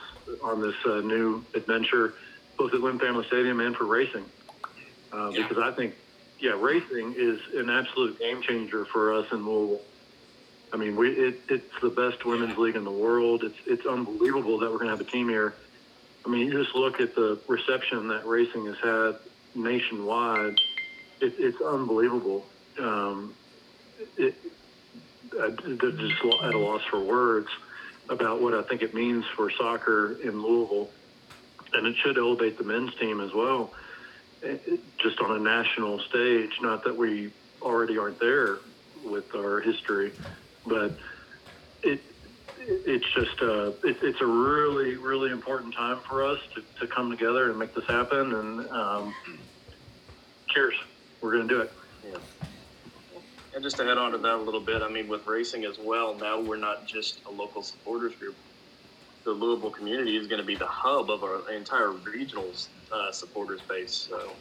on 0.44 0.62
this 0.62 0.76
uh, 0.86 1.02
new 1.02 1.44
adventure, 1.54 2.14
both 2.58 2.74
at 2.74 2.82
Lynn 2.82 3.00
Family 3.00 3.26
Stadium 3.26 3.60
and 3.60 3.76
for 3.76 3.86
racing. 3.86 4.26
Uh, 5.12 5.32
yeah. 5.34 5.48
Because 5.48 5.58
I 5.64 5.72
think, 5.72 5.96
yeah, 6.40 6.52
racing 6.52 7.16
is 7.18 7.40
an 7.56 7.70
absolute 7.70 8.20
game 8.20 8.42
changer 8.42 8.86
for 8.86 9.14
us 9.14 9.32
in 9.32 9.46
Louisville. 9.46 9.82
I 10.72 10.78
mean, 10.78 10.96
we 10.96 11.10
it, 11.10 11.42
it's 11.50 11.82
the 11.82 11.90
best 11.90 12.26
women's 12.26 12.58
league 12.58 12.76
in 12.76 12.84
the 12.84 12.92
world. 12.92 13.44
It's 13.44 13.58
it's 13.66 13.86
unbelievable 13.86 14.60
that 14.60 14.70
we're 14.70 14.78
going 14.78 14.92
to 14.92 14.98
have 14.98 15.02
a 15.02 15.10
team 15.10 15.28
here. 15.28 15.56
I 16.26 16.30
mean, 16.30 16.48
you 16.48 16.64
just 16.64 16.76
look 16.76 17.00
at 17.00 17.16
the 17.16 17.40
reception 17.48 18.10
that 18.10 18.26
racing 18.28 18.66
has 18.66 18.78
had 18.78 19.16
nationwide. 19.56 20.60
It, 21.22 21.34
it's 21.38 21.62
unbelievable. 21.62 22.46
Um, 22.80 23.34
it, 24.18 24.36
I, 25.40 25.50
just 25.52 26.26
at 26.44 26.54
a 26.54 26.58
loss 26.58 26.84
for 26.90 27.00
words 27.00 27.50
about 28.10 28.42
what 28.42 28.54
I 28.54 28.62
think 28.64 28.82
it 28.82 28.94
means 28.94 29.26
for 29.36 29.52
soccer 29.52 30.18
in 30.24 30.42
Louisville, 30.42 30.90
and 31.74 31.86
it 31.86 31.96
should 31.98 32.18
elevate 32.18 32.58
the 32.58 32.64
men's 32.64 32.96
team 32.96 33.22
as 33.22 33.34
well, 33.34 33.72
it, 34.42 34.80
just 34.98 35.20
on 35.20 35.36
a 35.36 35.40
national 35.40 36.00
stage. 36.00 36.52
Not 36.62 36.84
that 36.86 36.96
we 36.96 37.32
already 37.62 37.98
aren't 37.98 38.20
there 38.20 38.58
with 39.06 39.36
our 39.36 39.60
history, 39.60 40.12
but 40.66 40.98
it 41.84 42.02
it's 42.70 43.06
just 43.14 43.42
uh, 43.42 43.72
it, 43.84 43.98
it's 44.04 44.22
a 44.22 44.26
really 44.26 44.96
really 44.96 45.32
important 45.32 45.74
time 45.74 46.00
for 46.08 46.24
us 46.24 46.40
to, 46.54 46.64
to 46.80 46.88
come 46.88 47.10
together 47.10 47.50
and 47.50 47.58
make 47.58 47.74
this 47.74 47.86
happen 47.86 48.34
and 48.36 48.70
um, 48.70 49.14
cheers. 50.48 50.76
We're 51.22 51.32
going 51.32 51.48
to 51.48 51.54
do 51.54 51.62
it. 51.62 51.72
Yeah. 52.06 52.18
and 53.54 53.64
just 53.64 53.78
to 53.78 53.84
add 53.90 53.98
on 53.98 54.12
to 54.14 54.18
that 54.20 54.36
a 54.36 54.38
little 54.38 54.62
bit 54.62 54.82
i 54.82 54.88
mean 54.88 55.10
with 55.10 55.28
racing 55.28 55.66
as 55.66 55.78
well 55.78 56.16
now 56.16 56.40
we're 56.40 56.56
not 56.56 56.88
just 56.88 57.20
a 57.26 57.30
local 57.32 57.62
supporters 57.62 58.16
group. 58.16 58.36
The 59.26 59.32
louisville 59.32 59.72
community 59.72 60.16
is 60.16 60.28
going 60.28 60.40
to 60.40 60.48
be 60.48 60.56
the 60.56 60.66
hub 60.66 61.10
of 61.12 61.24
our 61.24 61.52
entire 61.52 61.92
regional 61.92 62.52
uh, 62.92 63.12
supporters 63.12 63.62
base 63.68 63.92
so. 64.10 64.32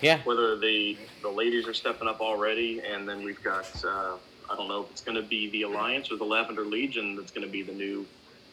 Yeah. 0.00 0.20
Whether 0.24 0.56
the 0.58 0.96
the 1.22 1.28
ladies 1.28 1.66
are 1.66 1.74
stepping 1.74 2.08
up 2.08 2.20
already 2.20 2.80
and 2.80 3.08
then 3.08 3.22
we've 3.24 3.42
got 3.42 3.66
uh, 3.84 4.16
I 4.50 4.56
don't 4.56 4.68
know 4.68 4.82
if 4.82 4.90
it's 4.90 5.00
going 5.00 5.16
to 5.16 5.22
be 5.22 5.50
the 5.50 5.62
Alliance 5.62 6.10
or 6.10 6.16
the 6.16 6.24
Lavender 6.24 6.64
Legion 6.64 7.16
that's 7.16 7.32
going 7.32 7.46
to 7.46 7.50
be 7.50 7.62
the 7.62 7.72
new 7.72 8.06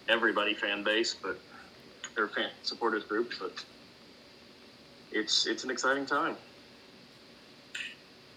everybody 0.08 0.54
fan 0.54 0.84
base, 0.84 1.16
but 1.22 1.38
their 2.16 2.28
fan 2.28 2.50
supporters 2.64 3.04
group. 3.04 3.32
But 3.40 3.64
it's 5.12 5.46
it's 5.48 5.64
an 5.64 5.72
exciting 5.72 6.06
time. 6.06 6.36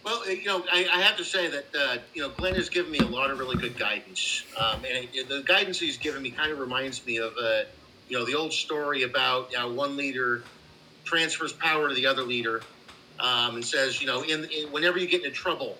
Well, 0.05 0.29
you 0.29 0.45
know, 0.45 0.63
I, 0.71 0.87
I 0.93 1.01
have 1.01 1.17
to 1.17 1.25
say 1.25 1.49
that 1.49 1.65
uh, 1.79 1.97
you 2.13 2.23
know 2.23 2.29
Glenn 2.31 2.55
has 2.57 2.69
given 2.69 2.91
me 2.93 2.99
a 2.99 3.07
lot 3.07 3.31
of 3.31 3.39
really 3.39 3.57
good 3.57 3.79
guidance, 3.79 4.45
um, 4.61 4.85
and 4.85 5.09
it, 5.13 5.29
the 5.29 5.43
guidance 5.47 5.81
he's 5.81 5.97
given 5.97 6.23
me 6.23 6.31
kind 6.31 6.53
of 6.53 6.59
reminds 6.59 7.05
me 7.07 7.19
of 7.19 7.33
uh, 7.43 7.63
you 8.09 8.19
know 8.19 8.25
the 8.27 8.35
old 8.35 8.53
story 8.53 9.05
about 9.05 9.55
uh, 9.55 9.69
one 9.69 9.97
leader 9.97 10.45
transfers 11.05 11.53
power 11.55 11.89
to 11.89 11.95
the 11.95 12.07
other 12.07 12.23
leader, 12.23 12.63
um, 13.19 13.55
and 13.55 13.65
says 13.65 14.01
you 14.01 14.07
know 14.07 14.23
in, 14.23 14.45
in 14.45 14.71
whenever 14.73 14.99
you 14.99 15.07
get 15.07 15.25
into 15.25 15.35
trouble, 15.35 15.79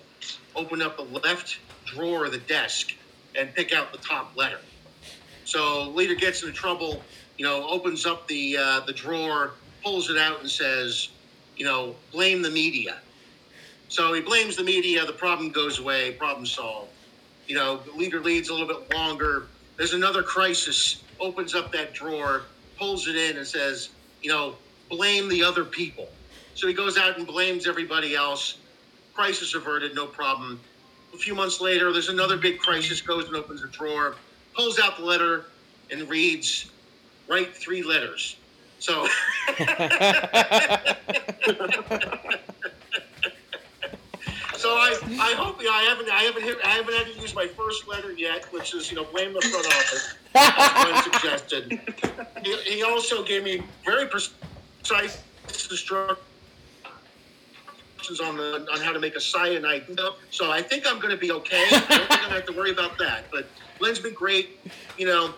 open 0.55 0.81
up 0.81 0.97
the 0.97 1.03
left 1.03 1.59
drawer 1.85 2.25
of 2.25 2.31
the 2.31 2.39
desk 2.39 2.91
and 3.35 3.53
pick 3.53 3.73
out 3.73 3.91
the 3.91 3.99
top 3.99 4.35
letter. 4.35 4.59
So 5.43 5.89
leader 5.89 6.15
gets 6.15 6.41
into 6.41 6.53
trouble, 6.53 7.01
you 7.37 7.45
know, 7.45 7.67
opens 7.67 8.05
up 8.05 8.27
the 8.27 8.57
uh, 8.57 8.79
the 8.81 8.93
drawer, 8.93 9.51
pulls 9.83 10.09
it 10.09 10.17
out, 10.17 10.41
and 10.41 10.49
says, 10.49 11.09
you 11.55 11.65
know, 11.65 11.95
blame 12.11 12.41
the 12.41 12.49
media. 12.49 12.97
So 13.87 14.13
he 14.13 14.21
blames 14.21 14.55
the 14.55 14.63
media. 14.63 15.05
The 15.05 15.13
problem 15.13 15.51
goes 15.51 15.79
away. 15.79 16.11
Problem 16.13 16.45
solved. 16.45 16.91
You 17.47 17.55
know, 17.55 17.81
leader 17.95 18.19
leads 18.19 18.49
a 18.49 18.53
little 18.53 18.67
bit 18.67 18.91
longer. 18.91 19.47
There's 19.77 19.93
another 19.93 20.23
crisis. 20.23 21.03
Opens 21.19 21.53
up 21.53 21.71
that 21.73 21.93
drawer, 21.93 22.43
pulls 22.77 23.07
it 23.07 23.15
in 23.15 23.37
and 23.37 23.47
says, 23.47 23.89
you 24.21 24.29
know, 24.29 24.55
blame 24.89 25.29
the 25.29 25.43
other 25.43 25.63
people. 25.63 26.09
So 26.55 26.67
he 26.67 26.73
goes 26.73 26.97
out 26.97 27.17
and 27.17 27.27
blames 27.27 27.67
everybody 27.67 28.15
else. 28.15 28.57
Crisis 29.13 29.53
averted, 29.53 29.95
no 29.95 30.07
problem. 30.07 30.59
A 31.15 31.17
few 31.17 31.33
months 31.33 31.61
later, 31.61 31.93
there's 31.93 32.09
another 32.09 32.35
big 32.35 32.59
crisis. 32.59 32.99
Goes 32.99 33.27
and 33.27 33.37
opens 33.37 33.63
a 33.63 33.67
drawer, 33.67 34.15
pulls 34.53 34.79
out 34.79 34.97
the 34.97 35.05
letter, 35.05 35.45
and 35.89 36.09
reads, 36.09 36.69
"Write 37.29 37.55
three 37.55 37.83
letters." 37.83 38.35
So. 38.79 39.07
So 44.57 44.71
I, 44.71 44.97
I 45.19 45.33
hope 45.33 45.59
you 45.59 45.67
know, 45.67 45.73
I 45.73 45.83
haven't 45.83 46.09
I 46.09 46.23
haven't 46.23 46.41
hit, 46.41 46.57
I 46.63 46.69
haven't 46.69 46.95
had 46.95 47.05
to 47.05 47.21
use 47.21 47.35
my 47.35 47.45
first 47.45 47.87
letter 47.87 48.13
yet, 48.13 48.51
which 48.51 48.73
is 48.73 48.89
you 48.89 48.95
know 48.95 49.03
blame 49.03 49.31
the 49.31 49.41
front 49.41 49.67
office. 49.67 50.15
as 50.33 51.03
suggested. 51.03 51.79
He, 52.43 52.55
he 52.77 52.83
also 52.83 53.23
gave 53.23 53.43
me 53.43 53.61
very 53.85 54.07
precise 54.07 55.21
instructions 55.47 56.17
on 58.19 58.37
the 58.37 58.67
on 58.71 58.79
how 58.79 58.91
to 58.91 58.99
make 58.99 59.15
a 59.15 59.21
cyanide. 59.21 59.85
So 60.29 60.51
I 60.51 60.61
think 60.61 60.85
I'm 60.87 60.99
going 60.99 61.11
to 61.11 61.17
be 61.17 61.31
okay. 61.31 61.63
I 61.71 61.79
don't 61.79 61.87
think 61.87 62.01
I'm 62.01 62.07
going 62.07 62.29
to 62.29 62.35
have 62.35 62.45
to 62.45 62.53
worry 62.53 62.71
about 62.71 62.97
that. 62.99 63.25
But 63.31 63.47
Glenn's 63.79 63.99
been 63.99 64.13
great. 64.13 64.59
You 64.97 65.07
know, 65.07 65.33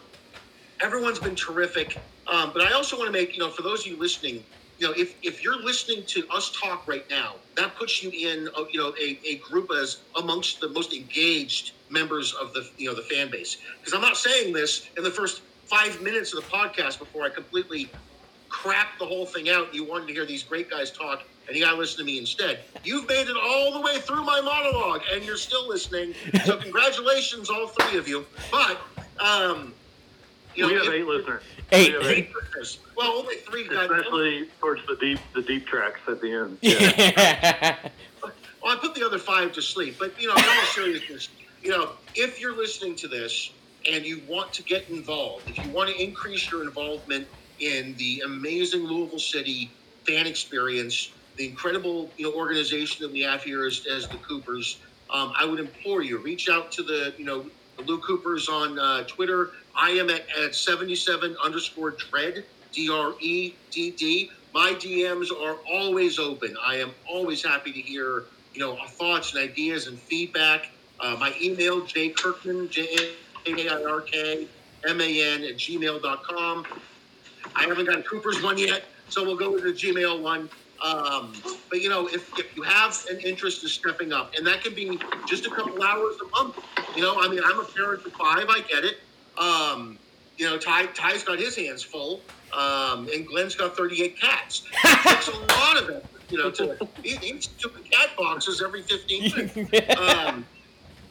everyone's 0.82 1.20
been 1.20 1.36
terrific. 1.36 1.98
Um, 2.28 2.52
but 2.54 2.62
I 2.62 2.74
also 2.74 2.98
want 2.98 3.08
to 3.08 3.14
make 3.14 3.34
you 3.34 3.40
know 3.40 3.50
for 3.50 3.62
those 3.62 3.82
of 3.82 3.88
you 3.88 3.98
listening, 3.98 4.44
you 4.80 4.88
know, 4.88 4.94
if, 4.96 5.16
if 5.24 5.44
you're 5.44 5.62
listening 5.62 6.04
to 6.06 6.28
us 6.30 6.52
talk 6.52 6.88
right 6.88 7.08
now, 7.10 7.36
that 7.56 7.76
puts 7.76 8.04
you 8.04 8.12
in, 8.12 8.48
a, 8.56 8.62
you 8.72 8.80
know, 8.80 8.94
a, 9.02 9.20
a 9.26 9.38
group 9.38 9.72
as 9.72 10.02
amongst 10.18 10.62
the 10.62 10.70
most 10.70 10.94
engaged 10.94 11.72
members 11.90 12.34
of 12.34 12.54
the, 12.54 12.70
you 12.78 12.88
know, 12.88 12.96
the 12.96 13.02
fan 13.02 13.32
base. 13.32 13.58
Because 13.80 13.94
I'm 13.94 14.02
not 14.02 14.18
saying 14.18 14.54
this 14.54 14.88
in 14.96 15.04
the 15.04 15.10
first 15.10 15.42
five 15.66 16.02
minutes 16.02 16.34
of 16.34 16.44
the 16.44 16.50
podcast 16.50 17.00
before 17.00 17.24
I 17.24 17.30
completely 17.30 17.90
crap 18.50 19.00
the 19.00 19.06
whole 19.06 19.26
thing 19.26 19.50
out. 19.50 19.74
You 19.74 19.84
wanted 19.84 20.08
to 20.08 20.14
hear 20.14 20.26
these 20.26 20.44
great 20.44 20.70
guys 20.70 20.92
talk, 20.92 21.24
and 21.48 21.56
you 21.56 21.64
got 21.64 21.72
to 21.72 21.78
listen 21.78 22.00
to 22.00 22.04
me 22.04 22.18
instead. 22.18 22.60
You've 22.84 23.08
made 23.08 23.28
it 23.28 23.38
all 23.42 23.74
the 23.74 23.82
way 23.82 24.00
through 24.00 24.24
my 24.24 24.42
monologue, 24.42 25.02
and 25.12 25.24
you're 25.24 25.38
still 25.38 25.68
listening. 25.68 26.14
So 26.46 26.58
congratulations, 26.62 27.50
all 27.50 27.68
three 27.68 27.98
of 27.98 28.08
you. 28.08 28.26
But, 28.52 28.80
um, 29.20 29.74
you 30.56 30.64
know, 30.64 30.70
we 30.70 30.74
have 30.76 30.86
if- 30.86 30.94
eight 30.94 31.06
listeners. 31.06 31.44
Eight. 31.72 31.88
We 31.90 31.94
have 31.94 32.06
Eight 32.06 32.30
listeners. 32.34 32.80
Well, 32.96 33.12
only 33.12 33.36
three 33.36 33.68
guys. 33.68 33.90
Especially 33.92 34.48
towards 34.60 34.86
the 34.88 34.96
deep 34.96 35.20
the 35.36 35.42
deep 35.42 35.66
tracks 35.68 36.00
at 36.08 36.22
the 36.22 36.32
end. 36.32 36.58
Yeah. 36.62 37.76
Well, 38.64 38.76
I 38.76 38.80
put 38.80 38.96
the 38.96 39.06
other 39.06 39.20
five 39.20 39.54
to 39.54 39.62
sleep, 39.62 39.96
but 39.98 40.20
you 40.20 40.28
know, 40.28 40.36
in 40.36 40.44
all 40.44 40.66
seriousness, 40.74 41.30
you 41.64 41.70
know, 41.70 41.92
if 42.16 42.42
you're 42.42 42.56
listening 42.58 42.96
to 42.96 43.08
this 43.08 43.52
and 43.90 44.04
you 44.04 44.22
want 44.28 44.52
to 44.54 44.64
get 44.64 44.90
involved, 44.90 45.48
if 45.50 45.64
you 45.64 45.72
want 45.72 45.90
to 45.90 46.04
increase 46.04 46.52
your 46.52 46.64
involvement 46.64 47.28
in 47.60 47.96
the 47.98 48.24
amazing 48.26 48.84
Louisville 48.84 49.20
City 49.20 49.72
fan 50.06 50.28
experience, 50.28 51.12
the 51.38 51.48
incredible 51.48 52.10
you 52.18 52.26
know 52.26 52.38
organization 52.38 53.04
that 53.04 53.12
we 53.12 53.22
have 53.22 53.44
here 53.44 53.66
as, 53.66 53.86
as 53.86 54.08
the 54.08 54.18
Coopers, 54.18 54.80
um, 55.10 55.32
I 55.38 55.46
would 55.46 55.60
implore 55.60 56.02
you 56.02 56.18
reach 56.18 56.50
out 56.50 56.72
to 56.74 56.84
the 56.84 57.14
you 57.18 57.26
know 57.26 57.46
Lou 57.86 58.00
Coopers 58.00 58.50
on 58.50 58.78
uh, 58.80 59.04
Twitter. 59.04 59.52
I 59.76 59.92
am 59.92 60.10
at, 60.10 60.26
at 60.44 60.56
77 60.56 61.38
underscore 61.44 61.92
dredd 61.92 62.44
D 62.72 62.90
R 62.90 63.14
E 63.20 63.54
D 63.72 63.92
D. 63.92 64.32
My 64.54 64.72
DMs 64.74 65.32
are 65.32 65.58
always 65.72 66.18
open. 66.18 66.56
I 66.66 66.76
am 66.78 66.92
always 67.08 67.44
happy 67.44 67.72
to 67.72 67.80
hear 67.80 68.24
you 68.54 68.60
know 68.60 68.76
thoughts 68.88 69.34
and 69.34 69.42
ideas 69.42 69.88
and 69.88 69.98
feedback. 69.98 70.70
Uh, 71.00 71.16
my 71.20 71.34
email 71.42 71.86
J 71.86 72.10
Kirkman 72.10 72.70
J 72.70 73.14
A 73.46 73.70
I 73.70 73.84
R 73.84 74.02
K 74.02 74.48
M 74.88 75.00
A 75.00 75.34
N 75.34 75.44
at 75.44 75.56
gmail.com. 75.56 76.66
I 77.56 77.64
haven't 77.64 77.86
got 77.86 78.00
a 78.00 78.04
Cooper's 78.04 78.42
one 78.42 78.58
yet, 78.58 78.84
so 79.10 79.24
we'll 79.24 79.38
go 79.38 79.52
with 79.52 79.64
the 79.64 79.70
Gmail 79.70 80.22
one. 80.22 80.50
Um, 80.84 81.34
but 81.70 81.82
you 81.82 81.90
know, 81.90 82.08
if, 82.08 82.32
if 82.38 82.56
you 82.56 82.64
have 82.64 83.04
an 83.10 83.20
interest 83.20 83.64
in 83.64 83.70
stepping 83.70 84.14
up, 84.14 84.36
and 84.36 84.46
that 84.46 84.64
can 84.64 84.74
be 84.74 85.00
just 85.28 85.46
a 85.46 85.50
couple 85.50 85.82
hours 85.82 86.16
a 86.22 86.30
month. 86.30 86.60
You 86.96 87.02
know, 87.02 87.20
I 87.20 87.28
mean, 87.28 87.42
I'm 87.44 87.60
a 87.60 87.64
parent 87.64 88.06
of 88.06 88.14
five. 88.14 88.46
I 88.48 88.62
get 88.68 88.84
it. 88.84 88.98
Um, 89.38 89.98
you 90.38 90.46
know, 90.46 90.58
Ty 90.58 90.88
Ty's 90.88 91.24
got 91.24 91.40
his 91.40 91.56
hands 91.56 91.82
full, 91.82 92.22
um, 92.54 93.08
and 93.14 93.26
Glenn's 93.26 93.56
got 93.56 93.76
38 93.76 94.20
cats. 94.20 94.64
It 94.84 95.00
takes 95.04 95.28
a 95.28 95.32
lot 95.32 95.82
of 95.82 95.90
effort. 95.90 96.06
You 96.30 96.38
know, 96.38 96.52
to 96.52 96.88
he, 97.04 97.16
he's 97.16 97.46
stupid 97.46 97.90
cat 97.90 98.10
boxes 98.18 98.62
every 98.62 98.82
15 98.82 99.54
minutes. 99.54 99.98
Um, 99.98 100.46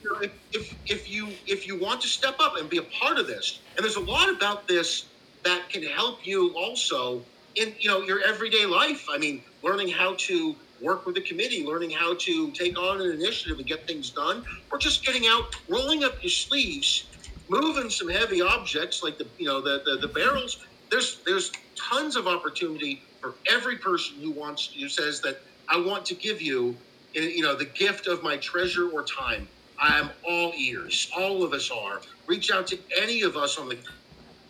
you 0.02 0.12
know, 0.12 0.20
if, 0.20 0.32
if, 0.52 0.74
if 0.86 1.10
you 1.10 1.28
if 1.46 1.66
you 1.66 1.78
want 1.78 2.00
to 2.02 2.08
step 2.08 2.36
up 2.38 2.56
and 2.56 2.70
be 2.70 2.78
a 2.78 2.82
part 2.82 3.18
of 3.18 3.26
this, 3.26 3.60
and 3.76 3.82
there's 3.82 3.96
a 3.96 4.00
lot 4.00 4.28
about 4.30 4.68
this 4.68 5.06
that 5.42 5.68
can 5.68 5.82
help 5.82 6.26
you 6.26 6.54
also 6.56 7.22
in 7.56 7.76
you 7.80 7.90
know 7.90 8.02
your 8.02 8.20
everyday 8.22 8.66
life. 8.66 9.04
I 9.10 9.18
mean, 9.18 9.42
learning 9.62 9.90
how 9.90 10.16
to 10.28 10.56
work 10.80 11.06
with 11.06 11.16
the 11.16 11.22
committee, 11.22 11.64
learning 11.66 11.90
how 11.90 12.16
to 12.26 12.52
take 12.52 12.78
on 12.78 13.00
an 13.02 13.12
initiative 13.12 13.58
and 13.58 13.66
get 13.68 13.80
things 13.88 14.12
done, 14.12 14.44
or 14.72 14.78
just 14.78 15.04
getting 15.04 15.26
out, 15.28 15.44
rolling 15.70 16.04
up 16.04 16.16
your 16.22 16.30
sleeves, 16.30 17.08
moving 17.48 17.90
some 17.90 18.10
heavy 18.10 18.42
objects 18.42 19.00
like 19.02 19.18
the 19.18 19.30
you 19.38 19.46
know 19.48 19.62
the 19.62 19.82
the, 19.86 19.98
the 20.00 20.08
barrels. 20.08 20.56
There's 20.90 21.20
there's 21.26 21.50
tons 21.92 22.16
of 22.16 22.26
opportunity 22.28 23.02
for 23.22 23.36
every 23.50 23.78
person 23.78 24.18
who 24.22 24.32
wants 24.32 24.70
who 24.78 24.88
says 24.88 25.20
that 25.22 25.36
I 25.70 25.78
want 25.78 26.06
to 26.06 26.16
give 26.16 26.42
you 26.42 26.80
eh, 27.16 27.30
you 27.34 27.42
know 27.42 27.56
the 27.56 27.66
gift 27.78 28.06
of 28.08 28.22
my 28.22 28.38
treasure 28.38 28.88
or 28.90 29.04
time. 29.04 29.50
I 29.82 29.98
am 29.98 30.10
all 30.28 30.52
ears. 30.58 31.08
All 31.16 31.42
of 31.44 31.52
us 31.52 31.70
are. 31.70 32.00
Reach 32.28 32.50
out 32.50 32.66
to 32.68 32.78
any 33.00 33.22
of 33.22 33.36
us 33.36 33.58
on 33.58 33.68
the 33.68 33.78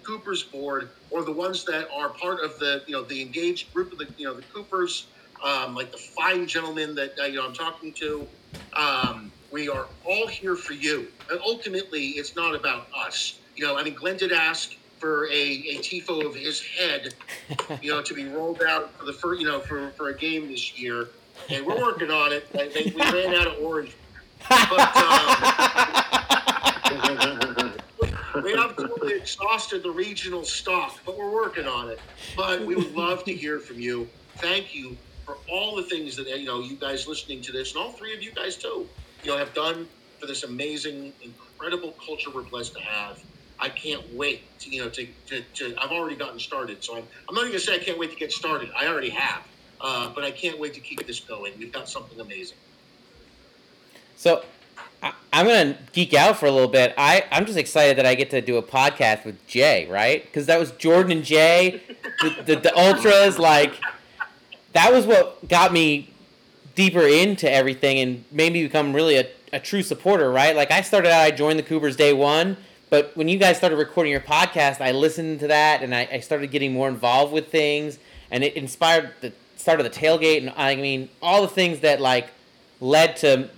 Cooper's 0.07 0.43
board 0.43 0.91
or 1.11 1.25
the 1.25 1.33
ones 1.33 1.65
that 1.65 1.89
are 1.91 2.11
part 2.11 2.41
of 2.41 2.59
the 2.59 2.83
you 2.87 2.93
know 2.93 3.03
the 3.03 3.21
engaged 3.21 3.73
group 3.75 3.93
of 3.93 3.99
the 3.99 4.07
you 4.17 4.25
know 4.25 4.35
the 4.35 4.43
Coopers, 4.43 5.09
um, 5.45 5.75
like 5.75 5.91
the 5.91 5.99
fine 5.99 6.47
gentlemen 6.47 6.95
that 6.95 7.19
uh, 7.19 7.25
you 7.25 7.37
know 7.37 7.47
I'm 7.47 7.53
talking 7.53 7.93
to. 7.95 8.27
Um, 8.75 9.33
we 9.51 9.69
are 9.69 9.87
all 10.05 10.27
here 10.27 10.55
for 10.55 10.75
you, 10.75 11.09
and 11.31 11.41
ultimately, 11.45 12.09
it's 12.11 12.37
not 12.37 12.55
about 12.55 12.89
us. 12.97 13.41
You 13.57 13.65
know, 13.65 13.77
I 13.79 13.83
mean, 13.83 13.95
Glenn 13.95 14.17
did 14.17 14.33
ask 14.33 14.77
for 14.99 15.27
a, 15.27 15.33
a 15.33 15.79
tifo 15.79 16.25
of 16.25 16.35
his 16.35 16.61
head, 16.61 17.15
you 17.83 17.91
know, 17.91 18.03
to 18.03 18.15
be 18.15 18.27
rolled 18.29 18.63
out 18.63 18.97
for 18.99 19.05
the 19.05 19.13
first, 19.13 19.41
you 19.41 19.47
know, 19.47 19.61
for, 19.61 19.91
for 19.91 20.09
a 20.09 20.17
game 20.17 20.49
this 20.49 20.79
year, 20.79 21.09
and 21.51 21.67
we're 21.67 21.81
working 21.81 22.11
on 22.11 22.33
it. 22.33 22.47
I 22.55 22.69
think 22.69 22.95
we 22.95 23.03
ran 23.03 23.35
out 23.35 23.47
of 23.49 23.62
orange, 23.62 23.95
but. 24.49 24.97
Um, 24.97 26.15
we 28.43 28.55
absolutely 28.55 29.15
exhausted 29.15 29.83
the 29.83 29.91
regional 29.91 30.45
stock, 30.45 30.99
but 31.05 31.17
we're 31.17 31.31
working 31.31 31.67
on 31.67 31.91
it. 31.91 32.01
But 32.37 32.65
we 32.65 32.75
would 32.75 32.95
love 32.95 33.25
to 33.25 33.35
hear 33.35 33.59
from 33.61 33.81
you. 33.81 34.09
Thank 34.37 34.75
you 34.75 34.97
for 35.25 35.39
all 35.51 35.77
the 35.77 35.83
things 35.85 36.17
that 36.17 36.29
you 36.29 36.47
know 36.47 36.61
you 36.61 36.77
guys 36.77 37.07
listening 37.07 37.43
to 37.43 37.53
this, 37.53 37.75
and 37.75 37.83
all 37.83 37.93
three 37.93 38.15
of 38.15 38.23
you 38.23 38.33
guys 38.33 38.57
too, 38.57 38.89
you 39.23 39.31
know, 39.31 39.39
have 39.39 39.55
done 39.55 39.89
for 40.21 40.27
this 40.27 40.45
amazing, 40.45 41.13
incredible 41.23 41.95
culture 42.05 42.31
we're 42.35 42.43
blessed 42.43 42.75
to 42.75 42.81
have. 42.81 43.23
I 43.59 43.69
can't 43.71 44.03
wait 44.15 44.43
to 44.61 44.71
you 44.71 44.85
know 44.85 44.91
to, 44.91 45.07
to, 45.27 45.43
to 45.55 45.75
I've 45.79 45.91
already 45.91 46.17
gotten 46.17 46.39
started, 46.39 46.85
so 46.85 46.97
I'm 46.97 47.05
I'm 47.29 47.35
not 47.35 47.43
even 47.43 47.53
gonna 47.53 47.61
say 47.61 47.75
I 47.75 47.79
can't 47.79 47.99
wait 47.99 48.11
to 48.11 48.17
get 48.17 48.33
started. 48.33 48.71
I 48.77 48.87
already 48.87 49.11
have, 49.11 49.43
uh, 49.81 50.13
but 50.15 50.25
I 50.25 50.31
can't 50.31 50.59
wait 50.59 50.75
to 50.75 50.81
keep 50.81 51.07
this 51.07 51.21
going. 51.21 51.55
We've 51.59 51.73
got 51.73 51.89
something 51.89 52.21
amazing. 52.21 52.59
So 54.15 54.45
I, 55.02 55.12
I'm 55.32 55.47
gonna 55.47 55.78
geek 55.93 56.14
out 56.14 56.39
for 56.39 56.47
a 56.47 56.51
little 56.51 56.68
bit. 56.68 56.94
I 56.97 57.24
I'm 57.31 57.47
just 57.47 57.59
excited 57.59 57.98
that 57.98 58.06
I 58.06 58.14
get 58.14 58.31
to 58.31 58.40
do 58.40 58.56
a 58.56 58.62
podcast 58.62 59.24
with 59.24 59.47
Jay, 59.47 59.86
right? 59.89 60.24
Because 60.24 60.47
that 60.47 60.59
was 60.59 60.70
Jordan 60.73 61.12
and 61.12 61.24
Jay, 61.24 61.82
the, 62.23 62.43
the 62.44 62.56
the 62.56 62.78
ultras. 62.78 63.39
Like 63.39 63.74
that 64.73 64.93
was 64.93 65.06
what 65.06 65.48
got 65.48 65.73
me 65.73 66.10
deeper 66.74 67.06
into 67.06 67.51
everything 67.51 67.98
and 67.98 68.24
made 68.31 68.52
me 68.52 68.62
become 68.62 68.93
really 68.93 69.16
a, 69.16 69.27
a 69.52 69.59
true 69.59 69.82
supporter, 69.82 70.31
right? 70.31 70.55
Like 70.55 70.70
I 70.70 70.82
started 70.82 71.10
out, 71.10 71.23
I 71.23 71.31
joined 71.31 71.59
the 71.59 71.62
Coopers 71.62 71.97
day 71.97 72.12
one, 72.12 72.59
but 72.90 73.16
when 73.16 73.28
you 73.28 73.39
guys 73.39 73.56
started 73.56 73.77
recording 73.77 74.10
your 74.12 74.20
podcast, 74.20 74.81
I 74.81 74.93
listened 74.93 75.40
to 75.40 75.48
that 75.48 75.82
and 75.82 75.94
I, 75.94 76.06
I 76.12 76.20
started 76.20 76.51
getting 76.51 76.73
more 76.73 76.89
involved 76.89 77.32
with 77.32 77.48
things, 77.48 77.98
and 78.31 78.44
it 78.44 78.55
inspired 78.55 79.12
the 79.23 79.32
start 79.56 79.81
of 79.81 79.85
the 79.85 79.90
tailgate, 79.90 80.39
and 80.39 80.52
I 80.56 80.77
mean 80.77 81.09
all 81.23 81.43
the 81.43 81.48
things 81.48 81.81
that 81.81 82.01
like 82.01 82.28
led 82.81 83.16
to 83.18 83.48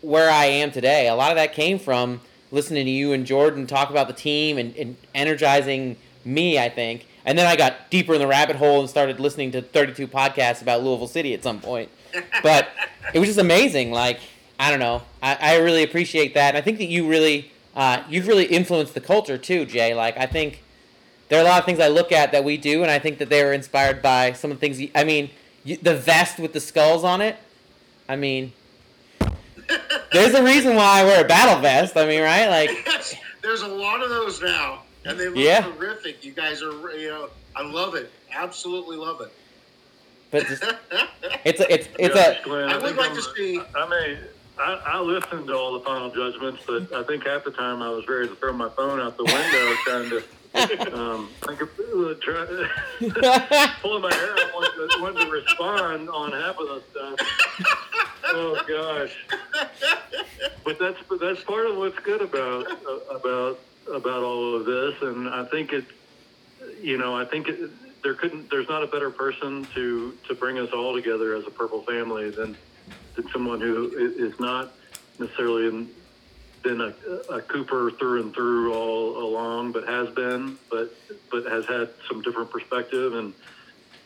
where 0.00 0.30
I 0.30 0.46
am 0.46 0.70
today. 0.70 1.08
A 1.08 1.14
lot 1.14 1.30
of 1.30 1.36
that 1.36 1.52
came 1.52 1.78
from 1.78 2.20
listening 2.50 2.86
to 2.86 2.90
you 2.90 3.12
and 3.12 3.26
Jordan 3.26 3.66
talk 3.66 3.90
about 3.90 4.06
the 4.06 4.14
team 4.14 4.58
and, 4.58 4.74
and 4.76 4.96
energizing 5.14 5.96
me, 6.24 6.58
I 6.58 6.68
think. 6.68 7.06
And 7.24 7.38
then 7.38 7.46
I 7.46 7.56
got 7.56 7.90
deeper 7.90 8.14
in 8.14 8.20
the 8.20 8.26
rabbit 8.26 8.56
hole 8.56 8.80
and 8.80 8.88
started 8.88 9.20
listening 9.20 9.50
to 9.52 9.62
32 9.62 10.08
podcasts 10.08 10.62
about 10.62 10.82
Louisville 10.82 11.08
City 11.08 11.34
at 11.34 11.42
some 11.42 11.60
point. 11.60 11.90
But 12.42 12.68
it 13.14 13.18
was 13.18 13.28
just 13.28 13.38
amazing. 13.38 13.90
Like, 13.92 14.20
I 14.58 14.70
don't 14.70 14.80
know. 14.80 15.02
I, 15.22 15.36
I 15.40 15.56
really 15.56 15.82
appreciate 15.82 16.34
that. 16.34 16.54
And 16.54 16.56
I 16.56 16.60
think 16.60 16.78
that 16.78 16.86
you 16.86 17.08
really, 17.08 17.52
uh, 17.76 18.02
you've 18.08 18.26
really 18.26 18.46
influenced 18.46 18.94
the 18.94 19.00
culture 19.00 19.36
too, 19.36 19.66
Jay. 19.66 19.94
Like, 19.94 20.16
I 20.16 20.26
think 20.26 20.62
there 21.28 21.38
are 21.38 21.42
a 21.42 21.48
lot 21.48 21.58
of 21.58 21.66
things 21.66 21.80
I 21.80 21.88
look 21.88 22.12
at 22.12 22.32
that 22.32 22.44
we 22.44 22.56
do, 22.56 22.82
and 22.82 22.90
I 22.90 22.98
think 22.98 23.18
that 23.18 23.28
they 23.28 23.44
were 23.44 23.52
inspired 23.52 24.00
by 24.00 24.32
some 24.32 24.50
of 24.50 24.56
the 24.56 24.60
things. 24.60 24.80
You, 24.80 24.90
I 24.94 25.04
mean, 25.04 25.30
you, 25.64 25.76
the 25.76 25.94
vest 25.94 26.38
with 26.38 26.54
the 26.54 26.60
skulls 26.60 27.04
on 27.04 27.20
it. 27.20 27.36
I 28.08 28.16
mean, 28.16 28.52
there's 30.12 30.34
a 30.34 30.42
reason 30.42 30.74
why 30.76 31.00
I 31.00 31.04
wear 31.04 31.24
a 31.24 31.28
battle 31.28 31.60
vest. 31.60 31.96
I 31.96 32.06
mean, 32.06 32.22
right? 32.22 32.48
Like, 32.48 32.70
There's 33.42 33.62
a 33.62 33.68
lot 33.68 34.02
of 34.02 34.08
those 34.10 34.40
now. 34.42 34.82
and 35.04 35.18
they 35.18 35.28
look 35.28 35.36
Yeah. 35.38 35.60
terrific. 35.62 36.24
You 36.24 36.32
guys 36.32 36.62
are, 36.62 36.90
you 36.96 37.08
know, 37.08 37.28
I 37.56 37.62
love 37.62 37.94
it. 37.94 38.10
Absolutely 38.32 38.96
love 38.96 39.20
it. 39.20 39.32
But 40.30 40.46
just, 40.46 40.62
it's 41.44 41.60
a, 41.60 41.72
it's 41.72 41.88
it's 41.98 42.14
Gosh, 42.14 42.36
a 42.40 42.44
Glenn, 42.44 42.68
I 42.68 42.76
would 42.76 42.96
like 42.96 43.06
I'm- 43.10 43.16
to 43.16 43.22
see. 43.34 43.60
I 43.74 43.88
mean, 43.88 44.18
I, 44.58 44.72
I 44.86 45.00
listened 45.00 45.46
to 45.46 45.54
all 45.54 45.72
the 45.72 45.80
final 45.84 46.10
judgments, 46.10 46.62
but 46.66 46.92
I 46.92 47.02
think 47.04 47.24
half 47.26 47.44
the 47.44 47.50
time 47.52 47.80
I 47.80 47.88
was 47.90 48.06
ready 48.08 48.28
to 48.28 48.34
throw 48.34 48.52
my 48.52 48.68
phone 48.70 49.00
out 49.00 49.16
the 49.16 49.24
window 49.24 49.74
trying 49.84 50.10
to 50.10 50.22
um, 50.92 51.28
of, 51.42 51.60
uh, 51.60 52.14
try, 52.20 52.68
pulling 53.80 54.02
my 54.02 54.12
hair 54.12 54.32
out, 54.32 54.54
wanting 54.54 54.88
to, 54.88 55.02
wanting 55.02 55.24
to 55.26 55.30
respond 55.30 56.08
on 56.10 56.32
half 56.32 56.58
of 56.58 56.68
the 56.68 56.82
stuff. 56.90 57.54
Oh 58.24 58.60
gosh! 58.68 59.16
But 60.64 60.78
that's 60.78 60.98
but 61.08 61.20
that's 61.20 61.42
part 61.44 61.66
of 61.66 61.76
what's 61.76 61.98
good 62.00 62.20
about 62.20 62.66
uh, 62.70 63.14
about 63.14 63.58
about 63.92 64.22
all 64.22 64.54
of 64.56 64.64
this, 64.64 65.00
and 65.02 65.28
I 65.28 65.44
think 65.44 65.72
it. 65.72 65.84
You 66.82 66.98
know, 66.98 67.16
I 67.16 67.24
think 67.24 67.48
it, 67.48 67.70
there 68.02 68.14
couldn't. 68.14 68.50
There's 68.50 68.68
not 68.68 68.82
a 68.82 68.86
better 68.86 69.10
person 69.10 69.66
to 69.74 70.16
to 70.26 70.34
bring 70.34 70.58
us 70.58 70.70
all 70.72 70.94
together 70.94 71.34
as 71.34 71.46
a 71.46 71.50
purple 71.50 71.82
family 71.82 72.30
than 72.30 72.56
than 73.14 73.28
someone 73.30 73.60
who 73.60 73.90
is 73.96 74.38
not 74.38 74.72
necessarily 75.18 75.68
in, 75.68 75.88
been 76.62 76.80
a, 76.80 76.94
a 77.30 77.40
Cooper 77.42 77.90
through 77.92 78.22
and 78.22 78.34
through 78.34 78.74
all 78.74 79.22
along, 79.22 79.72
but 79.72 79.86
has 79.86 80.08
been, 80.10 80.58
but 80.70 80.94
but 81.30 81.44
has 81.46 81.66
had 81.66 81.90
some 82.08 82.22
different 82.22 82.50
perspective. 82.50 83.14
And 83.14 83.34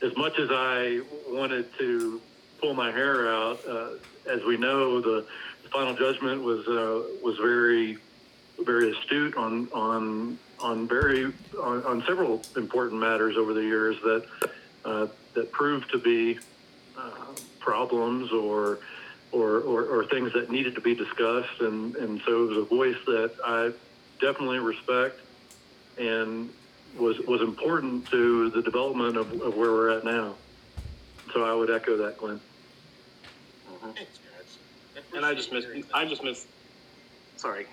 as 0.02 0.16
much 0.16 0.38
as 0.38 0.48
I 0.50 1.02
wanted 1.28 1.66
to 1.78 2.20
pull 2.60 2.74
my 2.74 2.90
hair 2.90 3.28
out, 3.28 3.60
uh, 3.68 3.90
as 4.28 4.42
we 4.44 4.56
know, 4.56 5.00
the, 5.00 5.26
the 5.62 5.68
final 5.68 5.94
judgment 5.94 6.42
was 6.42 6.66
uh, 6.68 7.02
was 7.22 7.36
very 7.38 7.98
very 8.60 8.92
astute 8.92 9.36
on 9.36 9.68
on 9.72 10.38
on 10.60 10.86
very 10.86 11.32
on, 11.60 11.82
on 11.84 12.04
several 12.06 12.42
important 12.56 13.00
matters 13.00 13.36
over 13.36 13.52
the 13.52 13.62
years 13.62 13.96
that 14.02 14.26
uh, 14.84 15.06
that 15.34 15.50
proved 15.52 15.90
to 15.90 15.98
be 15.98 16.38
uh, 16.96 17.10
problems 17.60 18.32
or, 18.32 18.78
or 19.32 19.60
or 19.60 19.84
or 19.84 20.04
things 20.06 20.32
that 20.34 20.50
needed 20.50 20.74
to 20.74 20.80
be 20.80 20.94
discussed 20.94 21.60
and 21.60 21.96
and 21.96 22.20
so 22.26 22.44
it 22.44 22.48
was 22.48 22.58
a 22.58 22.64
voice 22.64 22.96
that 23.06 23.32
I 23.44 23.72
definitely 24.20 24.58
respect 24.58 25.20
and 25.98 26.50
was 26.98 27.18
was 27.20 27.40
important 27.40 28.06
to 28.10 28.50
the 28.50 28.62
development 28.62 29.16
of, 29.16 29.32
of 29.40 29.56
where 29.56 29.72
we're 29.72 29.90
at 29.90 30.04
now. 30.04 30.34
So 31.32 31.44
I 31.44 31.54
would 31.54 31.70
echo 31.70 31.96
that, 31.96 32.18
Glenn. 32.18 32.40
Mm-hmm. 33.70 33.90
Thanks, 33.92 34.18
guys. 34.18 34.58
And 35.14 35.24
I 35.24 35.34
just 35.34 35.52
miss. 35.52 35.64
I 35.94 36.04
just 36.04 36.22
miss. 36.22 36.46
Sorry, 37.36 37.66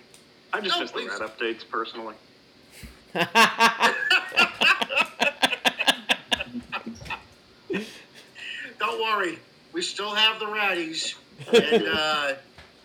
I 0.53 0.61
just 0.61 0.76
No, 0.76 0.81
miss 0.81 0.91
the 0.91 1.06
rat 1.07 1.19
updates 1.19 1.68
personally. 1.69 2.15
Don't 8.80 9.02
worry, 9.02 9.38
we 9.73 9.81
still 9.81 10.15
have 10.15 10.40
the 10.40 10.45
ratties, 10.45 11.15
and 11.53 11.84
uh, 11.91 12.34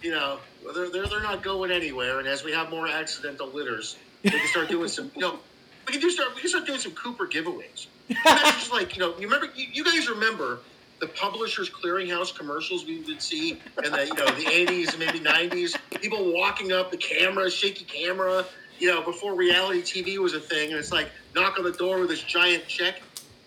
you 0.02 0.10
know 0.10 0.38
they're, 0.74 0.90
they're 0.90 1.06
they're 1.06 1.22
not 1.22 1.42
going 1.42 1.70
anywhere. 1.70 2.18
And 2.18 2.28
as 2.28 2.44
we 2.44 2.52
have 2.52 2.70
more 2.70 2.88
accidental 2.88 3.48
litters, 3.48 3.96
we 4.22 4.30
can 4.30 4.46
start 4.48 4.68
doing 4.68 4.88
some. 4.88 5.10
You 5.14 5.20
know, 5.22 5.38
we 5.86 5.92
can 5.92 6.00
do 6.00 6.10
start 6.10 6.34
we 6.34 6.40
can 6.40 6.50
start 6.50 6.66
doing 6.66 6.78
some 6.78 6.92
Cooper 6.92 7.26
giveaways. 7.26 7.86
That's 8.24 8.58
just 8.58 8.72
like 8.72 8.96
you 8.96 9.00
know, 9.00 9.14
you 9.18 9.26
remember 9.26 9.48
you, 9.54 9.66
you 9.72 9.84
guys 9.84 10.08
remember 10.08 10.60
the 11.00 11.06
Publishers 11.08 11.70
Clearinghouse 11.70 12.36
commercials 12.36 12.84
we 12.86 13.00
would 13.00 13.20
see 13.20 13.60
in 13.84 13.92
the 13.92 14.06
you 14.06 14.14
know 14.14 14.26
the 14.26 14.48
eighties 14.50 14.90
and 14.90 14.98
maybe 14.98 15.20
nineties. 15.20 15.76
People 16.00 16.32
walking 16.32 16.72
up 16.72 16.90
the 16.90 16.96
camera, 16.96 17.50
shaky 17.50 17.84
camera. 17.84 18.44
You 18.78 18.88
know, 18.88 19.02
before 19.02 19.36
reality 19.36 19.82
TV 19.82 20.18
was 20.18 20.34
a 20.34 20.40
thing, 20.40 20.70
and 20.70 20.78
it's 20.78 20.90
like 20.90 21.08
knock 21.34 21.58
on 21.58 21.64
the 21.64 21.72
door 21.72 22.00
with 22.00 22.08
this 22.08 22.22
giant 22.22 22.66
check. 22.66 23.02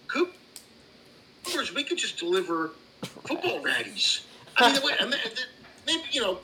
Coop, 0.08 0.34
Coopers, 1.44 1.74
we 1.74 1.84
could 1.84 1.98
just 1.98 2.18
deliver 2.18 2.72
football 3.02 3.62
ratties. 3.62 4.22
I 4.58 4.74
mean, 4.74 4.82
wait, 4.84 4.96
maybe 5.86 6.04
you 6.12 6.22
know, 6.22 6.40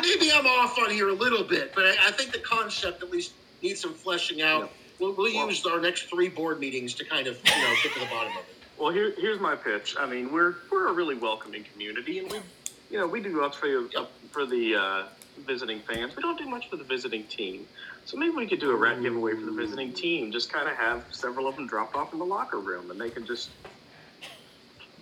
maybe 0.00 0.30
I'm 0.32 0.46
off 0.46 0.78
on 0.78 0.90
here 0.90 1.08
a 1.08 1.14
little 1.14 1.44
bit, 1.44 1.74
but 1.74 1.84
I, 1.86 2.08
I 2.08 2.10
think 2.12 2.32
the 2.32 2.38
concept 2.38 3.02
at 3.02 3.10
least 3.10 3.32
needs 3.62 3.80
some 3.80 3.94
fleshing 3.94 4.42
out. 4.42 4.62
Yeah. 4.62 4.68
We'll, 5.00 5.12
we'll 5.14 5.32
Well- 5.34 5.48
use 5.48 5.64
our 5.66 5.80
next 5.80 6.02
three 6.10 6.28
board 6.28 6.60
meetings 6.60 6.94
to 6.94 7.04
kind 7.04 7.26
of 7.26 7.38
you 7.44 7.62
know 7.62 7.74
get 7.82 7.92
to 7.94 8.00
the 8.00 8.06
bottom 8.06 8.32
of 8.32 8.38
it. 8.44 8.54
Well, 8.78 8.92
here, 8.92 9.12
here's 9.18 9.40
my 9.40 9.56
pitch. 9.56 9.96
I 9.98 10.06
mean, 10.06 10.32
we're 10.32 10.54
we're 10.70 10.88
a 10.88 10.92
really 10.92 11.16
welcoming 11.16 11.64
community, 11.72 12.20
and 12.20 12.30
we, 12.30 12.38
you 12.90 12.98
know, 12.98 13.06
we 13.06 13.20
do 13.20 13.42
up 13.42 13.54
for 13.54 13.88
up 13.96 14.12
for 14.30 14.46
the 14.46 14.76
uh, 14.76 15.02
visiting 15.46 15.80
fans. 15.80 16.14
We 16.14 16.22
don't 16.22 16.38
do 16.38 16.46
much 16.46 16.68
for 16.70 16.76
the 16.76 16.84
visiting 16.84 17.24
team, 17.24 17.66
so 18.04 18.16
maybe 18.16 18.34
we 18.36 18.46
could 18.46 18.60
do 18.60 18.70
a 18.70 18.76
rat 18.76 19.02
giveaway 19.02 19.34
for 19.34 19.46
the 19.46 19.52
visiting 19.52 19.92
team. 19.92 20.30
Just 20.30 20.52
kind 20.52 20.68
of 20.68 20.76
have 20.76 21.04
several 21.10 21.48
of 21.48 21.56
them 21.56 21.66
drop 21.66 21.96
off 21.96 22.12
in 22.12 22.18
the 22.20 22.24
locker 22.24 22.60
room, 22.60 22.90
and 22.92 23.00
they 23.00 23.10
can 23.10 23.26
just 23.26 23.50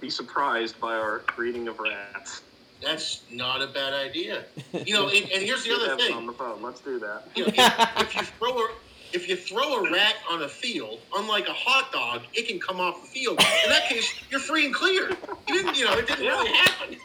be 0.00 0.10
surprised 0.10 0.80
by 0.80 0.94
our 0.94 1.22
breeding 1.34 1.68
of 1.68 1.78
rats. 1.78 2.42
That's 2.82 3.22
not 3.30 3.62
a 3.62 3.66
bad 3.66 3.92
idea. 3.94 4.44
You 4.84 4.94
know, 4.94 5.08
and, 5.14 5.30
and 5.30 5.42
here's 5.42 5.64
the 5.64 5.74
other 5.74 5.88
Have 5.90 5.98
them 5.98 6.16
on 6.16 6.26
the 6.26 6.32
phone. 6.32 6.62
Let's 6.62 6.80
do 6.80 6.98
that. 6.98 7.28
You 7.34 7.46
know, 7.46 7.52
if, 7.54 8.00
if 8.00 8.16
you 8.16 8.22
throw 8.22 8.58
a 8.58 8.68
if 9.12 9.28
you 9.28 9.36
throw 9.36 9.84
a 9.84 9.90
rat 9.90 10.16
on 10.30 10.42
a 10.42 10.48
field, 10.48 11.00
unlike 11.16 11.48
a 11.48 11.52
hot 11.52 11.92
dog, 11.92 12.22
it 12.34 12.48
can 12.48 12.58
come 12.58 12.80
off 12.80 13.02
the 13.02 13.08
field. 13.08 13.38
In 13.64 13.70
that 13.70 13.88
case, 13.88 14.12
you're 14.30 14.40
free 14.40 14.66
and 14.66 14.74
clear. 14.74 15.10
You 15.48 15.54
didn't, 15.54 15.78
you 15.78 15.84
know, 15.84 15.92
it 15.94 16.06
didn't 16.06 16.26
really 16.26 16.52
happen. 16.52 16.96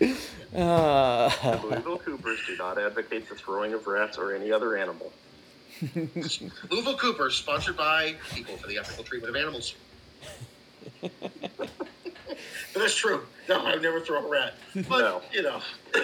Uh, 0.54 1.58
Louisville 1.64 1.98
Coopers 1.98 2.38
do 2.46 2.56
not 2.56 2.78
advocate 2.78 3.28
the 3.28 3.34
throwing 3.34 3.74
of 3.74 3.88
rats 3.88 4.16
or 4.16 4.32
any 4.32 4.52
other 4.52 4.76
animal. 4.76 5.12
Louisville 6.70 6.96
Coopers, 6.96 7.34
sponsored 7.34 7.76
by 7.76 8.14
People 8.30 8.56
for 8.56 8.68
the 8.68 8.78
Ethical 8.78 9.02
Treatment 9.02 9.34
of 9.34 9.42
Animals. 9.42 9.74
But 11.00 11.70
that's 12.74 12.94
true. 12.94 13.22
No, 13.48 13.64
I've 13.64 13.82
never 13.82 14.00
thrown 14.00 14.24
a 14.24 14.28
rat. 14.28 14.54
But, 14.88 15.00
No. 15.00 15.22
you 15.32 15.42
know, 15.42 15.60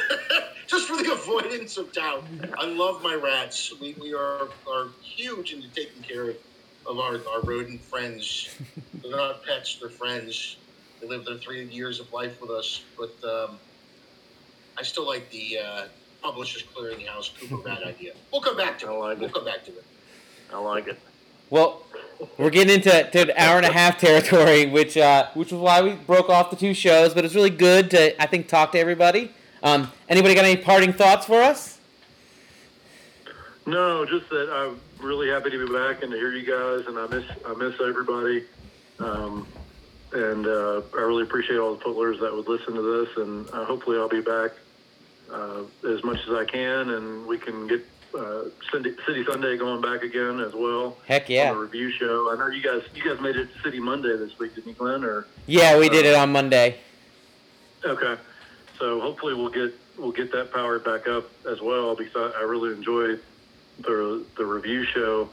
just 0.67 0.87
for 0.89 0.97
the 1.03 1.13
avoidance 1.13 1.77
of 1.79 1.93
doubt, 1.93 2.25
I 2.59 2.67
love 2.67 3.03
my 3.03 3.15
rats. 3.15 3.73
We, 3.81 3.95
we 4.01 4.13
are, 4.15 4.49
are 4.71 4.89
huge 5.03 5.53
into 5.53 5.69
taking 5.69 6.03
care 6.03 6.31
of, 6.31 6.37
of 6.87 6.99
our, 6.99 7.15
our 7.33 7.41
rodent 7.43 7.81
friends. 7.81 8.57
They're 9.03 9.11
not 9.17 9.45
pets, 9.45 9.77
they're 9.81 9.89
friends. 9.91 10.57
They 11.01 11.09
live 11.09 11.25
their 11.25 11.39
three 11.39 11.65
years 11.65 11.99
of 11.99 12.13
life 12.13 12.41
with 12.41 12.51
us. 12.51 12.83
But 12.99 13.15
um, 13.25 13.59
I 14.79 14.83
still 14.83 15.07
like 15.07 15.31
the 15.31 15.59
uh, 15.59 15.85
Publishers 16.23 16.63
Clearinghouse 16.75 17.31
Cooper 17.41 17.57
rat 17.67 17.83
idea. 17.83 18.13
We'll 18.31 18.43
come 18.43 18.57
back 18.59 18.79
to 18.81 18.89
I 18.89 18.93
it. 18.93 18.99
like 18.99 19.19
We'll 19.19 19.29
it. 19.31 19.35
come 19.35 19.45
back 19.47 19.65
to 19.65 19.71
it. 19.73 19.85
I 20.53 20.59
like 20.59 20.89
it. 20.89 20.99
well, 21.49 21.83
we're 22.39 22.51
getting 22.51 22.75
into 22.75 22.91
to 22.91 23.21
an 23.21 23.33
hour 23.37 23.57
and 23.57 23.67
a 23.67 23.73
half 23.73 23.99
territory, 23.99 24.67
which 24.67 24.97
uh, 24.97 25.29
which 25.35 25.53
was 25.53 25.61
why 25.61 25.83
we 25.83 25.93
broke 25.95 26.29
off 26.29 26.51
the 26.51 26.57
two 26.57 26.75
shows. 26.75 27.15
But 27.15 27.25
it's 27.25 27.35
really 27.35 27.51
good 27.51 27.91
to 27.93 28.21
I 28.21 28.27
think 28.27 28.49
talk 28.49 28.73
to 28.73 28.79
everybody. 28.79 29.33
Um, 29.63 29.93
anybody 30.09 30.35
got 30.35 30.45
any 30.45 30.57
parting 30.57 30.93
thoughts 30.93 31.27
for 31.27 31.43
us? 31.43 31.79
No, 33.67 34.05
just 34.07 34.29
that 34.31 34.51
I'm 34.51 34.81
really 35.07 35.29
happy 35.29 35.51
to 35.51 35.67
be 35.67 35.73
back 35.73 36.03
and 36.03 36.11
to 36.11 36.17
hear 36.17 36.33
you 36.33 36.47
guys, 36.47 36.87
and 36.87 36.99
I 36.99 37.07
miss 37.07 37.25
I 37.47 37.55
miss 37.55 37.81
everybody, 37.81 38.45
um, 38.99 39.47
and 40.13 40.47
uh, 40.47 40.83
I 40.95 41.01
really 41.01 41.23
appreciate 41.23 41.59
all 41.59 41.75
the 41.75 41.81
footballers 41.81 42.19
that 42.21 42.35
would 42.35 42.49
listen 42.49 42.75
to 42.75 42.83
this, 42.83 43.17
and 43.17 43.49
uh, 43.51 43.65
hopefully 43.65 43.99
I'll 43.99 44.09
be 44.09 44.23
back 44.23 44.53
uh, 45.31 45.63
as 45.89 46.03
much 46.03 46.19
as 46.27 46.35
I 46.35 46.45
can, 46.45 46.91
and 46.91 47.27
we 47.27 47.39
can 47.39 47.67
get 47.67 47.87
uh, 48.15 48.45
City, 48.73 48.95
City 49.07 49.25
Sunday 49.25 49.57
going 49.57 49.81
back 49.81 50.03
again 50.03 50.41
as 50.41 50.53
well. 50.55 50.97
Heck 51.07 51.29
yeah, 51.29 51.53
review 51.53 51.91
show. 51.93 52.33
I 52.33 52.37
know 52.37 52.49
you 52.49 52.63
guys 52.63 52.83
you 52.95 53.03
guys 53.03 53.21
made 53.21 53.37
it 53.37 53.49
City 53.63 53.81
Monday 53.81 54.17
this 54.17 54.39
week, 54.39 54.55
didn't 54.55 54.69
you, 54.69 54.75
Glenn? 54.75 55.05
Or 55.05 55.27
yeah, 55.47 55.79
we 55.79 55.89
did 55.89 56.05
it 56.07 56.15
on 56.15 56.33
Monday. 56.33 56.77
Okay, 57.85 58.17
so 58.79 59.01
hopefully 59.01 59.35
we'll 59.35 59.49
get 59.51 59.73
we'll 59.99 60.13
get 60.13 60.33
that 60.33 60.53
powered 60.53 60.85
back 60.85 61.09
up 61.09 61.31
as 61.49 61.61
well 61.61 61.95
because 61.95 62.33
I, 62.35 62.41
I 62.41 62.43
really 62.43 62.73
enjoyed 62.75 63.21
the 63.79 64.25
the 64.37 64.45
review 64.45 64.85
show 64.85 65.29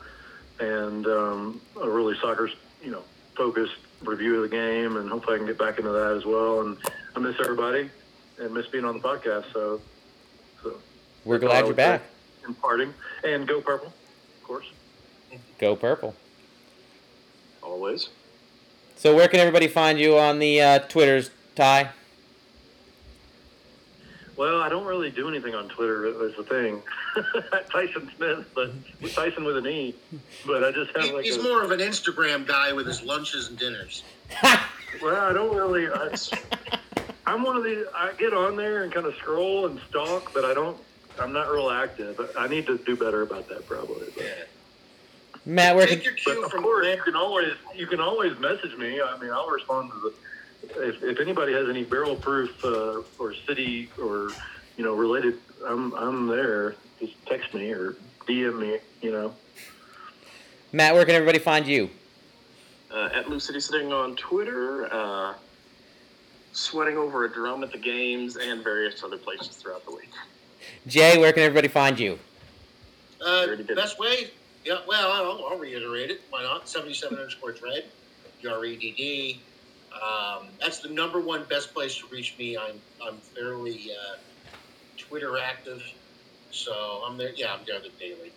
and 0.60 1.06
um, 1.08 1.62
a 1.82 1.90
really 1.90 2.16
soccer 2.22 2.50
you 2.82 2.92
know 2.92 3.04
focused 3.36 3.76
review 4.02 4.36
of 4.42 4.50
the 4.50 4.56
game 4.56 4.98
and 4.98 5.10
hopefully 5.10 5.36
I 5.36 5.38
can 5.40 5.48
get 5.48 5.58
back 5.58 5.78
into 5.80 5.92
that 5.92 6.14
as 6.16 6.26
well 6.26 6.62
and 6.62 6.78
I 7.16 7.20
miss 7.20 7.36
everybody 7.40 7.90
and 8.40 8.54
miss 8.54 8.68
being 8.68 8.86
on 8.86 9.00
the 9.00 9.04
podcast 9.08 9.52
so 9.54 9.82
so 10.64 10.76
We're 11.26 11.38
that's 11.40 11.50
all 11.52 11.58
I 11.58 11.62
glad 11.62 11.66
you're 11.68 11.76
back. 11.76 12.02
say 12.02 12.08
back. 12.54 12.62
parting 12.62 12.94
and 13.24 13.48
go 13.48 13.62
purple 13.62 13.88
of 13.88 14.44
course 14.44 14.66
Go 15.60 15.76
purple. 15.76 16.16
Always. 17.64 18.10
So 18.96 19.16
where 19.16 19.28
can 19.28 19.40
everybody 19.40 19.68
find 19.68 20.00
you 20.00 20.18
on 20.18 20.38
the 20.40 20.62
uh, 20.62 20.80
Twitters, 20.80 21.32
Ty? 21.56 21.90
Well, 24.36 24.62
I 24.62 24.70
don't 24.70 24.86
really 24.86 25.10
do 25.10 25.28
anything 25.28 25.56
on 25.56 25.68
Twitter. 25.68 26.06
Is 26.28 26.36
the 26.36 26.44
thing. 26.44 26.82
Tyson 27.72 28.10
Smith, 28.16 28.46
but 28.54 28.72
Tyson 29.14 29.44
with 29.46 29.58
an 29.58 29.66
E. 29.68 29.96
But 30.46 30.64
I 30.64 30.72
just 30.72 30.96
have 30.96 31.06
He- 31.06 31.12
like 31.12 31.26
he's 31.26 31.38
a, 31.38 31.44
more 31.44 31.64
of 31.64 31.72
an 31.72 31.80
Instagram 31.80 32.46
guy 32.46 32.72
with 32.72 32.86
his 32.86 33.02
lunches 33.02 33.50
and 33.50 33.58
dinners. 33.58 34.04
Well, 35.02 35.16
I 35.30 35.34
don't 35.34 35.54
really. 35.56 35.88
I, 35.90 36.16
I'm 37.28 37.44
one 37.44 37.58
of 37.58 37.64
the. 37.64 37.88
I 37.94 38.14
get 38.18 38.34
on 38.34 38.56
there 38.56 38.84
and 38.84 38.92
kind 38.92 39.06
of 39.06 39.14
scroll 39.16 39.66
and 39.68 39.80
stalk, 39.90 40.34
but 40.34 40.46
I 40.46 40.54
don't. 40.54 40.78
I'm 41.20 41.34
not 41.34 41.50
real 41.52 41.70
active. 41.70 42.18
But 42.18 42.34
I 42.38 42.48
need 42.48 42.66
to 42.68 42.78
do 42.78 42.96
better 42.96 43.22
about 43.22 43.48
that 43.50 43.68
probably. 43.68 44.08
But. 44.16 44.24
Yeah. 44.24 44.32
Matt, 45.46 45.76
where 45.76 45.88
Take 45.88 46.04
can, 46.04 46.06
your 46.06 46.14
But 46.26 46.34
cue 46.34 46.46
of 46.46 46.52
from 46.52 46.64
course, 46.64 46.86
you 46.86 47.02
can 47.02 47.16
always 47.16 47.54
you 47.74 47.88
can 47.88 48.02
always 48.02 48.38
message 48.40 48.78
me. 48.78 49.02
I 49.02 49.18
mean, 49.18 49.32
I'll 49.32 49.50
respond 49.50 49.92
to 49.92 50.00
the 50.00 50.14
if, 50.88 51.04
if 51.04 51.20
anybody 51.20 51.54
has 51.54 51.70
any 51.70 51.84
barrel 51.84 52.16
proof 52.16 52.64
uh, 52.66 53.02
or 53.18 53.34
city 53.34 53.90
or 54.02 54.30
you 54.76 54.84
know 54.84 54.94
related. 54.94 55.38
I'm 55.66 55.94
I'm 55.94 56.28
there. 56.28 56.76
Just 57.00 57.14
text 57.26 57.54
me 57.54 57.72
or 57.72 57.96
DM 58.28 58.60
me. 58.60 58.80
You 59.02 59.12
know. 59.12 59.34
Matt, 60.74 60.94
where 60.94 61.06
can 61.06 61.16
everybody 61.16 61.40
find 61.40 61.66
you? 61.66 61.90
Uh, 62.92 63.10
at 63.14 63.26
Blue 63.26 63.40
City 63.40 63.60
Sitting 63.60 63.94
on 63.94 64.16
Twitter, 64.16 64.94
uh, 64.94 65.34
sweating 66.52 66.98
over 66.98 67.26
a 67.26 67.32
drum 67.32 67.64
at 67.64 67.72
the 67.72 67.78
games, 67.78 68.36
and 68.36 68.64
various 68.64 69.02
other 69.04 69.18
places 69.18 69.56
throughout 69.56 69.86
the 69.86 69.92
week. 69.92 70.12
Jay, 70.88 71.18
where 71.18 71.34
can 71.34 71.44
everybody 71.44 71.68
find 71.68 72.00
you? 72.00 72.18
Uh, 73.26 73.56
best 73.76 74.00
way? 74.00 74.32
Yeah, 74.64 74.78
well, 74.88 75.12
I'll, 75.12 75.46
I'll 75.46 75.58
reiterate 75.58 76.10
it. 76.12 76.22
Why 76.30 76.44
not? 76.44 76.68
77 76.70 77.18
underscore 77.18 77.54
thread, 77.54 77.86
E 78.44 78.48
R-E-D-D. 78.48 79.42
Um, 79.94 80.48
that's 80.60 80.80
the 80.80 80.90
number 80.90 81.20
one 81.20 81.44
best 81.50 81.74
place 81.74 81.98
to 81.98 82.08
reach 82.08 82.36
me. 82.38 82.58
I'm 82.58 82.80
I'm 83.06 83.18
fairly 83.18 83.92
uh, 83.92 84.18
Twitter 84.98 85.38
active, 85.38 85.82
so 86.52 87.04
I'm 87.06 87.18
there. 87.18 87.32
Yeah, 87.36 87.54
I'm 87.54 87.62
there 87.66 87.80
the 87.80 87.90
daily. 88.00 88.32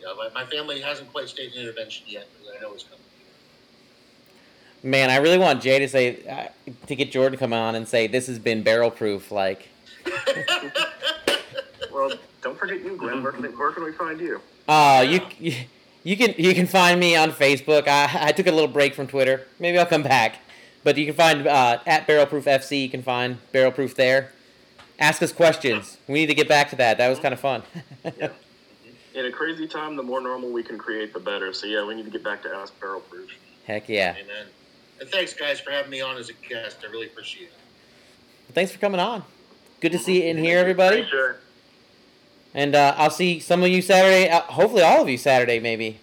Yeah, 0.00 0.14
my, 0.16 0.28
my 0.32 0.46
family 0.46 0.80
hasn't 0.80 1.12
quite 1.12 1.28
staged 1.28 1.56
an 1.56 1.62
intervention 1.62 2.06
yet, 2.08 2.26
but 2.38 2.56
I 2.56 2.62
know 2.62 2.72
it's 2.72 2.84
coming. 2.84 2.98
Man, 4.82 5.10
I 5.10 5.16
really 5.16 5.36
want 5.36 5.60
Jay 5.60 5.78
to 5.78 5.88
say 5.88 6.24
uh, 6.26 6.46
to 6.86 6.96
get 6.96 7.12
Jordan 7.12 7.32
to 7.32 7.38
come 7.38 7.52
on 7.52 7.74
and 7.74 7.86
say 7.86 8.06
this 8.06 8.26
has 8.28 8.38
been 8.38 8.62
barrel 8.62 8.90
proof. 8.90 9.30
Like, 9.30 9.68
Well, 11.92 12.12
don't 12.42 12.58
forget 12.58 12.80
you, 12.84 12.96
Glenn. 12.96 13.22
Where 13.22 13.32
can, 13.32 13.44
where 13.56 13.72
can 13.72 13.84
we 13.84 13.92
find 13.92 14.20
you? 14.20 14.40
uh, 14.68 15.04
you, 15.08 15.20
you 15.38 15.54
you 16.04 16.16
can 16.16 16.34
you 16.38 16.54
can 16.54 16.66
find 16.66 16.98
me 17.00 17.16
on 17.16 17.30
Facebook. 17.32 17.88
I 17.88 18.28
I 18.28 18.32
took 18.32 18.46
a 18.46 18.52
little 18.52 18.68
break 18.68 18.94
from 18.94 19.06
Twitter. 19.06 19.46
Maybe 19.58 19.78
I'll 19.78 19.86
come 19.86 20.02
back. 20.02 20.36
But 20.82 20.96
you 20.96 21.04
can 21.04 21.14
find 21.14 21.46
uh, 21.46 21.80
at 21.86 22.06
Barrel 22.06 22.24
Proof 22.26 22.46
FC. 22.46 22.82
You 22.82 22.88
can 22.88 23.02
find 23.02 23.36
Barrelproof 23.52 23.94
there. 23.96 24.32
Ask 24.98 25.22
us 25.22 25.30
questions. 25.32 25.98
We 26.08 26.14
need 26.20 26.26
to 26.28 26.34
get 26.34 26.48
back 26.48 26.70
to 26.70 26.76
that. 26.76 26.96
That 26.98 27.08
was 27.08 27.18
kind 27.18 27.34
of 27.34 27.40
fun. 27.40 27.62
yeah. 28.18 28.28
In 29.14 29.26
a 29.26 29.30
crazy 29.32 29.66
time, 29.66 29.96
the 29.96 30.02
more 30.02 30.20
normal 30.22 30.50
we 30.50 30.62
can 30.62 30.78
create, 30.78 31.12
the 31.12 31.20
better. 31.20 31.52
So 31.52 31.66
yeah, 31.66 31.84
we 31.84 31.94
need 31.94 32.04
to 32.04 32.10
get 32.10 32.22
back 32.24 32.42
to 32.44 32.54
Ask 32.54 32.78
Barrelproof. 32.80 33.28
Heck 33.66 33.88
yeah. 33.88 34.14
Amen. 34.18 34.46
And 35.00 35.08
thanks, 35.10 35.34
guys, 35.34 35.60
for 35.60 35.70
having 35.70 35.90
me 35.90 36.00
on 36.00 36.16
as 36.16 36.28
a 36.30 36.32
guest. 36.34 36.78
I 36.86 36.90
really 36.90 37.06
appreciate 37.06 37.48
it. 37.48 38.54
Thanks 38.54 38.72
for 38.72 38.78
coming 38.78 39.00
on. 39.00 39.22
Good 39.80 39.92
to 39.92 39.98
see 39.98 40.22
you 40.22 40.28
in 40.30 40.38
here, 40.38 40.58
everybody. 40.58 40.98
Thanks, 41.02 41.10
Jay. 41.10 41.32
And 42.54 42.74
uh, 42.74 42.94
I'll 42.96 43.10
see 43.10 43.38
some 43.38 43.62
of 43.62 43.68
you 43.68 43.80
Saturday. 43.82 44.28
Uh, 44.28 44.40
hopefully, 44.42 44.82
all 44.82 45.02
of 45.02 45.08
you 45.08 45.18
Saturday, 45.18 45.60
maybe. 45.60 45.98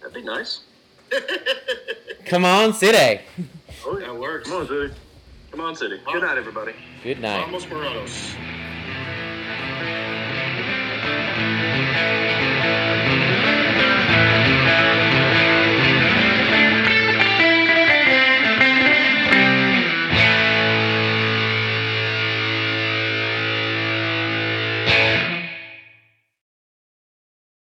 That'd 0.00 0.14
be 0.14 0.22
nice. 0.22 0.60
Come 2.26 2.44
on, 2.44 2.72
City. 2.72 3.22
Oh, 3.86 3.98
yeah. 3.98 4.06
That 4.06 4.16
works. 4.16 4.48
Come 4.48 4.60
on, 4.60 4.68
City. 4.68 4.94
Come 5.50 5.60
on, 5.60 5.76
City. 5.76 6.00
Good 6.12 6.22
night, 6.22 6.38
everybody. 6.38 6.74
Good 7.02 7.20
night. 7.20 7.44
Vamos 7.46 7.64
Morados. 7.66 8.34